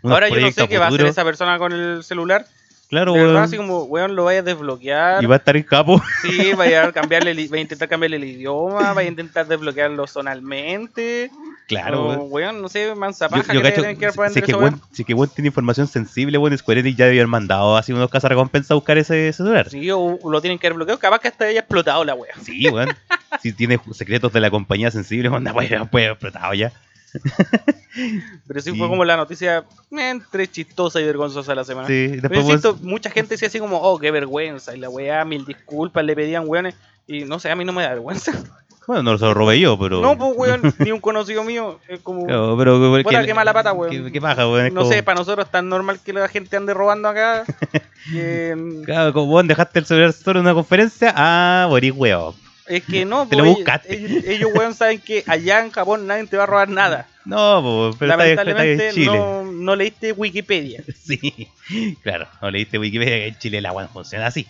Ahora 0.04 0.30
yo 0.30 0.40
no 0.40 0.52
sé 0.52 0.68
qué 0.68 0.78
va 0.78 0.86
a 0.86 0.90
hacer 0.90 1.08
esa 1.08 1.24
persona 1.24 1.58
con 1.58 1.74
el 1.74 2.04
celular. 2.04 2.46
Claro, 2.88 3.12
De 3.14 3.20
verdad, 3.20 3.34
weón. 3.36 3.44
así 3.44 3.58
como, 3.58 3.84
weón, 3.84 4.16
lo 4.16 4.24
vaya 4.24 4.40
a 4.40 4.44
desbloquear. 4.44 5.22
Y 5.22 5.26
va 5.26 5.36
a 5.36 5.38
estar 5.40 5.58
en 5.58 5.64
capo. 5.64 6.02
Sí, 6.22 6.54
vaya 6.54 6.86
a, 6.86 6.92
cambiarle, 6.94 7.34
vaya 7.34 7.56
a 7.56 7.60
intentar 7.60 7.90
cambiarle 7.90 8.16
el 8.18 8.24
idioma, 8.24 8.94
vaya 8.94 9.08
a 9.08 9.12
intentar 9.12 9.46
desbloquearlo 9.46 10.08
zonalmente. 10.08 11.30
Claro, 11.68 12.06
o, 12.06 12.08
weón. 12.08 12.28
weón, 12.32 12.62
no 12.62 12.70
sé, 12.70 12.96
mansa 12.96 13.28
Yo, 13.30 13.38
yo 13.38 13.44
que 13.44 13.62
cacho, 13.62 13.82
tienen 13.82 13.98
que 13.98 14.10
si, 14.10 14.34
si 14.34 14.42
que 14.42 14.54
weón, 14.56 14.82
si 14.94 15.04
que 15.04 15.14
weón 15.14 15.30
tiene 15.36 15.48
información 15.48 15.88
sensible, 15.88 16.38
weón, 16.38 16.58
Square 16.58 16.80
Enix 16.80 16.96
ya 16.98 17.06
debió 17.06 17.22
haber 17.22 17.28
mandado 17.28 17.76
así 17.76 17.92
unos 17.92 18.10
cazarrecompensas 18.10 18.72
a 18.72 18.76
buscar 18.76 18.98
ese 18.98 19.34
celular. 19.34 19.70
Sí, 19.70 19.92
o 19.92 20.18
lo 20.24 20.40
tienen 20.40 20.58
que 20.58 20.68
haber 20.68 20.76
bloqueado, 20.76 21.00
capaz 21.00 21.20
que 21.20 21.28
hasta 21.28 21.46
haya 21.46 21.60
explotado 21.60 22.06
la 22.06 22.16
wea. 22.16 22.34
Sí, 22.42 22.70
weón. 22.70 22.90
si 23.42 23.52
tiene 23.52 23.82
secretos 23.92 24.32
de 24.32 24.40
la 24.40 24.50
compañía 24.50 24.92
sensible, 24.92 25.28
weón, 25.28 25.44
puede 25.44 26.06
haber 26.06 26.12
explotado 26.12 26.54
ya. 26.54 26.72
Pero 28.48 28.62
sí, 28.62 28.72
Sí. 28.72 28.78
fue 28.78 28.88
como 28.88 29.04
la 29.06 29.18
noticia 29.18 29.60
eh, 29.92 30.10
entre 30.10 30.48
chistosa 30.48 31.00
y 31.02 31.06
vergonzosa 31.06 31.52
de 31.52 31.56
la 31.56 31.64
semana. 31.64 31.88
Sí, 31.88 32.08
Pero 32.10 32.22
después, 32.22 32.40
weón, 32.46 32.52
insisto, 32.58 32.78
mucha 32.82 33.10
gente 33.10 33.36
decía 33.36 33.48
así 33.48 33.60
como, 33.60 33.78
oh, 33.78 33.98
qué 34.00 34.12
vergüenza, 34.12 34.76
y 34.76 34.80
la 34.80 34.90
weá, 34.90 35.26
mil 35.26 35.46
disculpas, 35.46 36.04
le 36.06 36.16
pedían 36.16 36.44
weones, 36.48 36.76
y 37.08 37.24
no 37.26 37.40
sé, 37.40 37.50
a 37.50 37.56
mí 37.56 37.66
no 37.66 37.74
me 37.74 37.84
da 37.84 37.90
vergüenza. 37.90 38.32
bueno, 38.88 39.04
no 39.04 39.18
se 39.18 39.26
lo 39.26 39.34
robé 39.34 39.60
yo, 39.60 39.78
pero. 39.80 40.00
No, 40.02 40.18
pues 40.18 40.32
weón, 40.36 40.74
ni 40.80 40.92
un 40.92 41.00
conocido 41.00 41.44
mío, 41.44 41.80
es 41.88 42.00
como, 42.02 42.26
Claro, 42.26 42.56
pero, 42.58 42.80
pero 42.92 43.04
Puta, 43.04 43.26
qué 43.26 43.34
mala 43.34 43.54
pata, 43.54 43.74
weón. 43.74 43.92
¿Qué, 43.92 44.12
qué 44.12 44.22
paja, 44.22 44.48
weón? 44.48 44.74
No 44.74 44.82
como- 44.82 44.92
sé, 44.92 45.02
para 45.02 45.20
nosotros 45.20 45.46
es 45.46 45.52
tan 45.52 45.68
normal 45.70 46.00
que 46.04 46.14
la 46.14 46.28
gente 46.28 46.56
ande 46.58 46.74
robando 46.74 47.08
acá, 47.10 47.46
que, 48.12 48.56
mm, 48.56 48.84
Claro, 48.84 49.14
como 49.14 49.28
vos 49.28 49.48
dejaste 49.48 49.80
el 49.80 49.86
celular 49.86 50.14
solo 50.14 50.40
en 50.40 50.46
una 50.46 50.54
conferencia, 50.54 51.14
ah, 51.16 51.66
morí 51.70 51.90
weón. 51.92 52.36
Es 52.68 52.84
que 52.84 53.06
no, 53.06 53.28
Te 53.28 53.36
lo 53.36 53.44
pues, 53.44 53.56
buscaste. 53.56 53.96
ellos, 53.96 54.24
ellos, 54.26 54.52
weón, 54.54 54.74
saben 54.74 55.00
que 55.00 55.24
allá 55.28 55.60
en 55.64 55.72
Japón 55.72 56.06
nadie 56.08 56.26
te 56.28 56.38
va 56.38 56.44
a 56.44 56.48
robar 56.48 56.70
nada. 56.70 57.08
No, 57.26 57.62
po, 57.62 57.96
pero 58.00 58.12
está, 58.14 58.26
está 58.28 58.44
Lamentablemente 58.44 58.88
en 58.90 58.94
Chile. 58.96 59.06
no, 59.18 59.44
no 59.52 59.76
leíste 59.76 60.12
Wikipedia. 60.14 60.84
Sí, 60.96 61.48
claro, 62.04 62.28
no 62.42 62.52
leíste 62.52 62.78
Wikipedia 62.80 63.16
que 63.18 63.28
en 63.28 63.38
Chile 63.40 63.62
la 63.62 63.72
weón 63.74 63.90
funciona 63.90 64.28
así. 64.28 64.48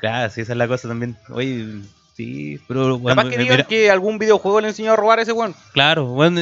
Claro, 0.00 0.30
sí, 0.32 0.40
esa 0.40 0.52
es 0.52 0.58
la 0.58 0.68
cosa 0.68 0.88
también. 0.88 1.16
Oye, 1.30 1.66
sí, 2.16 2.58
pero 2.68 2.98
bueno, 2.98 3.16
Capaz 3.16 3.30
que 3.30 3.38
mira, 3.38 3.54
digan 3.56 3.66
que 3.68 3.90
algún 3.90 4.18
videojuego 4.18 4.60
le 4.60 4.68
enseñó 4.68 4.92
a 4.92 4.96
robar 4.96 5.18
a 5.18 5.22
ese 5.22 5.32
weón. 5.32 5.54
claro, 5.72 6.06
bueno, 6.06 6.40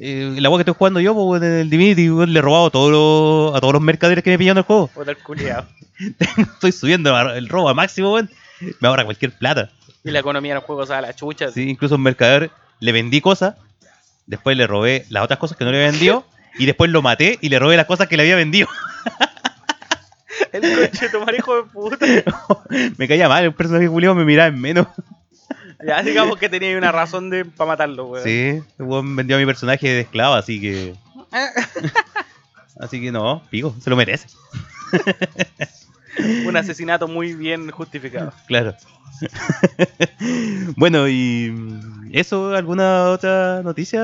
eh, 0.00 0.34
la 0.38 0.48
weá 0.50 0.58
que 0.58 0.62
estoy 0.62 0.74
jugando 0.78 1.00
yo, 1.00 1.14
pues, 1.14 1.42
en 1.42 1.52
el 1.52 1.70
Divinity, 1.70 2.10
weón, 2.10 2.32
le 2.32 2.38
he 2.38 2.42
robado 2.42 2.70
todos 2.70 2.90
los- 2.90 3.56
a 3.56 3.60
todos 3.60 3.72
los 3.72 3.82
mercaderes 3.82 4.22
que 4.24 4.30
me 4.30 4.38
pillan 4.38 4.52
en 4.56 4.58
el 4.58 4.64
juego. 4.64 4.88
Puta 4.88 5.10
el 5.12 5.18
culiao. 5.18 5.64
Estoy 6.54 6.72
subiendo 6.72 7.16
el 7.30 7.48
robo 7.48 7.68
a 7.68 7.74
máximo, 7.74 8.12
weón. 8.14 8.30
Me 8.80 8.88
ahorra 8.88 9.04
cualquier 9.04 9.32
plata. 9.32 9.70
Y 10.04 10.10
la 10.10 10.20
economía 10.20 10.52
de 10.52 10.56
los 10.56 10.64
juegos 10.64 10.90
a 10.90 11.00
la 11.00 11.14
chucha. 11.14 11.50
Sí, 11.50 11.68
incluso 11.68 11.96
un 11.96 12.02
mercader 12.02 12.50
le 12.80 12.92
vendí 12.92 13.20
cosas, 13.20 13.56
después 14.26 14.56
le 14.56 14.66
robé 14.66 15.06
las 15.10 15.24
otras 15.24 15.38
cosas 15.38 15.56
que 15.56 15.64
no 15.64 15.70
le 15.70 15.78
había 15.78 15.90
vendido, 15.90 16.24
y 16.58 16.66
después 16.66 16.90
lo 16.90 17.02
maté 17.02 17.38
y 17.40 17.48
le 17.48 17.58
robé 17.58 17.76
las 17.76 17.86
cosas 17.86 18.08
que 18.08 18.16
le 18.16 18.22
había 18.22 18.36
vendido. 18.36 18.68
El 20.52 20.62
coche 20.62 21.08
tomar 21.10 21.34
hijo 21.34 21.56
de 21.56 21.62
puta. 21.64 22.06
me 22.96 23.08
caía 23.08 23.28
mal, 23.28 23.44
el 23.44 23.52
personaje 23.52 23.86
Julio 23.86 24.14
me 24.14 24.24
miraba 24.24 24.48
en 24.48 24.60
menos. 24.60 24.86
Ya 25.86 26.02
digamos 26.02 26.38
que 26.38 26.48
tenía 26.48 26.76
una 26.76 26.90
razón 26.90 27.30
de 27.30 27.44
para 27.44 27.68
matarlo, 27.68 28.06
weón. 28.06 28.24
Sí, 28.24 28.60
el 28.78 28.84
weón 28.84 29.14
vendió 29.14 29.36
a 29.36 29.38
mi 29.38 29.46
personaje 29.46 29.86
de 29.86 30.00
esclavo, 30.00 30.34
así 30.34 30.60
que. 30.60 30.96
Así 32.80 33.00
que 33.00 33.12
no, 33.12 33.44
pico, 33.48 33.76
se 33.80 33.88
lo 33.88 33.94
merece. 33.94 34.26
Un 36.46 36.56
asesinato 36.56 37.06
muy 37.08 37.34
bien 37.34 37.70
justificado. 37.70 38.32
Claro. 38.46 38.74
bueno, 40.76 41.08
y. 41.08 41.52
¿Eso? 42.12 42.54
¿Alguna 42.54 43.10
otra 43.10 43.62
noticia? 43.62 44.00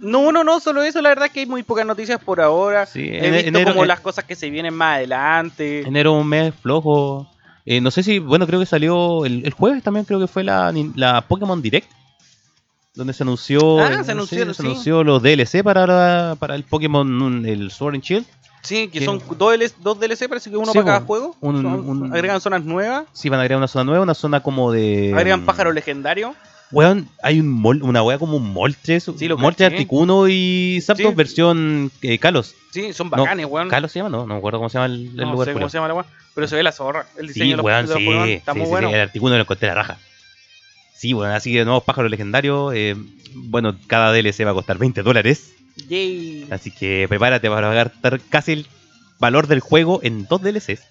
No, 0.00 0.32
no, 0.32 0.42
no, 0.42 0.58
solo 0.60 0.82
eso. 0.82 1.00
La 1.00 1.10
verdad 1.10 1.26
es 1.26 1.32
que 1.32 1.40
hay 1.40 1.46
muy 1.46 1.62
pocas 1.62 1.86
noticias 1.86 2.20
por 2.22 2.40
ahora. 2.40 2.86
Sí, 2.86 3.00
He 3.00 3.26
en- 3.26 3.32
visto 3.34 3.48
enero- 3.48 3.70
como 3.72 3.82
en- 3.82 3.88
las 3.88 4.00
cosas 4.00 4.24
que 4.24 4.34
se 4.34 4.50
vienen 4.50 4.74
más 4.74 4.96
adelante. 4.96 5.82
Enero 5.82 6.12
un 6.14 6.26
mes 6.26 6.52
flojo. 6.60 7.30
Eh, 7.64 7.80
no 7.80 7.90
sé 7.90 8.02
si, 8.02 8.18
bueno, 8.18 8.46
creo 8.46 8.60
que 8.60 8.66
salió 8.66 9.24
el, 9.24 9.44
el 9.44 9.52
jueves 9.52 9.82
también, 9.82 10.04
creo 10.04 10.20
que 10.20 10.26
fue 10.28 10.44
la, 10.44 10.72
la 10.94 11.20
Pokémon 11.22 11.60
Direct. 11.62 11.90
Donde 12.94 13.12
se 13.12 13.24
anunció, 13.24 13.78
Ah, 13.80 13.88
se 13.90 13.96
no 13.98 14.04
sé, 14.04 14.12
anunció, 14.12 14.46
se 14.46 14.54
sí. 14.54 14.62
anunció 14.66 15.04
los 15.04 15.22
DLC 15.22 15.62
para, 15.62 16.34
para 16.36 16.54
el 16.54 16.64
Pokémon, 16.64 17.44
el 17.46 17.70
Sword 17.70 17.94
and 17.96 18.02
Shield. 18.04 18.26
Sí, 18.66 18.88
que 18.88 19.04
son 19.04 19.22
dos, 19.38 19.52
DLC, 19.52 19.74
dos 19.80 19.98
DLC, 20.00 20.28
parece 20.28 20.50
que 20.50 20.56
uno 20.56 20.72
Sí, 20.72 20.78
para 20.78 20.84
cada 20.86 21.00
juego. 21.06 21.36
un- 21.40 21.62
Son- 21.62 21.88
un- 21.88 22.12
Agregan 22.12 22.40
zonas 22.40 22.64
nuevas. 22.64 23.04
Sí, 23.12 23.28
van 23.28 23.38
a 23.38 23.42
agregar 23.42 23.58
una 23.58 23.68
zona 23.68 23.84
nueva, 23.84 24.02
una 24.02 24.14
zona 24.14 24.40
como 24.42 24.72
de. 24.72 25.12
Agregan 25.14 25.42
mm, 25.42 25.46
pájaros 25.46 25.74
legendarios. 25.74 26.34
Weón, 26.72 27.08
hay 27.22 27.38
un 27.38 27.46
mol- 27.62 27.80
una 27.82 28.02
wea 28.02 28.18
como 28.18 28.36
un 28.38 28.52
Moltres, 28.52 29.08
Sí, 29.16 29.28
lo 29.28 29.38
Moltres. 29.38 29.70
Articuno 29.70 30.26
y 30.28 30.80
Zapdos 30.82 31.10
Sí. 31.10 31.14
versión 31.14 31.92
eh, 32.02 32.18
Kalos. 32.18 32.54
Sí, 32.72 32.92
son 32.92 33.08
No, 33.08 33.18
bacanes, 33.22 33.46
weón. 33.46 33.68
¿Kalos 33.68 33.92
se 33.92 34.00
llama? 34.00 34.10
No, 34.10 34.26
no 34.26 34.34
me 34.34 34.38
acuerdo 34.38 34.58
cómo 34.58 34.68
se 34.68 34.74
llama 34.78 34.86
el, 34.86 35.06
el 35.10 35.16
no 35.16 35.32
lugar. 35.32 35.46
sé 35.46 35.52
cómo 35.54 35.68
se 35.68 35.78
llama 35.78 35.86
la 35.88 35.94
weón. 35.94 36.06
Pero 36.34 36.48
se 36.48 36.56
ve 36.56 36.62
la 36.64 36.72
zorra. 36.72 37.06
El 37.16 37.28
diseño 37.28 37.44
Sí, 37.44 37.50
de 37.52 37.56
los, 37.56 37.64
weón, 37.64 37.86
sí, 37.86 37.94
sí, 37.96 38.32
está 38.32 38.52
sí, 38.52 38.58
muy 38.58 38.68
bueno. 38.68 38.88
el 38.88 39.00
Articuno 39.00 39.36
lo 39.36 39.40
encontré 39.42 39.68
la 39.68 39.74
raja. 39.76 39.98
Sí, 40.96 41.12
bueno, 41.12 41.34
así 41.34 41.52
que 41.52 41.64
nuevos 41.64 41.84
pájaros 41.84 42.10
legendarios. 42.10 42.72
eh, 42.74 42.96
bueno, 43.34 43.76
cada 43.86 44.12
DLC 44.12 44.44
va 44.44 44.50
a 44.50 44.54
costar 44.54 44.76
20 44.78 45.02
dólares. 45.04 45.52
Yay. 45.88 46.48
Así 46.50 46.70
que 46.70 47.06
prepárate 47.08 47.48
para 47.50 47.72
gastar 47.72 48.20
casi 48.30 48.52
el 48.52 48.66
valor 49.18 49.46
del 49.46 49.60
juego 49.60 50.00
en 50.02 50.26
dos 50.26 50.42
DLCs. 50.42 50.82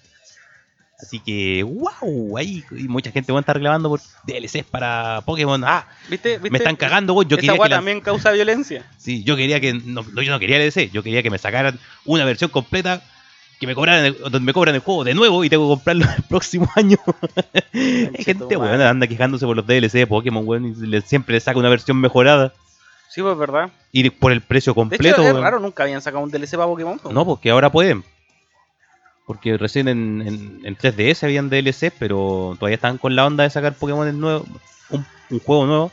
Así 0.98 1.20
que, 1.20 1.62
wow, 1.62 2.38
ahí 2.38 2.64
mucha 2.88 3.10
gente 3.10 3.30
va 3.30 3.38
a 3.38 3.40
estar 3.40 3.54
reclamando 3.56 3.90
por 3.90 4.00
DLCs 4.26 4.64
para 4.70 5.20
Pokémon. 5.26 5.62
Ah, 5.64 5.86
¿Viste? 6.08 6.38
¿Viste? 6.38 6.50
me 6.50 6.56
están 6.58 6.76
cagando, 6.76 7.12
weón. 7.12 7.28
Yo 7.28 7.36
Esa 7.36 7.42
quería 7.42 7.52
weá 7.54 7.64
que 7.64 7.70
la- 7.70 7.76
también 7.76 8.00
causa 8.00 8.30
violencia. 8.32 8.82
Sí, 8.96 9.22
yo 9.22 9.36
quería 9.36 9.60
que. 9.60 9.74
No, 9.74 10.02
no, 10.10 10.22
yo 10.22 10.32
no 10.32 10.38
quería 10.38 10.58
DLC, 10.58 10.90
yo 10.90 11.02
quería 11.02 11.22
que 11.22 11.28
me 11.30 11.36
sacaran 11.36 11.78
una 12.06 12.24
versión 12.24 12.48
completa 12.50 13.02
que 13.60 13.66
me 13.66 13.74
cobraran 13.74 14.06
el- 14.06 14.18
donde 14.18 14.40
me 14.40 14.54
cobran 14.54 14.74
el 14.74 14.80
juego 14.80 15.04
de 15.04 15.12
nuevo 15.14 15.44
y 15.44 15.50
tengo 15.50 15.66
que 15.68 15.74
comprarlo 15.74 16.06
el 16.16 16.22
próximo 16.22 16.66
año. 16.76 16.96
Hay 17.74 18.24
gente, 18.24 18.56
weón, 18.56 18.80
anda 18.80 19.06
quejándose 19.06 19.44
por 19.44 19.54
los 19.56 19.66
DLC 19.66 19.98
de 19.98 20.06
Pokémon, 20.06 20.46
weón, 20.46 20.64
y 20.82 20.86
le- 20.86 21.02
siempre 21.02 21.34
le 21.34 21.40
saca 21.40 21.58
una 21.58 21.68
versión 21.68 21.98
mejorada. 22.00 22.54
Sí, 23.08 23.22
pues 23.22 23.36
verdad. 23.38 23.70
Y 23.92 24.02
de- 24.04 24.10
por 24.10 24.32
el 24.32 24.40
precio 24.42 24.72
De 24.72 24.74
completo, 24.74 25.22
hecho, 25.22 25.36
es 25.36 25.42
raro, 25.42 25.58
nunca 25.60 25.82
habían 25.84 26.02
sacado 26.02 26.22
un 26.22 26.30
DLC 26.30 26.52
para 26.56 26.66
Pokémon. 26.66 26.98
po. 26.98 27.12
No, 27.12 27.24
porque 27.24 27.50
ahora 27.50 27.70
pueden. 27.70 28.04
Porque 29.26 29.56
recién 29.58 29.88
en, 29.88 30.22
en, 30.22 30.60
en 30.64 30.76
3DS 30.76 31.24
habían 31.24 31.50
DLC, 31.50 31.92
pero 31.98 32.54
todavía 32.58 32.76
están 32.76 32.98
con 32.98 33.16
la 33.16 33.26
onda 33.26 33.42
de 33.44 33.50
sacar 33.50 33.74
Pokémon 33.74 34.20
nuevo, 34.20 34.44
un, 34.90 35.04
un 35.30 35.40
juego 35.40 35.66
nuevo. 35.66 35.92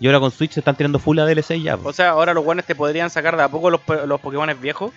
Y 0.00 0.06
ahora 0.06 0.20
con 0.20 0.30
Switch 0.30 0.52
se 0.52 0.60
están 0.60 0.76
tirando 0.76 0.98
full 0.98 1.18
a 1.18 1.24
DLC 1.24 1.62
ya. 1.62 1.76
O 1.76 1.92
sea, 1.92 2.10
ahora 2.10 2.34
los 2.34 2.44
buenos 2.44 2.64
te 2.66 2.74
podrían 2.74 3.08
sacar 3.08 3.36
de 3.36 3.42
a 3.44 3.48
poco 3.48 3.70
los, 3.70 3.80
los 4.06 4.20
Pokémon 4.20 4.50
viejos. 4.60 4.92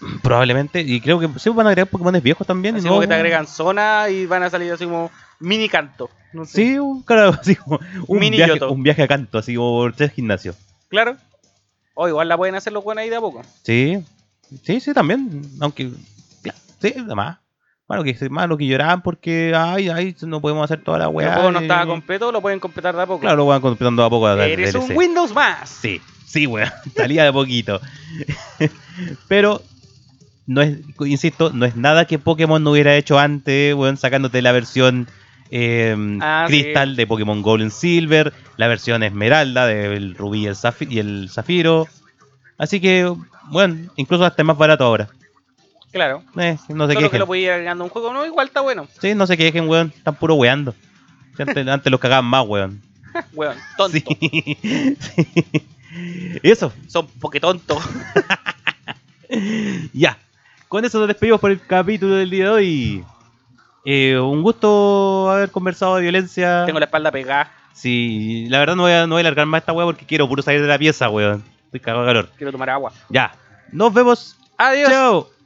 Probablemente. 0.22 0.80
Y 0.80 1.00
creo 1.00 1.18
que 1.18 1.28
sí 1.38 1.48
van 1.50 1.66
a 1.66 1.70
agregar 1.70 1.88
Pokémon 1.88 2.20
viejos 2.20 2.46
también. 2.46 2.76
Así 2.76 2.84
y 2.84 2.88
como 2.88 3.00
que 3.00 3.06
te 3.06 3.14
agregan 3.14 3.46
zona 3.46 4.08
y 4.10 4.26
van 4.26 4.42
a 4.42 4.50
salir 4.50 4.72
así 4.72 4.84
como 4.84 5.10
mini 5.38 5.68
canto. 5.68 6.10
No 6.34 6.44
sé. 6.44 6.52
Sí, 6.62 6.78
un, 6.78 7.02
claro, 7.02 7.30
así 7.40 7.56
como 7.56 7.80
un, 8.06 8.18
Mini 8.18 8.36
viaje, 8.36 8.52
Yoto. 8.54 8.70
un 8.70 8.82
viaje 8.82 9.02
a 9.02 9.08
canto, 9.08 9.38
así 9.38 9.54
como 9.54 9.70
por 9.78 9.94
tres 9.94 10.12
gimnasios. 10.12 10.56
Claro. 10.90 11.16
O 11.94 12.08
igual 12.08 12.28
la 12.28 12.36
pueden 12.36 12.54
hacer 12.54 12.72
los 12.72 12.84
buenos 12.84 13.02
ahí 13.02 13.08
de 13.10 13.16
a 13.16 13.20
poco. 13.20 13.42
Sí, 13.62 14.02
sí, 14.62 14.80
sí, 14.80 14.92
también. 14.92 15.42
Aunque, 15.60 15.90
claro, 16.42 16.58
sí, 16.80 16.94
además. 16.98 17.38
Malo 17.88 18.04
que, 18.04 18.28
malo 18.30 18.56
que 18.56 18.66
lloraban 18.66 19.02
porque, 19.02 19.52
ay, 19.56 19.88
ay, 19.88 20.14
no 20.22 20.40
podemos 20.40 20.62
hacer 20.62 20.84
toda 20.84 20.98
la 20.98 21.08
weá. 21.08 21.28
el 21.28 21.34
juego 21.34 21.50
no 21.50 21.58
estaba 21.58 21.86
completo, 21.86 22.30
lo 22.30 22.40
pueden 22.40 22.60
completar 22.60 22.94
de 22.94 23.02
a 23.02 23.06
poco. 23.06 23.20
Claro, 23.20 23.38
lo 23.38 23.46
van 23.46 23.60
completando 23.60 24.04
a 24.04 24.10
poco 24.10 24.28
a 24.28 24.46
Eres 24.46 24.72
DLC. 24.72 24.90
un 24.90 24.96
Windows 24.96 25.34
más. 25.34 25.68
Sí, 25.68 26.00
sí, 26.24 26.46
weón. 26.46 26.70
Salía 26.96 27.24
de 27.24 27.32
poquito. 27.32 27.80
Pero, 29.28 29.60
no 30.46 30.62
es, 30.62 30.78
insisto, 31.00 31.50
no 31.52 31.66
es 31.66 31.74
nada 31.74 32.04
que 32.04 32.20
Pokémon 32.20 32.62
no 32.62 32.70
hubiera 32.70 32.96
hecho 32.96 33.18
antes, 33.18 33.74
weón, 33.74 33.96
sacándote 33.96 34.40
la 34.40 34.52
versión 34.52 35.08
eh, 35.50 35.96
Ah, 36.20 36.44
Crystal 36.48 36.96
de 36.96 37.06
Pokémon 37.06 37.42
Gold 37.42 37.62
and 37.62 37.70
Silver, 37.72 38.32
la 38.56 38.68
versión 38.68 39.02
Esmeralda 39.02 39.66
del 39.66 40.14
Rubí 40.14 40.42
y 40.42 40.46
el, 40.46 40.54
Zafi- 40.56 40.90
y 40.90 40.98
el 40.98 41.28
Zafiro. 41.30 41.86
Así 42.58 42.80
que, 42.80 43.12
bueno, 43.50 43.90
incluso 43.96 44.24
hasta 44.24 44.42
es 44.42 44.46
más 44.46 44.56
barato 44.58 44.84
ahora. 44.84 45.08
Claro. 45.92 46.22
Eh, 46.36 46.56
no 46.68 46.86
se 46.86 46.94
Solo 46.94 47.10
que 47.10 47.18
lo 47.18 47.26
podía 47.26 47.46
ir 47.46 47.50
agregando 47.52 47.82
un 47.84 47.90
juego, 47.90 48.12
no, 48.12 48.24
igual 48.24 48.46
está 48.46 48.60
bueno. 48.60 48.86
Sí, 49.00 49.14
no 49.14 49.26
se 49.26 49.36
quejen, 49.36 49.68
weón. 49.68 49.92
Están 49.96 50.14
puro 50.14 50.34
weando. 50.34 50.74
Antes, 51.38 51.66
antes 51.68 51.90
los 51.90 52.00
cagaban 52.00 52.26
más, 52.26 52.46
weón. 52.46 52.80
Weón, 53.32 53.56
tonto. 53.76 53.98
Sí. 53.98 54.04
sí. 55.00 55.26
Eso. 56.44 56.72
Son 56.86 57.08
poquetontos. 57.08 57.82
Ya. 59.92 60.16
Con 60.68 60.84
eso 60.84 60.98
nos 61.00 61.08
despedimos 61.08 61.40
por 61.40 61.50
el 61.50 61.60
capítulo 61.60 62.14
del 62.14 62.30
día 62.30 62.44
de 62.44 62.50
hoy. 62.50 63.04
Eh, 63.84 64.18
un 64.18 64.42
gusto 64.42 65.30
haber 65.30 65.50
conversado 65.50 65.96
de 65.96 66.02
violencia. 66.02 66.64
Tengo 66.66 66.78
la 66.78 66.86
espalda 66.86 67.10
pegada. 67.10 67.50
Sí, 67.72 68.46
la 68.48 68.58
verdad 68.58 68.76
no 68.76 68.82
voy, 68.82 68.92
a, 68.92 69.06
no 69.06 69.14
voy 69.14 69.20
a 69.20 69.22
alargar 69.22 69.46
más 69.46 69.62
esta 69.62 69.72
weá 69.72 69.86
porque 69.86 70.04
quiero 70.04 70.28
puro 70.28 70.42
salir 70.42 70.60
de 70.60 70.68
la 70.68 70.78
pieza, 70.78 71.08
weón. 71.08 71.44
Estoy 71.66 71.80
cagado 71.80 72.04
de 72.04 72.08
calor. 72.08 72.28
Quiero 72.36 72.52
tomar 72.52 72.70
agua. 72.70 72.92
Ya. 73.08 73.32
Nos 73.72 73.94
vemos. 73.94 74.36
Adiós. 74.58 74.90
Chao. 74.90 75.39